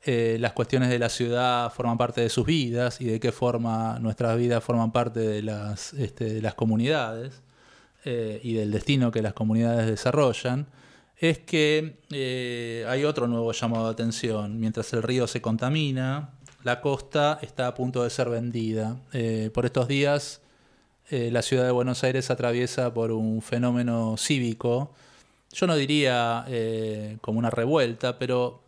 eh, 0.04 0.36
las 0.40 0.52
cuestiones 0.52 0.88
de 0.88 0.98
la 0.98 1.08
ciudad 1.08 1.72
forman 1.72 1.96
parte 1.96 2.22
de 2.22 2.28
sus 2.28 2.44
vidas 2.44 3.00
y 3.00 3.04
de 3.04 3.20
qué 3.20 3.30
forma 3.30 4.00
nuestras 4.00 4.36
vidas 4.36 4.62
forman 4.64 4.90
parte 4.90 5.20
de 5.20 5.42
las, 5.42 5.92
este, 5.92 6.24
de 6.24 6.42
las 6.42 6.54
comunidades 6.54 7.42
eh, 8.04 8.40
y 8.42 8.54
del 8.54 8.72
destino 8.72 9.12
que 9.12 9.22
las 9.22 9.32
comunidades 9.32 9.86
desarrollan, 9.86 10.66
es 11.18 11.38
que 11.38 12.00
eh, 12.10 12.84
hay 12.88 13.04
otro 13.04 13.28
nuevo 13.28 13.52
llamado 13.52 13.84
de 13.84 13.92
atención. 13.92 14.58
Mientras 14.58 14.92
el 14.92 15.04
río 15.04 15.28
se 15.28 15.40
contamina, 15.40 16.30
la 16.64 16.80
costa 16.80 17.38
está 17.40 17.68
a 17.68 17.74
punto 17.74 18.02
de 18.02 18.10
ser 18.10 18.28
vendida. 18.28 18.96
Por 19.54 19.66
estos 19.66 19.86
días, 19.86 20.40
la 21.10 21.42
ciudad 21.42 21.64
de 21.64 21.70
Buenos 21.70 22.02
Aires 22.02 22.30
atraviesa 22.30 22.92
por 22.92 23.12
un 23.12 23.40
fenómeno 23.40 24.16
cívico, 24.16 24.92
yo 25.52 25.66
no 25.66 25.76
diría 25.76 26.46
como 27.20 27.38
una 27.38 27.50
revuelta, 27.50 28.18
pero 28.18 28.62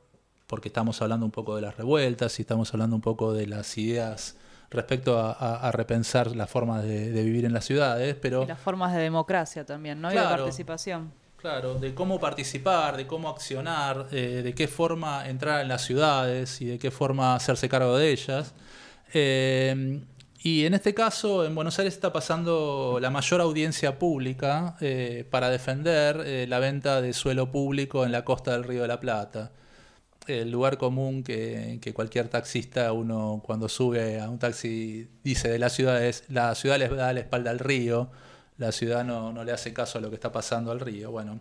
porque 0.46 0.68
estamos 0.68 1.00
hablando 1.02 1.24
un 1.26 1.32
poco 1.32 1.56
de 1.56 1.62
las 1.62 1.76
revueltas 1.76 2.38
y 2.38 2.42
estamos 2.42 2.72
hablando 2.74 2.96
un 2.96 3.02
poco 3.02 3.32
de 3.32 3.46
las 3.46 3.76
ideas 3.78 4.36
respecto 4.70 5.18
a, 5.18 5.32
a- 5.32 5.68
a 5.68 5.72
repensar 5.72 6.34
las 6.34 6.50
formas 6.50 6.82
de, 6.82 7.10
de 7.12 7.22
vivir 7.22 7.44
en 7.44 7.52
las 7.52 7.64
ciudades, 7.64 8.16
pero 8.20 8.42
Y 8.42 8.46
las 8.46 8.58
formas 8.60 8.92
de 8.94 9.00
democracia 9.02 9.64
también, 9.64 10.00
¿no? 10.00 10.08
Y 10.10 10.14
de 10.14 10.20
Claro. 10.20 10.44
participación. 10.44 11.12
Claro, 11.36 11.74
de 11.74 11.94
cómo 11.94 12.18
participar, 12.18 12.96
de 12.96 13.06
cómo 13.06 13.28
accionar, 13.28 14.06
eh, 14.12 14.40
de 14.42 14.54
qué 14.54 14.66
forma 14.66 15.28
entrar 15.28 15.60
en 15.60 15.68
las 15.68 15.82
ciudades 15.82 16.60
y 16.62 16.64
de 16.64 16.78
qué 16.78 16.90
forma 16.90 17.34
hacerse 17.34 17.68
cargo 17.68 17.98
de 17.98 18.10
ellas. 18.10 18.54
Eh, 19.12 20.02
y 20.42 20.64
en 20.66 20.74
este 20.74 20.92
caso, 20.94 21.44
en 21.44 21.54
Buenos 21.54 21.78
Aires 21.78 21.94
está 21.94 22.12
pasando 22.12 22.98
la 23.00 23.10
mayor 23.10 23.40
audiencia 23.40 23.98
pública 23.98 24.76
eh, 24.80 25.26
para 25.30 25.48
defender 25.50 26.20
eh, 26.24 26.46
la 26.48 26.58
venta 26.58 27.00
de 27.00 27.12
suelo 27.12 27.50
público 27.52 28.04
en 28.04 28.12
la 28.12 28.24
costa 28.24 28.52
del 28.52 28.64
Río 28.64 28.82
de 28.82 28.88
la 28.88 29.00
Plata. 29.00 29.52
El 30.26 30.50
lugar 30.50 30.78
común 30.78 31.22
que, 31.22 31.92
cualquier 31.94 32.28
taxista, 32.28 32.92
uno 32.92 33.42
cuando 33.44 33.68
sube 33.68 34.20
a 34.20 34.30
un 34.30 34.38
taxi 34.38 35.08
dice 35.22 35.48
de 35.48 35.58
la 35.58 35.68
ciudad 35.68 36.02
es, 36.04 36.24
la 36.28 36.54
ciudad 36.54 36.78
les 36.78 36.90
da 36.90 37.12
la 37.12 37.20
espalda 37.20 37.50
al 37.50 37.58
río, 37.58 38.10
la 38.56 38.72
ciudad 38.72 39.04
no, 39.04 39.32
no 39.32 39.44
le 39.44 39.52
hace 39.52 39.74
caso 39.74 39.98
a 39.98 40.00
lo 40.00 40.08
que 40.08 40.14
está 40.14 40.32
pasando 40.32 40.70
al 40.72 40.80
río. 40.80 41.10
Bueno, 41.10 41.40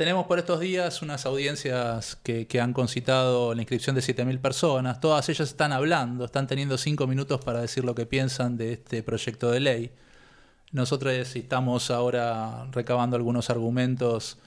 tenemos 0.00 0.24
por 0.26 0.38
estos 0.38 0.60
días 0.60 1.02
unas 1.02 1.26
audiencias 1.26 2.16
que, 2.16 2.46
que 2.46 2.58
han 2.58 2.72
concitado 2.72 3.54
la 3.54 3.60
inscripción 3.60 3.94
de 3.94 4.00
7.000 4.00 4.40
personas. 4.40 4.98
Todas 4.98 5.28
ellas 5.28 5.50
están 5.50 5.72
hablando, 5.72 6.24
están 6.24 6.46
teniendo 6.46 6.78
cinco 6.78 7.06
minutos 7.06 7.44
para 7.44 7.60
decir 7.60 7.84
lo 7.84 7.94
que 7.94 8.06
piensan 8.06 8.56
de 8.56 8.72
este 8.72 9.02
proyecto 9.02 9.50
de 9.50 9.60
ley. 9.60 9.92
Nosotros 10.72 11.12
estamos 11.12 11.90
ahora 11.90 12.66
recabando 12.72 13.16
algunos 13.16 13.50
argumentos 13.50 14.38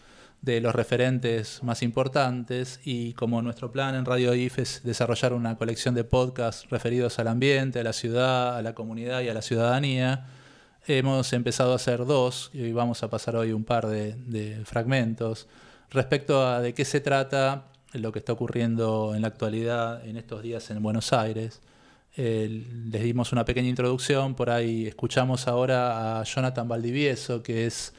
de 0.44 0.60
los 0.60 0.76
referentes 0.76 1.64
más 1.64 1.82
importantes 1.82 2.82
y 2.84 3.14
como 3.14 3.42
nuestro 3.42 3.72
plan 3.72 3.96
en 3.96 4.06
Radio 4.06 4.36
IF 4.36 4.60
es 4.60 4.82
desarrollar 4.84 5.34
una 5.34 5.56
colección 5.56 5.96
de 5.96 6.04
podcasts 6.04 6.70
referidos 6.70 7.18
al 7.18 7.30
ambiente, 7.30 7.80
a 7.80 7.84
la 7.84 7.94
ciudad, 7.94 8.58
a 8.58 8.62
la 8.62 8.76
comunidad 8.76 9.22
y 9.22 9.30
a 9.30 9.34
la 9.34 9.42
ciudadanía, 9.42 10.28
hemos 10.86 11.32
empezado 11.32 11.72
a 11.72 11.78
hacer 11.78 12.06
dos 12.06 12.52
y 12.54 12.74
vamos 12.74 13.04
a 13.04 13.10
pasar 13.10 13.38
hoy 13.38 13.54
un 13.54 13.64
par 13.64 13.88
de, 13.88 14.16
de 14.16 14.66
fragmentos 14.66 15.48
respecto 15.90 16.46
a 16.46 16.60
de 16.60 16.74
qué 16.74 16.84
se 16.84 17.00
trata 17.00 17.68
lo 17.94 18.12
que 18.12 18.20
está 18.20 18.34
ocurriendo 18.34 19.14
en 19.16 19.22
la 19.22 19.30
actualidad 19.30 20.06
en 20.06 20.18
estos 20.18 20.44
días 20.44 20.70
en 20.72 20.84
Buenos 20.84 21.14
Aires. 21.14 21.62
Eh, 22.18 22.66
les 22.92 23.02
dimos 23.02 23.32
una 23.32 23.46
pequeña 23.46 23.70
introducción, 23.70 24.36
por 24.36 24.50
ahí 24.50 24.88
escuchamos 24.88 25.48
ahora 25.48 26.20
a 26.20 26.24
Jonathan 26.24 26.68
Valdivieso, 26.68 27.42
que 27.42 27.66
es 27.66 27.94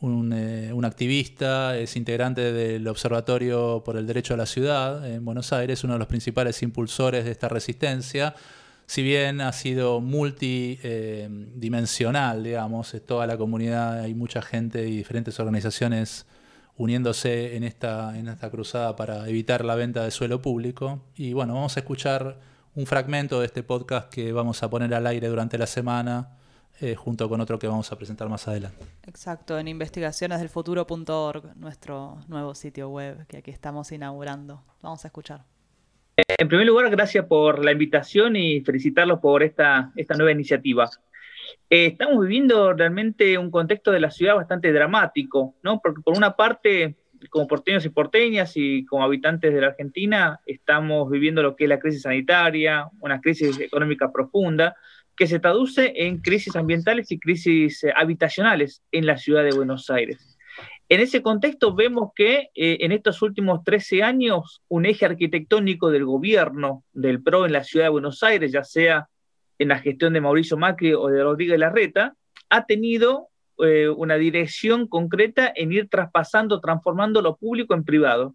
un, 0.00 0.32
eh, 0.32 0.72
un 0.72 0.84
activista, 0.84 1.78
es 1.78 1.96
integrante 1.96 2.52
del 2.52 2.86
Observatorio 2.88 3.82
por 3.84 3.96
el 3.96 4.06
Derecho 4.06 4.34
a 4.34 4.36
la 4.36 4.46
Ciudad 4.46 5.08
en 5.08 5.24
Buenos 5.24 5.52
Aires, 5.52 5.84
uno 5.84 5.94
de 5.94 5.98
los 5.98 6.08
principales 6.08 6.62
impulsores 6.62 7.24
de 7.24 7.30
esta 7.30 7.48
resistencia. 7.48 8.34
Si 8.86 9.02
bien 9.02 9.40
ha 9.40 9.52
sido 9.52 10.00
multidimensional, 10.00 12.44
digamos, 12.44 12.94
es 12.94 13.04
toda 13.04 13.26
la 13.26 13.36
comunidad, 13.36 14.00
hay 14.00 14.14
mucha 14.14 14.42
gente 14.42 14.88
y 14.88 14.96
diferentes 14.96 15.40
organizaciones 15.40 16.26
uniéndose 16.76 17.56
en 17.56 17.64
esta, 17.64 18.18
en 18.18 18.28
esta 18.28 18.50
cruzada 18.50 18.96
para 18.96 19.28
evitar 19.28 19.64
la 19.64 19.74
venta 19.74 20.04
de 20.04 20.10
suelo 20.10 20.42
público. 20.42 21.02
Y 21.16 21.32
bueno, 21.32 21.54
vamos 21.54 21.76
a 21.76 21.80
escuchar 21.80 22.38
un 22.74 22.86
fragmento 22.86 23.40
de 23.40 23.46
este 23.46 23.62
podcast 23.62 24.12
que 24.12 24.32
vamos 24.32 24.62
a 24.62 24.70
poner 24.70 24.94
al 24.94 25.06
aire 25.06 25.28
durante 25.28 25.58
la 25.58 25.66
semana, 25.66 26.36
eh, 26.80 26.94
junto 26.94 27.28
con 27.28 27.40
otro 27.40 27.58
que 27.58 27.66
vamos 27.66 27.90
a 27.92 27.96
presentar 27.96 28.28
más 28.28 28.46
adelante. 28.48 28.84
Exacto, 29.06 29.58
en 29.58 29.68
investigacionesdelfuturo.org, 29.68 31.56
nuestro 31.56 32.18
nuevo 32.28 32.54
sitio 32.54 32.90
web 32.90 33.26
que 33.26 33.38
aquí 33.38 33.50
estamos 33.50 33.92
inaugurando. 33.92 34.62
Vamos 34.82 35.04
a 35.04 35.08
escuchar. 35.08 35.44
En 36.16 36.48
primer 36.48 36.66
lugar, 36.66 36.88
gracias 36.90 37.26
por 37.26 37.64
la 37.64 37.72
invitación 37.72 38.36
y 38.36 38.60
felicitarlos 38.62 39.20
por 39.20 39.42
esta, 39.42 39.92
esta 39.96 40.14
nueva 40.14 40.32
iniciativa. 40.32 40.88
Eh, 41.68 41.86
estamos 41.86 42.22
viviendo 42.22 42.72
realmente 42.72 43.36
un 43.38 43.50
contexto 43.50 43.92
de 43.92 44.00
la 44.00 44.10
ciudad 44.10 44.36
bastante 44.36 44.72
dramático, 44.72 45.56
¿no? 45.62 45.80
Porque 45.80 46.00
por 46.00 46.16
una 46.16 46.34
parte, 46.36 46.96
como 47.28 47.46
porteños 47.46 47.84
y 47.84 47.90
porteñas 47.90 48.52
y 48.56 48.84
como 48.86 49.04
habitantes 49.04 49.52
de 49.52 49.60
la 49.60 49.68
Argentina, 49.68 50.40
estamos 50.46 51.10
viviendo 51.10 51.42
lo 51.42 51.54
que 51.54 51.64
es 51.64 51.68
la 51.68 51.78
crisis 51.78 52.02
sanitaria, 52.02 52.88
una 53.00 53.20
crisis 53.20 53.58
económica 53.60 54.10
profunda, 54.10 54.74
que 55.16 55.26
se 55.26 55.38
traduce 55.38 55.92
en 55.96 56.18
crisis 56.18 56.56
ambientales 56.56 57.10
y 57.10 57.18
crisis 57.18 57.84
eh, 57.84 57.92
habitacionales 57.96 58.82
en 58.92 59.06
la 59.06 59.16
ciudad 59.16 59.44
de 59.44 59.56
Buenos 59.56 59.90
Aires. 59.90 60.36
En 60.88 61.00
ese 61.00 61.20
contexto 61.20 61.74
vemos 61.74 62.10
que 62.14 62.50
eh, 62.54 62.78
en 62.80 62.92
estos 62.92 63.20
últimos 63.22 63.64
13 63.64 64.04
años 64.04 64.62
un 64.68 64.86
eje 64.86 65.04
arquitectónico 65.04 65.90
del 65.90 66.04
gobierno 66.04 66.84
del 66.92 67.22
PRO 67.22 67.44
en 67.46 67.52
la 67.52 67.64
ciudad 67.64 67.86
de 67.86 67.90
Buenos 67.90 68.22
Aires, 68.22 68.52
ya 68.52 68.62
sea 68.62 69.08
en 69.58 69.68
la 69.68 69.78
gestión 69.78 70.12
de 70.12 70.20
Mauricio 70.20 70.56
Macri 70.56 70.94
o 70.94 71.08
de 71.08 71.24
Rodríguez 71.24 71.58
Larreta, 71.58 72.14
ha 72.50 72.66
tenido 72.66 73.28
eh, 73.58 73.88
una 73.88 74.16
dirección 74.16 74.86
concreta 74.86 75.50
en 75.54 75.72
ir 75.72 75.88
traspasando, 75.88 76.60
transformando 76.60 77.22
lo 77.22 77.36
público 77.36 77.74
en 77.74 77.84
privado. 77.84 78.34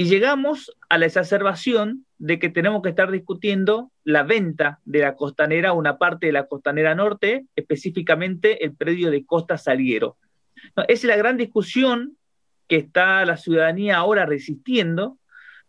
Y 0.00 0.04
llegamos 0.04 0.70
a 0.88 0.96
la 0.96 1.06
exacerbación 1.06 2.06
de 2.18 2.38
que 2.38 2.50
tenemos 2.50 2.82
que 2.82 2.90
estar 2.90 3.10
discutiendo 3.10 3.90
la 4.04 4.22
venta 4.22 4.78
de 4.84 5.00
la 5.00 5.16
costanera, 5.16 5.72
una 5.72 5.98
parte 5.98 6.26
de 6.26 6.32
la 6.32 6.46
costanera 6.46 6.94
norte, 6.94 7.46
específicamente 7.56 8.64
el 8.64 8.76
predio 8.76 9.10
de 9.10 9.26
Costa 9.26 9.58
Saliero. 9.58 10.16
Esa 10.76 10.84
es 10.86 11.02
la 11.02 11.16
gran 11.16 11.36
discusión 11.36 12.16
que 12.68 12.76
está 12.76 13.24
la 13.24 13.36
ciudadanía 13.36 13.96
ahora 13.96 14.24
resistiendo 14.24 15.18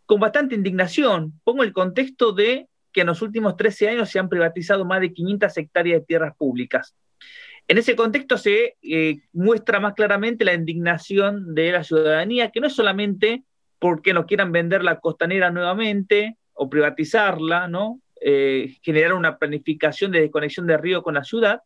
con 0.05 0.19
bastante 0.19 0.53
indignación. 0.53 1.33
Pongo 1.43 1.63
el 1.63 1.73
contexto 1.73 2.31
de 2.31 2.67
que 2.91 3.01
en 3.01 3.07
los 3.07 3.23
últimos 3.23 3.57
13 3.57 3.89
años 3.89 4.11
se 4.11 4.19
han 4.19 4.29
privatizado 4.29 4.85
más 4.85 5.01
de 5.01 5.11
500 5.11 5.57
hectáreas 5.57 6.01
de 6.01 6.05
tierras 6.05 6.35
públicas. 6.35 6.95
En 7.67 7.79
ese 7.79 7.95
contexto 7.95 8.37
se 8.37 8.77
eh, 8.83 9.21
muestra 9.33 9.79
más 9.79 9.95
claramente 9.95 10.45
la 10.45 10.53
indignación 10.53 11.55
de 11.55 11.71
la 11.71 11.83
ciudadanía, 11.83 12.51
que 12.51 12.59
no 12.59 12.67
es 12.67 12.73
solamente 12.73 13.43
porque 13.79 14.13
no 14.13 14.25
quieran 14.25 14.51
vender 14.51 14.83
la 14.83 14.99
costanera 14.99 15.49
nuevamente 15.51 16.37
o 16.53 16.69
privatizarla, 16.69 17.67
¿no? 17.67 18.01
Eh, 18.21 18.75
generar 18.81 19.13
una 19.13 19.37
planificación 19.37 20.11
de 20.11 20.21
desconexión 20.21 20.67
de 20.67 20.77
río 20.77 21.01
con 21.01 21.13
la 21.13 21.23
ciudad, 21.23 21.61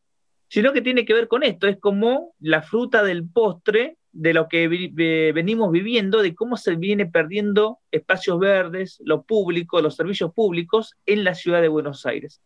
sino 0.48 0.72
que 0.72 0.81
tiene 0.81 1.03
que 1.03 1.15
ver 1.15 1.27
con 1.27 1.41
esto, 1.41 1.68
es 1.68 1.80
como 1.80 2.35
la 2.40 2.61
fruta 2.61 3.03
del 3.03 3.27
postre 3.27 3.98
de 4.11 4.34
lo 4.35 4.48
que 4.48 4.68
venimos 5.34 5.72
viviendo, 5.72 6.22
de 6.22 6.35
cómo 6.35 6.56
se 6.56 6.76
viene 6.76 7.07
perdiendo 7.07 7.80
espacios 7.90 8.38
verdes, 8.38 9.02
lo 9.03 9.23
público, 9.23 9.81
los 9.81 9.95
servicios 9.95 10.31
públicos 10.31 10.95
en 11.07 11.23
la 11.23 11.34
ciudad 11.34 11.61
de 11.61 11.69
Buenos 11.69 12.06
Aires. 12.06 12.44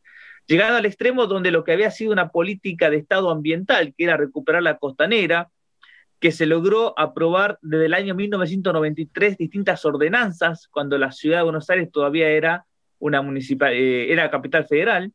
Llegado 0.48 0.78
al 0.78 0.86
extremo 0.86 1.28
donde 1.28 1.52
lo 1.52 1.66
que 1.66 1.74
había 1.74 1.92
sido 1.92 2.14
una 2.14 2.30
política 2.30 2.90
de 2.90 2.96
Estado 2.96 3.30
ambiental, 3.30 3.94
que 3.98 4.06
era 4.06 4.16
recuperar 4.16 4.64
la 4.64 4.78
costanera, 4.78 5.50
que 6.20 6.32
se 6.32 6.46
logró 6.46 6.98
aprobar 6.98 7.60
desde 7.62 7.86
el 7.86 7.94
año 7.94 8.16
1993 8.16 9.38
distintas 9.38 9.86
ordenanzas, 9.86 10.68
cuando 10.68 10.98
la 10.98 11.12
ciudad 11.12 11.38
de 11.38 11.44
Buenos 11.44 11.70
Aires 11.70 11.92
todavía 11.92 12.30
era 12.30 12.66
una 13.00 13.22
municipal, 13.22 13.74
eh, 13.74 14.12
era 14.12 14.32
capital 14.32 14.66
federal, 14.66 15.12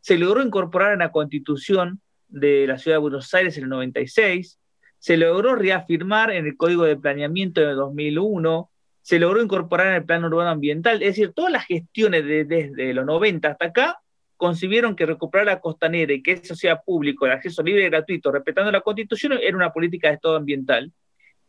se 0.00 0.16
logró 0.16 0.42
incorporar 0.42 0.92
en 0.92 1.00
la 1.00 1.10
constitución 1.10 2.00
de 2.28 2.66
la 2.66 2.78
ciudad 2.78 2.96
de 2.96 3.02
Buenos 3.02 3.32
Aires 3.34 3.56
en 3.56 3.64
el 3.64 3.70
96, 3.70 4.58
se 4.98 5.16
logró 5.16 5.56
reafirmar 5.56 6.30
en 6.30 6.46
el 6.46 6.56
Código 6.56 6.84
de 6.84 6.96
Planeamiento 6.96 7.60
de 7.60 7.72
2001, 7.72 8.70
se 9.02 9.18
logró 9.18 9.42
incorporar 9.42 9.88
en 9.88 9.94
el 9.94 10.04
Plan 10.04 10.24
Urbano 10.24 10.50
Ambiental, 10.50 11.02
es 11.02 11.16
decir, 11.16 11.32
todas 11.32 11.52
las 11.52 11.66
gestiones 11.66 12.24
desde 12.24 12.94
los 12.94 13.04
90 13.04 13.48
hasta 13.48 13.66
acá 13.66 13.98
concibieron 14.36 14.94
que 14.94 15.06
recuperar 15.06 15.46
la 15.46 15.60
costanera 15.60 16.12
y 16.12 16.22
que 16.22 16.32
eso 16.32 16.54
sea 16.54 16.80
público, 16.80 17.26
el 17.26 17.32
acceso 17.32 17.62
libre 17.62 17.84
y 17.84 17.90
gratuito, 17.90 18.30
respetando 18.30 18.70
la 18.70 18.80
Constitución, 18.80 19.34
era 19.40 19.56
una 19.56 19.72
política 19.72 20.08
de 20.08 20.14
Estado 20.14 20.36
ambiental. 20.36 20.92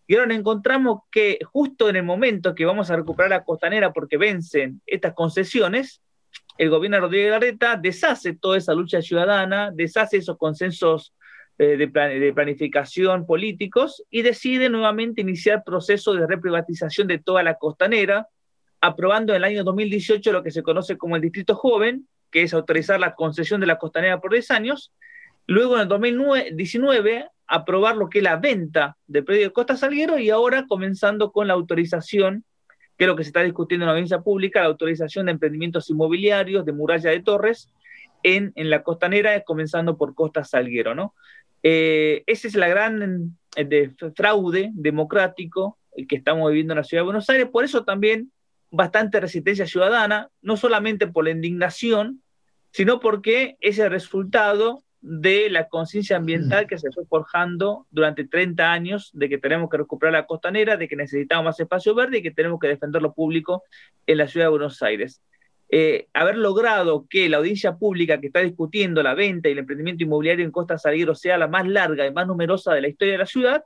Y 0.08 0.16
ahora 0.16 0.34
encontramos 0.34 1.02
que 1.12 1.40
justo 1.44 1.90
en 1.90 1.98
el 1.98 2.04
momento 2.04 2.56
que 2.56 2.66
vamos 2.66 2.90
a 2.90 2.96
recuperar 2.96 3.30
la 3.30 3.44
costanera 3.44 3.92
porque 3.92 4.18
vencen 4.18 4.82
estas 4.86 5.14
concesiones, 5.14 6.02
el 6.58 6.70
gobierno 6.70 6.98
de 6.98 7.02
Rodríguez 7.02 7.32
Larreta 7.32 7.76
deshace 7.76 8.36
toda 8.36 8.58
esa 8.58 8.74
lucha 8.74 9.02
ciudadana, 9.02 9.72
deshace 9.74 10.18
esos 10.18 10.38
consensos 10.38 11.14
eh, 11.60 11.76
de, 11.76 11.88
de, 11.88 12.34
planificación 12.34 13.26
políticos 13.26 14.04
y 14.10 14.22
decide 14.22 14.70
nuevamente 14.70 15.22
iniciar 15.22 15.64
proceso 15.64 16.14
de 16.14 16.26
reprivatización 16.26 17.08
de 17.08 17.20
toda 17.20 17.44
la 17.44 17.56
costanera, 17.56 18.28
aprobando 18.80 19.34
en 19.34 19.38
el 19.38 19.44
año 19.44 19.64
2018 19.64 20.32
lo 20.32 20.44
que 20.44 20.52
se 20.52 20.64
conoce 20.64 20.98
como 20.98 21.16
el 21.16 21.22
Distrito 21.22 21.56
Joven, 21.56 22.08
que 22.32 22.44
es 22.44 22.54
autorizar 22.54 23.00
la 23.00 23.16
concesión 23.16 23.62
de 23.62 23.68
la 23.68 23.78
costanera 23.78 24.20
por 24.20 24.32
10 24.32 24.52
años. 24.52 24.94
Luego, 25.46 25.76
en 25.76 25.82
el 25.82 25.88
2019, 25.88 27.28
aprobar 27.48 27.96
lo 27.96 28.10
que 28.10 28.20
es 28.20 28.24
la 28.24 28.36
venta 28.36 28.98
del 29.08 29.24
predio 29.24 29.46
de 29.46 29.54
Costa 29.54 29.78
Salguero 29.78 30.20
y 30.20 30.30
ahora 30.30 30.66
comenzando 30.68 31.32
con 31.32 31.48
la 31.48 31.54
autorización, 31.54 32.44
que 32.98 33.06
es 33.06 33.08
lo 33.08 33.16
que 33.16 33.24
se 33.24 33.30
está 33.30 33.44
discutiendo 33.44 33.84
en 33.84 33.88
la 33.88 33.94
audiencia 33.94 34.20
pública, 34.20 34.62
la 34.62 34.68
autorización 34.68 35.28
de 35.28 35.34
emprendimientos 35.34 35.90
inmobiliarios, 35.90 36.66
de 36.66 36.74
muralla 36.74 37.12
de 37.12 37.22
torres, 37.22 37.72
en, 38.24 38.52
en 38.56 38.70
la 38.70 38.84
costanera, 38.84 39.40
comenzando 39.42 39.98
por 39.98 40.16
Costa 40.16 40.44
Salguero, 40.44 40.96
¿no? 40.96 41.14
Eh, 41.64 42.24
ese 42.28 42.48
es 42.48 42.56
la 42.56 42.68
gran 42.68 43.38
eh, 43.56 43.92
fraude 44.16 44.72
democrático 44.74 45.78
que 46.08 46.16
estamos 46.16 46.50
viviendo 46.50 46.74
en 46.74 46.78
la 46.78 46.84
ciudad 46.84 47.02
de 47.02 47.06
Buenos 47.06 47.30
Aires, 47.30 47.48
por 47.52 47.64
eso 47.64 47.84
también 47.84 48.32
bastante 48.72 49.20
resistencia 49.20 49.66
ciudadana, 49.66 50.30
no 50.42 50.58
solamente 50.58 51.08
por 51.08 51.26
la 51.26 51.32
indignación, 51.32 52.22
sino 52.72 53.00
porque 53.00 53.58
es 53.62 53.80
el 53.80 53.90
resultado 53.90 54.84
de 55.02 55.50
la 55.50 55.68
conciencia 55.68 56.18
ambiental 56.18 56.68
que 56.68 56.78
se 56.78 56.92
fue 56.92 57.06
forjando 57.06 57.88
durante 57.92 58.28
30 58.28 58.72
años 58.72 59.12
de 59.14 59.30
que 59.30 59.38
tenemos 59.38 59.70
que 59.70 59.78
recuperar 59.78 60.14
la 60.14 60.26
costanera, 60.26 60.76
de 60.76 60.88
que 60.88 60.96
necesitamos 60.96 61.46
más 61.46 61.60
espacio 61.60 61.96
verde 61.96 62.18
y 62.18 62.22
que 62.22 62.32
tenemos 62.32 62.60
que 62.60 62.68
defender 62.68 63.02
lo 63.02 63.14
público 63.14 63.64
en 64.06 64.18
la 64.18 64.28
ciudad 64.28 64.48
de 64.48 64.52
Buenos 64.52 64.82
Aires. 64.82 65.22
Eh, 65.70 66.08
haber 66.14 66.38
logrado 66.38 67.06
que 67.10 67.30
la 67.30 67.38
audiencia 67.38 67.76
pública 67.76 68.20
que 68.20 68.28
está 68.28 68.40
discutiendo 68.40 69.04
la 69.04 69.14
venta 69.14 69.50
y 69.50 69.52
el 69.52 69.60
emprendimiento 69.60 70.04
inmobiliario 70.04 70.46
en 70.46 70.52
Costa 70.52 70.78
Salguero 70.78 71.14
sea 71.14 71.38
la 71.38 71.48
más 71.48 71.68
larga 71.68 72.06
y 72.06 72.14
más 72.14 72.26
numerosa 72.26 72.74
de 72.74 72.82
la 72.82 72.88
historia 72.88 73.14
de 73.14 73.20
la 73.20 73.26
ciudad 73.26 73.64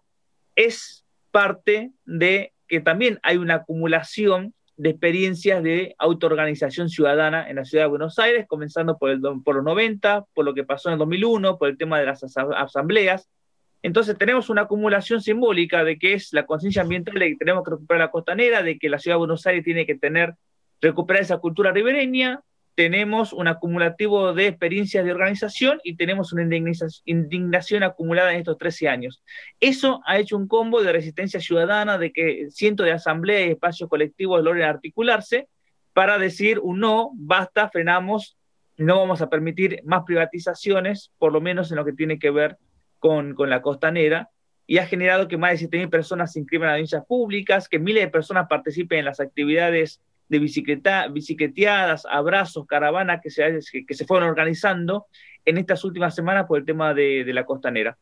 es 0.55 1.05
parte 1.31 1.91
de 2.05 2.53
que 2.67 2.81
también 2.81 3.19
hay 3.23 3.37
una 3.37 3.55
acumulación 3.55 4.53
de 4.81 4.89
experiencias 4.89 5.61
de 5.61 5.93
autoorganización 5.99 6.89
ciudadana 6.89 7.47
en 7.47 7.57
la 7.57 7.65
ciudad 7.65 7.83
de 7.83 7.89
Buenos 7.89 8.17
Aires, 8.17 8.47
comenzando 8.47 8.97
por, 8.97 9.11
el, 9.11 9.19
los 9.19 9.37
90, 9.45 10.25
por 10.33 10.43
lo 10.43 10.55
que 10.55 10.63
pasó 10.63 10.89
en 10.89 10.93
el 10.93 10.99
2001, 10.99 11.59
por 11.59 11.69
el 11.69 11.77
tema 11.77 11.99
de 11.99 12.07
las 12.07 12.23
asambleas. 12.35 13.29
Entonces 13.83 14.17
tenemos 14.17 14.49
una 14.49 14.63
acumulación 14.63 15.21
simbólica 15.21 15.83
de 15.83 15.99
que 15.99 16.13
es 16.13 16.33
la 16.33 16.47
conciencia 16.47 16.81
ambiental 16.81 17.13
de 17.13 17.29
que 17.29 17.35
tenemos 17.35 17.63
que 17.63 17.69
recuperar 17.69 18.01
la 18.01 18.09
costanera, 18.09 18.63
de 18.63 18.79
que 18.79 18.89
la 18.89 18.97
ciudad 18.97 19.17
de 19.17 19.19
Buenos 19.19 19.45
Aires 19.45 19.63
tiene 19.63 19.85
que 19.85 19.93
tener, 19.93 20.33
recuperar 20.81 21.21
esa 21.21 21.37
cultura 21.37 21.71
ribereña, 21.71 22.41
tenemos 22.81 23.31
un 23.31 23.47
acumulativo 23.47 24.33
de 24.33 24.47
experiencias 24.47 25.05
de 25.05 25.11
organización 25.11 25.79
y 25.83 25.97
tenemos 25.97 26.33
una 26.33 26.41
indignación 27.05 27.83
acumulada 27.83 28.33
en 28.33 28.39
estos 28.39 28.57
13 28.57 28.89
años. 28.89 29.21
Eso 29.59 30.01
ha 30.07 30.17
hecho 30.17 30.35
un 30.35 30.47
combo 30.47 30.81
de 30.81 30.91
resistencia 30.91 31.39
ciudadana, 31.39 31.99
de 31.99 32.11
que 32.11 32.47
cientos 32.49 32.87
de 32.87 32.93
asambleas 32.93 33.47
y 33.47 33.51
espacios 33.51 33.87
colectivos 33.87 34.43
logren 34.43 34.63
articularse 34.63 35.47
para 35.93 36.17
decir 36.17 36.57
un 36.57 36.79
no, 36.79 37.11
basta, 37.13 37.69
frenamos, 37.69 38.35
no 38.77 38.97
vamos 38.97 39.21
a 39.21 39.29
permitir 39.29 39.81
más 39.83 40.01
privatizaciones, 40.03 41.11
por 41.19 41.31
lo 41.31 41.39
menos 41.39 41.69
en 41.69 41.77
lo 41.77 41.85
que 41.85 41.93
tiene 41.93 42.17
que 42.17 42.31
ver 42.31 42.57
con, 42.97 43.35
con 43.35 43.51
la 43.51 43.61
costanera, 43.61 44.31
y 44.65 44.79
ha 44.79 44.87
generado 44.87 45.27
que 45.27 45.37
más 45.37 45.59
de 45.59 45.69
7.000 45.69 45.91
personas 45.91 46.33
se 46.33 46.39
inscriban 46.39 46.69
a 46.69 46.71
audiencias 46.71 47.05
públicas, 47.05 47.69
que 47.69 47.77
miles 47.77 48.05
de 48.05 48.09
personas 48.09 48.47
participen 48.49 48.97
en 48.97 49.05
las 49.05 49.19
actividades 49.19 50.01
de 50.31 50.39
bicicleta, 50.39 51.09
bicicleteadas, 51.09 52.05
abrazos, 52.09 52.65
caravanas 52.65 53.19
que 53.21 53.29
se, 53.29 53.59
que 53.85 53.93
se 53.93 54.05
fueron 54.05 54.29
organizando 54.29 55.07
en 55.43 55.57
estas 55.57 55.83
últimas 55.83 56.15
semanas 56.15 56.45
por 56.47 56.57
el 56.57 56.65
tema 56.65 56.93
de, 56.93 57.29
la 57.33 57.45
costanera. 57.45 57.97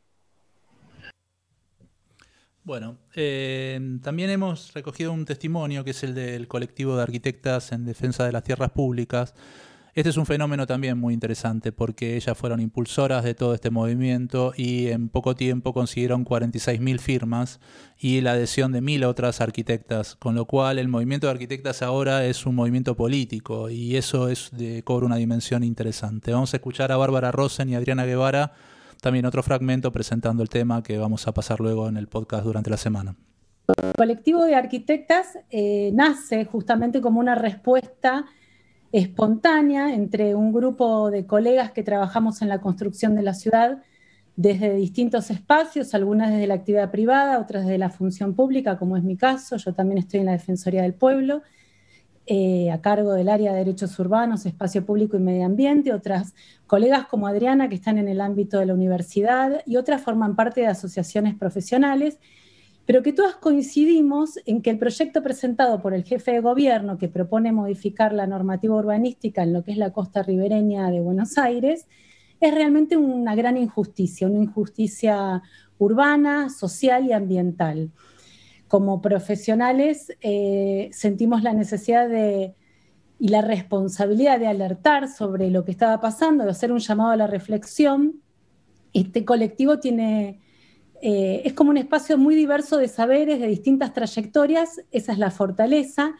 Bueno, 2.64 3.00
eh, 3.16 3.80
también 4.04 4.30
hemos 4.30 4.72
recogido 4.76 5.12
un 5.12 5.26
testimonio 5.26 5.84
que 5.84 5.90
es 5.90 6.04
el 6.04 6.14
del 6.14 6.48
colectivo 6.48 6.96
de 6.96 7.02
arquitectas 7.02 7.72
en 7.72 7.84
defensa 7.84 8.28
de 8.28 8.32
las 8.32 8.44
tierras 8.44 8.70
públicas, 8.70 9.34
este 10.00 10.12
es 10.12 10.18
un 10.18 10.26
fenómeno 10.26 10.66
también 10.66 10.98
muy 10.98 11.14
interesante 11.14 11.74
porque 11.74 12.16
ellas 12.16 12.38
fueron 12.38 12.62
impulsoras 12.62 13.26
de 13.26 13.36
todo 13.36 13.54
este 13.54 13.70
movimiento 13.70 14.54
y 14.56 14.88
en 14.88 15.10
poco 15.10 15.36
tiempo 15.36 15.74
consiguieron 15.74 16.24
46.000 16.24 17.00
firmas 17.00 17.60
y 18.00 18.22
la 18.22 18.32
adhesión 18.32 18.72
de 18.72 18.80
mil 18.80 19.04
otras 19.04 19.42
arquitectas, 19.42 20.16
con 20.16 20.36
lo 20.36 20.46
cual 20.46 20.80
el 20.80 20.88
movimiento 20.88 21.28
de 21.28 21.32
arquitectas 21.32 21.82
ahora 21.82 22.26
es 22.26 22.46
un 22.46 22.56
movimiento 22.56 22.96
político 22.96 23.70
y 23.70 23.98
eso 23.98 24.30
es 24.30 24.52
de, 24.54 24.84
cobra 24.84 25.06
una 25.06 25.18
dimensión 25.18 25.66
interesante. 25.66 26.32
Vamos 26.32 26.54
a 26.54 26.58
escuchar 26.58 26.94
a 26.94 26.98
Bárbara 26.98 27.34
Rosen 27.34 27.68
y 27.68 27.76
Adriana 27.76 28.06
Guevara 28.06 28.54
también 29.02 29.26
otro 29.26 29.44
fragmento 29.44 29.92
presentando 29.92 30.44
el 30.44 30.48
tema 30.48 30.82
que 30.82 30.98
vamos 30.98 31.28
a 31.28 31.34
pasar 31.34 31.60
luego 31.60 31.90
en 31.90 31.98
el 31.98 32.08
podcast 32.08 32.46
durante 32.46 32.70
la 32.70 32.78
semana. 32.78 33.18
El 33.68 33.94
colectivo 33.98 34.46
de 34.46 34.56
arquitectas 34.56 35.38
eh, 35.50 35.92
nace 35.94 36.46
justamente 36.46 37.02
como 37.02 37.20
una 37.20 37.36
respuesta 37.36 38.26
espontánea 38.91 39.94
entre 39.94 40.36
un 40.36 40.52
grupo 40.52 41.11
de 41.11 41.26
colegas 41.26 41.72
que 41.72 41.84
trabajamos 41.84 42.41
en 42.41 42.49
la 42.49 42.60
construcción 42.60 43.16
de 43.16 43.22
la 43.22 43.34
ciudad 43.34 43.84
desde 44.36 44.74
distintos 44.74 45.30
espacios, 45.32 45.94
algunas 45.94 46.32
desde 46.32 46.48
la 46.48 46.53
actividad 46.53 46.91
privada, 46.91 47.40
otras 47.40 47.66
desde 47.66 47.78
la 47.78 47.90
función 47.90 48.34
pública, 48.34 48.78
como 48.78 48.95
es 48.95 49.03
mi 49.03 49.18
caso. 49.18 49.57
Yo 49.57 49.74
también 49.74 49.98
estoy 49.98 50.22
en 50.22 50.28
la 50.28 50.32
Defensoría 50.32 50.82
del 50.84 50.94
Pueblo, 50.94 51.41
eh, 52.26 52.72
a 52.72 52.80
cargo 52.80 53.14
del 53.14 53.28
área 53.28 53.52
de 53.52 53.57
derechos 53.57 53.99
urbanos, 53.99 54.45
espacio 54.45 54.86
público 54.86 55.18
y 55.18 55.20
medio 55.20 55.45
ambiente. 55.45 55.94
Otras 55.94 56.34
colegas 56.68 57.06
como 57.07 57.28
Adriana, 57.28 57.68
que 57.68 57.76
están 57.76 57.98
en 57.98 58.07
el 58.07 58.22
ámbito 58.22 58.60
de 58.60 58.68
la 58.68 58.74
universidad, 58.74 59.61
y 59.66 59.76
otras 59.76 60.02
forman 60.02 60.38
parte 60.38 60.61
de 60.61 60.68
asociaciones 60.68 61.36
profesionales 61.36 62.18
pero 62.90 63.03
que 63.03 63.14
todas 63.14 63.36
coincidimos 63.36 64.40
en 64.48 64.64
que 64.64 64.72
el 64.72 64.80
proyecto 64.80 65.22
presentado 65.22 65.80
por 65.80 65.94
el 65.94 66.03
jefe 66.03 66.32
de 66.32 66.40
gobierno 66.40 66.98
que 66.98 67.07
propone 67.07 67.52
modificar 67.52 68.14
la 68.14 68.26
normativa 68.26 68.76
urbanística 68.76 69.44
en 69.44 69.53
lo 69.53 69.64
que 69.64 69.74
es 69.74 69.78
la 69.78 69.94
costa 69.94 70.24
ribereña 70.24 70.90
de 70.90 70.99
Buenos 70.99 71.38
Aires 71.38 71.86
es 72.41 72.52
realmente 72.52 72.98
una 72.98 73.36
gran 73.36 73.57
injusticia, 73.57 74.26
una 74.26 74.40
injusticia 74.40 75.44
urbana, 75.78 76.49
social 76.49 77.06
y 77.06 77.14
ambiental. 77.14 77.91
Como 78.68 79.03
profesionales 79.03 80.11
eh, 80.22 80.90
sentimos 80.91 81.44
la 81.44 81.53
necesidad 81.53 82.10
de, 82.10 82.56
y 83.20 83.28
la 83.28 83.44
responsabilidad 83.44 84.40
de 84.40 84.48
alertar 84.48 85.10
sobre 85.10 85.52
lo 85.52 85.64
que 85.64 85.70
estaba 85.70 86.02
pasando, 86.02 86.44
de 86.44 86.49
hacer 86.49 86.72
un 86.72 86.80
llamado 86.80 87.11
a 87.11 87.18
la 87.18 87.28
reflexión. 87.28 88.16
Este 88.94 89.26
colectivo 89.26 89.78
tiene 89.80 90.40
eh, 91.02 91.42
es 91.46 91.54
como 91.54 91.70
un 91.70 91.78
espacio 91.78 92.18
muy 92.18 92.36
diverso 92.36 92.78
de 92.78 92.88
saberes, 92.88 93.40
de 93.40 93.48
distintas 93.48 93.94
trayectorias, 93.94 94.82
esa 94.92 95.14
es 95.14 95.20
la 95.20 95.32
fortaleza, 95.32 96.16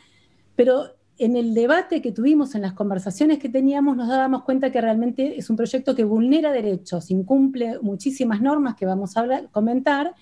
pero 0.56 0.96
en 1.18 1.36
el 1.36 1.54
debate 1.54 2.02
que 2.02 2.14
tuvimos, 2.14 2.56
en 2.56 2.62
las 2.62 2.74
conversaciones 2.74 3.40
que 3.40 3.50
teníamos, 3.50 3.98
nos 3.98 4.08
dábamos 4.08 4.44
cuenta 4.44 4.72
que 4.72 4.80
realmente 4.80 5.38
es 5.38 5.50
un 5.50 5.58
proyecto 5.58 5.94
que 5.96 6.06
vulnera 6.06 6.52
derechos, 6.52 7.12
incumple 7.12 7.80
muchísimas 7.82 8.42
normas 8.42 8.76
que 8.76 8.86
vamos 8.86 9.18
a 9.18 9.48
comentar, 9.52 10.16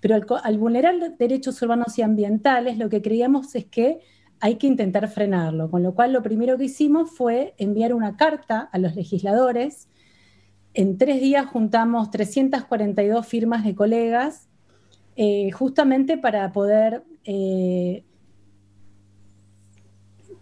pero 0.00 0.14
al, 0.14 0.26
al 0.44 0.58
vulnerar 0.58 1.16
derechos 1.18 1.60
urbanos 1.60 1.98
y 1.98 2.02
ambientales, 2.02 2.78
lo 2.78 2.88
que 2.88 3.02
creíamos 3.02 3.54
es 3.56 3.66
que 3.66 4.00
hay 4.40 4.56
que 4.56 4.68
intentar 4.68 5.08
frenarlo, 5.08 5.70
con 5.70 5.82
lo 5.82 5.94
cual 5.94 6.12
lo 6.12 6.22
primero 6.22 6.56
que 6.56 6.64
hicimos 6.64 7.10
fue 7.10 7.54
enviar 7.58 7.92
una 7.92 8.16
carta 8.16 8.68
a 8.72 8.78
los 8.78 8.94
legisladores. 8.94 9.88
En 10.74 10.98
tres 10.98 11.20
días 11.20 11.46
juntamos 11.46 12.10
342 12.10 13.26
firmas 13.26 13.64
de 13.64 13.74
colegas, 13.74 14.48
eh, 15.16 15.50
justamente 15.50 16.18
para 16.18 16.52
poder 16.52 17.02
eh, 17.24 18.04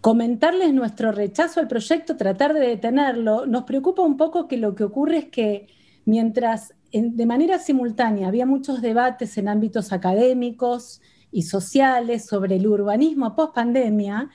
comentarles 0.01 0.73
nuestro 0.73 1.11
rechazo 1.11 1.59
al 1.59 1.67
proyecto, 1.67 2.15
tratar 2.17 2.53
de 2.53 2.59
detenerlo. 2.59 3.45
Nos 3.45 3.63
preocupa 3.63 4.03
un 4.03 4.15
poco 4.17 4.47
que 4.47 4.57
lo 4.57 4.75
que 4.75 4.83
ocurre 4.83 5.17
es 5.17 5.25
que 5.25 5.67
mientras 6.05 6.73
en- 6.91 7.17
de 7.17 7.25
manera 7.25 7.59
simultánea 7.59 8.27
había 8.27 8.45
muchos 8.45 8.81
debates 8.81 9.37
en 9.37 9.47
ámbitos 9.49 9.91
académicos 9.91 11.01
y 11.31 11.41
sociales 11.41 12.25
sobre 12.25 12.55
el 12.55 12.67
urbanismo 12.67 13.35
post 13.35 13.55
pandemia, 13.55 14.29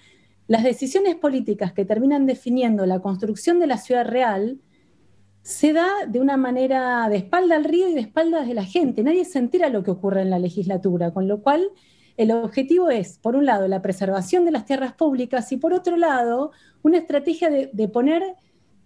las 0.48 0.64
decisiones 0.64 1.14
políticas 1.14 1.72
que 1.72 1.84
terminan 1.84 2.26
definiendo 2.26 2.84
la 2.84 3.00
construcción 3.00 3.60
de 3.60 3.68
la 3.68 3.78
ciudad 3.78 4.04
real 4.04 4.58
se 5.42 5.72
da 5.72 5.88
de 6.06 6.20
una 6.20 6.36
manera 6.36 7.08
de 7.08 7.16
espalda 7.16 7.56
al 7.56 7.64
río 7.64 7.88
y 7.88 7.94
de 7.94 8.00
espaldas 8.00 8.46
de 8.46 8.54
la 8.54 8.64
gente. 8.64 9.02
Nadie 9.02 9.24
se 9.24 9.38
entera 9.38 9.68
lo 9.68 9.82
que 9.82 9.90
ocurre 9.90 10.22
en 10.22 10.30
la 10.30 10.38
legislatura, 10.38 11.12
con 11.12 11.26
lo 11.26 11.42
cual 11.42 11.68
el 12.16 12.30
objetivo 12.30 12.90
es, 12.90 13.18
por 13.18 13.34
un 13.34 13.46
lado, 13.46 13.66
la 13.66 13.82
preservación 13.82 14.44
de 14.44 14.52
las 14.52 14.66
tierras 14.66 14.92
públicas 14.92 15.50
y 15.50 15.56
por 15.56 15.72
otro 15.72 15.96
lado, 15.96 16.52
una 16.82 16.98
estrategia 16.98 17.50
de, 17.50 17.88
poner 17.88 18.22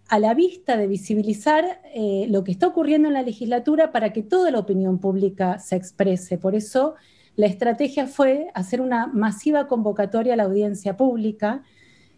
a 0.09 0.19
la 0.19 0.33
vista, 0.33 0.77
de 0.77 0.87
visibilizar 0.87 1.83
eh, 1.95 2.27
lo 2.31 2.45
que 2.45 2.53
está 2.53 2.69
ocurriendo 2.69 3.09
en 3.09 3.15
la 3.15 3.23
legislatura 3.23 3.93
para 3.93 4.13
que 4.13 4.23
toda 4.23 4.51
la 4.51 4.61
opinión 4.61 4.99
pública 4.99 5.59
se 5.59 5.77
exprese. 5.77 6.39
Por 6.39 6.55
eso 6.55 6.95
la 7.35 7.47
estrategia 7.47 8.07
fue 8.07 8.49
hacer 8.55 8.81
una 8.81 9.09
masiva 9.09 9.67
convocatoria 9.67 10.35
a 10.35 10.37
la 10.37 10.45
audiencia 10.45 10.97
pública 10.97 11.63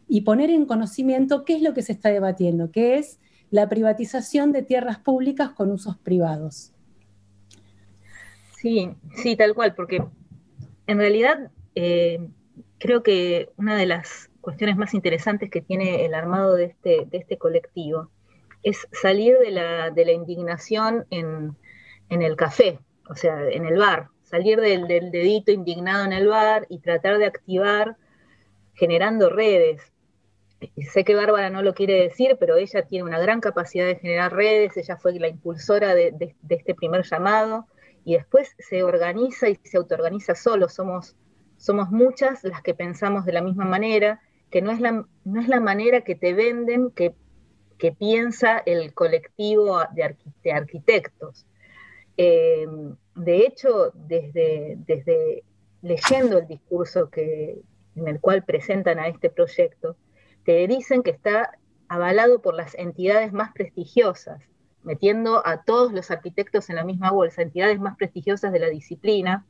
y 0.06 0.20
poner 0.20 0.50
en 0.50 0.66
conocimiento 0.66 1.44
qué 1.44 1.56
es 1.56 1.62
lo 1.62 1.74
que 1.74 1.82
se 1.82 1.92
está 1.92 2.10
debatiendo, 2.10 2.70
que 2.70 2.98
es 2.98 3.18
la 3.50 3.68
privatización 3.68 4.52
de 4.52 4.62
tierras 4.62 4.98
públicas 4.98 5.50
con 5.50 5.70
usos 5.70 5.96
privados. 5.96 6.72
Sí, 8.56 8.90
sí, 9.14 9.36
tal 9.36 9.54
cual, 9.54 9.74
porque 9.74 10.04
en 10.86 10.98
realidad 10.98 11.50
eh, 11.74 12.28
creo 12.78 13.02
que 13.02 13.50
una 13.56 13.76
de 13.76 13.86
las 13.86 14.30
cuestiones 14.40 14.76
más 14.76 14.94
interesantes 14.94 15.50
que 15.50 15.60
tiene 15.60 16.04
el 16.04 16.14
armado 16.14 16.54
de 16.54 16.64
este, 16.64 17.06
de 17.10 17.18
este 17.18 17.38
colectivo 17.38 18.10
es 18.62 18.88
salir 18.92 19.38
de 19.38 19.50
la, 19.50 19.90
de 19.90 20.04
la 20.04 20.12
indignación 20.12 21.06
en, 21.10 21.56
en 22.08 22.22
el 22.22 22.36
café, 22.36 22.80
o 23.08 23.14
sea, 23.14 23.48
en 23.48 23.64
el 23.64 23.78
bar, 23.78 24.08
salir 24.24 24.60
del, 24.60 24.88
del 24.88 25.10
dedito 25.10 25.52
indignado 25.52 26.04
en 26.04 26.12
el 26.12 26.26
bar 26.26 26.66
y 26.68 26.80
tratar 26.80 27.18
de 27.18 27.26
activar 27.26 27.96
generando 28.74 29.30
redes. 29.30 29.92
Sé 30.92 31.04
que 31.04 31.14
Bárbara 31.14 31.50
no 31.50 31.62
lo 31.62 31.72
quiere 31.74 31.94
decir, 32.02 32.36
pero 32.40 32.56
ella 32.56 32.82
tiene 32.82 33.04
una 33.04 33.20
gran 33.20 33.40
capacidad 33.40 33.86
de 33.86 33.96
generar 33.96 34.32
redes, 34.34 34.76
ella 34.76 34.96
fue 34.96 35.12
la 35.18 35.28
impulsora 35.28 35.94
de, 35.94 36.10
de- 36.12 36.34
de 36.40 36.54
este 36.54 36.74
primer 36.74 37.04
llamado 37.04 37.66
y 38.04 38.14
después 38.14 38.54
se 38.58 38.82
organiza 38.82 39.48
y 39.48 39.58
se 39.62 39.76
autoorganiza 39.76 40.34
solo. 40.34 40.68
Somos, 40.68 41.14
somos 41.58 41.90
muchas 41.90 42.42
las 42.42 42.62
que 42.62 42.74
pensamos 42.74 43.24
de 43.24 43.32
la 43.32 43.42
misma 43.42 43.64
manera, 43.66 44.20
que 44.50 44.60
no 44.62 44.70
es 44.72 44.80
la, 44.80 45.06
no 45.24 45.40
es 45.40 45.46
la 45.48 45.60
manera 45.60 46.00
que 46.00 46.14
te 46.16 46.34
venden, 46.34 46.90
que, 46.90 47.14
que 47.78 47.92
piensa 47.92 48.58
el 48.58 48.94
colectivo 48.94 49.78
de, 49.94 50.16
de 50.42 50.52
arquitectos. 50.52 51.46
Eh, 52.16 52.66
de 53.14 53.36
hecho, 53.46 53.92
desde, 53.94 54.74
desde 54.86 55.44
leyendo 55.82 56.38
el 56.38 56.48
discurso 56.48 57.10
que, 57.10 57.60
en 57.94 58.08
el 58.08 58.20
cual 58.20 58.42
presentan 58.44 58.98
a 58.98 59.06
este 59.06 59.30
proyecto, 59.30 59.96
te 60.48 60.66
dicen 60.66 61.02
que 61.02 61.10
está 61.10 61.58
avalado 61.88 62.40
por 62.40 62.54
las 62.54 62.74
entidades 62.76 63.34
más 63.34 63.52
prestigiosas, 63.52 64.40
metiendo 64.82 65.46
a 65.46 65.62
todos 65.62 65.92
los 65.92 66.10
arquitectos 66.10 66.70
en 66.70 66.76
la 66.76 66.84
misma 66.84 67.10
bolsa, 67.10 67.42
entidades 67.42 67.78
más 67.78 67.98
prestigiosas 67.98 68.50
de 68.50 68.58
la 68.58 68.70
disciplina. 68.70 69.44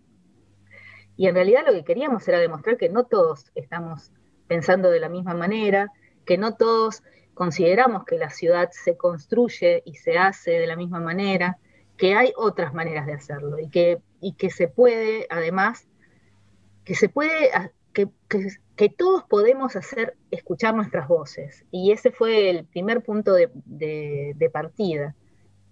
Y 1.17 1.29
en 1.29 1.37
realidad 1.37 1.63
lo 1.65 1.73
que 1.73 1.85
queríamos 1.85 2.27
era 2.27 2.41
demostrar 2.41 2.79
que 2.79 2.89
no 2.89 3.05
todos 3.05 3.53
estamos 3.55 4.11
pensando 4.49 4.91
de 4.91 4.99
la 4.99 5.09
misma 5.09 5.35
manera, 5.35 5.93
que 6.27 6.37
no 6.37 6.57
todos 6.57 7.05
consideramos 7.33 8.05
que 8.05 8.19
la 8.19 8.31
ciudad 8.31 8.69
se 8.73 8.97
construye 8.97 9.85
y 9.87 9.95
se 9.95 10.19
hace 10.19 10.51
de 10.51 10.67
la 10.67 10.75
misma 10.75 10.99
manera, 10.99 11.59
que 11.97 12.17
hay 12.17 12.33
otras 12.37 12.75
maneras 12.75 13.07
de 13.07 13.13
hacerlo 13.13 13.61
y 13.61 13.69
que, 13.71 14.03
y 14.21 14.33
que 14.33 14.51
se 14.51 14.67
puede, 14.67 15.29
además, 15.31 15.87
que 16.85 16.97
se 16.97 17.09
puede, 17.09 17.53
que, 18.77 18.89
todos 18.91 19.25
podemos 19.25 19.75
hacer 19.75 20.17
escuchar 20.31 20.75
nuestras 20.75 21.09
voces. 21.09 21.65
Y 21.71 21.93
ese 21.93 22.13
fue 22.13 22.51
el 22.51 22.65
primer 22.65 23.03
punto 23.03 23.33
de 23.35 24.51
partida. 24.53 25.17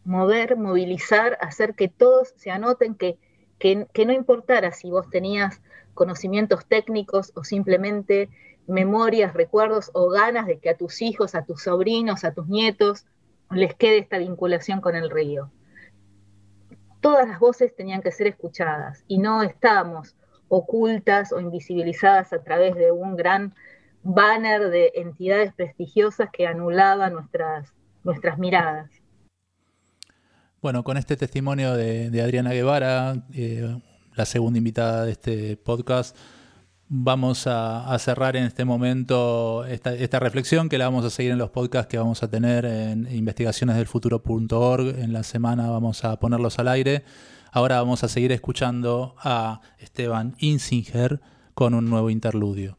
Mover, 0.04 0.56
movilizar, 0.56 1.36
hacer 1.40 1.74
que 1.74 1.88
todos 1.88 2.32
se 2.36 2.50
anoten, 2.50 2.94
que, 2.94 3.18
que, 3.58 3.86
que 3.92 4.06
no 4.06 4.12
importara 4.12 4.72
si 4.72 4.90
vos 4.90 5.08
tenías 5.10 5.60
conocimientos 5.94 6.66
técnicos 6.66 7.32
o 7.34 7.44
simplemente 7.44 8.28
memorias, 8.66 9.34
recuerdos 9.34 9.90
o 9.94 10.08
ganas 10.08 10.46
de 10.46 10.58
que 10.58 10.70
a 10.70 10.76
tus 10.76 11.02
hijos, 11.02 11.34
a 11.34 11.44
tus 11.44 11.62
sobrinos, 11.62 12.24
a 12.24 12.32
tus 12.32 12.46
nietos 12.48 13.06
les 13.50 13.74
quede 13.74 13.98
esta 13.98 14.18
vinculación 14.18 14.80
con 14.80 14.96
el 14.96 15.10
río 15.10 15.50
todas 17.06 17.28
las 17.28 17.38
voces 17.38 17.72
tenían 17.76 18.02
que 18.02 18.10
ser 18.10 18.26
escuchadas 18.26 19.04
y 19.06 19.18
no 19.18 19.44
estábamos 19.44 20.16
ocultas 20.48 21.32
o 21.32 21.40
invisibilizadas 21.40 22.32
a 22.32 22.42
través 22.42 22.74
de 22.74 22.92
un 22.92 23.16
gran 23.16 23.54
banner 24.02 24.70
de 24.70 24.92
entidades 24.94 25.52
prestigiosas 25.54 26.28
que 26.32 26.46
anulaban 26.46 27.12
nuestras, 27.12 27.72
nuestras 28.04 28.38
miradas. 28.38 28.90
Bueno, 30.62 30.84
con 30.84 30.96
este 30.96 31.16
testimonio 31.16 31.74
de, 31.74 32.22
Adriana 32.22 32.52
Guevara, 32.52 33.14
eh, 33.34 33.78
la 34.14 34.24
segunda 34.24 34.58
invitada 34.58 35.04
de 35.04 35.12
este 35.12 35.56
podcast, 35.56 36.16
vamos 36.88 37.46
a, 37.46 37.92
a 37.92 37.98
cerrar 37.98 38.36
en 38.36 38.44
este 38.44 38.64
momento 38.64 39.64
esta, 39.66 39.92
esta 39.94 40.20
reflexión 40.20 40.68
que 40.68 40.78
la 40.78 40.86
vamos 40.86 41.04
a 41.04 41.10
seguir 41.10 41.32
en 41.32 41.38
los 41.38 41.50
podcasts 41.50 41.88
que 41.88 41.98
vamos 41.98 42.22
a 42.22 42.30
tener 42.30 42.64
en 42.64 43.12
investigacionesdelfuturo.org. 43.12 44.98
En 44.98 45.12
la 45.12 45.24
semana 45.24 45.68
vamos 45.68 46.04
a 46.04 46.18
ponerlos 46.18 46.58
al 46.58 46.68
aire. 46.68 47.04
Ahora 47.56 47.78
vamos 47.78 48.04
a 48.04 48.08
seguir 48.08 48.32
escuchando 48.32 49.14
a 49.18 49.62
Esteban 49.78 50.36
Insinger 50.40 51.22
con 51.54 51.72
un 51.72 51.88
nuevo 51.88 52.10
interludio. 52.10 52.76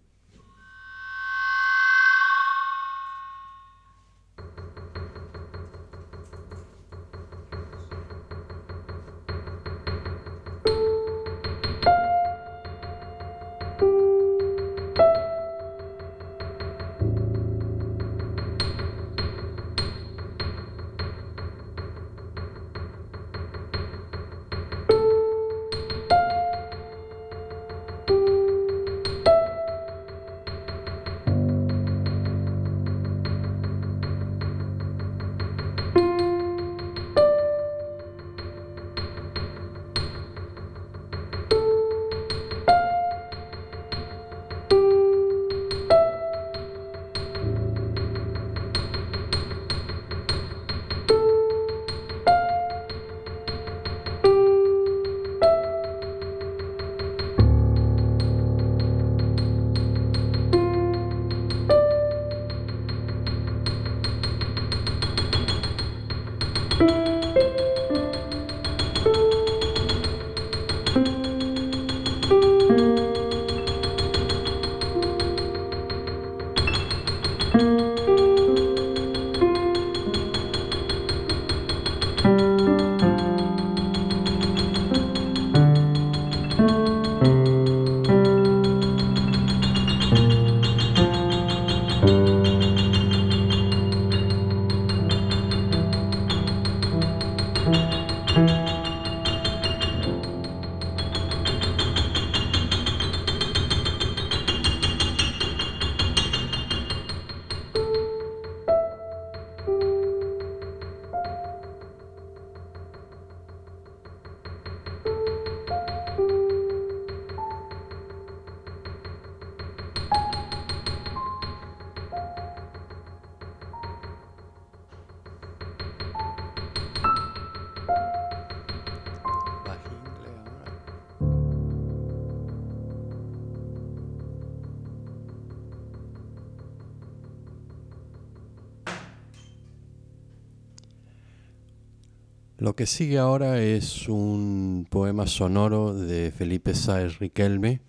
Sigue 142.88 143.18
ahora 143.20 143.62
es 143.62 144.08
un 144.08 144.88
poema 144.90 145.28
sonoro 145.28 145.94
de 145.94 146.32
Felipe 146.32 146.74
Sáez 146.74 147.20
Riquelme, 147.20 147.82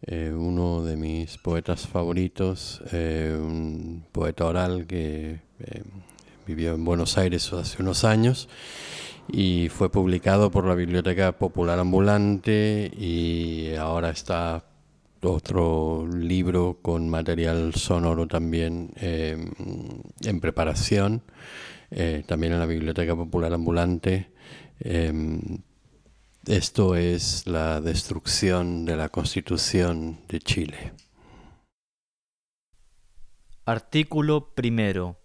eh, 0.00 0.32
uno 0.34 0.82
de 0.82 0.96
mis 0.96 1.36
poetas 1.36 1.86
favoritos, 1.86 2.82
eh, 2.90 3.36
un 3.38 4.02
poeta 4.10 4.46
oral 4.46 4.86
que 4.86 5.40
eh, 5.60 5.82
vivió 6.46 6.72
en 6.72 6.86
Buenos 6.86 7.18
Aires 7.18 7.52
hace 7.52 7.82
unos 7.82 8.04
años 8.04 8.48
y 9.30 9.68
fue 9.68 9.90
publicado 9.90 10.50
por 10.50 10.66
la 10.66 10.74
Biblioteca 10.74 11.32
Popular 11.32 11.78
Ambulante 11.78 12.90
y 12.96 13.74
ahora 13.74 14.08
está 14.08 14.64
otro 15.22 16.06
libro 16.06 16.78
con 16.80 17.10
material 17.10 17.74
sonoro 17.74 18.26
también 18.26 18.90
en 18.96 20.40
preparación 20.40 21.22
eh, 21.96 22.24
también 22.26 22.52
en 22.52 22.58
la 22.58 22.66
Biblioteca 22.66 23.14
Popular 23.14 23.54
Ambulante. 23.54 24.32
Em, 24.80 25.62
esto 26.44 26.96
es 26.96 27.46
la 27.46 27.80
destrucción 27.80 28.84
de 28.84 28.96
la 28.96 29.10
Constitución 29.10 30.18
de 30.28 30.40
Chile. 30.40 30.92
Artículo 33.64 34.54
primero. 34.54 35.20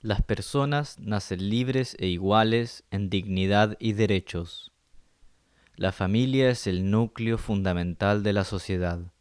Las 0.00 0.22
personas 0.22 0.98
nacen 0.98 1.50
libres 1.50 1.96
e 2.00 2.06
iguales 2.06 2.84
en 2.90 3.10
dignidad 3.10 3.76
y 3.78 3.92
derechos. 3.92 4.72
La 5.76 5.92
familia 5.92 6.48
es 6.48 6.66
el 6.66 6.90
núcleo 6.90 7.36
fundamental 7.36 8.22
de 8.22 8.32
la 8.32 8.44
sociedad. 8.44 9.12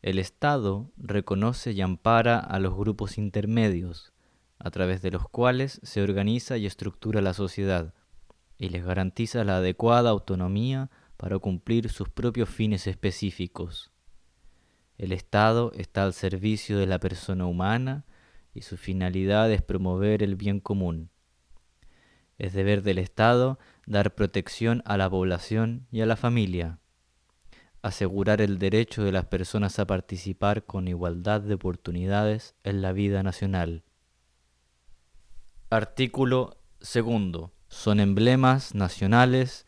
El 0.00 0.20
Estado 0.20 0.92
reconoce 0.96 1.72
y 1.72 1.80
ampara 1.80 2.38
a 2.38 2.60
los 2.60 2.76
grupos 2.76 3.18
intermedios, 3.18 4.12
a 4.58 4.70
través 4.70 5.02
de 5.02 5.10
los 5.10 5.28
cuales 5.28 5.80
se 5.82 6.02
organiza 6.02 6.56
y 6.56 6.66
estructura 6.66 7.20
la 7.22 7.34
sociedad, 7.34 7.94
y 8.58 8.70
les 8.70 8.84
garantiza 8.84 9.44
la 9.44 9.58
adecuada 9.58 10.10
autonomía 10.10 10.90
para 11.16 11.38
cumplir 11.38 11.90
sus 11.90 12.08
propios 12.08 12.48
fines 12.48 12.86
específicos. 12.86 13.90
El 14.98 15.12
Estado 15.12 15.72
está 15.74 16.04
al 16.04 16.14
servicio 16.14 16.78
de 16.78 16.86
la 16.86 16.98
persona 16.98 17.46
humana 17.46 18.04
y 18.54 18.62
su 18.62 18.76
finalidad 18.76 19.52
es 19.52 19.60
promover 19.60 20.22
el 20.22 20.36
bien 20.36 20.60
común. 20.60 21.10
Es 22.38 22.54
deber 22.54 22.82
del 22.82 22.98
Estado 22.98 23.58
dar 23.86 24.14
protección 24.14 24.82
a 24.84 24.96
la 24.96 25.08
población 25.08 25.86
y 25.90 26.00
a 26.00 26.06
la 26.06 26.16
familia, 26.16 26.78
asegurar 27.82 28.40
el 28.40 28.58
derecho 28.58 29.04
de 29.04 29.12
las 29.12 29.26
personas 29.26 29.78
a 29.78 29.86
participar 29.86 30.64
con 30.64 30.88
igualdad 30.88 31.40
de 31.40 31.54
oportunidades 31.54 32.56
en 32.64 32.82
la 32.82 32.92
vida 32.92 33.22
nacional, 33.22 33.84
Artículo 35.70 36.58
segundo. 36.80 37.52
Son 37.68 37.98
emblemas 38.00 38.74
nacionales 38.74 39.66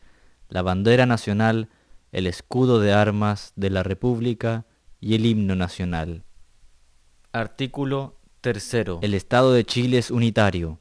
la 0.49 0.61
bandera 0.61 1.05
nacional, 1.05 1.69
el 2.11 2.27
escudo 2.27 2.79
de 2.79 2.91
armas 2.91 3.53
de 3.55 3.69
la 3.69 3.83
República 3.83 4.65
y 4.99 5.15
el 5.15 5.25
himno 5.25 5.55
nacional. 5.55 6.23
Artículo 7.31 8.17
tercero. 8.41 8.99
El 9.01 9.13
Estado 9.13 9.53
de 9.53 9.63
Chile 9.63 9.99
es 9.99 10.09
unitario. 10.09 10.79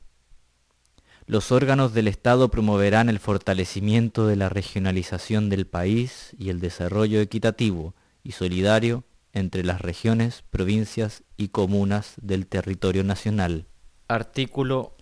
Los 1.27 1.53
órganos 1.53 1.93
del 1.93 2.09
Estado 2.09 2.49
promoverán 2.49 3.11
el 3.11 3.19
fortalecimiento 3.19 4.27
de 4.27 4.37
la 4.37 4.49
regionalización 4.49 5.51
del 5.51 5.67
país 5.67 6.35
y 6.39 6.49
el 6.49 6.61
desarrollo 6.61 7.21
equitativo 7.21 7.95
y 8.23 8.33
solidario 8.33 9.05
entre 9.35 9.63
las 9.63 9.83
regiones, 9.83 10.43
provincias 10.49 11.23
y 11.37 11.49
comunas 11.49 12.15
del 12.23 12.47
territorio 12.47 13.05
nacional. 13.05 13.67
Artículo 14.09 14.97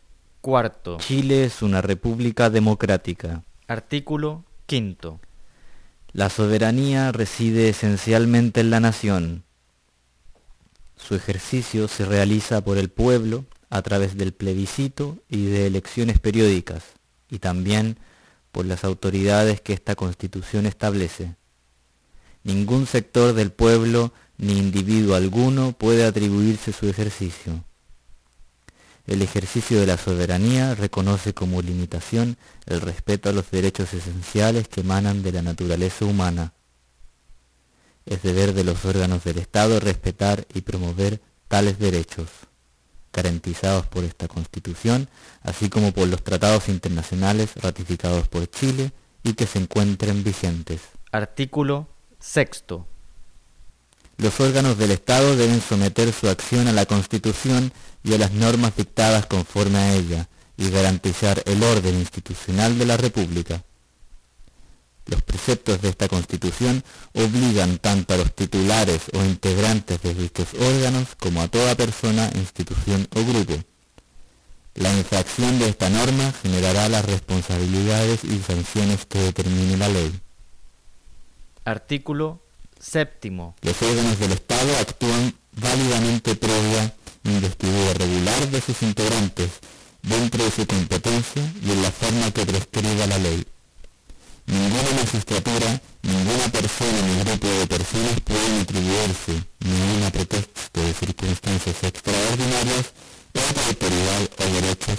Cuarto. 0.47 0.99
Chile 0.99 1.43
es 1.45 1.61
una 1.61 1.83
república 1.83 2.51
democrática. 2.51 3.43
Artículo 3.67 4.45
quinto. 4.67 5.19
La 6.13 6.31
soberanía 6.31 7.11
reside 7.11 7.69
esencialmente 7.69 8.61
en 8.61 8.71
la 8.71 8.79
nación. 8.79 9.43
Su 10.97 11.17
ejercicio 11.17 11.89
se 11.89 12.05
realiza 12.05 12.63
por 12.63 12.79
el 12.79 12.91
pueblo 12.91 13.45
a 13.71 13.83
través 13.83 14.17
del 14.17 14.33
plebiscito 14.33 15.19
y 15.29 15.47
de 15.47 15.67
elecciones 15.67 16.21
periódicas, 16.21 16.85
y 17.29 17.41
también 17.41 17.99
por 18.53 18.67
las 18.67 18.85
autoridades 18.85 19.61
que 19.61 19.73
esta 19.73 19.97
constitución 19.97 20.67
establece. 20.67 21.35
Ningún 22.45 22.87
sector 22.87 23.33
del 23.33 23.51
pueblo 23.51 24.13
ni 24.39 24.57
individuo 24.59 25.17
alguno 25.17 25.73
puede 25.73 26.05
atribuirse 26.05 26.73
su 26.73 26.89
ejercicio. 26.89 27.65
El 29.07 29.23
ejercicio 29.23 29.79
de 29.79 29.87
la 29.87 29.97
soberanía 29.97 30.75
reconoce 30.75 31.33
como 31.33 31.63
limitación 31.63 32.37
el 32.67 32.81
respeto 32.81 33.29
a 33.29 33.33
los 33.33 33.51
derechos 33.51 33.95
esenciales 33.95 34.67
que 34.67 34.81
emanan 34.81 35.23
de 35.23 35.31
la 35.31 35.43
naturaleza 35.43 36.05
humana. 36.05 36.55
Es 38.05 38.23
deber 38.23 38.53
de 38.53 38.65
los 38.65 38.85
órganos 38.85 39.23
del 39.23 39.39
Estado 39.39 39.79
respetar 39.79 40.47
y 40.55 40.63
promover 40.63 41.21
tales 41.47 41.79
derechos, 41.79 42.29
garantizados 43.13 43.87
por 43.87 44.03
esta 44.03 44.27
Constitución, 44.27 45.09
así 45.43 45.69
como 45.69 45.93
por 45.93 46.09
los 46.09 46.25
tratados 46.25 46.69
internacionales 46.69 47.51
ratificados 47.63 48.27
por 48.27 48.51
Chile 48.51 48.91
y 49.23 49.35
que 49.35 49.47
se 49.47 49.61
encuentren 49.61 50.25
vigentes. 50.25 50.81
Artículo 51.13 51.89
sexto. 52.19 52.87
Los 54.19 54.41
órganos 54.41 54.79
del 54.79 54.93
Estado 54.93 55.37
deben 55.37 55.61
someter 55.61 56.13
su 56.13 56.29
acción 56.29 56.69
a 56.69 56.73
la 56.73 56.87
Constitución 56.87 57.71
y 58.07 58.15
a 58.15 58.19
las 58.19 58.31
normas 58.31 58.77
dictadas 58.77 59.27
conforme 59.27 59.79
a 59.79 59.95
ella 59.95 60.29
y 60.57 60.71
garantizar 60.71 61.43
el 61.45 61.63
orden 61.63 61.97
institucional 61.97 62.79
de 62.79 62.87
la 62.87 62.97
República. 62.97 63.63
Los 65.07 65.23
preceptos 65.23 65.83
de 65.83 65.89
esta 65.89 66.09
Constitución 66.09 66.83
obligan 67.15 67.79
tanto 67.79 68.15
a 68.15 68.17
los 68.17 68.35
titulares 68.35 69.03
o 69.13 69.25
integrantes 69.25 70.01
de 70.03 70.15
dichos 70.15 70.49
órganos 70.55 71.09
como 71.19 71.43
a 71.43 71.49
toda 71.49 71.75
persona, 71.75 72.31
institución 72.35 73.09
o 73.15 73.25
grupo. 73.25 73.55
La 74.75 74.93
infracción 74.93 75.59
de 75.59 75.69
esta 75.69 75.91
norma 75.91 76.33
generará 76.43 76.89
las 76.89 77.05
responsabilidades 77.05 78.25
y 78.25 78.39
sanciones 78.41 79.05
que 79.07 79.19
determine 79.19 79.77
la 79.77 79.89
ley. 79.89 80.21
Artículo 81.65 82.41
séptimo. 82.79 83.57
Los 83.63 83.81
órganos 83.83 84.19
del 84.21 84.33
Estado 84.33 84.77
actúan 84.79 85.35
válidamente 85.53 86.35
previa 86.37 86.95
investidura 87.31 87.95
regular 87.95 88.49
de 88.51 88.61
sus 88.61 88.83
integrantes 88.83 89.51
dentro 90.03 90.45
de 90.45 90.51
su 90.51 90.67
competencia 90.67 91.43
y 91.65 91.71
en 91.71 91.83
la 91.83 91.91
forma 91.91 92.31
que 92.31 92.47
prescriba 92.47 93.07
la 93.07 93.19
ley. 93.19 93.45
Ninguna 94.47 94.91
magistratura, 95.03 95.81
ninguna 96.03 96.49
persona 96.53 97.03
ni 97.03 97.25
grupo 97.25 97.49
de 97.49 97.67
personas 97.67 98.21
pueden 98.21 98.61
atribuirse, 98.61 99.43
ninguna 99.61 100.11
pretexto 100.11 100.81
de 100.81 100.95
circunstancias 100.95 101.77
extraordinarias, 101.83 102.87
otra 103.35 103.67
autoridad 103.67 104.23
o 104.39 104.45
derechos 104.55 104.99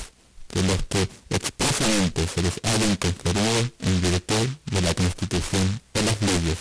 que 0.49 0.63
los 0.63 0.83
que 0.89 1.07
expresamente 1.29 2.27
se 2.27 2.41
les 2.41 2.59
hayan 2.63 2.95
conferido 2.97 3.71
en 3.83 4.01
virtud 4.01 4.47
de 4.65 4.81
la 4.81 4.93
Constitución 4.93 5.79
o 5.95 6.01
las 6.01 6.21
leyes. 6.21 6.57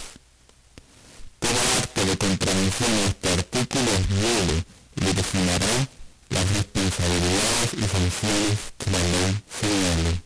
Todo 1.41 1.59
acto 1.83 2.05
de 2.05 2.17
contravención 2.17 2.91
a 2.91 3.09
este 3.09 3.29
artículo 3.33 3.91
es 3.99 4.11
nulo 4.11 4.76
y 4.97 5.13
designará 5.13 5.89
las 6.31 6.49
responsabilidades 6.51 7.75
y 7.75 7.83
sanciones 7.83 8.59
que 8.79 8.91
la 8.91 8.99
ley 8.99 9.43
señale. 9.61 10.21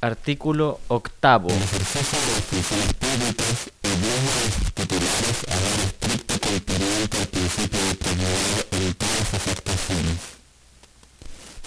Artículo 0.00 0.80
octavo. 0.88 1.48
El 1.48 1.62
ejercicio 1.62 2.18
de 2.20 2.32
las 2.32 2.44
funciones 2.44 2.92
públicas 2.94 3.70
obliga 3.82 4.14
a 4.20 4.44
los 4.44 4.74
titulares 4.74 5.38
a 5.48 5.56
dar 5.56 5.80
estricto 5.86 6.34
cumplimiento 6.40 7.16
al 7.18 7.28
principio 7.28 7.80
de 7.88 7.94
probidad 7.94 8.66
en 8.72 8.94
todas 8.94 9.28
sus 9.30 9.48
actuaciones. 9.48 10.18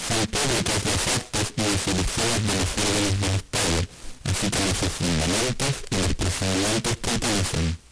Son 0.07 0.27
públicas 0.27 0.79
los 0.85 1.01
actos 1.17 1.47
y 1.57 1.61
resoluciones 1.61 2.43
de 2.45 2.53
los 2.57 2.71
órganos 2.77 3.19
del 3.21 3.35
Estado, 3.35 3.79
así 4.29 4.45
como 4.51 4.69
sus 4.79 4.91
fundamentos 4.97 5.73
y 5.89 5.95
los 5.97 6.13
procedimientos 6.13 6.97
que 6.97 7.15
utilizan 7.15 7.86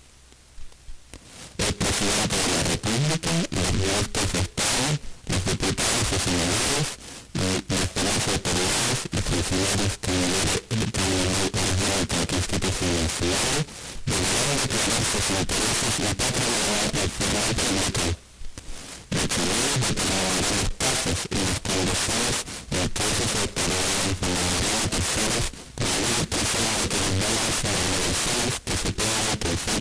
el 1.58 1.74
presidente 1.75 2.35
de 2.35 2.50
la 2.56 2.64
República, 2.64 3.32
los 3.51 3.74
ministros 3.74 4.27
de 4.34 4.40
Estado, 4.40 4.85
los 5.30 5.42
diputados 5.45 6.08
y 6.11 6.19
senadores, 6.25 6.90
las 7.34 7.90
demás 7.95 8.24
autoridades 8.27 9.00
y 9.06 9.19
funcionarios 9.22 9.93
que 10.01 10.11
ordenanza 11.56 12.19
constitucional 12.27 13.66
deberán 14.06 14.59
declarar 14.66 15.16
sus 21.06 21.22
intereses 21.32 21.32
y 21.32 21.59
público. 21.66 22.16
Determinar 22.72 23.35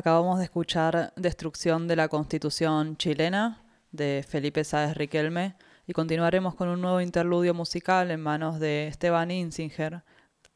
Acabamos 0.01 0.39
de 0.39 0.45
escuchar 0.45 1.13
Destrucción 1.15 1.87
de 1.87 1.95
la 1.95 2.07
Constitución 2.07 2.97
chilena 2.97 3.61
de 3.91 4.25
Felipe 4.27 4.63
Sáez 4.63 4.97
Riquelme 4.97 5.53
y 5.85 5.93
continuaremos 5.93 6.55
con 6.55 6.69
un 6.69 6.81
nuevo 6.81 7.01
interludio 7.01 7.53
musical 7.53 8.09
en 8.09 8.19
manos 8.19 8.59
de 8.59 8.87
Esteban 8.87 9.29
Insinger, 9.29 10.01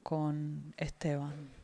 con 0.03 0.75
Esteban. 0.77 1.56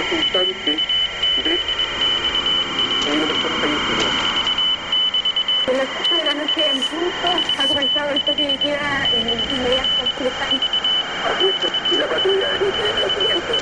En 0.00 0.16
instantes 0.16 0.80
de 3.04 3.12
una 3.12 3.26
persona 3.26 3.56
fallecida. 3.60 4.08
De 5.66 5.72
las 5.76 5.88
8 6.00 6.14
de 6.16 6.24
la 6.24 6.34
noche 6.34 6.60
en 6.70 6.80
punto 6.80 7.28
ha 7.58 7.66
comenzado 7.66 8.10
el 8.10 8.20
toque 8.22 8.46
de 8.48 8.56
queda 8.58 9.08
en 9.14 9.28
inmediato 9.28 9.90
y 11.92 11.96
la 11.96 12.06
patrulla 12.06 12.48
dice 12.54 12.84
lo 13.00 13.08
siguiente. 13.20 13.52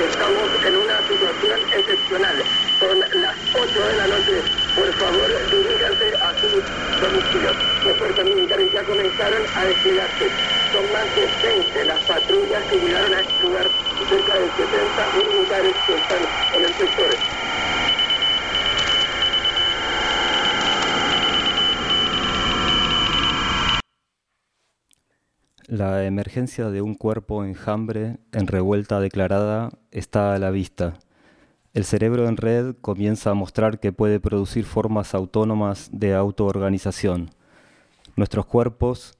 Estamos 0.00 0.48
en 0.64 0.76
una 0.76 0.98
situación 1.06 1.60
excepcional. 1.76 2.42
Son 2.80 3.00
las 3.00 3.36
8 3.54 3.86
de 3.86 3.96
la 3.96 4.06
noche. 4.06 4.42
Por 4.74 4.92
favor, 4.94 5.28
diríjanse 5.50 6.16
a 6.16 6.32
sus 6.40 6.64
domicilios. 7.00 7.56
Las 7.84 7.96
fuerzas 7.98 8.24
militares 8.24 8.72
ya 8.72 8.82
comenzaron 8.84 9.42
a 9.54 9.64
desplegarse. 9.64 10.51
Son 10.72 10.90
más 10.90 11.04
de 11.14 11.26
20 11.26 11.84
las 11.84 12.02
patrullas 12.04 12.64
que 12.70 12.76
llegaron 12.78 13.12
a 13.12 13.20
este 13.20 13.42
lugar. 13.42 13.68
Cerca 14.08 14.38
de 14.38 14.46
70 14.46 15.12
militares 15.18 15.74
que 15.86 15.94
están 15.94 16.22
en 16.56 16.64
el 16.64 16.74
sector. 16.74 17.42
La 25.66 26.04
emergencia 26.04 26.70
de 26.70 26.80
un 26.80 26.94
cuerpo 26.94 27.44
enjambre 27.44 28.18
en 28.32 28.46
revuelta 28.46 28.98
declarada 29.00 29.70
está 29.90 30.34
a 30.34 30.38
la 30.38 30.50
vista. 30.50 30.94
El 31.74 31.84
cerebro 31.84 32.28
en 32.28 32.36
red 32.38 32.76
comienza 32.80 33.30
a 33.30 33.34
mostrar 33.34 33.78
que 33.78 33.92
puede 33.92 34.20
producir 34.20 34.64
formas 34.64 35.14
autónomas 35.14 35.90
de 35.92 36.14
autoorganización. 36.14 37.30
Nuestros 38.16 38.46
cuerpos, 38.46 39.18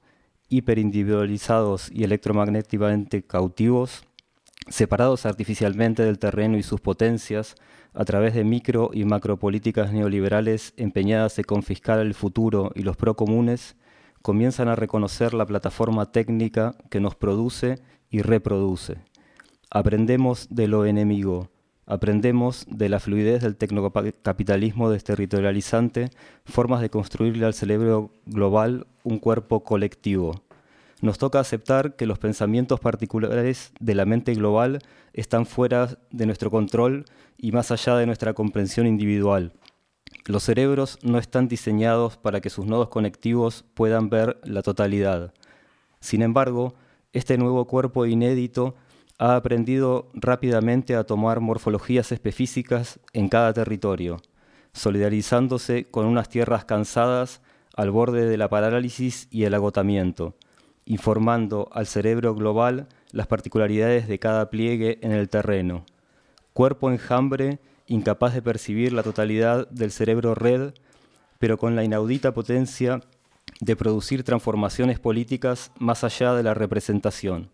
hiperindividualizados 0.53 1.89
y 1.91 2.03
electromagnéticamente 2.03 3.23
cautivos, 3.23 4.05
separados 4.69 5.25
artificialmente 5.25 6.03
del 6.03 6.19
terreno 6.19 6.57
y 6.57 6.63
sus 6.63 6.79
potencias, 6.79 7.55
a 7.93 8.05
través 8.05 8.33
de 8.33 8.43
micro 8.43 8.91
y 8.93 9.05
macropolíticas 9.05 9.91
neoliberales 9.91 10.73
empeñadas 10.77 11.37
en 11.37 11.43
confiscar 11.43 11.99
el 11.99 12.13
futuro 12.13 12.71
y 12.75 12.83
los 12.83 12.97
procomunes, 12.97 13.75
comienzan 14.21 14.67
a 14.67 14.75
reconocer 14.75 15.33
la 15.33 15.45
plataforma 15.45 16.11
técnica 16.11 16.75
que 16.89 16.99
nos 16.99 17.15
produce 17.15 17.79
y 18.09 18.21
reproduce. 18.21 18.97
Aprendemos 19.69 20.47
de 20.49 20.67
lo 20.67 20.85
enemigo, 20.85 21.49
aprendemos 21.85 22.65
de 22.69 22.89
la 22.89 22.99
fluidez 22.99 23.41
del 23.41 23.57
tecnocapitalismo 23.57 24.89
desterritorializante, 24.89 26.09
formas 26.45 26.81
de 26.81 26.89
construirle 26.89 27.45
al 27.45 27.53
cerebro 27.53 28.11
global 28.25 28.87
un 29.03 29.19
cuerpo 29.19 29.63
colectivo. 29.63 30.42
Nos 31.03 31.17
toca 31.17 31.41
aceptar 31.41 31.97
que 31.97 32.05
los 32.05 32.17
pensamientos 32.17 32.79
particulares 32.79 33.73
de 33.81 33.93
la 33.93 34.05
mente 34.05 34.33
global 34.35 34.79
están 35.11 35.45
fuera 35.45 35.97
de 36.11 36.25
nuestro 36.25 36.49
control 36.49 37.03
y 37.37 37.51
más 37.51 37.71
allá 37.71 37.97
de 37.97 38.05
nuestra 38.05 38.33
comprensión 38.33 38.87
individual. 38.87 39.51
Los 40.27 40.43
cerebros 40.43 40.99
no 41.03 41.17
están 41.17 41.49
diseñados 41.49 42.15
para 42.15 42.39
que 42.39 42.49
sus 42.49 42.65
nodos 42.67 42.87
conectivos 42.87 43.65
puedan 43.73 44.09
ver 44.09 44.39
la 44.45 44.61
totalidad. 44.61 45.33
Sin 45.99 46.21
embargo, 46.21 46.73
este 47.11 47.37
nuevo 47.37 47.67
cuerpo 47.67 48.05
inédito 48.05 48.75
ha 49.19 49.35
aprendido 49.35 50.09
rápidamente 50.13 50.95
a 50.95 51.03
tomar 51.03 51.41
morfologías 51.41 52.13
específicas 52.13 53.01
en 53.11 53.27
cada 53.27 53.51
territorio, 53.51 54.21
solidarizándose 54.71 55.83
con 55.83 56.05
unas 56.05 56.29
tierras 56.29 56.63
cansadas 56.63 57.41
al 57.75 57.91
borde 57.91 58.25
de 58.25 58.37
la 58.37 58.47
parálisis 58.47 59.27
y 59.31 59.43
el 59.43 59.53
agotamiento, 59.53 60.37
informando 60.85 61.69
al 61.71 61.87
cerebro 61.87 62.35
global 62.35 62.87
las 63.11 63.27
particularidades 63.27 64.07
de 64.07 64.19
cada 64.19 64.49
pliegue 64.49 64.99
en 65.01 65.11
el 65.11 65.29
terreno. 65.29 65.85
Cuerpo 66.53 66.91
enjambre 66.91 67.59
incapaz 67.87 68.33
de 68.33 68.41
percibir 68.41 68.93
la 68.93 69.03
totalidad 69.03 69.67
del 69.69 69.91
cerebro 69.91 70.35
red, 70.35 70.73
pero 71.39 71.57
con 71.57 71.75
la 71.75 71.83
inaudita 71.83 72.33
potencia 72.33 73.01
de 73.59 73.75
producir 73.75 74.23
transformaciones 74.23 74.99
políticas 74.99 75.71
más 75.79 76.03
allá 76.03 76.33
de 76.33 76.43
la 76.43 76.53
representación. 76.53 77.49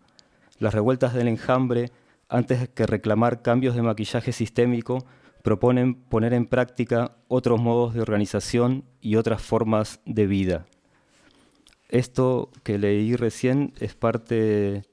Las 0.58 0.74
revueltas 0.74 1.14
del 1.14 1.28
enjambre, 1.28 1.90
antes 2.28 2.68
que 2.68 2.86
reclamar 2.86 3.42
cambios 3.42 3.74
de 3.74 3.82
maquillaje 3.82 4.32
sistémico, 4.32 5.04
proponen 5.42 5.94
poner 5.94 6.34
en 6.34 6.46
práctica 6.46 7.16
otros 7.28 7.60
modos 7.60 7.94
de 7.94 8.02
organización 8.02 8.84
y 9.00 9.16
otras 9.16 9.42
formas 9.42 10.00
de 10.04 10.26
vida. 10.26 10.66
Esto 11.90 12.50
que 12.62 12.78
leí 12.78 13.16
recién 13.16 13.72
es 13.80 13.94
parte 13.94 14.84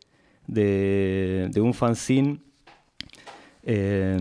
de, 0.48 1.52
un 1.58 1.74
fanzine 1.76 2.40
eh, 3.64 4.18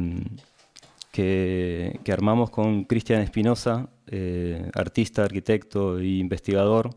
que, 1.10 1.98
armamos 2.12 2.50
con 2.50 2.84
Cristian 2.84 3.22
Espinosa, 3.22 3.88
eh, 4.08 4.70
artista, 4.74 5.24
arquitecto 5.24 5.98
e 5.98 6.18
investigador, 6.18 6.90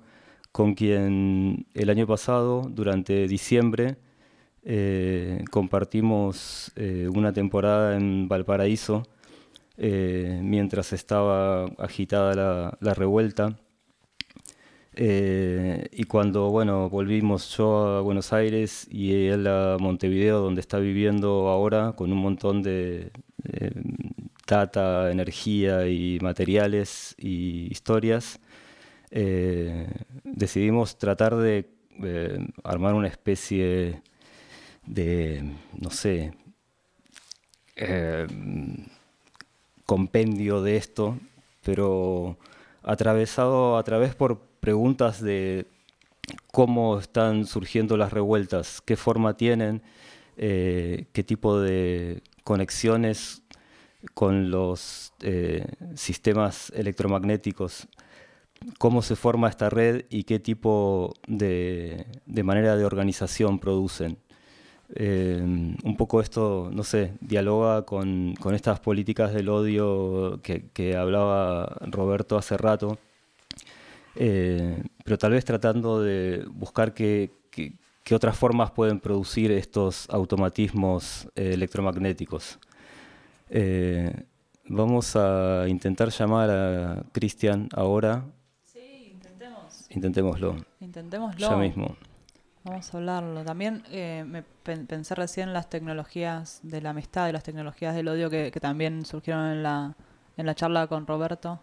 con 0.51 0.73
quien 0.73 1.65
el 1.73 1.89
año 1.89 2.05
pasado, 2.05 2.63
durante 2.69 3.27
diciembre, 3.27 3.95
eh, 4.63 5.45
compartimos 5.49 6.73
una 7.15 7.31
temporada 7.31 7.95
en 7.95 8.27
Valparaíso 8.27 9.03
mientras 9.77 10.91
estaba 10.91 11.67
agitada 11.77 12.75
la, 12.81 12.93
revuelta. 12.93 13.55
Y 14.95 16.03
cuando 16.05 16.49
bueno, 16.49 16.89
volvimos 16.89 17.55
yo 17.55 17.97
a 17.97 18.01
Buenos 18.01 18.33
Aires 18.33 18.87
y 18.91 19.27
él 19.27 19.47
a 19.47 19.77
Montevideo, 19.79 20.39
donde 20.39 20.61
está 20.61 20.79
viviendo 20.79 21.47
ahora, 21.47 21.93
con 21.93 22.11
un 22.11 22.19
montón 22.19 22.63
de, 22.63 23.11
data, 24.49 25.11
energía 25.11 25.87
y 25.87 26.19
materiales 26.21 27.15
y 27.17 27.71
historias, 27.71 28.39
eh, 29.11 29.87
decidimos 30.23 30.97
tratar 30.97 31.35
de 31.35 31.69
eh, 32.03 32.47
armar 32.63 32.95
una 32.95 33.07
especie 33.07 34.01
de, 34.85 35.53
no 35.77 35.91
sé, 35.91 36.33
eh, 37.75 38.27
compendio 39.85 40.61
de 40.61 40.77
esto, 40.77 41.17
pero 41.63 42.37
atravesado 42.83 43.77
a 43.77 43.83
través 43.83 44.15
por 44.15 44.48
preguntas 44.59 45.21
de 45.21 45.67
cómo 46.51 46.99
están 46.99 47.45
surgiendo 47.45 47.97
las 47.97 48.13
revueltas, 48.13 48.81
qué 48.81 48.95
forma 48.95 49.35
tienen, 49.35 49.81
qué 50.37 51.23
tipo 51.25 51.59
de 51.59 52.21
conexiones 52.43 53.43
con 54.13 54.49
los 54.49 55.13
eh, 55.21 55.65
sistemas 55.95 56.71
electromagnéticos, 56.75 57.87
cómo 58.77 59.01
se 59.01 59.15
forma 59.15 59.49
esta 59.49 59.69
red 59.69 60.05
y 60.09 60.23
qué 60.23 60.39
tipo 60.39 61.13
de, 61.27 62.05
manera 62.43 62.75
de 62.75 62.85
organización 62.85 63.59
producen. 63.59 64.17
Eh, 64.95 65.39
un 65.39 65.95
poco 65.97 66.19
esto, 66.19 66.71
no 66.73 66.83
sé, 66.83 67.13
dialoga 67.21 67.85
con, 67.85 68.33
estas 68.53 68.79
políticas 68.79 69.33
del 69.33 69.49
odio 69.49 70.41
que, 70.41 70.95
hablaba 70.97 71.77
Roberto 71.81 72.37
hace 72.37 72.57
rato, 72.57 72.97
eh, 74.15 74.83
pero 75.03 75.17
tal 75.17 75.31
vez 75.31 75.45
tratando 75.45 76.01
de 76.01 76.45
buscar 76.49 76.93
qué, 76.93 77.31
otras 78.11 78.35
formas 78.35 78.71
pueden 78.71 78.99
producir 78.99 79.51
estos 79.51 80.09
automatismos 80.09 81.27
electromagnéticos. 81.35 82.57
Eh, 83.49 84.25
vamos 84.67 85.15
a 85.15 85.65
intentar 85.67 86.09
llamar 86.09 86.49
a 86.49 87.03
Cristian 87.11 87.69
ahora. 87.73 88.25
Sí, 88.63 89.11
intentemos. 89.13 89.85
Intentémoslo. 89.89 90.55
Intentémoslo. 90.79 91.49
Ya 91.49 91.55
mismo. 91.55 91.95
Vamos 92.63 92.93
a 92.93 92.97
hablarlo. 92.97 93.43
También 93.43 93.83
eh, 93.89 94.23
me 94.27 94.43
pensé 94.43 95.15
recién 95.15 95.49
en 95.49 95.53
las 95.53 95.69
tecnologías 95.69 96.59
de 96.61 96.81
la 96.81 96.91
amistad 96.91 97.29
y 97.29 97.31
las 97.31 97.43
tecnologías 97.43 97.95
del 97.95 98.07
odio 98.07 98.29
que, 98.29 98.51
también 98.61 99.05
surgieron 99.05 99.45
en 99.47 99.63
la, 99.63 99.95
en 100.37 100.45
la 100.45 100.55
charla 100.55 100.87
con 100.87 101.07
Roberto. 101.07 101.59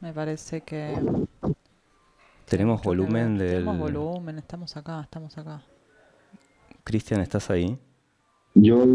Me 0.00 0.12
parece 0.12 0.60
que... 0.60 0.94
Tenemos 2.46 2.80
volumen 2.82 3.36
del... 3.36 3.50
Tenemos 3.50 3.78
volumen, 3.78 4.38
estamos 4.38 4.76
acá, 4.76 5.02
estamos 5.02 5.36
acá. 5.36 5.62
Cristian, 6.84 7.20
¿estás 7.20 7.50
ahí? 7.50 7.76
Yo 8.54 8.86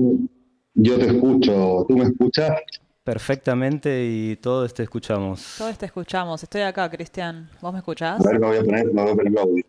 yo 0.74 0.98
te 0.98 1.08
escucho, 1.08 1.86
¿tú 1.88 1.98
me 1.98 2.06
escuchas? 2.06 2.58
Perfectamente 3.04 4.06
y 4.06 4.38
todos 4.38 4.74
te 4.74 4.84
escuchamos. 4.84 5.56
Todos 5.58 5.78
te 5.78 5.86
escuchamos. 5.86 6.42
Estoy 6.42 6.62
acá, 6.62 6.90
Cristian. 6.90 7.50
¿Vos 7.60 7.74
me 7.74 7.80
escuchás? 7.80 8.26
A 8.26 8.30
ver, 8.30 8.40
me 8.40 8.48
voy 8.48 8.58
a 8.58 8.64
poner, 8.64 8.86
me 8.86 9.02
voy 9.02 9.12
a 9.12 9.16
poner 9.16 9.32
el 9.34 9.38
audio. 9.38 9.66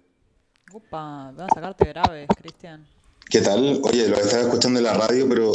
Upa, 0.72 1.32
voy 1.34 1.44
a 1.44 1.54
sacarte 1.54 1.84
graves, 1.86 2.28
Cristian. 2.40 2.86
¿Qué 3.28 3.40
tal? 3.40 3.80
Oye, 3.82 4.08
lo 4.08 4.16
estaba 4.16 4.42
escuchando 4.42 4.78
en 4.78 4.84
la 4.84 4.94
radio, 4.94 5.28
pero 5.28 5.52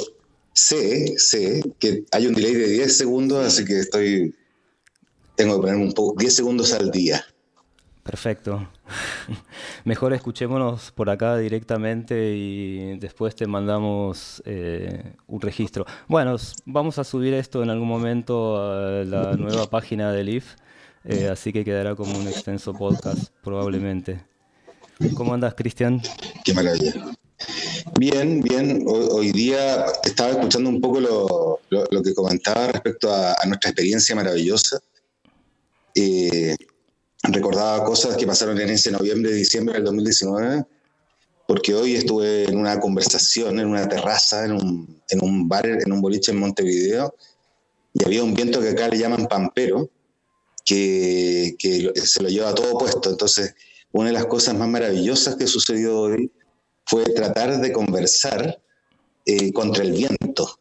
sé, 0.51 1.17
sé 1.17 1.61
que 1.80 2.03
hay 2.11 2.27
un 2.27 2.33
delay 2.33 2.56
de 2.56 2.67
10 2.67 2.97
segundos, 2.97 3.45
así 3.45 3.64
que 3.64 3.80
estoy. 3.80 4.35
Tengo 5.35 5.56
que 5.56 5.61
poner 5.61 5.75
un 5.77 5.93
poco. 5.93 6.19
10 6.19 6.35
segundos 6.35 6.73
al 6.73 6.91
día. 6.91 7.23
Perfecto. 8.08 8.69
Mejor 9.84 10.14
escuchémonos 10.14 10.92
por 10.92 11.10
acá 11.10 11.38
directamente 11.38 12.34
y 12.34 12.98
después 13.00 13.36
te 13.36 13.45
mandamos 13.48 14.42
eh, 14.45 15.11
un 15.27 15.42
registro. 15.42 15.86
Bueno, 16.08 16.38
vamos 16.64 17.00
a 17.00 17.03
subir 17.03 17.34
esto 17.34 17.61
en 17.64 17.69
algún 17.69 17.90
momento 17.90 18.61
a 18.61 19.03
la 19.03 19.36
nueva 19.36 19.69
página 19.69 20.14
del 20.14 20.30
IF, 20.30 20.56
eh, 21.03 21.27
así 21.27 21.52
que 21.52 21.66
quedará 21.66 21.95
como 21.95 22.18
un 22.18 22.30
extenso 22.30 22.74
podcast 22.74 23.30
probablemente. 23.44 24.24
¿Cómo 25.14 25.34
andas, 25.34 25.53
Cristian? 25.53 26.02
Qué 26.45 26.53
maravilla. 26.53 26.94
Bien, 28.00 28.42
bien. 28.42 28.86
Hoy, 28.88 29.34
día 29.34 29.86
estaba 30.06 30.30
escuchando 30.30 30.69
un 30.69 30.80
poco 30.80 31.02
lo, 31.69 32.02
que 32.02 32.14
comentaba 32.14 32.68
respecto 32.68 33.11
a, 33.11 33.34
a 33.34 33.45
nuestra 33.45 33.72
experiencia 33.72 34.16
maravillosa. 34.16 34.80
Eh, 35.94 36.56
recordaba 37.24 37.84
cosas 37.84 38.16
que 38.18 38.28
pasaron 38.28 38.60
en 38.60 38.70
ese 38.70 38.92
noviembre, 38.92 39.32
diciembre 39.34 39.76
del 39.76 39.86
2019, 39.86 40.66
porque 41.48 41.74
hoy 41.74 41.96
estuve 41.96 42.44
en 42.44 42.58
una 42.58 42.80
conversación, 42.80 43.60
en 43.60 43.68
una 43.68 43.88
terraza, 43.88 44.46
en 44.46 44.52
un, 44.52 45.02
en 45.10 45.24
un 45.24 45.48
bar, 45.48 45.66
en 45.66 45.92
un 45.92 46.02
boliche 46.02 46.32
en 46.32 46.40
Montevideo, 46.40 47.16
y 47.94 48.06
había 48.06 48.24
un 48.24 48.34
viento 48.34 48.62
que 48.62 48.70
acá 48.70 48.88
le 48.90 48.98
llaman 48.98 49.28
pampero, 49.28 49.90
que, 50.66 51.56
que 51.58 51.94
se 52.04 52.22
lo 52.22 52.30
lleva 52.30 52.54
todo 52.54 52.78
puesto. 52.78 53.10
Entonces, 53.10 53.56
una 53.94 54.08
de 54.08 54.14
las 54.14 54.26
cosas 54.26 54.56
más 54.56 54.68
maravillosas 54.68 55.36
que 55.36 55.48
sucedió 55.48 56.02
hoy 56.02 56.32
fue 56.86 57.06
tratar 57.06 57.60
de 57.60 57.72
conversar 57.72 58.62
eh, 59.26 59.52
contra 59.54 59.84
el 59.84 59.94
viento. 59.94 60.60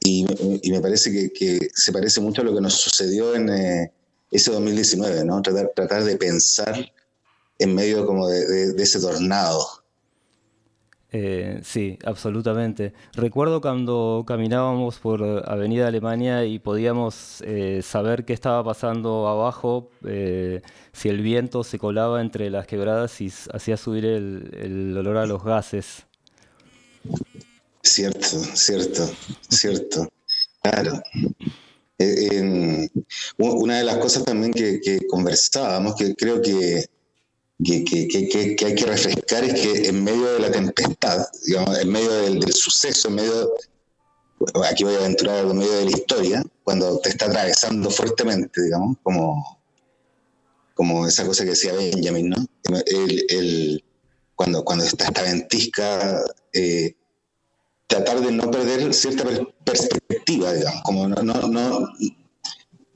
Y, 0.00 0.26
y 0.62 0.72
me 0.72 0.80
parece 0.80 1.12
que, 1.12 1.32
que 1.32 1.68
se 1.74 1.92
parece 1.92 2.20
mucho 2.20 2.40
a 2.40 2.44
lo 2.44 2.54
que 2.54 2.60
nos 2.60 2.74
sucedió 2.74 3.34
en 3.34 3.48
eh, 3.50 3.92
ese 4.32 4.50
2019, 4.52 5.24
¿no? 5.24 5.40
Tratar, 5.42 5.70
tratar 5.76 6.04
de 6.04 6.16
pensar 6.16 6.90
en 7.58 7.74
medio 7.74 8.06
como 8.06 8.28
de, 8.28 8.46
de- 8.46 8.72
de 8.72 8.82
ese 8.82 9.00
tornado. 9.00 9.64
Eh, 11.14 11.60
sí, 11.62 11.98
absolutamente. 12.06 12.94
Recuerdo 13.12 13.60
cuando 13.60 14.24
caminábamos 14.26 14.98
por 14.98 15.22
Avenida 15.46 15.86
Alemania 15.86 16.46
y 16.46 16.58
podíamos 16.58 17.42
eh, 17.42 17.82
saber 17.82 18.24
qué 18.24 18.32
estaba 18.32 18.64
pasando 18.64 19.28
abajo, 19.28 19.90
eh, 20.06 20.62
si 20.94 21.10
el 21.10 21.20
viento 21.20 21.64
se 21.64 21.78
colaba 21.78 22.22
entre 22.22 22.48
las 22.48 22.66
quebradas 22.66 23.20
y 23.20 23.30
hacía 23.52 23.76
subir 23.76 24.06
el, 24.06 24.50
el 24.58 24.96
olor 24.96 25.18
a 25.18 25.26
los 25.26 25.44
gases. 25.44 26.06
Cierto, 27.82 28.26
cierto, 28.54 29.10
cierto. 29.50 30.08
Claro. 30.62 31.02
Una 33.38 33.78
de 33.78 33.84
las 33.84 33.98
cosas 33.98 34.24
también 34.24 34.52
que, 34.52 35.00
conversábamos, 35.08 35.94
que 35.96 36.14
creo 36.14 36.40
que, 36.40 36.86
que, 37.64 38.64
hay 38.64 38.74
que 38.74 38.86
refrescar, 38.86 39.44
es 39.44 39.54
que 39.54 39.88
en 39.88 40.02
medio 40.02 40.34
de 40.34 40.40
la 40.40 40.50
tempestad, 40.50 41.26
digamos, 41.46 41.78
en 41.78 41.88
medio 41.90 42.10
del, 42.12 42.52
suceso, 42.52 43.08
en 43.08 43.14
medio, 43.16 43.52
aquí 44.70 44.84
voy 44.84 44.94
a 44.94 44.98
aventurar 44.98 45.44
en 45.44 45.56
medio 45.56 45.72
de 45.72 45.84
la 45.84 45.90
historia, 45.90 46.44
cuando 46.64 46.98
te 47.00 47.10
está 47.10 47.26
atravesando 47.26 47.90
fuertemente, 47.90 48.62
digamos, 48.62 48.96
como, 49.02 49.60
como 50.74 51.06
esa 51.06 51.26
cosa 51.26 51.44
que 51.44 51.50
decía 51.50 51.72
Benjamin, 51.72 52.30
¿no? 52.30 52.36
El- 52.86 53.84
cuando, 54.34 54.64
cuando 54.64 54.84
está 54.84 55.04
esta 55.04 55.22
ventisca, 55.22 56.24
eh, 56.52 56.96
tratar 57.92 58.20
de 58.20 58.32
no 58.32 58.50
perder 58.50 58.92
cierta 58.94 59.24
per- 59.24 59.46
perspectiva, 59.64 60.52
digamos, 60.52 60.82
como 60.82 61.08
no, 61.08 61.22
no, 61.22 61.34
no 61.48 61.88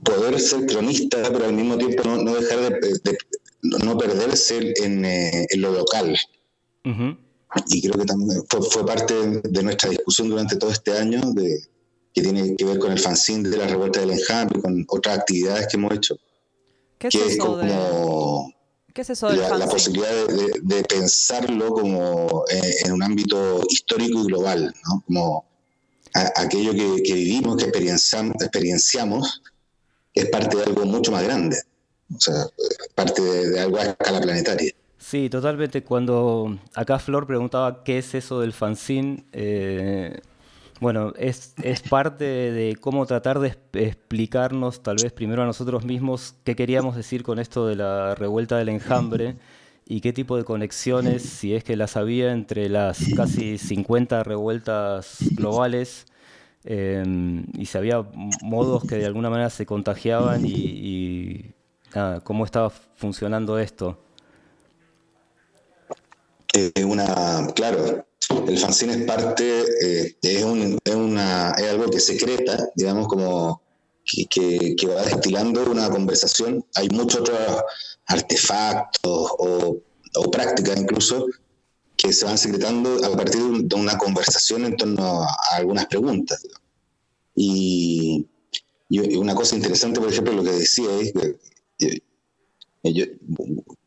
poder 0.03 0.39
ser 0.41 0.67
cronista, 0.67 1.19
pero 1.33 1.47
al 1.47 1.53
mismo 1.53 1.77
tiempo 1.77 2.03
no, 2.05 2.17
no 2.23 2.35
dejar 2.35 2.59
de, 2.61 2.91
de- 3.05 3.19
no 3.63 3.97
perderse 3.99 4.73
en, 4.85 5.05
eh, 5.05 5.47
en 5.51 5.61
lo 5.61 5.73
local. 5.73 6.17
Y 7.69 7.83
creo 7.83 7.95
que 7.99 8.05
también 8.05 8.43
fue, 8.49 8.63
fue 8.63 8.87
parte 8.87 9.15
de 9.43 9.63
nuestra 9.63 9.91
discusión 9.91 10.29
durante 10.29 10.57
todo 10.57 10.71
este 10.71 10.93
año, 10.97 11.21
de, 11.33 11.59
que 12.15 12.23
tiene 12.23 12.55
que 12.57 12.65
ver 12.65 12.79
con 12.79 12.93
el 12.93 12.99
fanzine 12.99 13.49
de 13.49 13.57
la 13.57 13.67
revuelta 13.67 14.01
del 14.01 14.11
enjambre, 14.13 14.61
con 14.61 14.85
otras 14.89 15.19
actividades 15.19 15.67
que 15.69 15.77
hemos 15.77 15.93
hecho, 15.95 16.17
¿Qué 16.99 17.09
es 17.09 17.15
que 17.15 17.27
es 17.27 17.33
eso 17.35 17.57
de, 17.57 17.69
como 17.69 18.53
qué 18.97 19.03
es 19.03 19.11
eso 19.11 19.29
del 19.29 19.39
la, 19.41 19.59
la 19.59 19.67
posibilidad 19.69 20.11
de, 20.27 20.35
de- 20.35 20.61
de 20.63 20.83
pensarlo 20.85 21.69
como 21.73 22.45
eh, 22.51 22.75
en 22.87 22.93
un 22.93 23.03
ámbito 23.03 23.61
histórico 23.69 24.23
y 24.23 24.27
global, 24.27 24.75
¿no? 24.89 25.03
Como 25.07 25.45
a- 26.15 26.33
aquello 26.41 26.73
que, 26.73 27.03
que 27.03 27.15
vivimos, 27.15 27.57
que 27.59 27.67
experienciam- 27.71 28.35
experienciamos, 28.41 29.43
es 30.15 30.27
parte 30.31 30.57
de 30.57 30.63
algo 30.65 30.85
mucho 30.87 31.13
más 31.13 31.23
grande, 31.25 31.57
o 32.17 32.19
sea, 32.19 32.47
es 32.57 32.89
parte 32.95 33.21
de, 33.23 33.51
de 33.51 33.61
algo 33.61 33.77
a 33.77 33.85
escala 33.85 34.21
planetaria. 34.21 34.73
Sí, 34.99 35.29
totalmente. 35.31 35.85
Cuando 35.85 36.59
acá 36.75 36.99
Flor 36.99 37.27
preguntaba 37.27 37.85
qué 37.85 37.99
es 37.99 38.15
eso 38.15 38.41
del 38.41 38.53
fanzine, 38.55 39.25
eh, 39.33 40.21
bueno, 40.81 41.13
es, 41.17 41.55
es 41.63 41.81
parte 41.83 42.25
de 42.25 42.77
cómo 42.81 43.07
tratar 43.07 43.39
de 43.39 43.57
explicarnos, 43.73 44.83
tal 44.83 44.97
vez 45.03 45.13
primero 45.13 45.43
a 45.43 45.47
nosotros 45.47 45.85
mismos, 45.85 46.35
qué 46.45 46.55
queríamos 46.55 46.97
decir 46.97 47.23
con 47.23 47.39
esto 47.39 47.67
de 47.67 47.77
la 47.77 48.15
revuelta 48.15 48.59
del 48.59 48.69
enjambre 48.69 49.37
y 49.87 50.01
qué 50.01 50.13
tipo 50.13 50.37
de 50.37 50.45
conexiones, 50.45 51.23
si 51.23 51.55
es 51.55 51.65
que 51.65 51.77
las 51.77 51.97
había 51.97 52.33
entre 52.33 52.69
las 52.69 52.99
casi 53.17 53.57
50 53.57 54.23
revueltas 54.25 55.19
globales 55.33 56.07
eh, 56.65 57.05
y 57.55 57.67
si 57.67 57.79
había 57.79 58.05
modos 58.43 58.85
que 58.85 58.97
de 58.97 59.07
alguna 59.07 59.31
manera 59.31 59.51
se 59.51 59.65
contagiaban 59.65 60.45
y, 60.45 60.51
y 60.51 61.55
nada, 61.95 62.21
cómo 62.21 62.45
estaba 62.45 62.71
funcionando 62.71 63.59
esto. 63.59 63.99
Eh, 66.53 66.85
una, 66.85 67.47
claro, 67.55 68.05
el 68.49 68.59
fanzine 68.59 68.93
es 68.95 69.03
parte, 69.05 69.65
eh, 69.83 70.17
es, 70.23 70.43
un- 70.45 70.79
es 70.85 70.95
una, 70.95 71.53
es 71.53 71.65
algo 71.71 71.91
que 71.91 72.01
secreta, 72.01 72.59
digamos, 72.75 73.07
como 73.09 73.63
que, 74.05 74.27
que- 74.27 74.75
que 74.77 74.87
va 74.87 75.03
destilando 75.03 75.63
una 75.71 75.89
conversación. 75.91 76.65
Hay 76.75 76.89
muchos 76.91 77.21
otros 77.21 77.39
artefactos 78.07 79.31
o, 79.39 79.79
o 80.17 80.31
prácticas 80.31 80.79
incluso 80.81 81.27
que 81.97 82.13
se 82.13 82.25
van 82.25 82.39
secretando 82.39 83.05
a 83.05 83.17
partir 83.17 83.37
de, 83.41 83.45
un- 83.45 83.69
de 83.69 83.77
una 83.77 83.97
conversación 83.99 84.65
en 84.65 84.77
torno 84.77 85.23
a, 85.23 85.29
algunas 85.53 85.87
preguntas. 85.87 86.45
Y, 87.35 88.27
una 89.19 89.35
cosa 89.35 89.57
interesante, 89.57 90.01
por 90.01 90.09
ejemplo, 90.11 90.33
lo 90.33 90.45
que 90.45 90.53
decía 90.53 90.89
es 91.01 91.13
que 91.13 91.39
eh, 91.81 92.01
yo 92.95 93.05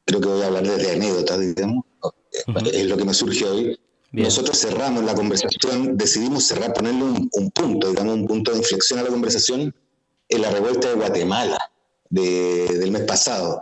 creo 0.06 0.20
que 0.22 0.28
voy 0.28 0.42
a 0.42 0.48
hablar 0.48 0.68
desde 0.68 0.92
anécdotas, 0.92 1.40
digamos, 1.40 1.86
es 2.74 2.86
lo 2.88 2.98
que 2.98 3.06
me 3.06 3.14
surge 3.14 3.46
hoy. 3.46 3.80
Nosotros 4.12 4.58
cerramos 4.60 5.04
la 5.04 5.14
conversación, 5.14 5.96
decidimos 5.98 6.44
cerrar, 6.46 6.74
ponerle 6.74 7.04
un, 7.04 7.30
un 7.32 7.52
punto, 7.52 7.90
digamos, 7.90 8.16
un 8.16 8.26
punto 8.28 8.52
de 8.52 8.58
inflexión 8.58 9.00
a 9.00 9.04
la 9.04 9.10
conversación 9.10 9.74
en 10.30 10.42
la 10.42 10.50
revuelta 10.50 10.90
de 10.90 10.96
Guatemala 10.96 11.58
de- 12.10 12.78
del 12.80 12.92
mes 12.92 13.04
pasado. 13.04 13.62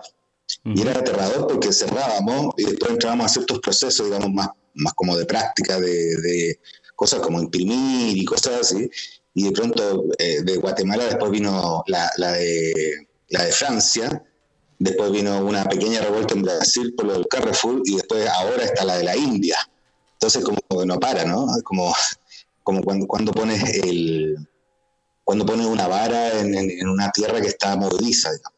Y 0.63 0.81
era 0.81 0.91
aterrador 0.91 1.47
porque 1.47 1.73
cerrábamos 1.73 2.53
y 2.57 2.63
después 2.63 2.91
entrábamos 2.93 3.25
a 3.25 3.29
ciertos 3.29 3.59
procesos, 3.59 4.05
digamos, 4.05 4.31
más, 4.31 4.47
más 4.75 4.93
como 4.93 5.17
de 5.17 5.25
práctica, 5.25 5.79
de, 5.79 6.15
de 6.21 6.59
cosas 6.95 7.19
como 7.19 7.41
imprimir 7.41 8.17
y 8.17 8.23
cosas 8.23 8.61
así. 8.61 8.89
Y 9.33 9.43
de 9.43 9.51
pronto 9.51 10.05
eh, 10.17 10.41
de 10.43 10.55
Guatemala 10.57 11.03
después 11.05 11.29
vino 11.31 11.83
la, 11.87 12.09
la 12.17 12.31
de, 12.31 13.07
la 13.29 13.43
de 13.43 13.51
Francia, 13.51 14.23
después 14.79 15.11
vino 15.11 15.45
una 15.45 15.65
pequeña 15.65 15.99
revuelta 16.01 16.33
en 16.33 16.43
Brasil 16.43 16.93
por 16.95 17.05
lo 17.07 17.13
del 17.13 17.27
Carrefour 17.27 17.81
y 17.83 17.95
después 17.95 18.25
ahora 18.27 18.63
está 18.63 18.85
la 18.85 18.97
de 18.97 19.03
la 19.03 19.15
India. 19.17 19.57
Entonces 20.17 20.43
como 20.43 20.57
que 20.57 20.85
no 20.85 20.99
para, 20.99 21.25
¿no? 21.25 21.47
Como, 21.63 21.93
como 22.63 22.81
cuando, 22.83 23.05
cuando 23.07 23.31
pones 23.31 23.63
el 23.83 24.35
cuando 25.23 25.45
pones 25.45 25.65
una 25.67 25.87
vara 25.87 26.39
en, 26.39 26.55
en- 26.55 26.71
en 26.71 26.87
una 26.89 27.11
tierra 27.11 27.39
que 27.41 27.47
está 27.47 27.75
movediza. 27.75 28.31
digamos. 28.31 28.57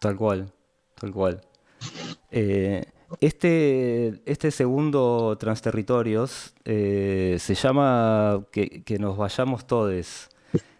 Tal 0.00 0.16
cual, 0.16 0.52
tal 1.00 1.12
cual. 1.12 1.40
Eh, 2.30 2.84
este, 3.20 4.20
este 4.26 4.50
segundo 4.50 5.36
Transterritorios 5.38 6.54
eh, 6.64 7.36
se 7.40 7.54
llama 7.54 8.44
que, 8.50 8.82
que 8.82 8.98
nos 8.98 9.16
vayamos 9.16 9.66
todes. 9.66 10.28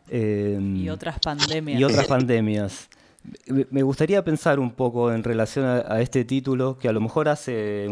Eh, 0.09 0.59
Y 0.61 0.89
otras 0.91 1.19
pandemias. 1.21 1.81
Y 1.81 1.85
otras 1.85 2.07
pandemias. 2.07 2.89
Me- 3.47 3.83
gustaría 3.83 4.25
pensar 4.25 4.59
un 4.59 4.73
poco 4.73 5.13
en 5.13 5.23
relación 5.23 5.65
a, 5.65 6.01
este 6.01 6.25
título, 6.25 6.77
que 6.79 6.89
a 6.89 6.93
lo 6.93 7.01
mejor 7.01 7.29
hace 7.29 7.87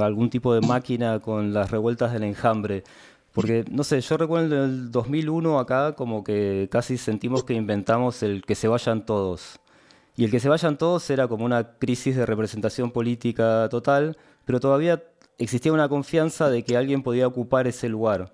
algún 0.00 0.30
tipo 0.30 0.54
de 0.54 0.60
máquina 0.60 1.18
con 1.20 1.52
las 1.52 1.70
revueltas 1.70 2.12
del 2.12 2.22
enjambre. 2.22 2.84
Porque, 3.32 3.64
no 3.70 3.84
sé, 3.84 4.00
yo 4.00 4.16
recuerdo 4.16 4.56
en 4.56 4.62
el 4.62 4.90
2001 4.90 5.58
acá 5.58 5.94
como 5.94 6.24
que 6.24 6.68
casi 6.70 6.96
sentimos 6.96 7.44
que 7.44 7.54
inventamos 7.54 8.22
el 8.22 8.42
que 8.42 8.54
se 8.54 8.68
vayan 8.68 9.04
todos. 9.04 9.58
Y 10.16 10.24
el 10.24 10.30
que 10.30 10.40
se 10.40 10.48
vayan 10.48 10.78
todos 10.78 11.10
era 11.10 11.28
como 11.28 11.44
una 11.44 11.72
crisis 11.78 12.16
de 12.16 12.24
representación 12.24 12.90
política 12.90 13.68
total, 13.70 14.16
pero 14.46 14.60
todavía 14.60 15.02
existía 15.38 15.72
una 15.72 15.88
confianza 15.88 16.48
de 16.48 16.62
que 16.64 16.76
alguien 16.78 17.02
podía 17.02 17.26
ocupar 17.26 17.66
ese 17.66 17.88
lugar. 17.90 18.32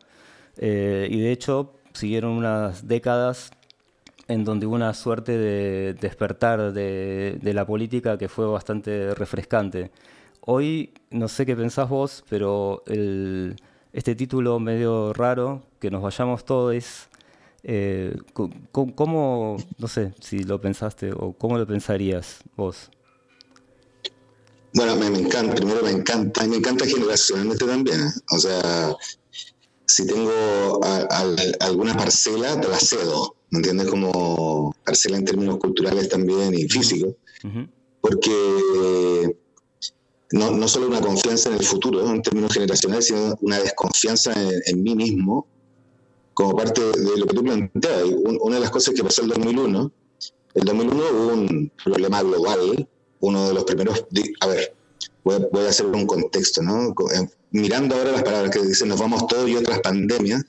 Eh, 0.58 1.08
y 1.10 1.18
de 1.20 1.32
hecho, 1.32 1.74
siguieron 1.94 2.30
unas 2.32 2.86
décadas 2.86 3.50
en 4.28 4.44
donde 4.44 4.66
hubo 4.66 4.74
una 4.74 4.94
suerte 4.94 5.36
de 5.36 5.94
despertar 5.94 6.72
de, 6.72 7.38
la 7.42 7.66
política 7.66 8.18
que 8.18 8.28
fue 8.28 8.46
bastante 8.46 9.14
refrescante. 9.14 9.90
Hoy, 10.40 10.92
no 11.10 11.28
sé 11.28 11.46
qué 11.46 11.56
pensás 11.56 11.88
vos, 11.88 12.24
pero 12.28 12.82
este 13.92 14.14
título 14.14 14.58
medio 14.58 15.12
raro, 15.12 15.62
que 15.80 15.90
nos 15.90 16.02
vayamos 16.02 16.44
todos, 16.44 17.08
eh, 17.64 18.16
¿cómo, 18.72 19.56
no 19.78 19.88
sé 19.88 20.14
si 20.20 20.40
lo 20.40 20.60
pensaste 20.60 21.12
o 21.12 21.32
cómo 21.32 21.58
lo 21.58 21.66
pensarías 21.66 22.38
vos? 22.56 22.90
Bueno, 24.74 24.96
me, 24.96 25.10
me 25.10 25.18
encanta, 25.18 25.54
primero 25.54 25.82
me 25.82 25.90
encanta, 25.90 26.44
y 26.44 26.48
me 26.48 26.56
encanta 26.56 26.86
generacionalmente 26.86 27.66
también. 27.66 28.00
¿eh? 28.00 28.10
O 28.30 28.38
sea, 28.38 28.96
si 29.86 30.06
tengo 30.06 30.32
alguna 31.60 31.94
parcela, 31.94 32.58
te 32.58 32.68
la 32.68 32.78
cedo, 32.78 33.36
¿me 33.52 33.58
entiendes? 33.58 33.86
Como 33.88 34.74
parcela 34.84 35.16
en 35.18 35.24
términos 35.24 35.58
culturales 35.58 36.08
también 36.08 36.52
y 36.54 36.68
físicos, 36.68 37.14
porque 38.00 39.36
no, 40.32 40.50
no 40.50 40.66
solo 40.68 40.88
una 40.88 41.00
confianza 41.00 41.50
en 41.50 41.56
el 41.56 41.64
futuro, 41.64 42.08
en 42.10 42.22
términos 42.22 42.52
generacionales, 42.54 43.06
sino 43.06 43.36
una 43.40 43.58
desconfianza 43.60 44.32
en, 44.32 44.60
en 44.66 44.82
mí 44.82 44.94
mismo, 44.94 45.46
como 46.34 46.56
parte 46.56 46.80
de 46.80 47.16
lo 47.18 47.26
que 47.26 47.34
tú 47.34 47.42
planteabas. 47.44 48.06
Y 48.08 48.14
un- 48.14 48.38
una 48.40 48.56
de 48.56 48.62
las 48.62 48.70
cosas 48.70 48.94
que 48.94 49.04
pasó 49.04 49.22
el 49.22 49.28
2001, 49.28 49.92
el 50.54 50.64
2001 50.64 51.02
hubo 51.12 51.32
un 51.34 51.72
problema 51.84 52.22
global, 52.22 52.88
uno 53.20 53.48
de 53.48 53.54
los 53.54 53.64
primeros, 53.64 54.04
a 54.40 54.46
ver, 54.46 54.74
voy 55.24 55.34
a, 55.36 55.38
voy 55.52 55.64
a 55.66 55.68
hacer 55.68 55.86
un 55.86 56.06
contexto, 56.06 56.62
¿no? 56.62 56.88
Eh, 56.88 57.28
Mirando 57.54 57.94
ahora 57.96 58.12
las 58.12 58.22
palabras 58.22 58.50
que 58.50 58.62
dicen 58.62 58.88
nos 58.88 58.98
vamos 58.98 59.26
todos 59.26 59.46
y 59.48 59.56
otras 59.56 59.80
pandemias, 59.80 60.42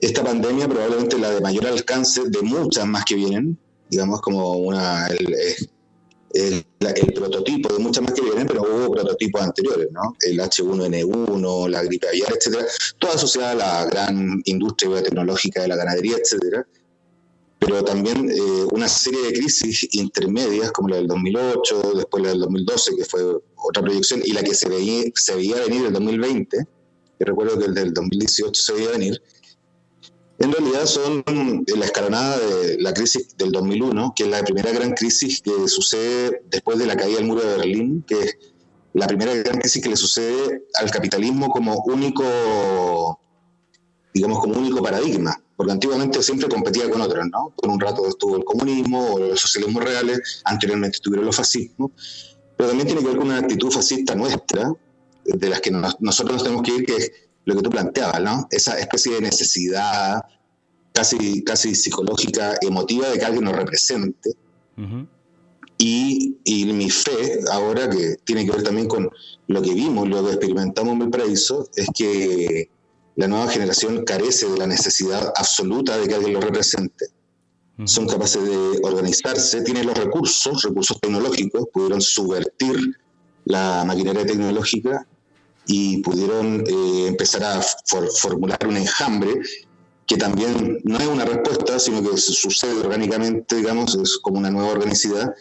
esta 0.00 0.22
pandemia 0.24 0.68
probablemente 0.68 1.18
la 1.18 1.30
de 1.30 1.40
mayor 1.40 1.66
alcance 1.66 2.22
de 2.28 2.42
muchas 2.42 2.86
más 2.86 3.04
que 3.04 3.14
vienen, 3.16 3.58
digamos 3.90 4.20
como 4.20 4.52
una 4.52 5.06
el, 5.08 5.34
el- 6.34 6.64
el 6.80 7.12
prototipo 7.14 7.72
de 7.72 7.78
muchas 7.80 8.02
más 8.04 8.12
que 8.12 8.20
vienen, 8.22 8.46
pero 8.46 8.62
hubo 8.62 8.92
prototipos 8.92 9.40
anteriores, 9.42 9.88
¿no? 9.90 10.14
El 10.20 10.38
H1N1, 10.38 11.68
la 11.68 11.82
gripe 11.82 12.06
aviar, 12.08 12.32
etcétera, 12.36 12.66
toda 12.98 13.14
asociada 13.14 13.50
a 13.52 13.54
la 13.54 13.84
gran 13.86 14.40
industria 14.44 14.90
biotecnológica 14.90 15.62
de 15.62 15.68
la 15.68 15.76
ganadería, 15.76 16.16
etcétera, 16.22 16.66
pero 17.58 17.82
también 17.82 18.30
eh, 18.30 18.40
una 18.70 18.86
serie 18.88 19.20
de 19.22 19.32
crisis 19.32 19.88
intermedias 19.92 20.70
como 20.70 20.88
la 20.90 20.96
del 20.96 21.08
2008, 21.08 21.92
después 21.96 22.22
la 22.22 22.28
del 22.30 22.40
2012, 22.40 22.96
que 22.96 23.04
fue 23.04 23.22
otra 23.56 23.82
proyección, 23.82 24.20
y 24.24 24.32
la 24.32 24.42
que 24.42 24.54
se 24.54 24.68
veía, 24.68 25.04
se 25.14 25.34
veía 25.34 25.56
venir 25.56 25.86
el 25.86 25.92
2020, 25.92 26.56
que 27.18 27.24
recuerdo 27.24 27.58
que 27.58 27.64
el 27.64 27.74
del 27.74 27.92
2018 27.94 28.62
se 28.62 28.72
veía 28.74 28.90
venir, 28.90 29.20
en 30.38 30.52
realidad 30.52 30.86
son 30.86 31.24
la 31.76 31.84
escalonada 31.84 32.38
de 32.38 32.78
la 32.80 32.92
crisis 32.94 33.36
del 33.36 33.50
2001, 33.52 34.12
que 34.14 34.22
es 34.24 34.28
la 34.28 34.42
primera 34.42 34.70
gran 34.72 34.92
crisis 34.92 35.40
que 35.42 35.68
sucede 35.68 36.42
después 36.48 36.78
de 36.78 36.86
la 36.86 36.96
caída 36.96 37.18
del 37.18 37.26
muro 37.26 37.40
de 37.42 37.56
Berlín, 37.56 38.04
que 38.06 38.20
es 38.20 38.38
la 38.92 39.06
primera 39.06 39.34
gran 39.34 39.58
crisis 39.58 39.82
que 39.82 39.88
le 39.88 39.96
sucede 39.96 40.62
al 40.80 40.90
capitalismo 40.90 41.48
como 41.50 41.82
único, 41.86 43.20
digamos, 44.14 44.38
como 44.40 44.58
único 44.58 44.82
paradigma, 44.82 45.40
porque 45.56 45.72
antiguamente 45.72 46.22
siempre 46.22 46.48
competía 46.48 46.88
con 46.90 47.00
otros, 47.00 47.26
¿no? 47.30 47.52
Por 47.56 47.70
un 47.70 47.80
rato 47.80 48.06
estuvo 48.06 48.36
el 48.36 48.44
comunismo 48.44 49.14
o 49.14 49.18
los 49.18 49.40
socialismos 49.40 49.82
reales, 49.84 50.40
anteriormente 50.44 50.96
estuvieron 50.96 51.26
los 51.26 51.36
fascismos, 51.36 51.90
pero 52.56 52.70
también 52.70 52.86
tiene 52.86 53.02
que 53.02 53.08
ver 53.08 53.16
con 53.18 53.26
una 53.26 53.38
actitud 53.38 53.70
fascista 53.70 54.14
nuestra, 54.14 54.72
de 55.24 55.48
las 55.50 55.60
que 55.60 55.70
nos- 55.70 56.00
nosotros 56.00 56.34
nos 56.34 56.44
tenemos 56.44 56.62
que 56.62 56.74
ir, 56.74 56.86
que 56.86 56.96
es 56.96 57.12
lo 57.48 57.56
que 57.56 57.62
tú 57.62 57.70
planteabas, 57.70 58.20
¿no? 58.20 58.46
Esa 58.50 58.78
especie 58.78 59.14
de 59.14 59.22
necesidad 59.22 60.20
casi, 60.92 61.42
casi 61.44 61.74
psicológica, 61.74 62.58
emotiva 62.60 63.08
de 63.08 63.18
que 63.18 63.24
alguien 63.24 63.44
nos 63.44 63.56
represente. 63.56 64.34
Y, 65.78 66.36
y 66.44 66.66
mi 66.66 66.90
fe, 66.90 67.40
ahora 67.50 67.88
que 67.88 68.16
tiene 68.24 68.44
que 68.44 68.52
ver 68.52 68.62
también 68.62 68.86
con 68.86 69.08
lo 69.46 69.62
que 69.62 69.72
vimos, 69.72 70.06
lo 70.06 70.22
que 70.24 70.32
experimentamos 70.32 70.92
en 70.92 70.98
Valparaíso, 70.98 71.70
es 71.74 71.88
que 71.96 72.70
la 73.16 73.28
nueva 73.28 73.48
generación 73.48 74.04
carece 74.04 74.46
de 74.46 74.58
la 74.58 74.66
necesidad 74.66 75.32
absoluta 75.34 75.96
de 75.96 76.06
que 76.06 76.16
alguien 76.16 76.34
lo 76.34 76.42
represente. 76.42 77.06
Son 77.84 78.06
capaces 78.06 78.44
de 78.44 78.80
organizarse, 78.82 79.62
tienen 79.62 79.86
los 79.86 79.96
recursos, 79.96 80.62
recursos 80.64 81.00
tecnológicos, 81.00 81.64
pudieron 81.72 82.02
subvertir 82.02 82.76
la 83.46 83.84
maquinaria 83.86 84.26
tecnológica 84.26 85.06
y 85.68 85.98
pudieron 85.98 86.64
eh, 86.66 87.06
empezar 87.06 87.44
a 87.44 87.60
for- 87.86 88.10
formular 88.16 88.58
un 88.66 88.76
enjambre 88.78 89.30
que 90.06 90.16
también 90.16 90.80
no 90.84 90.98
es 90.98 91.06
una 91.06 91.24
respuesta, 91.26 91.78
sino 91.78 92.02
que 92.02 92.16
su- 92.16 92.32
sucede 92.32 92.80
orgánicamente, 92.80 93.54
digamos, 93.56 93.94
es 93.94 94.18
como 94.18 94.38
una 94.38 94.50
nueva 94.50 94.70
organicidad. 94.72 95.32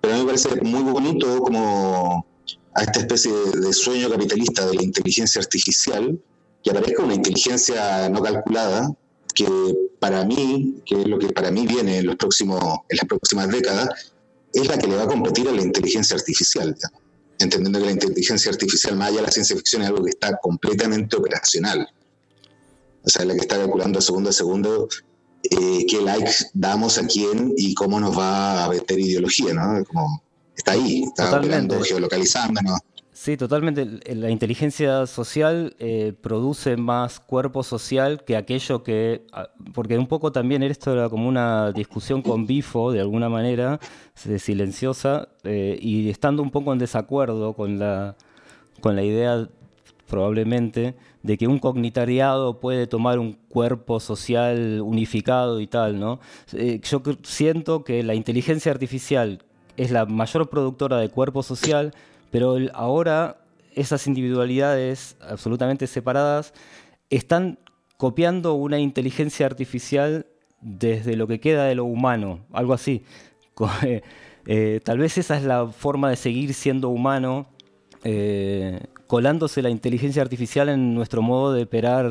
Pero 0.00 0.14
a 0.14 0.16
mí 0.16 0.22
me 0.24 0.26
parece 0.32 0.48
muy 0.62 0.82
bonito 0.82 1.40
como 1.40 2.26
a 2.74 2.82
esta 2.82 3.00
especie 3.00 3.30
de, 3.30 3.60
de 3.66 3.72
sueño 3.72 4.08
capitalista 4.10 4.66
de 4.66 4.74
la 4.74 4.82
inteligencia 4.82 5.40
artificial, 5.40 6.18
que 6.62 6.70
aparezca 6.70 7.02
una 7.02 7.14
inteligencia 7.14 8.08
no 8.08 8.22
calculada, 8.22 8.90
que 9.34 9.46
para 10.00 10.24
mí, 10.24 10.80
que 10.86 11.02
es 11.02 11.06
lo 11.06 11.18
que 11.18 11.28
para 11.28 11.50
mí 11.50 11.66
viene 11.66 11.98
en, 11.98 12.06
los 12.06 12.16
próximos, 12.16 12.60
en 12.88 12.96
las 12.96 13.06
próximas 13.06 13.48
décadas, 13.48 13.88
es 14.54 14.66
la 14.66 14.78
que 14.78 14.86
le 14.86 14.96
va 14.96 15.02
a 15.02 15.08
competir 15.08 15.46
a 15.48 15.52
la 15.52 15.60
inteligencia 15.62 16.16
artificial. 16.16 16.74
digamos. 16.74 17.03
Entendiendo 17.38 17.78
que 17.78 17.86
la 17.86 17.92
inteligencia 17.92 18.50
artificial, 18.50 18.96
más 18.96 19.08
allá 19.08 19.16
de 19.18 19.26
la 19.26 19.32
ciencia 19.32 19.56
ficción, 19.56 19.82
es 19.82 19.88
algo 19.88 20.04
que 20.04 20.10
está 20.10 20.36
completamente 20.36 21.16
operacional. 21.16 21.88
O 23.02 23.08
sea, 23.08 23.24
la 23.24 23.34
que 23.34 23.40
está 23.40 23.56
calculando 23.58 24.00
segundo 24.00 24.30
a 24.30 24.32
segundo 24.32 24.88
eh, 25.42 25.84
qué 25.86 26.00
likes 26.00 26.46
damos 26.54 26.96
a 26.96 27.06
quién 27.06 27.52
y 27.56 27.74
cómo 27.74 28.00
nos 28.00 28.18
va 28.18 28.64
a 28.64 28.68
meter 28.68 28.98
ideología, 28.98 29.52
¿no? 29.52 29.84
Como 29.84 30.22
está 30.56 30.72
ahí, 30.72 31.02
está 31.04 31.38
operando, 31.38 31.82
geolocalizándonos. 31.82 32.78
Sí, 33.24 33.38
totalmente. 33.38 33.86
La 34.14 34.28
inteligencia 34.28 35.06
social 35.06 35.74
eh, 35.78 36.12
produce 36.20 36.76
más 36.76 37.20
cuerpo 37.20 37.62
social 37.62 38.22
que 38.22 38.36
aquello 38.36 38.82
que... 38.82 39.24
ah, 39.32 39.48
Porque 39.72 39.96
un 39.96 40.08
poco 40.08 40.30
también 40.30 40.62
esto 40.62 40.92
era 40.92 41.08
como 41.08 41.26
una 41.26 41.72
discusión 41.72 42.20
con 42.20 42.46
Bifo, 42.46 42.92
de 42.92 43.00
alguna 43.00 43.30
manera, 43.30 43.80
silenciosa, 44.14 45.28
eh, 45.42 45.78
y 45.80 46.10
estando 46.10 46.42
un 46.42 46.50
poco 46.50 46.74
en 46.74 46.78
desacuerdo 46.78 47.54
con 47.54 47.78
la, 47.78 48.14
con 48.82 48.94
la 48.94 49.02
idea, 49.02 49.48
probablemente, 50.06 50.94
de 51.22 51.38
que 51.38 51.46
un 51.46 51.60
cognitariado 51.60 52.60
puede 52.60 52.86
tomar 52.86 53.18
un 53.18 53.32
cuerpo 53.48 54.00
social 54.00 54.82
unificado 54.82 55.60
y 55.60 55.66
tal, 55.66 55.98
¿no? 55.98 56.20
Eh, 56.52 56.78
yo 56.84 57.00
siento 57.22 57.84
que 57.84 58.02
la 58.02 58.14
inteligencia 58.14 58.70
artificial 58.70 59.42
es 59.78 59.90
la 59.90 60.04
mayor 60.04 60.50
productora 60.50 60.98
de 60.98 61.08
cuerpo 61.08 61.42
social, 61.42 61.94
pero 62.34 62.56
ahora 62.72 63.36
esas 63.76 64.08
individualidades 64.08 65.16
absolutamente 65.20 65.86
separadas 65.86 66.52
están 67.08 67.60
copiando 67.96 68.54
una 68.54 68.80
inteligencia 68.80 69.46
artificial 69.46 70.26
desde 70.60 71.14
lo 71.14 71.28
que 71.28 71.38
queda 71.38 71.66
de 71.66 71.76
lo 71.76 71.84
humano, 71.84 72.40
algo 72.52 72.74
así. 72.74 73.04
Eh, 73.84 74.02
eh, 74.46 74.80
tal 74.82 74.98
vez 74.98 75.16
esa 75.16 75.36
es 75.36 75.44
la 75.44 75.68
forma 75.68 76.10
de 76.10 76.16
seguir 76.16 76.54
siendo 76.54 76.88
humano, 76.88 77.46
eh, 78.02 78.80
colándose 79.06 79.62
la 79.62 79.70
inteligencia 79.70 80.20
artificial 80.20 80.68
en 80.68 80.92
nuestro 80.92 81.22
modo 81.22 81.52
de 81.52 81.62
operar 81.62 82.10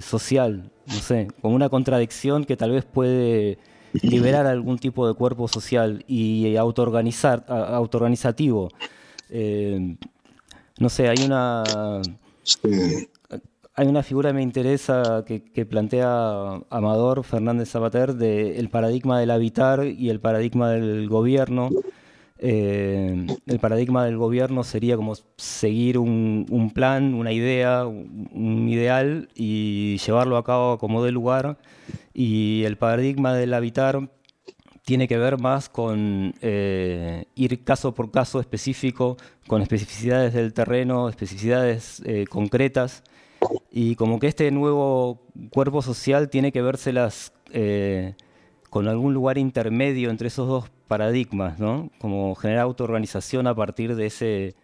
social, 0.00 0.70
no 0.86 0.94
sé, 0.94 1.28
con 1.42 1.52
una 1.52 1.68
contradicción 1.68 2.46
que 2.46 2.56
tal 2.56 2.70
vez 2.70 2.86
puede 2.86 3.58
liberar 3.92 4.46
algún 4.46 4.78
tipo 4.78 5.06
de 5.06 5.12
cuerpo 5.12 5.46
social 5.46 6.04
y 6.08 6.56
autoorganizar, 6.56 7.44
autoorganizativo. 7.48 8.70
Eh, 9.30 9.96
no 10.78 10.88
sé, 10.88 11.08
hay 11.08 11.24
una 11.24 11.62
hay 13.74 13.86
una 13.86 14.02
figura 14.02 14.30
que 14.30 14.34
me 14.34 14.42
interesa 14.42 15.24
que, 15.26 15.42
que 15.42 15.64
plantea 15.64 16.60
Amador 16.68 17.24
Fernández 17.24 17.70
Zapater 17.70 18.14
de 18.14 18.58
el 18.58 18.68
paradigma 18.68 19.18
del 19.20 19.30
habitar 19.30 19.86
y 19.86 20.10
el 20.10 20.20
paradigma 20.20 20.70
del 20.70 21.08
gobierno. 21.08 21.70
Eh, 22.42 23.26
el 23.46 23.58
paradigma 23.58 24.04
del 24.04 24.16
gobierno 24.16 24.64
sería 24.64 24.96
como 24.96 25.14
seguir 25.36 25.98
un, 25.98 26.46
un 26.50 26.70
plan, 26.70 27.14
una 27.14 27.32
idea, 27.32 27.86
un, 27.86 28.30
un 28.32 28.68
ideal 28.68 29.28
y 29.34 29.98
llevarlo 29.98 30.36
a 30.38 30.44
cabo 30.44 30.78
como 30.78 31.04
de 31.04 31.12
lugar. 31.12 31.58
Y 32.12 32.64
el 32.64 32.76
paradigma 32.76 33.34
del 33.34 33.54
habitar 33.54 34.10
tiene 34.84 35.06
que 35.08 35.18
ver 35.18 35.38
más 35.38 35.68
con 35.68 36.34
eh, 36.40 37.24
ir 37.34 37.62
caso 37.64 37.94
por 37.94 38.10
caso 38.10 38.40
específico, 38.40 39.16
con 39.46 39.62
especificidades 39.62 40.34
del 40.34 40.52
terreno, 40.52 41.08
especificidades 41.08 42.02
eh, 42.04 42.24
concretas, 42.28 43.02
y 43.70 43.94
como 43.94 44.18
que 44.18 44.26
este 44.26 44.50
nuevo 44.50 45.22
cuerpo 45.50 45.82
social 45.82 46.28
tiene 46.28 46.52
que 46.52 46.62
vérselas 46.62 47.32
eh, 47.52 48.14
con 48.68 48.88
algún 48.88 49.14
lugar 49.14 49.38
intermedio 49.38 50.10
entre 50.10 50.28
esos 50.28 50.46
dos 50.46 50.70
paradigmas, 50.88 51.58
¿no? 51.58 51.90
Como 51.98 52.34
generar 52.34 52.62
autoorganización 52.62 53.46
a 53.46 53.54
partir 53.54 53.96
de 53.96 54.06
ese, 54.06 54.54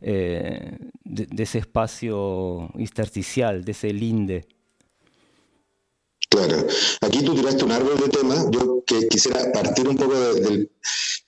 eh, 0.00 0.78
de, 1.04 1.26
de 1.26 1.42
ese 1.42 1.58
espacio 1.58 2.70
intersticial, 2.76 3.64
de 3.64 3.72
ese 3.72 3.92
linde. 3.92 4.46
Claro. 6.32 6.66
Aquí 7.02 7.22
tú 7.22 7.34
tiraste 7.34 7.62
un 7.62 7.72
árbol 7.72 7.98
de 7.98 8.08
temas. 8.08 8.46
Yo 8.50 8.82
que 8.86 9.06
quisiera 9.08 9.52
partir 9.52 9.86
un 9.86 9.96
poco 9.96 10.14
de, 10.14 10.70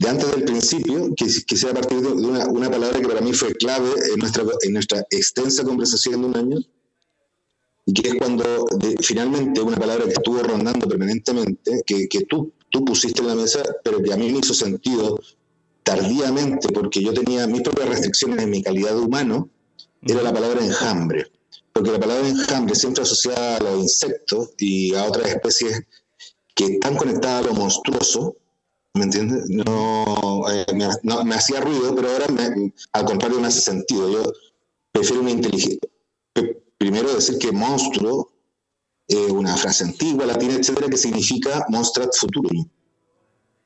antes 0.09 0.31
del 0.31 0.45
principio, 0.45 1.15
quisiera 1.15 1.75
partir 1.75 2.01
de 2.01 2.09
una, 2.09 2.71
palabra 2.71 2.99
que 2.99 3.07
para 3.07 3.21
mí 3.21 3.35
fue 3.35 3.53
clave 3.53 3.91
en 4.13 4.19
nuestra, 4.19 4.45
en 4.63 4.73
nuestra 4.73 5.01
extensa 5.11 5.63
conversación 5.63 6.23
de 6.23 6.27
un 6.27 6.37
año, 6.37 6.59
y 7.85 7.93
que 7.93 8.09
es 8.09 8.15
cuando 8.15 8.67
finalmente 9.03 9.61
una 9.61 9.77
palabra 9.77 10.05
que 10.07 10.13
estuvo 10.13 10.43
rondando 10.43 10.89
permanentemente, 10.89 11.83
que, 11.85 12.09
que 12.09 12.25
tú, 12.25 12.53
tú 12.71 12.83
pusiste 12.83 13.21
en 13.21 13.29
la 13.29 13.35
mesa, 13.35 13.63
pero 13.85 14.03
que 14.03 14.11
a 14.11 14.17
mí 14.17 14.33
me 14.33 14.39
hizo 14.39 14.55
sentido 14.55 15.21
tardíamente, 15.83 16.69
porque 16.71 17.03
yo 17.03 17.13
tenía 17.13 17.47
mis 17.47 17.61
propias 17.61 17.91
restricciones 17.91 18.43
en 18.43 18.49
mi 18.49 18.63
calidad 18.63 18.95
de 18.95 19.01
humano, 19.01 19.51
era 20.01 20.23
la 20.23 20.33
palabra 20.33 20.65
enjambre. 20.65 21.27
Porque 21.75 21.91
la 21.91 21.99
palabra 22.01 22.29
enjambre 22.29 22.75
siempre 22.77 23.03
asociada 23.03 23.57
a 23.57 23.61
los 23.61 23.81
insectos 23.83 24.51
y 24.59 24.95
a 24.95 25.05
otras 25.05 25.27
especies 25.29 25.83
que 26.55 26.67
están 26.67 26.97
conectadas 26.97 27.45
a 27.45 27.49
lo 27.49 27.55
monstruoso, 27.55 28.37
¿me 28.95 29.03
entiendes? 29.05 29.45
No, 29.49 30.45
eh, 30.51 30.65
me, 30.73 30.89
no- 31.03 31.25
me 31.25 31.35
hacía 31.35 31.61
ruido, 31.61 31.95
pero 31.95 32.11
ahora 32.11 32.27
me- 32.29 32.73
al 32.93 33.05
contrario 33.05 33.41
me 33.41 33.49
hace 33.49 33.61
sentido. 33.61 34.09
Yo 34.09 34.23
prefiero 34.93 35.21
una 35.23 35.33
inteligencia. 35.33 35.81
Primero 36.79 37.13
decir 37.13 37.39
que 37.39 37.51
monstruo 37.51 38.31
es 39.09 39.31
una 39.31 39.57
frase 39.57 39.85
antigua, 39.85 40.27
latina, 40.27 40.55
etcétera, 40.55 40.89
que 40.89 40.97
significa 40.97 41.67
monstrat 41.71 42.11
futurum. 42.17 42.69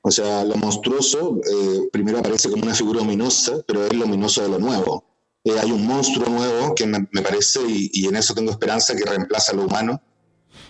O 0.01 0.11
sea, 0.11 0.45
lo 0.45 0.57
monstruoso 0.57 1.39
eh, 1.45 1.89
primero 1.93 2.19
aparece 2.21 2.49
como 2.51 2.63
una 2.63 2.75
figura 2.75 3.03
ominosa, 3.03 3.63
pero 3.67 3.85
es 3.85 3.93
lo 3.93 4.05
ominoso 4.07 4.43
de 4.43 4.49
lo 4.49 4.59
nuevo. 4.59 5.05
Eh, 5.45 5.59
hay 5.59 5.71
un 5.73 5.87
monstruo 5.87 6.29
nuevo 6.29 6.75
que 6.75 6.87
me, 6.87 6.99
me 7.13 7.23
parece, 7.23 7.61
y, 7.67 7.91
y 7.93 8.07
en 8.07 8.17
eso 8.17 8.35
tengo 8.35 8.51
esperanza, 8.51 8.95
que 8.97 9.05
reemplaza 9.05 9.53
lo 9.55 9.65
humano. 9.65 10.01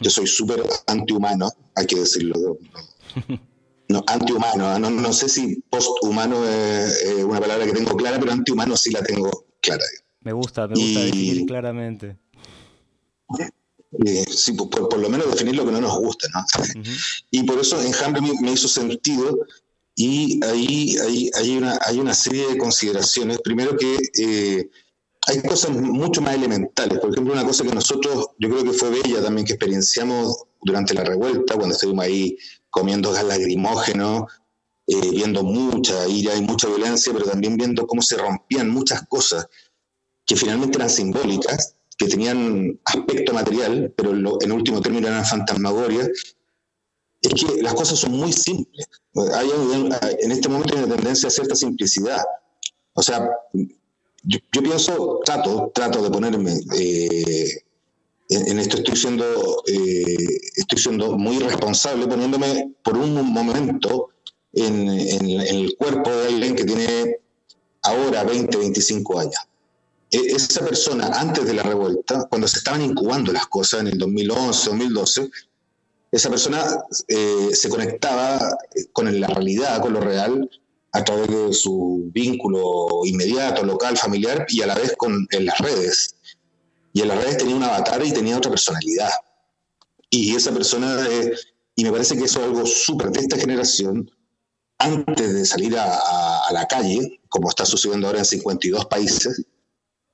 Yo 0.01 0.11
soy 0.11 0.27
súper 0.27 0.63
antihumano, 0.87 1.51
hay 1.75 1.87
que 1.87 1.97
decirlo. 2.01 2.59
No, 3.91 4.05
antihumano, 4.07 4.79
no, 4.79 4.91
no 4.91 5.13
sé 5.15 5.31
si 5.31 5.63
posthumano 5.71 6.47
es, 6.47 6.93
es 7.05 7.25
una 7.25 7.41
palabra 7.41 7.65
que 7.65 7.73
tengo 7.73 7.97
clara, 7.97 8.19
pero 8.21 8.33
antihumano 8.33 8.77
sí 8.77 8.91
la 8.91 9.03
tengo 9.03 9.47
clara. 9.63 9.83
Me 10.21 10.33
gusta, 10.35 10.69
me 10.69 10.75
gusta 10.75 11.01
Y- 11.01 11.05
definir 11.07 11.47
claramente. 11.47 12.19
Eh, 14.05 14.25
sí, 14.31 14.53
por, 14.53 14.69
por- 14.69 14.99
lo 14.99 15.09
menos 15.09 15.31
definir 15.31 15.57
lo 15.57 15.65
que 15.65 15.73
no 15.73 15.81
nos 15.81 15.97
gusta, 15.99 16.29
¿no? 16.35 16.45
Y 17.31 17.45
por 17.45 17.59
eso 17.59 17.81
Enjambre 17.81 18.21
me, 18.21 18.33
me 18.43 18.53
hizo 18.53 18.69
sentido 18.69 19.39
y 20.01 20.39
ahí, 20.44 20.97
ahí 20.99 21.31
hay, 21.35 21.57
una, 21.57 21.77
hay 21.85 21.99
una 21.99 22.15
serie 22.15 22.47
de 22.47 22.57
consideraciones. 22.57 23.41
Primero 23.43 23.77
que 23.77 23.99
eh, 24.17 24.70
hay 25.27 25.43
cosas 25.43 25.73
mucho 25.73 26.20
más 26.20 26.36
elementales. 26.36 27.01
Por 27.01 27.10
ejemplo, 27.10 27.33
una 27.33 27.44
cosa 27.44 27.65
que 27.65 27.75
nosotros, 27.75 28.28
yo 28.39 28.49
creo 28.49 28.62
que 28.62 28.73
fue 28.73 28.91
bella 28.91 29.20
también, 29.20 29.44
que 29.44 29.55
experienciamos 29.55 30.44
durante 30.62 30.94
la 30.94 31.02
revuelta, 31.02 31.57
cuando 31.57 31.75
estuvimos 31.75 32.05
ahí 32.05 32.36
comiendo 32.70 33.10
gas 33.10 33.25
lacrimógeno, 33.25 34.28
eh, 34.86 35.10
viendo 35.10 35.43
mucha 35.43 36.07
ira 36.07 36.36
y 36.36 36.43
mucha 36.43 36.68
violencia, 36.68 37.12
pero 37.12 37.25
también 37.25 37.57
viendo 37.57 37.85
cómo 37.85 38.01
se 38.01 38.18
rompían 38.18 38.70
muchas 38.70 39.02
cosas 39.09 39.49
que 40.25 40.36
finalmente 40.36 40.78
eran 40.78 40.91
simbólicas, 40.91 41.75
que 41.97 42.07
tenían 42.07 42.78
aspecto 42.85 43.33
material, 43.33 43.93
pero 43.97 44.12
en 44.12 44.52
último 44.52 44.81
término 44.81 45.09
eran 45.09 45.27
fantasmagorias, 45.27 46.09
es 47.21 47.35
que 47.35 47.63
las 47.63 47.75
cosas 47.75 47.99
son 47.99 48.13
muy 48.13 48.33
simples. 48.33 48.87
Hay, 49.35 49.51
en 50.21 50.33
este 50.33 50.49
momento 50.49 50.77
hay 50.77 50.85
una 50.85 50.95
tendencia 50.97 51.29
a 51.29 51.31
cierta 51.31 51.55
simplicidad. 51.55 52.23
O 52.95 53.03
sea, 53.03 53.29
yo, 54.25 54.39
pienso, 54.63 55.21
trato, 55.25 55.71
trato 55.75 56.03
de 56.03 56.11
ponerme, 56.11 56.53
eh, 56.77 57.63
en, 58.31 58.49
en 58.49 58.59
esto 58.59 58.77
estoy 58.79 58.97
siendo, 58.97 59.25
eh, 59.67 60.17
estoy 60.57 60.79
siendo 60.79 61.17
muy 61.17 61.39
responsable, 61.39 62.07
poniéndome 62.07 62.75
por 62.83 62.97
un 62.99 63.15
momento 63.33 64.11
en, 64.53 64.89
en- 64.89 65.31
en 65.41 65.41
el 65.57 65.77
cuerpo 65.77 66.11
de 66.11 66.27
alguien 66.29 66.55
que 66.57 66.65
tiene 66.65 67.17
ahora 67.83 68.25
20, 68.25 68.57
25 68.59 69.21
años. 69.21 69.37
E- 70.11 70.35
Esa 70.37 70.65
persona, 70.65 71.07
antes 71.15 71.47
de 71.47 71.55
la 71.55 71.63
revuelta, 71.63 72.27
cuando 72.29 72.49
se 72.49 72.59
estaban 72.59 72.83
incubando 72.83 73.33
las 73.33 73.47
cosas 73.47 73.81
en 73.81 73.89
el 73.89 73.99
2011, 73.99 74.71
2012, 74.71 75.31
esa 76.11 76.31
persona 76.31 76.65
eh, 77.09 77.51
se 77.53 77.69
conectaba 77.69 78.39
con 78.93 79.20
la 79.20 79.27
realidad, 79.28 79.81
con 79.83 79.93
lo 79.93 80.01
real, 80.01 80.49
a 80.93 81.05
través 81.05 81.28
de 81.28 81.53
su 81.53 82.09
vínculo 82.12 83.03
inmediato, 83.05 83.62
local, 83.65 83.97
familiar 83.97 84.47
y 84.49 84.62
a 84.62 84.67
la 84.67 84.75
vez 84.75 84.95
con, 84.97 85.27
en 85.31 85.45
las 85.47 85.59
redes. 85.59 86.15
Y 86.93 87.03
en 87.03 87.09
las 87.09 87.23
redes 87.23 87.37
tenía 87.39 87.57
un 87.57 87.62
avatar 87.62 88.05
y 88.05 88.12
tenía 88.12 88.37
otra 88.39 88.51
personalidad. 88.51 89.11
Y 90.11 90.35
esa 90.35 90.51
persona, 90.53 91.07
eh, 91.11 91.33
y 91.77 91.85
me 91.85 91.93
parece 91.93 92.17
que 92.17 92.25
eso 92.25 92.41
es 92.41 92.47
algo 92.47 92.65
súper 92.67 93.11
de 93.11 93.20
esta 93.20 93.37
generación, 93.37 94.11
antes 94.78 95.35
de 95.35 95.45
salir 95.45 95.77
a, 95.77 95.85
a- 95.85 96.47
a 96.49 96.53
la 96.53 96.67
calle, 96.67 97.20
como 97.28 97.51
está 97.51 97.67
sucediendo 97.67 98.07
ahora 98.07 98.20
en 98.20 98.25
52 98.25 98.87
países, 98.87 99.45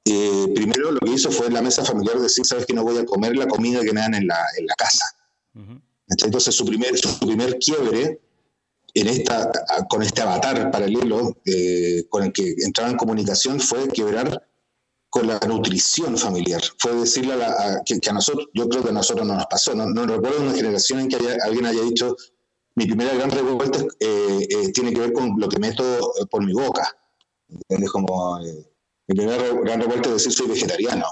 eh, 0.06 0.46
primero 0.54 0.90
lo 0.90 1.00
que 1.00 1.12
hizo 1.12 1.30
fue 1.30 1.46
en 1.46 1.54
la 1.54 1.62
mesa 1.62 1.84
familiar 1.84 2.18
decir, 2.18 2.44
sabes 2.44 2.66
que 2.66 2.74
no 2.74 2.82
voy 2.82 2.98
a 2.98 3.04
comer 3.06 3.36
la 3.36 3.46
comida 3.46 3.80
que 3.82 3.92
me 3.92 4.00
dan 4.00 4.14
en 4.14 4.26
la, 4.26 4.44
en 4.58 4.66
la 4.66 4.74
casa. 4.74 5.04
Entonces 6.08 6.54
su 6.54 6.64
primer, 6.64 6.96
su 6.98 7.18
primer 7.18 7.58
quiebre 7.58 8.20
en 8.94 9.08
esta, 9.08 9.50
con 9.88 10.02
este 10.02 10.20
avatar 10.22 10.70
paralelo 10.70 11.36
eh, 11.44 12.04
con 12.08 12.24
el 12.24 12.32
que 12.32 12.54
entraba 12.64 12.90
en 12.90 12.96
comunicación 12.96 13.58
fue 13.60 13.88
quebrar 13.88 14.46
con 15.08 15.26
la 15.26 15.38
nutrición 15.46 16.16
familiar. 16.18 16.60
Fue 16.78 16.92
decirle 16.94 17.32
a 17.34 17.36
la- 17.36 17.48
a- 17.50 17.82
que, 17.84 17.98
que 18.00 18.10
a 18.10 18.12
nosotros, 18.12 18.48
yo 18.52 18.68
creo 18.68 18.82
que 18.82 18.90
a 18.90 18.92
nosotros 18.92 19.26
no 19.26 19.34
nos 19.34 19.46
pasó. 19.46 19.74
No, 19.74 19.86
no 19.86 20.06
recuerdo 20.06 20.42
una 20.42 20.54
generación 20.54 21.00
en 21.00 21.08
que 21.08 21.16
haya- 21.16 21.38
alguien 21.44 21.66
haya 21.66 21.82
dicho, 21.82 22.16
mi 22.76 22.86
primera 22.86 23.14
gran 23.14 23.30
revuelta 23.30 23.78
eh, 24.00 24.46
eh, 24.50 24.72
tiene 24.72 24.92
que 24.92 25.00
ver 25.00 25.12
con 25.12 25.34
lo 25.38 25.48
que 25.48 25.58
meto 25.60 25.82
eh, 26.20 26.26
por 26.30 26.44
mi 26.44 26.52
boca. 26.52 26.86
¿Entiendes? 27.48 27.90
Como, 27.92 28.38
eh, 28.44 28.66
mi 29.06 29.14
primera 29.16 29.42
gran 29.64 29.80
revuelta 29.80 30.08
es 30.08 30.14
decir 30.16 30.32
soy 30.32 30.48
vegetariano, 30.48 31.06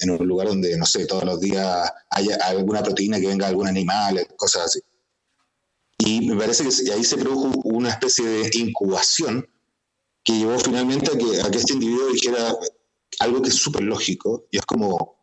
en 0.00 0.10
un 0.10 0.26
lugar 0.26 0.48
donde, 0.48 0.76
no 0.76 0.86
sé, 0.86 1.06
todos 1.06 1.24
los 1.24 1.40
días 1.40 1.90
haya 2.10 2.36
alguna 2.36 2.82
proteína 2.82 3.20
que 3.20 3.28
venga 3.28 3.46
de 3.46 3.50
algún 3.50 3.68
animal, 3.68 4.26
cosas 4.36 4.66
así. 4.66 4.80
Y 5.98 6.28
me 6.28 6.36
parece 6.36 6.64
que 6.64 6.92
ahí 6.92 7.04
se 7.04 7.16
produjo 7.16 7.60
una 7.64 7.90
especie 7.90 8.26
de 8.26 8.50
incubación 8.54 9.48
que 10.24 10.32
llevó 10.32 10.58
finalmente 10.58 11.10
a 11.12 11.18
que, 11.18 11.40
a 11.40 11.50
que 11.50 11.58
este 11.58 11.74
individuo 11.74 12.08
dijera 12.08 12.56
algo 13.20 13.42
que 13.42 13.50
es 13.50 13.54
súper 13.54 13.82
lógico, 13.82 14.46
y 14.50 14.58
es 14.58 14.66
como, 14.66 15.18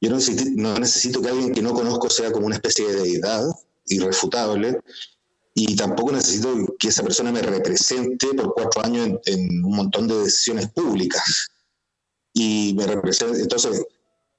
yo 0.00 0.10
no 0.10 0.16
necesito, 0.16 0.50
no 0.56 0.78
necesito 0.78 1.22
que 1.22 1.28
alguien 1.28 1.52
que 1.52 1.62
no 1.62 1.72
conozco 1.72 2.10
sea 2.10 2.30
como 2.30 2.46
una 2.46 2.56
especie 2.56 2.86
de 2.86 3.02
deidad 3.02 3.44
irrefutable, 3.86 4.80
y 5.54 5.76
tampoco 5.76 6.12
necesito 6.12 6.54
que 6.78 6.88
esa 6.88 7.02
persona 7.02 7.30
me 7.30 7.42
represente 7.42 8.28
por 8.34 8.54
cuatro 8.54 8.84
años 8.84 9.06
en, 9.06 9.20
en 9.26 9.64
un 9.64 9.76
montón 9.76 10.08
de 10.08 10.18
decisiones 10.24 10.70
públicas. 10.70 11.48
Y 12.32 12.74
me 12.76 12.86
representa, 12.86 13.38
entonces, 13.38 13.84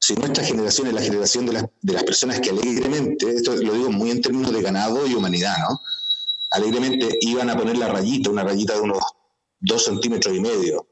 si 0.03 0.15
nuestra 0.15 0.43
generación 0.43 0.87
es 0.87 0.93
la 0.93 1.01
generación 1.01 1.45
de 1.45 1.53
las, 1.53 1.65
de 1.81 1.93
las 1.93 2.03
personas 2.03 2.41
que 2.41 2.49
alegremente, 2.49 3.25
esto 3.35 3.55
lo 3.55 3.71
digo 3.71 3.89
muy 3.89 4.11
en 4.11 4.19
términos 4.19 4.51
de 4.51 4.61
ganado 4.61 5.07
y 5.07 5.13
humanidad, 5.13 5.55
¿no? 5.59 5.79
Alegremente 6.51 7.07
iban 7.21 7.49
a 7.49 7.55
poner 7.55 7.77
la 7.77 7.87
rayita, 7.87 8.29
una 8.29 8.43
rayita 8.43 8.73
de 8.73 8.81
unos 8.81 9.01
dos 9.61 9.85
centímetros 9.85 10.35
y 10.35 10.41
medio, 10.41 10.85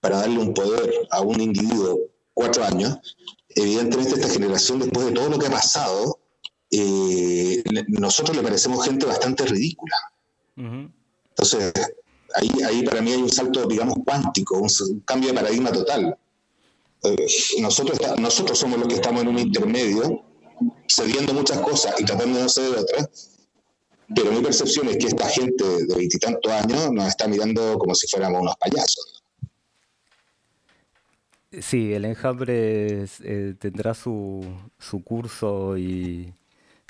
para 0.00 0.20
darle 0.20 0.38
un 0.38 0.54
poder 0.54 0.90
a 1.10 1.20
un 1.20 1.38
individuo 1.38 1.98
cuatro 2.32 2.64
años, 2.64 2.96
evidentemente 3.50 4.14
esta 4.14 4.30
generación, 4.30 4.78
después 4.78 5.04
de 5.04 5.12
todo 5.12 5.28
lo 5.28 5.38
que 5.38 5.48
ha 5.48 5.50
pasado, 5.50 6.18
eh, 6.70 7.62
nosotros 7.88 8.34
le 8.38 8.42
parecemos 8.42 8.86
gente 8.86 9.04
bastante 9.04 9.44
ridícula. 9.44 9.96
Entonces, 10.56 11.74
ahí, 12.36 12.50
ahí 12.66 12.82
para 12.84 13.02
mí 13.02 13.12
hay 13.12 13.20
un 13.20 13.30
salto, 13.30 13.66
digamos, 13.66 13.96
cuántico, 14.02 14.56
un, 14.56 14.70
un 14.88 15.00
cambio 15.00 15.28
de 15.28 15.34
paradigma 15.34 15.70
total. 15.70 16.16
Eh, 17.06 17.26
nosotros, 17.60 17.98
nosotros 18.18 18.58
somos 18.58 18.78
los 18.78 18.88
que 18.88 18.94
estamos 18.94 19.22
en 19.22 19.28
un 19.28 19.38
intermedio, 19.38 20.22
cediendo 20.88 21.34
muchas 21.34 21.58
cosas 21.58 21.94
y 22.00 22.04
tratando 22.04 22.38
de 22.38 22.44
no 22.44 22.80
otras, 22.80 23.30
pero 24.14 24.32
mi 24.32 24.40
percepción 24.40 24.88
es 24.88 24.96
que 24.98 25.06
esta 25.06 25.28
gente 25.28 25.64
de 25.64 25.94
veintitantos 25.94 26.50
años 26.50 26.92
nos 26.92 27.08
está 27.08 27.26
mirando 27.26 27.78
como 27.78 27.94
si 27.94 28.06
fuéramos 28.08 28.40
unos 28.42 28.56
payasos. 28.56 29.22
Sí, 31.60 31.92
el 31.92 32.04
enjambre 32.04 33.06
eh, 33.22 33.54
tendrá 33.58 33.94
su, 33.94 34.44
su 34.78 35.02
curso 35.02 35.76
y 35.78 36.32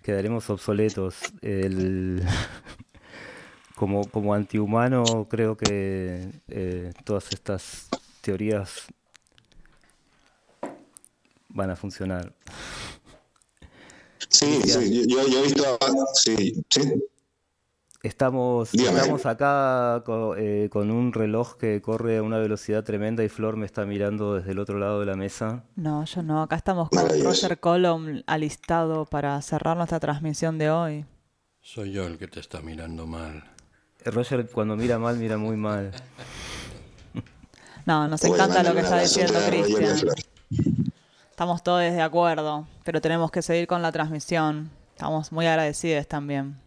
quedaremos 0.03 0.51
obsoletos. 0.51 1.17
El, 1.41 2.23
como, 3.77 4.05
como 4.11 4.35
antihumano 4.35 5.27
creo 5.29 5.57
que 5.57 6.29
eh, 6.49 6.93
todas 7.05 7.33
estas 7.33 7.89
teorías 8.23 8.87
van 11.57 11.71
a 11.71 11.77
funcionar. 11.77 12.33
Sí, 14.29 14.61
sí, 14.63 15.07
yo, 15.09 15.27
yo 15.27 15.39
he 15.41 15.43
visto, 15.43 15.79
sí, 16.15 16.65
sí. 16.69 16.93
Estamos, 18.03 18.71
Dígame. 18.71 18.99
estamos 18.99 19.27
acá 19.27 20.05
eh, 20.37 20.69
con, 20.71 20.91
un 20.93 21.13
reloj 21.13 21.57
que 21.57 21.83
corre 21.83 22.19
a 22.19 22.23
una 22.23 22.39
velocidad 22.39 22.85
tremenda 22.85 23.25
y 23.25 23.29
Flor 23.29 23.57
me 23.57 23.67
está 23.67 23.85
mirando 23.85 24.35
desde 24.35 24.53
el 24.53 24.61
otro 24.61 24.79
lado 24.79 25.01
de 25.01 25.07
la 25.07 25.17
mesa. 25.17 25.65
No, 25.75 26.05
yo 26.05 26.23
no. 26.23 26.43
Acá 26.43 26.55
estamos 26.55 26.89
con 26.91 27.09
Roger 27.25 27.59
Colom 27.59 28.23
alistado 28.27 29.07
para 29.07 29.41
cerrar 29.43 29.77
nuestra 29.77 29.99
transmisión 29.99 30.57
de 30.57 30.71
hoy. 30.71 31.05
Soy 31.61 31.91
yo 31.91 32.07
el 32.07 32.17
que 32.17 32.29
te 32.29 32.39
está 32.39 32.61
mirando 32.61 33.07
mal. 33.07 33.43
Eh, 34.05 34.11
Roger 34.11 34.49
cuando 34.51 34.77
mira 34.77 35.01
mal, 35.01 35.17
mira 35.17 35.37
muy 35.37 35.57
mal. 35.57 35.91
No, 37.87 38.07
nos 38.07 38.23
encanta 38.25 38.63
lo 38.63 38.73
que 38.73 38.81
está 38.81 39.01
diciendo 39.01 39.39
Cristian. 39.49 39.99
Estamos 41.37 41.63
todos 41.63 41.81
de 41.83 42.01
acuerdo, 42.01 42.67
pero 42.83 43.03
tenemos 43.03 43.31
que 43.31 43.43
seguir 43.43 43.67
con 43.67 43.83
la 43.83 43.93
transmisión. 43.93 44.71
Estamos 44.95 45.31
muy 45.33 45.45
agradecidos 45.45 46.09
también. 46.09 46.59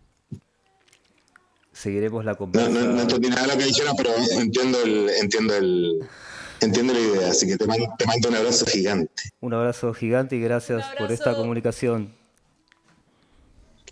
Seguiremos 1.74 2.24
la 2.24 2.34
No, 2.34 2.38
conversa. 2.38 2.70
no, 2.70 2.82
no 2.82 3.02
entendí 3.02 3.30
nada 3.30 3.42
de 3.42 3.48
lo 3.48 3.58
que 3.58 3.66
dijeron, 3.66 3.96
pero 3.98 4.12
entiendo 4.40 4.80
el, 4.84 5.10
entiendo 5.22 5.56
el, 5.56 6.08
entiendo 6.62 6.94
la 6.94 7.00
idea, 7.00 7.30
así 7.32 7.48
que 7.48 7.58
te 7.58 7.66
mando, 7.66 7.88
te 7.98 8.06
mando 8.06 8.30
un 8.30 8.36
abrazo 8.36 8.68
gigante. 8.68 9.24
Un 9.40 9.56
abrazo 9.56 9.92
gigante 9.92 10.36
y 10.36 10.40
gracias 10.40 10.86
por 11.00 11.12
esta 11.12 11.34
comunicación. 11.34 12.14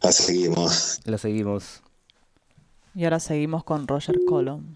La 0.03 0.11
seguimos. 0.11 0.99
La 1.05 1.17
seguimos. 1.17 1.81
Y 2.93 3.05
ahora 3.05 3.19
seguimos 3.19 3.63
con 3.63 3.87
Roger 3.87 4.19
Colom. 4.27 4.75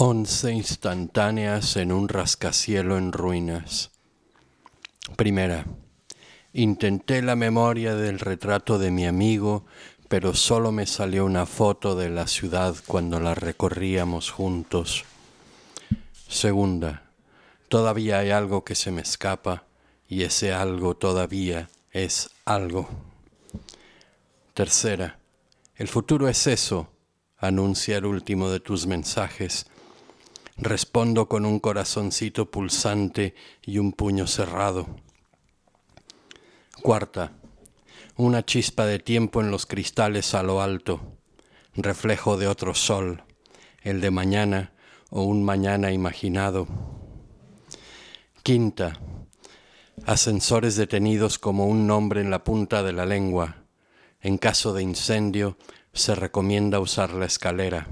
Once 0.00 0.52
instantáneas 0.52 1.76
en 1.76 1.90
un 1.90 2.08
rascacielo 2.08 2.98
en 2.98 3.10
ruinas. 3.10 3.90
Primera. 5.16 5.66
Intenté 6.52 7.20
la 7.20 7.34
memoria 7.34 7.96
del 7.96 8.20
retrato 8.20 8.78
de 8.78 8.92
mi 8.92 9.06
amigo, 9.06 9.66
pero 10.06 10.34
solo 10.34 10.70
me 10.70 10.86
salió 10.86 11.24
una 11.24 11.46
foto 11.46 11.96
de 11.96 12.10
la 12.10 12.28
ciudad 12.28 12.76
cuando 12.86 13.18
la 13.18 13.34
recorríamos 13.34 14.30
juntos. 14.30 15.04
Segunda. 16.28 17.10
Todavía 17.66 18.20
hay 18.20 18.30
algo 18.30 18.62
que 18.64 18.76
se 18.76 18.92
me 18.92 19.02
escapa 19.02 19.64
y 20.08 20.22
ese 20.22 20.52
algo 20.52 20.96
todavía 20.96 21.70
es 21.90 22.30
algo. 22.44 22.88
Tercera. 24.54 25.18
El 25.74 25.88
futuro 25.88 26.28
es 26.28 26.46
eso, 26.46 26.88
anuncia 27.36 27.96
el 27.96 28.06
último 28.06 28.48
de 28.48 28.60
tus 28.60 28.86
mensajes. 28.86 29.66
Respondo 30.60 31.28
con 31.28 31.46
un 31.46 31.60
corazoncito 31.60 32.50
pulsante 32.50 33.36
y 33.62 33.78
un 33.78 33.92
puño 33.92 34.26
cerrado. 34.26 34.88
Cuarta, 36.82 37.32
una 38.16 38.44
chispa 38.44 38.84
de 38.84 38.98
tiempo 38.98 39.40
en 39.40 39.52
los 39.52 39.66
cristales 39.66 40.34
a 40.34 40.42
lo 40.42 40.60
alto, 40.60 41.00
reflejo 41.74 42.36
de 42.36 42.48
otro 42.48 42.74
sol, 42.74 43.22
el 43.82 44.00
de 44.00 44.10
mañana 44.10 44.72
o 45.10 45.22
un 45.22 45.44
mañana 45.44 45.92
imaginado. 45.92 46.66
Quinta, 48.42 48.98
ascensores 50.06 50.74
detenidos 50.74 51.38
como 51.38 51.66
un 51.66 51.86
nombre 51.86 52.20
en 52.20 52.30
la 52.30 52.42
punta 52.42 52.82
de 52.82 52.92
la 52.92 53.06
lengua. 53.06 53.62
En 54.20 54.38
caso 54.38 54.72
de 54.72 54.82
incendio, 54.82 55.56
se 55.92 56.16
recomienda 56.16 56.80
usar 56.80 57.12
la 57.12 57.26
escalera. 57.26 57.86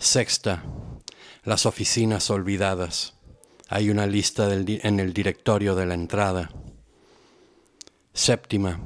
Sexta, 0.00 0.62
las 1.42 1.66
oficinas 1.66 2.30
olvidadas. 2.30 3.14
Hay 3.68 3.90
una 3.90 4.06
lista 4.06 4.48
en 4.54 5.00
el 5.00 5.12
directorio 5.12 5.74
de 5.74 5.86
la 5.86 5.94
entrada. 5.94 6.50
Séptima, 8.14 8.80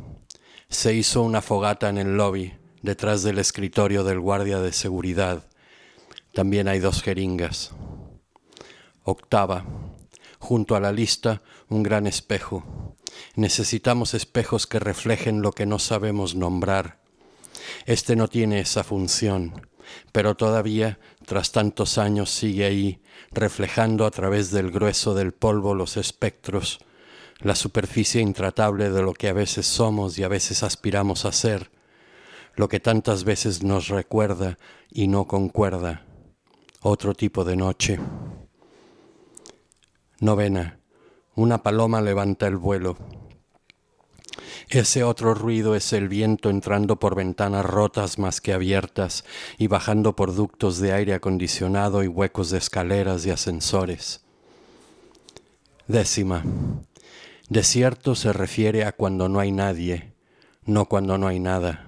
se 0.70 0.94
hizo 0.94 1.20
una 1.20 1.42
fogata 1.42 1.90
en 1.90 1.98
el 1.98 2.16
lobby, 2.16 2.54
detrás 2.80 3.22
del 3.22 3.38
escritorio 3.38 4.04
del 4.04 4.20
guardia 4.20 4.60
de 4.60 4.72
seguridad. 4.72 5.46
También 6.32 6.66
hay 6.66 6.78
dos 6.78 7.02
jeringas. 7.02 7.72
Octava, 9.04 9.66
junto 10.38 10.76
a 10.76 10.80
la 10.80 10.92
lista, 10.92 11.42
un 11.68 11.82
gran 11.82 12.06
espejo. 12.06 12.96
Necesitamos 13.34 14.14
espejos 14.14 14.66
que 14.66 14.78
reflejen 14.78 15.42
lo 15.42 15.52
que 15.52 15.66
no 15.66 15.78
sabemos 15.78 16.34
nombrar. 16.34 17.02
Este 17.84 18.16
no 18.16 18.28
tiene 18.28 18.60
esa 18.60 18.82
función, 18.82 19.68
pero 20.12 20.34
todavía, 20.34 20.98
tras 21.26 21.52
tantos 21.52 21.98
años, 21.98 22.30
sigue 22.30 22.64
ahí, 22.64 23.02
reflejando 23.30 24.06
a 24.06 24.10
través 24.10 24.50
del 24.50 24.70
grueso 24.70 25.14
del 25.14 25.32
polvo 25.32 25.74
los 25.74 25.96
espectros, 25.96 26.78
la 27.40 27.54
superficie 27.54 28.20
intratable 28.20 28.90
de 28.90 29.02
lo 29.02 29.14
que 29.14 29.28
a 29.28 29.32
veces 29.32 29.66
somos 29.66 30.18
y 30.18 30.22
a 30.22 30.28
veces 30.28 30.62
aspiramos 30.62 31.24
a 31.24 31.32
ser, 31.32 31.70
lo 32.54 32.68
que 32.68 32.80
tantas 32.80 33.24
veces 33.24 33.62
nos 33.62 33.88
recuerda 33.88 34.58
y 34.90 35.08
no 35.08 35.26
concuerda, 35.26 36.04
otro 36.82 37.14
tipo 37.14 37.44
de 37.44 37.56
noche. 37.56 37.98
Novena. 40.20 40.78
Una 41.34 41.62
paloma 41.62 42.00
levanta 42.00 42.46
el 42.46 42.56
vuelo. 42.56 42.96
Ese 44.68 45.04
otro 45.04 45.34
ruido 45.34 45.74
es 45.74 45.92
el 45.92 46.08
viento 46.08 46.50
entrando 46.50 46.96
por 46.96 47.14
ventanas 47.14 47.64
rotas 47.64 48.18
más 48.18 48.40
que 48.40 48.52
abiertas 48.52 49.24
y 49.58 49.66
bajando 49.66 50.16
por 50.16 50.34
ductos 50.34 50.78
de 50.78 50.92
aire 50.92 51.14
acondicionado 51.14 52.02
y 52.02 52.08
huecos 52.08 52.50
de 52.50 52.58
escaleras 52.58 53.26
y 53.26 53.30
ascensores. 53.30 54.24
Décima. 55.88 56.44
Desierto 57.48 58.14
se 58.14 58.32
refiere 58.32 58.84
a 58.84 58.92
cuando 58.92 59.28
no 59.28 59.40
hay 59.40 59.52
nadie, 59.52 60.14
no 60.64 60.86
cuando 60.86 61.18
no 61.18 61.26
hay 61.26 61.38
nada. 61.38 61.86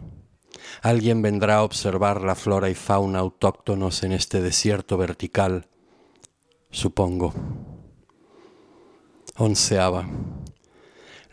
Alguien 0.82 1.22
vendrá 1.22 1.56
a 1.56 1.62
observar 1.62 2.20
la 2.20 2.34
flora 2.34 2.68
y 2.68 2.74
fauna 2.74 3.20
autóctonos 3.20 4.02
en 4.02 4.12
este 4.12 4.42
desierto 4.42 4.98
vertical, 4.98 5.66
supongo. 6.70 7.32
Onceava. 9.36 10.06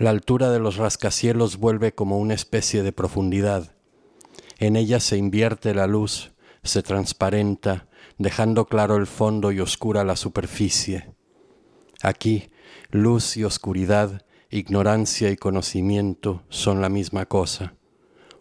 La 0.01 0.09
altura 0.09 0.49
de 0.49 0.57
los 0.57 0.77
rascacielos 0.77 1.57
vuelve 1.57 1.93
como 1.93 2.17
una 2.17 2.33
especie 2.33 2.81
de 2.81 2.91
profundidad. 2.91 3.75
En 4.57 4.75
ella 4.75 4.99
se 4.99 5.15
invierte 5.15 5.75
la 5.75 5.85
luz, 5.85 6.31
se 6.63 6.81
transparenta, 6.81 7.87
dejando 8.17 8.65
claro 8.65 8.95
el 8.95 9.05
fondo 9.05 9.51
y 9.51 9.59
oscura 9.59 10.03
la 10.03 10.15
superficie. 10.15 11.13
Aquí, 12.01 12.49
luz 12.89 13.37
y 13.37 13.43
oscuridad, 13.43 14.25
ignorancia 14.49 15.29
y 15.29 15.37
conocimiento 15.37 16.41
son 16.49 16.81
la 16.81 16.89
misma 16.89 17.27
cosa. 17.27 17.75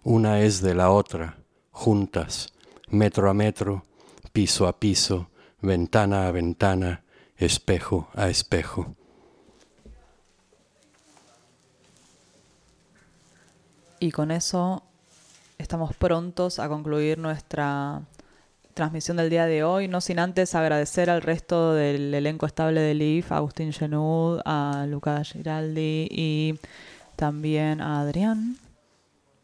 Una 0.03 0.41
es 0.41 0.63
de 0.63 0.75
la 0.75 0.91
otra, 0.91 1.45
juntas, 1.73 2.55
metro 2.89 3.29
a 3.29 3.35
metro, 3.35 3.85
piso 4.33 4.67
a 4.67 4.81
piso, 4.81 5.29
ventana 5.61 6.27
a 6.27 6.31
ventana, 6.31 7.05
espejo 7.37 8.09
a 8.15 8.31
espejo. 8.31 8.97
Y 14.01 14.13
con 14.13 14.31
eso 14.31 14.83
estamos 15.59 15.95
prontos 15.95 16.59
a 16.59 16.69
concluir 16.69 17.19
nuestra 17.19 18.01
transmisión 18.73 19.19
del 19.19 19.29
día 19.29 19.45
de 19.45 19.63
hoy, 19.63 19.89
no 19.89 20.01
sin 20.01 20.19
antes 20.19 20.55
agradecer 20.55 21.11
al 21.11 21.21
resto 21.21 21.75
del 21.75 22.15
elenco 22.15 22.47
estable 22.47 22.81
de 22.81 22.95
LIF, 22.95 23.31
a 23.31 23.37
Agustín 23.37 23.75
Genud, 23.75 24.41
a 24.47 24.87
Lucas 24.89 25.33
Giraldi 25.33 26.09
y 26.11 26.59
también 27.15 27.83
a 27.83 28.01
Adrián, 28.01 28.57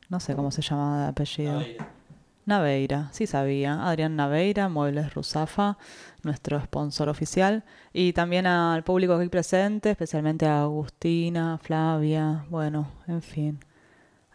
no 0.09 0.21
sé 0.21 0.35
cómo 0.35 0.51
se 0.51 0.63
llama 0.63 1.03
de 1.03 1.09
apellido. 1.09 1.63
Naveira, 2.47 3.11
sí 3.13 3.27
sabía. 3.27 3.87
Adrián 3.87 4.15
Naveira, 4.17 4.69
Muebles 4.69 5.13
Rusafa, 5.13 5.77
nuestro 6.23 6.61
sponsor 6.61 7.09
oficial. 7.09 7.65
Y 7.93 8.13
también 8.13 8.47
al 8.47 8.85
público 8.85 9.15
aquí 9.15 9.29
presente, 9.29 9.91
especialmente 9.91 10.47
a 10.47 10.63
Agustina, 10.63 11.59
Flavia, 11.59 12.47
bueno, 12.49 12.89
en 13.09 13.21
fin, 13.21 13.59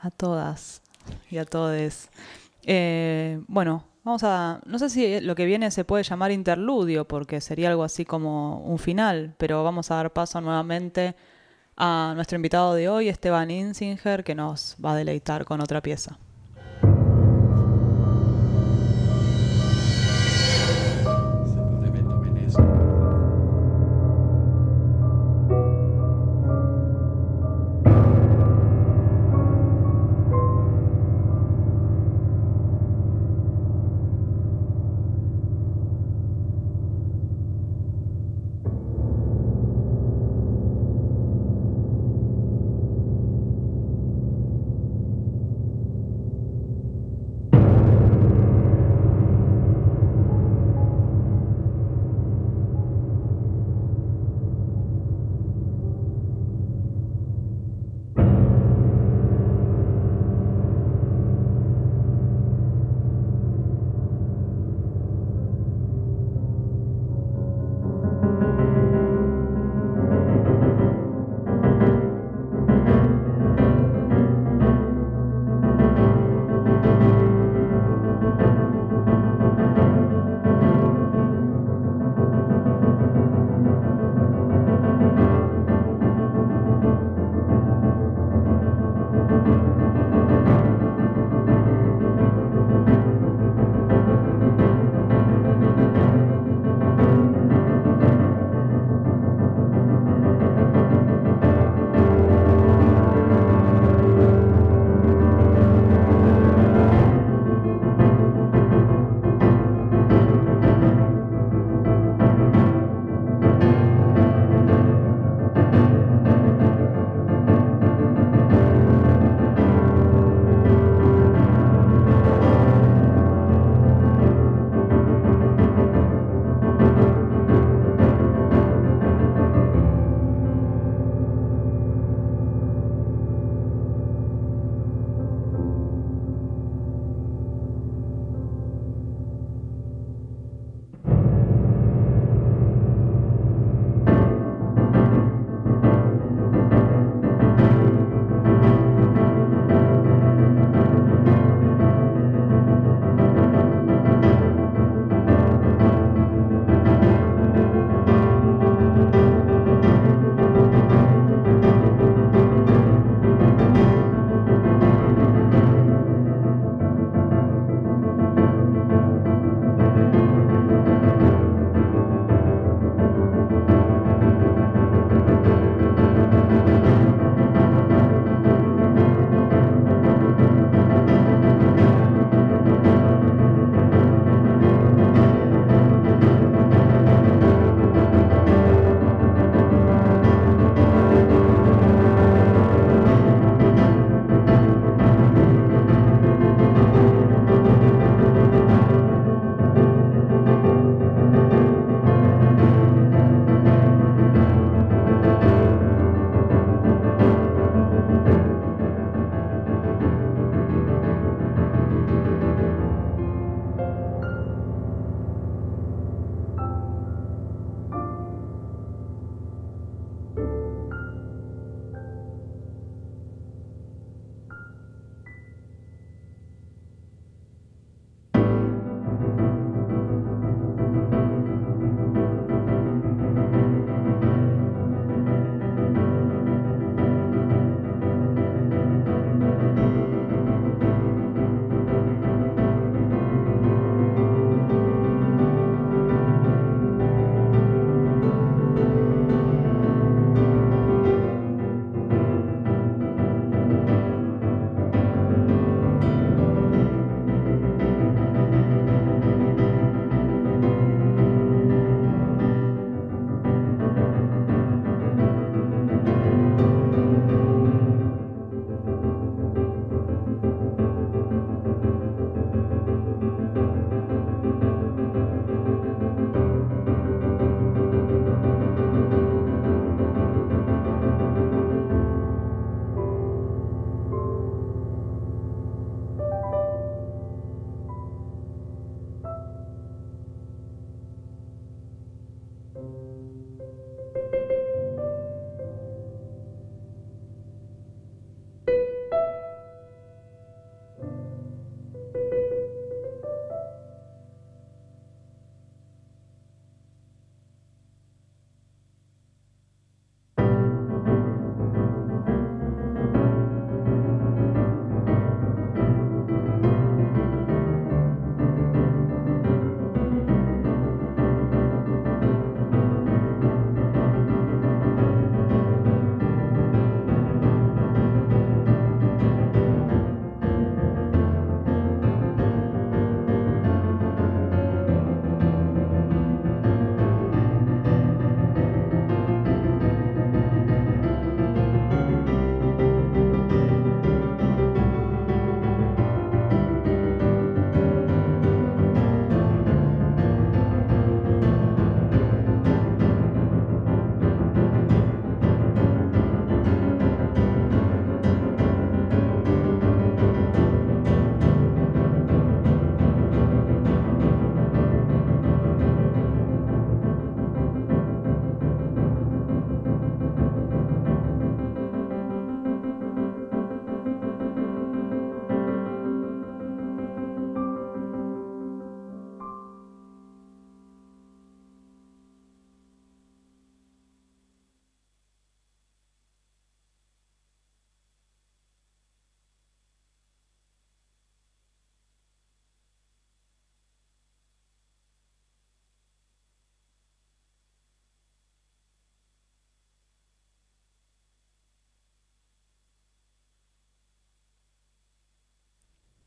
a 0.01 0.11
todas 0.11 0.81
y 1.29 1.37
a 1.37 1.45
todes. 1.45 2.09
Eh, 2.63 3.39
bueno, 3.47 3.85
vamos 4.03 4.23
a. 4.23 4.61
No 4.65 4.79
sé 4.79 4.89
si 4.89 5.19
lo 5.21 5.35
que 5.35 5.45
viene 5.45 5.71
se 5.71 5.85
puede 5.85 6.03
llamar 6.03 6.31
interludio, 6.31 7.07
porque 7.07 7.41
sería 7.41 7.69
algo 7.69 7.83
así 7.83 8.05
como 8.05 8.59
un 8.61 8.79
final, 8.79 9.35
pero 9.37 9.63
vamos 9.63 9.91
a 9.91 9.95
dar 9.95 10.11
paso 10.11 10.41
nuevamente 10.41 11.15
a 11.77 12.13
nuestro 12.15 12.35
invitado 12.35 12.73
de 12.73 12.89
hoy, 12.89 13.09
Esteban 13.09 13.51
Insinger, 13.51 14.23
que 14.23 14.35
nos 14.35 14.75
va 14.83 14.93
a 14.93 14.95
deleitar 14.95 15.45
con 15.45 15.61
otra 15.61 15.81
pieza. 15.81 16.17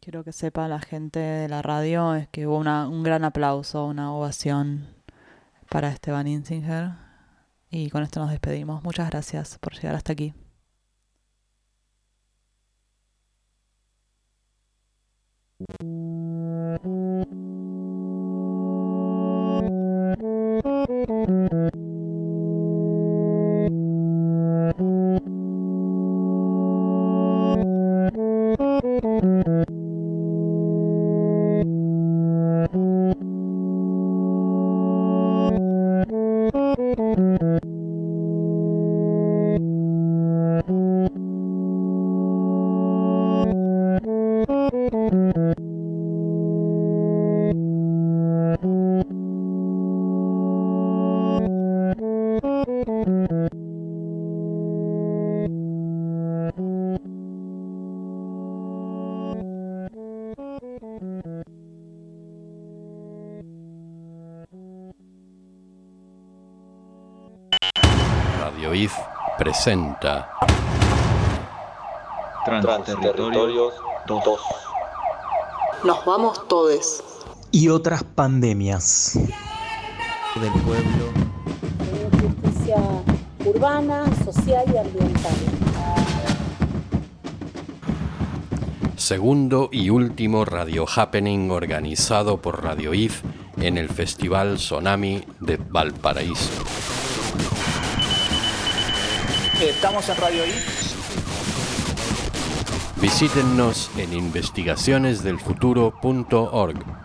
Quiero 0.05 0.23
que 0.23 0.33
sepa 0.33 0.69
la 0.69 0.81
gente 0.81 1.19
de 1.19 1.49
la 1.49 1.63
radio 1.63 2.15
es 2.15 2.29
que 2.29 2.47
hubo 2.47 2.59
una- 2.59 2.87
un 2.91 3.03
gran 3.03 3.25
aplauso, 3.25 3.87
una 3.87 4.13
ovación 4.13 4.87
para 5.71 5.89
Esteban 5.89 6.27
Insinger. 6.27 6.91
Y 7.71 7.89
con 7.89 8.03
esto 8.03 8.21
nos 8.21 8.31
despedimos. 8.31 8.83
Muchas 8.85 9.09
gracias 9.09 9.59
por 9.59 9.73
llegar 9.73 9.95
hasta 9.97 10.13
aquí. 10.13 10.35
Presenta 70.01 70.29
Transterritorios 72.45 73.75
2. 74.07 74.41
Nos 75.85 76.05
vamos 76.05 76.49
todes. 76.49 77.03
y 77.51 77.69
otras 77.69 78.03
pandemias. 78.03 79.19
Del 80.35 80.53
pueblo. 80.63 81.13
Justicia 82.21 82.77
urbana, 83.45 84.05
social 84.25 84.65
y 84.73 84.79
ambiental. 84.79 85.33
segundo 88.97 89.69
y 89.71 89.91
último 89.91 90.47
Radio 90.47 90.87
Happening 90.89 91.51
organizado 91.51 92.41
por 92.41 92.65
Radio 92.65 92.95
IF 92.95 93.23
en 93.59 93.77
el 93.77 93.91
Festival 93.91 94.59
Sonami 94.59 95.23
de 95.41 95.59
Valparaíso. 95.59 96.84
Estamos 99.61 100.09
en 100.09 100.17
Radio 100.17 100.47
I. 100.47 100.55
Visítennos 103.01 103.91
en 103.97 104.13
investigacionesdelfuturo.org. 104.13 107.04